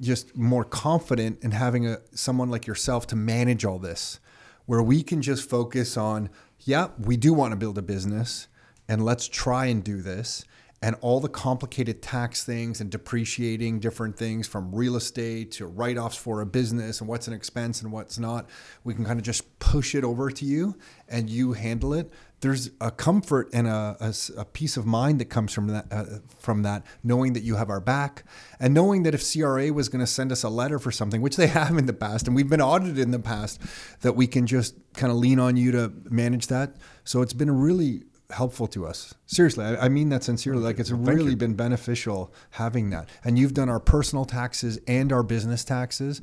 just 0.00 0.36
more 0.36 0.64
confident 0.64 1.38
in 1.42 1.52
having 1.52 1.86
a 1.86 1.98
someone 2.12 2.50
like 2.50 2.66
yourself 2.66 3.06
to 3.08 3.16
manage 3.16 3.64
all 3.64 3.78
this 3.78 4.20
where 4.66 4.82
we 4.82 5.02
can 5.02 5.22
just 5.22 5.48
focus 5.48 5.96
on 5.96 6.28
yeah 6.60 6.88
we 6.98 7.16
do 7.16 7.32
want 7.32 7.52
to 7.52 7.56
build 7.56 7.78
a 7.78 7.82
business 7.82 8.48
and 8.88 9.04
let's 9.04 9.28
try 9.28 9.66
and 9.66 9.82
do 9.82 10.00
this. 10.00 10.44
And 10.82 10.94
all 11.00 11.20
the 11.20 11.28
complicated 11.28 12.02
tax 12.02 12.44
things 12.44 12.82
and 12.82 12.90
depreciating 12.90 13.80
different 13.80 14.16
things 14.16 14.46
from 14.46 14.74
real 14.74 14.94
estate 14.94 15.50
to 15.52 15.66
write-offs 15.66 16.16
for 16.16 16.42
a 16.42 16.46
business 16.46 17.00
and 17.00 17.08
what's 17.08 17.26
an 17.26 17.32
expense 17.32 17.80
and 17.80 17.90
what's 17.90 18.18
not 18.18 18.48
we 18.84 18.94
can 18.94 19.04
kind 19.04 19.18
of 19.18 19.24
just 19.24 19.58
push 19.58 19.94
it 19.94 20.04
over 20.04 20.30
to 20.30 20.44
you 20.44 20.76
and 21.08 21.30
you 21.30 21.54
handle 21.54 21.94
it. 21.94 22.12
There's 22.40 22.70
a 22.78 22.90
comfort 22.90 23.48
and 23.54 23.66
a 23.66 24.46
peace 24.52 24.76
of 24.76 24.84
mind 24.84 25.18
that 25.20 25.24
comes 25.24 25.54
from 25.54 25.68
that 25.68 25.86
uh, 25.90 26.04
from 26.38 26.62
that 26.62 26.84
knowing 27.02 27.32
that 27.32 27.42
you 27.42 27.56
have 27.56 27.70
our 27.70 27.80
back 27.80 28.24
and 28.60 28.74
knowing 28.74 29.02
that 29.04 29.14
if 29.14 29.24
CRA 29.32 29.72
was 29.72 29.88
going 29.88 30.00
to 30.00 30.06
send 30.06 30.30
us 30.30 30.42
a 30.42 30.50
letter 30.50 30.78
for 30.78 30.92
something 30.92 31.22
which 31.22 31.36
they 31.36 31.46
have 31.60 31.78
in 31.78 31.86
the 31.86 31.94
past 31.94 32.26
and 32.26 32.36
we've 32.36 32.50
been 32.50 32.60
audited 32.60 32.98
in 32.98 33.12
the 33.12 33.18
past 33.18 33.62
that 34.02 34.12
we 34.12 34.26
can 34.26 34.46
just 34.46 34.76
kind 34.92 35.10
of 35.10 35.16
lean 35.16 35.40
on 35.40 35.56
you 35.56 35.72
to 35.72 35.90
manage 36.10 36.48
that. 36.48 36.76
So 37.04 37.22
it's 37.22 37.32
been 37.32 37.48
a 37.48 37.54
really 37.54 38.02
helpful 38.30 38.66
to 38.68 38.86
us. 38.86 39.14
Seriously 39.26 39.64
I, 39.64 39.86
I 39.86 39.88
mean 39.88 40.08
that 40.10 40.24
sincerely. 40.24 40.62
Like 40.62 40.78
it's 40.78 40.90
really 40.90 41.34
been 41.34 41.54
beneficial 41.54 42.32
having 42.50 42.90
that. 42.90 43.08
And 43.24 43.38
you've 43.38 43.54
done 43.54 43.68
our 43.68 43.80
personal 43.80 44.24
taxes 44.24 44.78
and 44.86 45.12
our 45.12 45.22
business 45.22 45.64
taxes. 45.64 46.20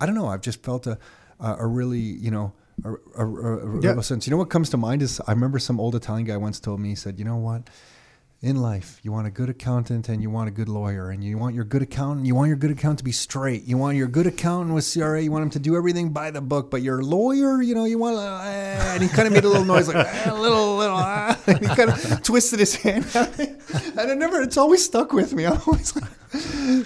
I 0.00 0.06
don't 0.06 0.14
know. 0.14 0.28
I've 0.28 0.40
just 0.40 0.62
felt 0.62 0.86
a 0.86 0.98
a, 1.40 1.56
a 1.60 1.66
really 1.66 1.98
you 2.00 2.30
know 2.30 2.52
a, 2.84 2.92
a, 2.92 2.96
a, 3.26 3.26
a 3.26 3.80
Yeah. 3.82 3.90
real 3.92 4.02
sense. 4.02 4.26
You 4.26 4.30
know 4.30 4.38
what 4.38 4.48
comes 4.50 4.70
to 4.70 4.76
mind 4.76 5.02
is 5.02 5.20
I 5.26 5.32
remember 5.32 5.58
some 5.58 5.78
old 5.78 5.94
Italian 5.94 6.26
guy 6.26 6.36
once 6.36 6.58
told 6.60 6.80
me 6.80 6.88
he 6.90 6.94
said, 6.94 7.18
you 7.18 7.24
know 7.24 7.36
what, 7.36 7.68
in 8.40 8.56
life 8.56 8.98
you 9.04 9.12
want 9.12 9.26
a 9.26 9.30
good 9.30 9.48
accountant 9.50 10.08
and 10.08 10.20
you 10.22 10.28
want 10.30 10.48
a 10.48 10.50
good 10.50 10.68
lawyer, 10.68 11.10
and 11.10 11.22
you 11.22 11.38
want 11.38 11.54
your 11.54 11.64
good 11.64 11.82
accountant, 11.82 12.26
you 12.26 12.34
want 12.34 12.48
your 12.48 12.56
good 12.56 12.70
accountant 12.72 12.98
to 12.98 13.04
be 13.04 13.12
straight. 13.12 13.64
You 13.64 13.76
want 13.78 13.96
your 13.96 14.08
good 14.08 14.26
accountant 14.26 14.74
with 14.74 14.90
CRA, 14.92 15.20
you 15.22 15.30
want 15.30 15.44
him 15.44 15.50
to 15.50 15.58
do 15.60 15.76
everything 15.76 16.10
by 16.10 16.30
the 16.32 16.40
book, 16.40 16.70
but 16.70 16.82
your 16.82 17.02
lawyer, 17.02 17.60
you 17.62 17.74
know, 17.74 17.84
you 17.84 17.98
want, 17.98 18.16
uh, 18.16 18.40
and 18.94 19.02
he 19.02 19.08
kind 19.08 19.26
of 19.28 19.32
made 19.34 19.44
a 19.44 19.48
little 19.48 19.64
noise 19.64 19.86
like 19.86 19.96
"Eh, 20.06 20.30
a 20.30 20.34
little, 20.34 20.71
ah," 21.02 21.38
and 21.46 21.58
he 21.58 21.66
kind 21.66 21.90
of 21.90 22.22
twisted 22.22 22.58
his 22.60 22.74
hand, 22.76 23.06
and 23.14 24.00
I 24.10 24.14
never, 24.14 24.40
it's 24.42 24.56
always 24.56 24.84
stuck 24.84 25.12
with 25.12 25.32
me. 25.34 25.44
I'm 25.46 25.60
always 25.66 25.94
like 25.96 26.10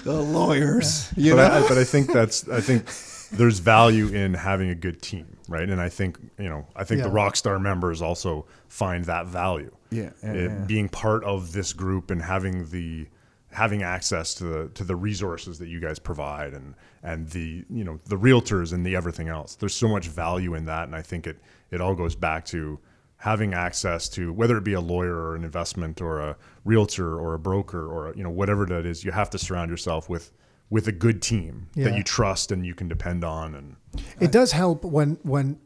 the 0.04 0.20
lawyers, 0.26 1.12
you 1.16 1.34
but, 1.36 1.48
know. 1.48 1.64
I, 1.64 1.68
but 1.68 1.78
I 1.78 1.84
think 1.84 2.12
that's 2.12 2.48
I 2.48 2.60
think 2.60 2.86
there's 3.30 3.58
value 3.58 4.08
in 4.08 4.34
having 4.34 4.70
a 4.70 4.74
good 4.74 5.02
team, 5.02 5.36
right? 5.48 5.68
And 5.68 5.80
I 5.80 5.88
think 5.88 6.18
you 6.38 6.48
know 6.48 6.66
I 6.74 6.84
think 6.84 7.02
the 7.02 7.08
Yeah. 7.08 7.14
Rockstar 7.14 7.60
members 7.60 8.02
also 8.02 8.46
find 8.68 9.04
that 9.06 9.26
value. 9.26 9.70
Yeah, 9.90 10.10
yeah, 10.22 10.32
It- 10.32 10.50
yeah. 10.50 10.64
being 10.66 10.88
part 10.88 11.22
of 11.24 11.52
this 11.52 11.72
group 11.72 12.10
and 12.10 12.22
having 12.22 12.68
the 12.70 13.06
having 13.52 13.82
access 13.82 14.34
to 14.34 14.44
the 14.44 14.68
to 14.74 14.84
the 14.84 14.96
resources 14.96 15.58
that 15.60 15.68
you 15.68 15.80
guys 15.80 15.98
provide 15.98 16.52
and 16.52 16.74
and 17.02 17.28
the 17.30 17.64
you 17.70 17.84
know 17.84 17.98
the 18.06 18.16
realtors 18.16 18.72
and 18.72 18.84
the 18.84 18.94
everything 18.96 19.28
else. 19.28 19.54
There's 19.54 19.74
so 19.74 19.88
much 19.88 20.08
value 20.08 20.54
in 20.54 20.66
that, 20.66 20.84
and 20.84 20.94
I 20.94 21.02
think 21.02 21.26
it 21.26 21.38
it 21.70 21.80
all 21.80 21.94
goes 21.94 22.14
back 22.16 22.44
to 22.46 22.78
having 23.18 23.54
access 23.54 24.08
to 24.10 24.32
whether 24.32 24.58
it 24.58 24.64
be 24.64 24.74
a 24.74 24.80
lawyer 24.80 25.14
or 25.14 25.34
an 25.34 25.44
investment 25.44 26.00
or 26.00 26.20
a 26.20 26.36
realtor 26.64 27.18
or 27.18 27.34
a 27.34 27.38
broker 27.38 27.86
or 27.86 28.14
you 28.14 28.22
know 28.22 28.30
whatever 28.30 28.66
that 28.66 28.86
is. 28.86 29.04
You 29.04 29.12
have 29.12 29.30
to 29.30 29.38
surround 29.38 29.70
yourself 29.70 30.08
with 30.08 30.32
with 30.68 30.88
a 30.88 30.92
good 30.92 31.22
team 31.22 31.68
that 31.76 31.96
you 31.96 32.02
trust 32.02 32.50
and 32.50 32.66
you 32.66 32.74
can 32.74 32.88
depend 32.88 33.22
on 33.22 33.54
and 33.54 33.76
it 34.20 34.32
does 34.32 34.52
help 34.52 34.84
when 34.84 35.18
when 35.22 35.58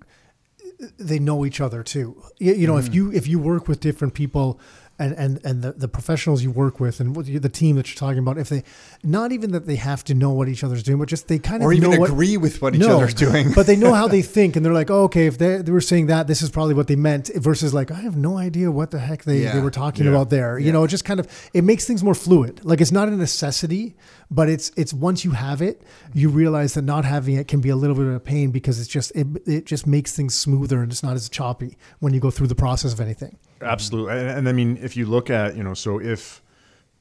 they 0.99 1.19
know 1.19 1.45
each 1.45 1.61
other 1.61 1.83
too. 1.83 2.23
You, 2.39 2.55
you 2.55 2.67
know, 2.67 2.77
if 2.77 2.87
mm-hmm. 2.87 2.95
you 2.95 3.13
if 3.13 3.27
you 3.27 3.39
work 3.39 3.69
with 3.69 3.81
different 3.81 4.15
people 4.15 4.61
and 5.01 5.13
and 5.15 5.41
and 5.45 5.63
the, 5.63 5.73
the 5.73 5.89
professionals 5.89 6.43
you 6.45 6.51
work 6.53 6.79
with 6.79 7.01
and 7.01 7.17
what 7.17 7.27
you, 7.27 7.41
the 7.41 7.49
team 7.49 7.75
that 7.77 7.89
you're 7.89 7.99
talking 7.99 8.19
about, 8.19 8.39
if 8.39 8.49
they 8.51 8.63
not 9.03 9.33
even 9.33 9.51
that 9.53 9.67
they 9.67 9.77
have 9.77 10.05
to 10.05 10.15
know 10.15 10.31
what 10.31 10.49
each 10.49 10.63
other's 10.63 10.83
doing, 10.85 10.99
but 10.99 11.09
just 11.09 11.27
they 11.27 11.39
kind 11.41 11.63
of 11.63 11.67
Or 11.67 11.73
even 11.73 11.91
know 11.91 11.99
what- 11.99 12.11
agree 12.11 12.37
with 12.37 12.61
what 12.63 12.75
each 12.75 12.81
No, 12.83 12.99
other's 12.99 13.15
doing. 13.15 13.53
but 13.55 13.67
they 13.67 13.75
know 13.77 13.95
how 13.95 14.07
they 14.07 14.23
think, 14.37 14.55
and 14.55 14.65
they're 14.65 14.73
like, 14.73 14.91
oh, 14.91 15.05
okay, 15.05 15.27
if 15.27 15.39
they, 15.39 15.57
they 15.63 15.73
were 15.73 15.81
saying 15.81 16.07
that, 16.07 16.27
this 16.29 16.43
is 16.43 16.51
probably 16.51 16.75
what 16.75 16.87
they 16.87 16.97
meant. 16.97 17.31
Versus 17.35 17.73
like, 17.75 17.91
I 17.91 18.01
have 18.03 18.17
no 18.17 18.37
idea 18.39 18.71
what 18.71 18.91
the 18.93 18.99
heck 19.01 19.25
they, 19.25 19.41
Yeah. 19.43 19.55
they 19.55 19.61
were 19.61 19.71
talking 19.71 20.05
Yeah. 20.05 20.11
about 20.13 20.31
there. 20.31 20.59
You 20.59 20.71
know, 20.71 20.85
it 20.85 20.89
just 20.89 21.05
kind 21.05 21.19
of 21.19 21.27
it 21.55 21.65
makes 21.65 21.87
things 21.87 22.05
more 22.05 22.15
fluid. 22.15 22.61
Like 22.65 22.81
it's 22.81 22.93
not 22.93 23.09
a 23.09 23.13
necessity, 23.17 23.97
but 24.31 24.49
it's 24.51 24.71
it's 24.77 24.93
once 24.93 25.25
you 25.25 25.31
have 25.33 25.63
it, 25.63 25.83
you 26.13 26.29
realize 26.29 26.75
that 26.75 26.83
not 26.83 27.05
having 27.05 27.35
it 27.37 27.49
can 27.49 27.61
be 27.61 27.71
a 27.71 27.77
little 27.77 27.97
bit 27.97 28.07
of 28.07 28.15
a 28.15 28.21
pain 28.21 28.51
because 28.51 28.79
it's 28.79 28.89
just 28.89 29.11
it, 29.17 29.27
it 29.47 29.65
just 29.67 29.87
makes 29.87 30.15
things 30.15 30.35
smoother 30.35 30.83
and 30.83 30.93
it's 30.93 31.03
not 31.03 31.15
as 31.15 31.29
choppy 31.29 31.77
when 32.01 32.13
you 32.13 32.21
go 32.21 32.31
through 32.31 32.47
the 32.49 32.55
process 32.55 32.93
of 32.93 33.01
anything. 33.01 33.39
Absolutely, 33.63 34.19
and, 34.19 34.29
and 34.31 34.49
I 34.49 34.53
mean, 34.53 34.79
if 34.81 34.97
you 34.97 35.07
look 35.07 35.31
at 35.31 35.57
you 35.57 35.63
know, 35.63 35.75
so 35.75 36.01
if 36.01 36.43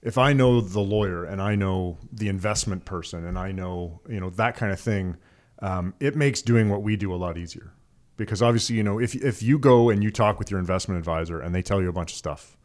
if 0.02 0.18
I 0.18 0.34
know 0.34 0.62
the 0.62 0.80
lawyer 0.80 1.26
and 1.26 1.42
I 1.42 1.56
know 1.56 1.98
the 2.12 2.30
investment 2.30 2.86
person 2.86 3.26
and 3.26 3.38
I 3.38 3.52
know 3.52 4.02
you 4.10 4.20
know 4.20 4.30
that 4.32 4.56
kind 4.56 4.72
of 4.72 4.80
thing, 4.80 5.18
um, 5.62 5.94
it 6.00 6.16
makes 6.16 6.42
doing 6.42 6.70
what 6.70 6.82
we 6.82 6.96
do 6.96 7.14
a 7.14 7.18
lot 7.18 7.38
easier. 7.38 7.74
Because 8.18 8.42
obviously 8.42 8.76
you 8.76 8.84
know 8.84 9.00
if 9.00 9.16
if 9.16 9.42
you 9.42 9.58
go 9.60 9.90
and 9.90 10.04
you 10.04 10.12
talk 10.12 10.40
with 10.40 10.52
your 10.52 10.60
investment 10.60 11.00
advisor 11.00 11.40
and 11.40 11.56
they 11.56 11.62
tell 11.62 11.82
you 11.82 11.90
a 11.90 11.94
bunch 11.94 12.12
of 12.12 12.18
stuff, 12.18 12.58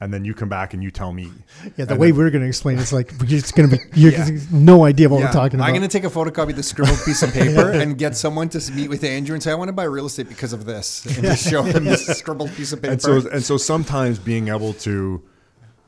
and 0.00 0.12
then 0.12 0.24
you 0.26 0.34
come 0.34 0.48
back 0.50 0.74
and 0.74 0.82
you 0.82 0.90
tell 0.90 1.10
me, 1.12 1.30
Yeah, 1.76 1.86
the 1.86 1.92
and 1.92 1.98
way 2.00 2.10
then- 2.10 2.18
we're 2.18 2.30
going 2.30 2.42
to 2.42 2.48
explain 2.48 2.78
it's 2.78 2.92
like 2.92 3.12
we're 3.18 3.26
just 3.26 3.54
going 3.54 3.70
to 3.70 3.76
be 3.76 3.82
you 3.98 4.10
Yeah. 4.10 4.24
have 4.24 4.52
no 4.52 4.84
idea 4.84 5.08
what 5.08 5.20
Yeah. 5.20 5.26
we're 5.26 5.32
talking 5.32 5.58
about. 5.58 5.66
I'm 5.68 5.74
going 5.74 5.88
to 5.88 5.88
take 5.88 6.04
a 6.04 6.10
photocopy 6.14 6.50
of 6.50 6.56
the 6.56 6.62
scribbled 6.62 6.98
piece 7.04 7.22
of 7.22 7.32
paper 7.32 7.70
and 7.72 7.96
get 7.96 8.14
someone 8.16 8.48
to 8.50 8.72
meet 8.72 8.88
with 8.88 9.02
Andrew 9.04 9.34
and 9.34 9.42
say, 9.42 9.50
I 9.50 9.54
want 9.54 9.68
to 9.68 9.72
buy 9.72 9.84
real 9.84 10.06
estate 10.06 10.28
because 10.28 10.52
of 10.52 10.64
this. 10.66 11.04
And 11.06 11.24
just 11.24 11.48
show 11.50 11.62
him 11.62 11.84
this 11.84 12.06
scribbled 12.18 12.50
piece 12.54 12.72
of 12.72 12.82
paper. 12.82 12.92
and 12.92 13.00
so 13.02 13.26
and 13.30 13.42
so 13.42 13.56
sometimes 13.56 14.18
being 14.18 14.48
able 14.48 14.74
to 14.74 15.22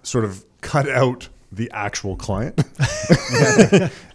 sort 0.02 0.24
of 0.24 0.44
cut 0.62 0.89
out 0.89 1.28
the 1.52 1.70
actual 1.72 2.16
client 2.16 2.60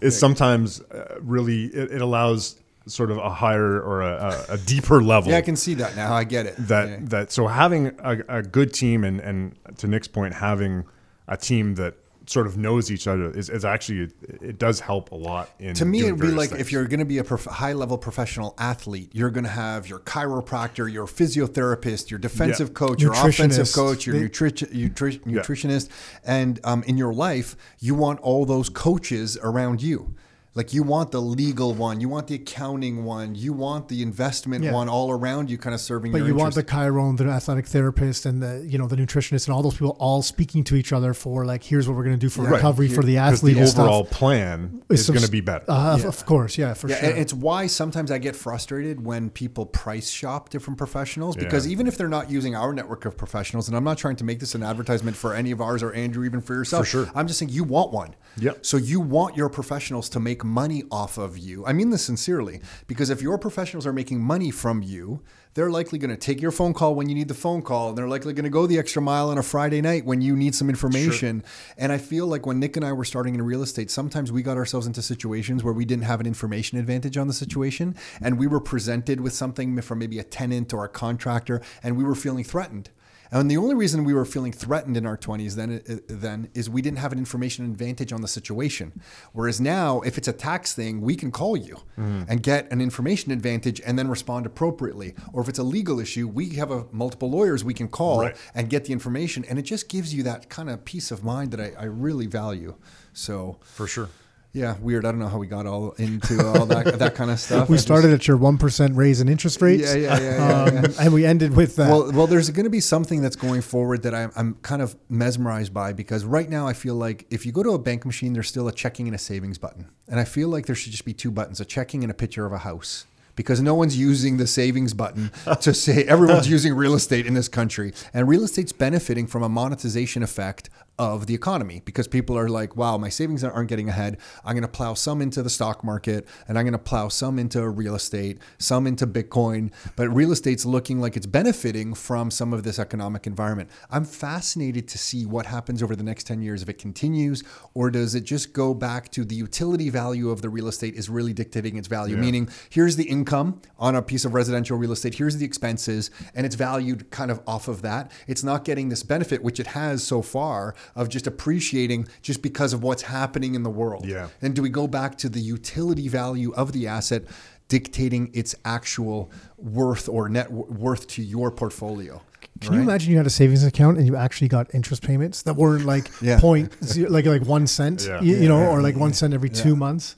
is 0.00 0.18
sometimes 0.18 0.80
uh, 0.80 1.16
really 1.20 1.64
it, 1.66 1.92
it 1.92 2.00
allows 2.02 2.56
sort 2.86 3.10
of 3.10 3.16
a 3.18 3.30
higher 3.30 3.80
or 3.80 4.02
a, 4.02 4.44
a, 4.48 4.54
a 4.54 4.58
deeper 4.58 5.02
level 5.02 5.30
yeah, 5.30 5.38
I 5.38 5.42
can 5.42 5.56
see 5.56 5.74
that 5.74 5.96
now. 5.96 6.12
I 6.14 6.24
get 6.24 6.46
it. 6.46 6.54
that 6.68 6.88
Yeah. 6.88 6.96
that 7.02 7.32
so 7.32 7.46
having 7.46 7.92
a, 8.00 8.18
a 8.28 8.42
good 8.42 8.72
team 8.74 9.04
and 9.04 9.20
and 9.20 9.56
to 9.78 9.86
Nick's 9.86 10.08
point 10.08 10.34
having 10.34 10.84
a 11.26 11.36
team 11.36 11.74
that 11.76 11.94
sort 12.26 12.46
of 12.46 12.56
knows 12.56 12.90
each 12.90 13.06
other 13.06 13.30
is, 13.32 13.50
is 13.50 13.66
actually 13.66 14.10
it 14.40 14.58
does 14.58 14.80
help 14.80 15.12
a 15.12 15.14
lot 15.14 15.50
in 15.58 15.74
to 15.74 15.84
me 15.84 16.00
it'd 16.06 16.18
be 16.18 16.28
like 16.28 16.48
things. 16.50 16.60
if 16.62 16.72
you're 16.72 16.86
going 16.86 16.98
to 17.00 17.04
be 17.04 17.18
a 17.18 17.24
prof- 17.24 17.44
high 17.44 17.74
level 17.74 17.98
professional 17.98 18.54
athlete 18.56 19.10
you're 19.12 19.28
going 19.30 19.44
to 19.44 19.50
have 19.50 19.86
your 19.88 19.98
chiropractor 20.00 20.90
your 20.90 21.06
physiotherapist 21.06 22.10
your 22.10 22.18
defensive 22.18 22.68
Yeah. 22.68 22.74
coach 22.74 23.02
your 23.02 23.12
offensive 23.12 23.70
coach 23.74 24.06
your 24.06 24.18
They- 24.18 24.28
nutri- 24.28 24.72
nutri- 24.72 25.20
nutritionist 25.24 25.90
and 26.24 26.60
um, 26.64 26.82
in 26.84 26.96
your 26.96 27.12
life 27.12 27.56
you 27.80 27.94
want 27.94 28.20
all 28.20 28.46
those 28.46 28.70
coaches 28.70 29.36
around 29.42 29.82
you 29.82 30.14
like 30.56 30.72
you 30.72 30.82
want 30.84 31.10
the 31.10 31.20
legal 31.20 31.74
one 31.74 32.00
you 32.00 32.08
want 32.08 32.26
the 32.28 32.34
accounting 32.36 33.04
one 33.04 33.34
you 33.34 33.52
want 33.52 33.88
the 33.88 34.02
investment 34.02 34.62
Yeah. 34.64 34.72
one 34.72 34.88
all 34.88 35.10
around 35.10 35.50
you 35.50 35.58
kind 35.58 35.74
of 35.74 35.80
serving 35.80 36.12
But 36.12 36.18
your 36.18 36.28
you 36.28 36.34
want 36.34 36.52
interest. 36.54 36.68
the 36.68 36.72
chiron, 36.72 37.16
the 37.16 37.24
athletic 37.24 37.66
therapist, 37.66 38.24
and 38.26 38.42
the 38.42 38.64
you 38.68 38.78
know 38.78 38.86
the 38.86 38.96
nutritionist, 38.96 39.46
and 39.46 39.54
all 39.54 39.62
those 39.62 39.74
people 39.74 39.96
all 39.98 40.22
speaking 40.22 40.62
to 40.64 40.76
each 40.76 40.92
other 40.92 41.12
for 41.14 41.44
like, 41.44 41.62
here's 41.64 41.88
what 41.88 41.96
we're 41.96 42.04
going 42.04 42.16
to 42.18 42.20
do 42.20 42.28
for 42.28 42.42
Right. 42.42 42.52
recovery 42.52 42.88
for 42.88 43.02
the 43.02 43.18
athlete. 43.18 43.56
the 43.56 43.62
overall 43.64 44.04
stuff. 44.04 44.16
plan 44.18 44.82
Is 44.90 45.00
is 45.00 45.10
going 45.10 45.24
to 45.24 45.30
be 45.30 45.40
better. 45.40 45.64
Uh, 45.68 45.94
of- 45.94 46.04
Of 46.04 46.24
course, 46.26 46.56
yeah, 46.56 46.74
for 46.74 46.88
Yeah, 46.88 47.00
sure. 47.00 47.08
and 47.10 47.18
it's 47.18 47.32
why 47.34 47.66
sometimes 47.66 48.10
I 48.10 48.18
get 48.18 48.36
frustrated 48.36 49.04
when 49.04 49.30
people 49.30 49.66
price 49.66 50.08
shop 50.10 50.50
different 50.50 50.78
professionals 50.78 51.34
because 51.36 51.66
Yeah. 51.66 51.72
even 51.72 51.86
if 51.88 51.98
they're 51.98 52.08
not 52.08 52.30
using 52.30 52.54
our 52.54 52.72
network 52.72 53.04
of 53.04 53.16
professionals, 53.16 53.66
and 53.68 53.76
I'm 53.76 53.84
not 53.84 53.98
trying 53.98 54.16
to 54.16 54.24
make 54.24 54.38
this 54.40 54.54
an 54.54 54.62
advertisement 54.62 55.16
for 55.16 55.34
any 55.34 55.50
of 55.50 55.60
ours 55.60 55.82
or 55.82 55.92
Andrew, 55.92 56.24
even 56.24 56.40
for 56.40 56.54
yourself. 56.54 56.86
For 56.86 56.90
sure. 56.90 57.10
I'm 57.14 57.26
just 57.26 57.38
saying 57.40 57.50
you 57.50 57.64
want 57.64 57.92
one. 57.92 58.14
Yep. 58.38 58.64
So 58.66 58.76
you 58.76 59.00
want 59.00 59.36
your 59.36 59.48
professionals 59.48 60.08
to 60.10 60.20
make 60.20 60.43
money 60.44 60.84
off 60.90 61.18
of 61.18 61.36
you. 61.38 61.64
I 61.66 61.72
mean 61.72 61.90
this 61.90 62.04
sincerely 62.04 62.60
because 62.86 63.10
if 63.10 63.22
your 63.22 63.38
professionals 63.38 63.86
are 63.86 63.92
making 63.92 64.20
money 64.20 64.50
from 64.50 64.82
you, 64.82 65.22
they're 65.54 65.70
likely 65.70 65.98
going 65.98 66.10
to 66.10 66.16
take 66.16 66.42
your 66.42 66.50
phone 66.50 66.74
call 66.74 66.94
when 66.96 67.08
you 67.08 67.14
need 67.14 67.28
the 67.28 67.34
phone 67.34 67.62
call, 67.62 67.88
and 67.88 67.98
they're 67.98 68.08
likely 68.08 68.32
going 68.32 68.44
to 68.44 68.50
go 68.50 68.66
the 68.66 68.78
extra 68.78 69.00
mile 69.00 69.30
on 69.30 69.38
a 69.38 69.42
Friday 69.42 69.80
night 69.80 70.04
when 70.04 70.20
you 70.20 70.34
need 70.34 70.54
some 70.54 70.68
information. 70.68 71.44
And 71.78 71.92
I 71.92 71.98
feel 71.98 72.26
like 72.26 72.44
when 72.44 72.58
Nick 72.58 72.76
and 72.76 72.84
I 72.84 72.92
were 72.92 73.04
starting 73.04 73.36
in 73.36 73.42
real 73.42 73.62
estate, 73.62 73.90
sometimes 73.90 74.32
we 74.32 74.42
got 74.42 74.56
ourselves 74.56 74.86
into 74.86 75.00
situations 75.00 75.62
where 75.62 75.72
we 75.72 75.84
didn't 75.84 76.04
have 76.04 76.18
an 76.18 76.26
information 76.26 76.76
advantage 76.76 77.16
on 77.16 77.28
the 77.28 77.32
situation, 77.32 77.94
and 78.20 78.36
we 78.36 78.48
were 78.48 78.60
presented 78.60 79.20
with 79.20 79.32
something 79.32 79.80
from 79.80 80.00
maybe 80.00 80.18
a 80.18 80.24
tenant 80.24 80.74
or 80.74 80.84
a 80.84 80.88
contractor, 80.88 81.62
and 81.84 81.96
we 81.96 82.02
were 82.02 82.16
feeling 82.16 82.42
threatened. 82.42 82.90
And 83.34 83.50
the 83.50 83.56
only 83.58 83.74
reason 83.74 84.04
we 84.04 84.14
were 84.14 84.24
feeling 84.24 84.52
threatened 84.52 84.96
in 84.96 85.04
our 85.04 85.18
20s 85.18 85.54
then, 85.56 85.82
uh, 85.90 85.96
then 86.06 86.48
is 86.54 86.70
we 86.70 86.80
didn't 86.80 86.98
have 87.00 87.12
an 87.12 87.18
information 87.18 87.64
advantage 87.66 88.12
on 88.12 88.20
the 88.22 88.28
situation. 88.28 89.00
Whereas 89.32 89.60
now, 89.60 90.00
if 90.02 90.16
it's 90.18 90.28
a 90.28 90.32
tax 90.32 90.72
thing, 90.72 91.00
we 91.00 91.16
can 91.16 91.30
call 91.30 91.56
you 91.56 91.76
Mm-hmm. 91.98 92.22
and 92.30 92.42
get 92.42 92.70
an 92.72 92.80
information 92.80 93.30
advantage 93.32 93.80
and 93.84 93.98
then 93.98 94.08
respond 94.08 94.46
appropriately. 94.46 95.14
Or 95.32 95.42
if 95.42 95.48
it's 95.48 95.58
a 95.58 95.62
legal 95.64 96.00
issue, 96.00 96.26
we 96.28 96.50
have 96.54 96.70
a, 96.70 96.86
multiple 96.92 97.30
lawyers 97.30 97.62
we 97.64 97.74
can 97.74 97.88
call 97.88 98.20
Right. 98.20 98.36
and 98.54 98.70
get 98.70 98.84
the 98.86 98.92
information. 98.92 99.44
And 99.48 99.58
it 99.58 99.62
just 99.62 99.88
gives 99.88 100.14
you 100.14 100.22
that 100.24 100.48
kind 100.48 100.70
of 100.70 100.84
peace 100.84 101.10
of 101.10 101.22
mind 101.24 101.50
that 101.52 101.60
I, 101.60 101.72
I 101.78 101.84
really 101.84 102.26
value. 102.26 102.74
So, 103.12 103.58
for 103.62 103.86
sure. 103.86 104.08
Yeah, 104.54 104.76
weird. 104.80 105.04
I 105.04 105.10
don't 105.10 105.18
know 105.18 105.28
how 105.28 105.38
we 105.38 105.48
got 105.48 105.66
all 105.66 105.90
into 105.98 106.46
all 106.46 106.64
that, 106.66 106.98
that 107.00 107.16
kind 107.16 107.30
of 107.30 107.40
stuff. 107.40 107.68
we 107.68 107.74
I 107.74 107.76
just- 107.76 107.86
started 107.86 108.12
at 108.12 108.26
your 108.28 108.36
one 108.36 108.56
percent 108.56 108.96
raise 108.96 109.20
in 109.20 109.28
interest 109.28 109.60
rates. 109.60 109.82
Yeah, 109.94 110.00
yeah, 110.00 110.20
yeah, 110.20 110.36
yeah, 110.36 110.62
um, 110.62 110.74
yeah. 110.76 110.88
and 111.00 111.12
we 111.12 111.26
ended 111.26 111.56
with 111.56 111.74
that. 111.76 111.90
Well, 111.90 112.12
well, 112.12 112.26
there's 112.28 112.48
going 112.50 112.64
to 112.64 112.70
be 112.70 112.80
something 112.80 113.20
that's 113.20 113.36
going 113.36 113.62
forward 113.62 114.04
that 114.04 114.14
I'm, 114.14 114.30
I'm 114.36 114.54
kind 114.62 114.80
of 114.80 114.96
mesmerized 115.08 115.74
by 115.74 115.92
because 115.92 116.24
right 116.24 116.48
now 116.48 116.68
I 116.68 116.72
feel 116.72 116.94
like 116.94 117.26
if 117.30 117.44
you 117.44 117.50
go 117.52 117.62
to 117.64 117.70
a 117.70 117.78
bank 117.78 118.06
machine, 118.06 118.32
there's 118.32 118.48
still 118.48 118.68
a 118.68 118.72
checking 118.72 119.06
and 119.08 119.14
a 119.14 119.18
savings 119.18 119.58
button, 119.58 119.88
and 120.08 120.20
I 120.20 120.24
feel 120.24 120.48
like 120.48 120.66
there 120.66 120.76
should 120.76 120.92
just 120.92 121.04
be 121.04 121.12
two 121.12 121.32
buttons: 121.32 121.60
a 121.60 121.64
checking 121.64 122.04
and 122.04 122.10
a 122.10 122.14
picture 122.14 122.46
of 122.46 122.52
a 122.52 122.58
house. 122.58 123.06
Because 123.36 123.60
no 123.60 123.74
one's 123.74 123.98
using 123.98 124.36
the 124.36 124.46
savings 124.46 124.94
button 124.94 125.32
to 125.62 125.74
say 125.74 126.04
everyone's 126.04 126.48
using 126.48 126.72
real 126.72 126.94
estate 126.94 127.26
in 127.26 127.34
this 127.34 127.48
country. 127.48 127.92
And 128.12 128.28
real 128.28 128.44
estate's 128.44 128.70
benefiting 128.70 129.26
from 129.26 129.42
a 129.42 129.48
monetization 129.48 130.22
effect 130.22 130.70
of 130.98 131.26
the 131.26 131.34
economy 131.34 131.82
because 131.84 132.06
people 132.06 132.38
are 132.38 132.48
like, 132.48 132.76
wow, 132.76 132.96
my 132.96 133.08
savings 133.08 133.42
aren't 133.42 133.68
getting 133.68 133.88
ahead. 133.88 134.18
I'm 134.44 134.54
going 134.54 134.62
to 134.62 134.68
plow 134.68 134.94
some 134.94 135.20
into 135.20 135.42
the 135.42 135.50
stock 135.50 135.82
market 135.82 136.26
and 136.46 136.58
I'm 136.58 136.64
going 136.64 136.72
to 136.72 136.78
plow 136.78 137.08
some 137.08 137.38
into 137.38 137.68
real 137.68 137.94
estate, 137.94 138.38
some 138.58 138.86
into 138.86 139.06
Bitcoin. 139.06 139.72
But 139.96 140.08
real 140.08 140.30
estate's 140.30 140.64
looking 140.64 141.00
like 141.00 141.16
it's 141.16 141.26
benefiting 141.26 141.94
from 141.94 142.30
some 142.30 142.52
of 142.52 142.62
this 142.62 142.78
economic 142.78 143.26
environment. 143.26 143.70
I'm 143.90 144.04
fascinated 144.04 144.86
to 144.88 144.98
see 144.98 145.26
what 145.26 145.46
happens 145.46 145.82
over 145.82 145.96
the 145.96 146.04
next 146.04 146.24
10 146.24 146.42
years 146.42 146.62
if 146.62 146.68
it 146.68 146.78
continues 146.78 147.42
or 147.74 147.90
does 147.90 148.14
it 148.14 148.22
just 148.22 148.52
go 148.52 148.72
back 148.72 149.10
to 149.12 149.24
the 149.24 149.34
utility 149.34 149.90
value 149.90 150.30
of 150.30 150.42
the 150.42 150.48
real 150.48 150.68
estate 150.68 150.94
is 150.94 151.08
really 151.08 151.32
dictating 151.32 151.76
its 151.76 151.88
value, 151.88 152.16
meaning 152.16 152.48
here's 152.70 152.96
the 152.96 153.04
income 153.04 153.60
on 153.78 153.96
a 153.96 154.02
piece 154.02 154.24
of 154.24 154.34
residential 154.34 154.78
real 154.78 154.92
estate, 154.92 155.14
here's 155.14 155.36
the 155.36 155.44
expenses, 155.44 156.10
and 156.34 156.46
it's 156.46 156.54
valued 156.54 157.10
kind 157.10 157.30
of 157.30 157.40
off 157.46 157.68
of 157.68 157.82
that. 157.82 158.10
It's 158.26 158.44
not 158.44 158.64
getting 158.64 158.88
this 158.88 159.02
benefit, 159.02 159.42
which 159.42 159.58
it 159.58 159.68
has 159.68 160.04
so 160.04 160.22
far, 160.22 160.74
of 160.94 161.08
just 161.08 161.26
appreciating 161.26 162.06
just 162.22 162.42
because 162.42 162.72
of 162.72 162.82
what's 162.82 163.02
happening 163.02 163.54
in 163.54 163.62
the 163.62 163.70
world. 163.70 164.04
Yeah. 164.06 164.28
And 164.42 164.54
do 164.54 164.62
we 164.62 164.68
go 164.70 164.86
back 164.86 165.16
to 165.18 165.28
the 165.28 165.40
utility 165.40 166.08
value 166.08 166.52
of 166.54 166.72
the 166.72 166.86
asset 166.86 167.24
dictating 167.68 168.30
its 168.34 168.54
actual 168.64 169.30
worth 169.56 170.08
or 170.08 170.28
net 170.28 170.50
worth 170.52 171.06
to 171.08 171.22
your 171.22 171.50
portfolio? 171.50 172.22
Can 172.60 172.74
you 172.74 172.80
imagine 172.80 173.10
you 173.10 173.16
had 173.16 173.26
a 173.26 173.30
savings 173.30 173.64
account 173.64 173.98
and 173.98 174.06
you 174.06 174.16
actually 174.16 174.48
got 174.48 174.72
interest 174.74 175.02
payments 175.02 175.42
that 175.42 175.54
weren't 175.54 175.84
like 175.84 176.10
Yeah. 176.22 176.38
point 176.38 176.72
zero, 176.84 177.10
like 177.10 177.26
like 177.26 177.44
one 177.44 177.66
cent, 177.66 178.06
Yeah. 178.06 178.20
you, 178.20 178.36
you 178.36 178.48
know, 178.48 178.60
Yeah. 178.60 178.68
or 178.70 178.80
like 178.82 178.96
one 178.96 179.12
cent 179.12 179.34
every 179.34 179.48
two 179.50 179.74
months, 179.74 180.14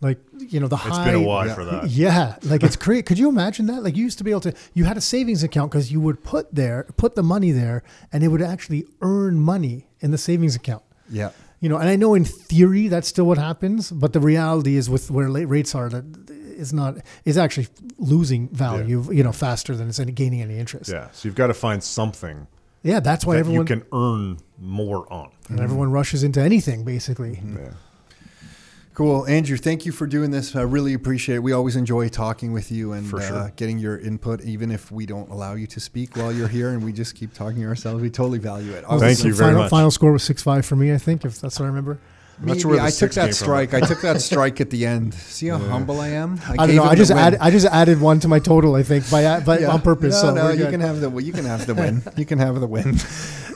like 0.00 0.18
you 0.38 0.60
know 0.60 0.68
the 0.68 0.76
It's 0.76 0.84
high. 0.84 1.04
been 1.06 1.14
a 1.16 1.22
while 1.22 1.46
yeah. 1.46 1.54
for 1.54 1.64
that. 1.64 1.90
Yeah, 1.90 2.36
like 2.44 2.62
it's 2.62 2.76
great. 2.76 3.04
Could 3.06 3.18
you 3.18 3.28
imagine 3.28 3.66
that? 3.66 3.82
Like 3.82 3.96
you 3.96 4.04
used 4.04 4.18
to 4.18 4.24
be 4.24 4.30
able 4.30 4.40
to, 4.42 4.54
you 4.74 4.84
had 4.84 4.96
a 4.96 5.00
savings 5.00 5.42
account 5.42 5.70
because 5.72 5.90
you 5.90 6.00
would 6.00 6.22
put 6.22 6.54
there, 6.54 6.86
put 6.96 7.14
the 7.16 7.22
money 7.22 7.50
there, 7.50 7.82
and 8.12 8.22
it 8.22 8.28
would 8.28 8.42
actually 8.42 8.86
earn 9.00 9.40
money 9.40 9.88
in 10.00 10.10
the 10.10 10.18
savings 10.18 10.54
account. 10.54 10.82
Yeah. 11.10 11.30
You 11.60 11.68
know, 11.68 11.76
and 11.78 11.88
I 11.88 11.96
know 11.96 12.14
in 12.14 12.24
theory 12.24 12.86
that's 12.86 13.08
still 13.08 13.24
what 13.26 13.38
happens, 13.38 13.90
but 13.90 14.12
the 14.12 14.20
reality 14.20 14.76
is 14.76 14.88
with 14.88 15.10
where 15.10 15.28
late 15.28 15.46
rates 15.46 15.74
are, 15.74 15.88
that 15.88 16.30
is 16.30 16.72
not 16.72 16.98
is 17.24 17.36
actually 17.36 17.66
losing 17.98 18.48
value. 18.50 19.02
Yeah. 19.06 19.10
You 19.12 19.22
know, 19.24 19.32
faster 19.32 19.74
than 19.74 19.88
it's 19.88 19.98
gaining 19.98 20.40
any 20.42 20.58
interest. 20.58 20.90
Yeah. 20.90 21.08
So 21.12 21.26
you've 21.26 21.34
got 21.34 21.48
to 21.48 21.54
find 21.54 21.82
something 21.82 22.46
Yeah, 22.84 23.00
that's 23.00 23.26
why 23.26 23.34
that 23.34 23.40
everyone 23.40 23.66
you 23.66 23.80
can 23.80 23.84
earn 23.92 24.38
more 24.60 25.12
on. 25.12 25.30
and 25.48 25.58
everyone 25.60 25.90
rushes 25.90 26.22
into 26.22 26.40
anything 26.40 26.84
basically. 26.84 27.36
Mm-hmm. 27.36 27.56
Yeah. 27.56 27.70
Cool. 28.98 29.28
Andrew, 29.28 29.56
thank 29.56 29.86
you 29.86 29.92
for 29.92 30.08
doing 30.08 30.32
this. 30.32 30.56
I 30.56 30.62
really 30.62 30.92
appreciate 30.92 31.36
it. 31.36 31.38
We 31.38 31.52
always 31.52 31.76
enjoy 31.76 32.08
talking 32.08 32.52
with 32.52 32.72
you 32.72 32.94
and 32.94 33.06
For 33.08 33.20
uh, 33.20 33.50
getting 33.54 33.78
your 33.78 33.96
input, 33.96 34.42
even 34.42 34.72
if 34.72 34.90
we 34.90 35.06
don't 35.06 35.30
allow 35.30 35.54
you 35.54 35.68
to 35.68 35.78
speak 35.78 36.16
while 36.16 36.32
you're 36.32 36.48
here 36.48 36.70
and 36.70 36.84
we 36.84 36.92
just 36.92 37.14
keep 37.14 37.32
talking 37.32 37.64
ourselves. 37.64 38.02
We 38.02 38.10
totally 38.10 38.40
value 38.40 38.72
it. 38.72 38.84
Thank 38.84 39.22
you 39.22 39.32
very 39.32 39.50
final, 39.50 39.62
much. 39.62 39.70
Final 39.70 39.92
score 39.92 40.10
was 40.10 40.24
six 40.24 40.42
five 40.42 40.66
for 40.66 40.74
me, 40.74 40.92
I 40.92 40.98
think, 40.98 41.24
if 41.24 41.40
that's 41.40 41.60
what 41.60 41.66
I 41.66 41.68
remember. 41.68 42.00
I'm 42.40 42.46
Maybe 42.46 42.60
sure 42.60 42.70
where 42.70 42.80
the 42.80 42.86
I 42.86 42.90
took 42.90 43.12
that 43.12 43.34
strike. 43.34 43.74
I 43.74 43.80
took 43.80 44.00
that 44.02 44.20
strike 44.30 44.60
at 44.60 44.70
the 44.70 44.86
end. 44.86 45.12
See 45.14 45.48
how 45.48 45.58
humble 45.58 46.00
I 46.00 46.08
am. 46.10 46.40
I 46.48 46.66
don't 46.66 46.76
know. 46.76 46.84
I 46.84 46.94
just 46.94 47.10
added 47.10 47.40
I 47.40 47.50
just 47.50 47.66
added 47.66 48.00
one 48.00 48.20
to 48.20 48.28
my 48.28 48.38
total, 48.38 48.76
I 48.76 48.84
think, 48.84 49.10
by 49.10 49.24
uh, 49.24 49.40
by 49.40 49.58
Yeah. 49.58 49.72
on 49.72 49.80
purpose. 49.80 50.14
No, 50.22 50.28
so 50.28 50.34
no, 50.34 50.50
you 50.50 50.58
good. 50.58 50.70
can 50.70 50.80
have 50.80 51.00
the 51.00 51.10
you 51.18 51.32
can 51.32 51.44
have 51.44 51.66
the 51.66 51.74
win. 51.74 52.02
You 52.16 52.24
can 52.24 52.38
have 52.38 52.60
the 52.60 52.66
win. 52.66 52.94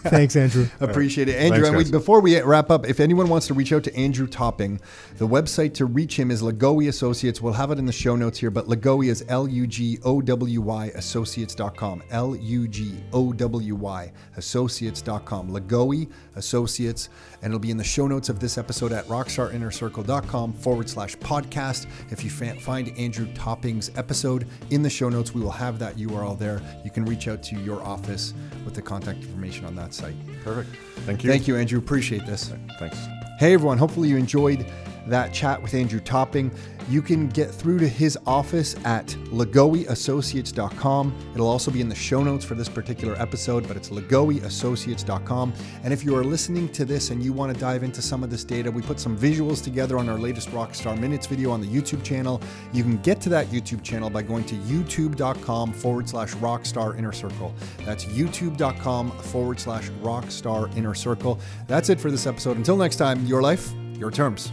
Thanks, 0.02 0.34
Andrew. 0.34 0.66
Appreciate 0.80 1.28
it, 1.28 1.36
Andrew. 1.36 1.62
Thanks, 1.62 1.68
and 1.68 1.76
we, 1.76 1.90
before 1.90 2.20
we 2.20 2.40
wrap 2.40 2.70
up, 2.72 2.88
if 2.88 2.98
anyone 2.98 3.28
wants 3.28 3.46
to 3.46 3.54
reach 3.54 3.72
out 3.72 3.84
to 3.84 3.94
Andrew 3.96 4.26
Topping, 4.26 4.80
the 5.18 5.28
website 5.28 5.74
to 5.74 5.86
reach 5.86 6.18
him 6.18 6.32
is 6.32 6.42
Lugowy 6.42 6.88
Associates. 6.88 7.40
We'll 7.40 7.52
have 7.52 7.70
it 7.70 7.78
in 7.78 7.86
the 7.86 7.92
show 7.92 8.16
notes 8.16 8.36
here, 8.40 8.50
but 8.50 8.66
Lugowy 8.66 9.08
is 9.10 9.24
L 9.28 9.46
U 9.46 9.64
G 9.64 10.00
O 10.02 10.20
W 10.20 10.60
Y 10.60 10.86
Associates.com. 10.96 12.02
L 12.10 12.34
U 12.34 12.66
G 12.66 12.96
O 13.12 13.32
W 13.32 13.74
Y 13.76 14.12
Associates.com. 14.36 15.50
Lugowy 15.50 16.10
Associates, 16.36 17.08
and 17.42 17.50
it'll 17.52 17.60
be 17.60 17.70
in 17.70 17.76
the 17.76 17.84
show 17.84 18.06
notes 18.06 18.28
of 18.28 18.40
this 18.40 18.58
episode 18.58 18.92
at 18.92 19.06
rockstarinnercircle.com 19.06 20.52
forward 20.54 20.88
slash 20.88 21.16
podcast. 21.16 21.86
If 22.10 22.24
you 22.24 22.30
fa- 22.30 22.58
find 22.60 22.96
Andrew 22.98 23.26
Topping's 23.34 23.90
episode 23.96 24.46
in 24.70 24.82
the 24.82 24.90
show 24.90 25.08
notes, 25.08 25.34
we 25.34 25.40
will 25.40 25.50
have 25.50 25.78
that 25.78 25.96
URL 25.96 26.38
there. 26.38 26.60
You 26.84 26.90
can 26.90 27.04
reach 27.04 27.28
out 27.28 27.42
to 27.44 27.56
your 27.56 27.82
office 27.82 28.34
with 28.64 28.74
the 28.74 28.82
contact 28.82 29.18
information 29.22 29.64
on 29.64 29.74
that 29.76 29.94
site. 29.94 30.14
Perfect. 30.44 30.74
Thank 31.06 31.24
you. 31.24 31.30
Thank 31.30 31.48
you, 31.48 31.56
Andrew. 31.56 31.78
Appreciate 31.78 32.26
this. 32.26 32.52
Thanks. 32.78 32.98
Hey, 33.38 33.54
everyone. 33.54 33.78
Hopefully, 33.78 34.08
you 34.08 34.16
enjoyed 34.16 34.66
that 35.06 35.34
chat 35.34 35.60
with 35.60 35.74
Andrew 35.74 36.00
Topping. 36.00 36.50
You 36.88 37.02
can 37.02 37.28
get 37.28 37.50
through 37.50 37.78
to 37.78 37.88
his 37.88 38.18
office 38.26 38.74
at 38.84 39.06
lugowyassociates.com. 39.06 41.14
It'll 41.34 41.48
also 41.48 41.70
be 41.70 41.80
in 41.80 41.88
the 41.88 41.94
show 41.94 42.22
notes 42.22 42.44
for 42.44 42.54
this 42.54 42.68
particular 42.68 43.20
episode, 43.20 43.66
but 43.68 43.76
it's 43.76 43.90
lugowyassociates.com. 43.90 45.52
And 45.84 45.92
if 45.92 46.04
you 46.04 46.16
are 46.16 46.24
listening 46.24 46.68
to 46.70 46.84
this 46.84 47.10
and 47.10 47.22
you 47.22 47.32
want 47.32 47.54
to 47.54 47.60
dive 47.60 47.82
into 47.82 48.02
some 48.02 48.22
of 48.22 48.30
this 48.30 48.44
data, 48.44 48.70
we 48.70 48.82
put 48.82 49.00
some 49.00 49.16
visuals 49.16 49.62
together 49.62 49.98
on 49.98 50.08
our 50.08 50.18
latest 50.18 50.50
Rockstar 50.50 50.98
Minutes 50.98 51.26
video 51.26 51.50
on 51.50 51.60
the 51.60 51.66
YouTube 51.66 52.02
channel. 52.02 52.40
You 52.72 52.82
can 52.82 52.98
get 52.98 53.20
to 53.22 53.28
that 53.30 53.46
YouTube 53.48 53.82
channel 53.82 54.10
by 54.10 54.22
going 54.22 54.44
to 54.44 54.54
youtube.com 54.56 55.72
forward 55.72 56.08
slash 56.08 56.32
rockstar 56.34 56.98
inner 56.98 57.12
circle. 57.12 57.54
That's 57.84 58.04
youtube.com 58.04 59.18
forward 59.18 59.60
slash 59.60 59.88
rockstar 60.02 60.74
inner 60.76 60.94
circle. 60.94 61.38
That's 61.66 61.88
it 61.88 62.00
for 62.00 62.10
this 62.10 62.26
episode. 62.26 62.56
Until 62.56 62.76
next 62.76 62.96
time, 62.96 63.24
your 63.26 63.42
life, 63.42 63.72
your 63.96 64.10
terms. 64.10 64.52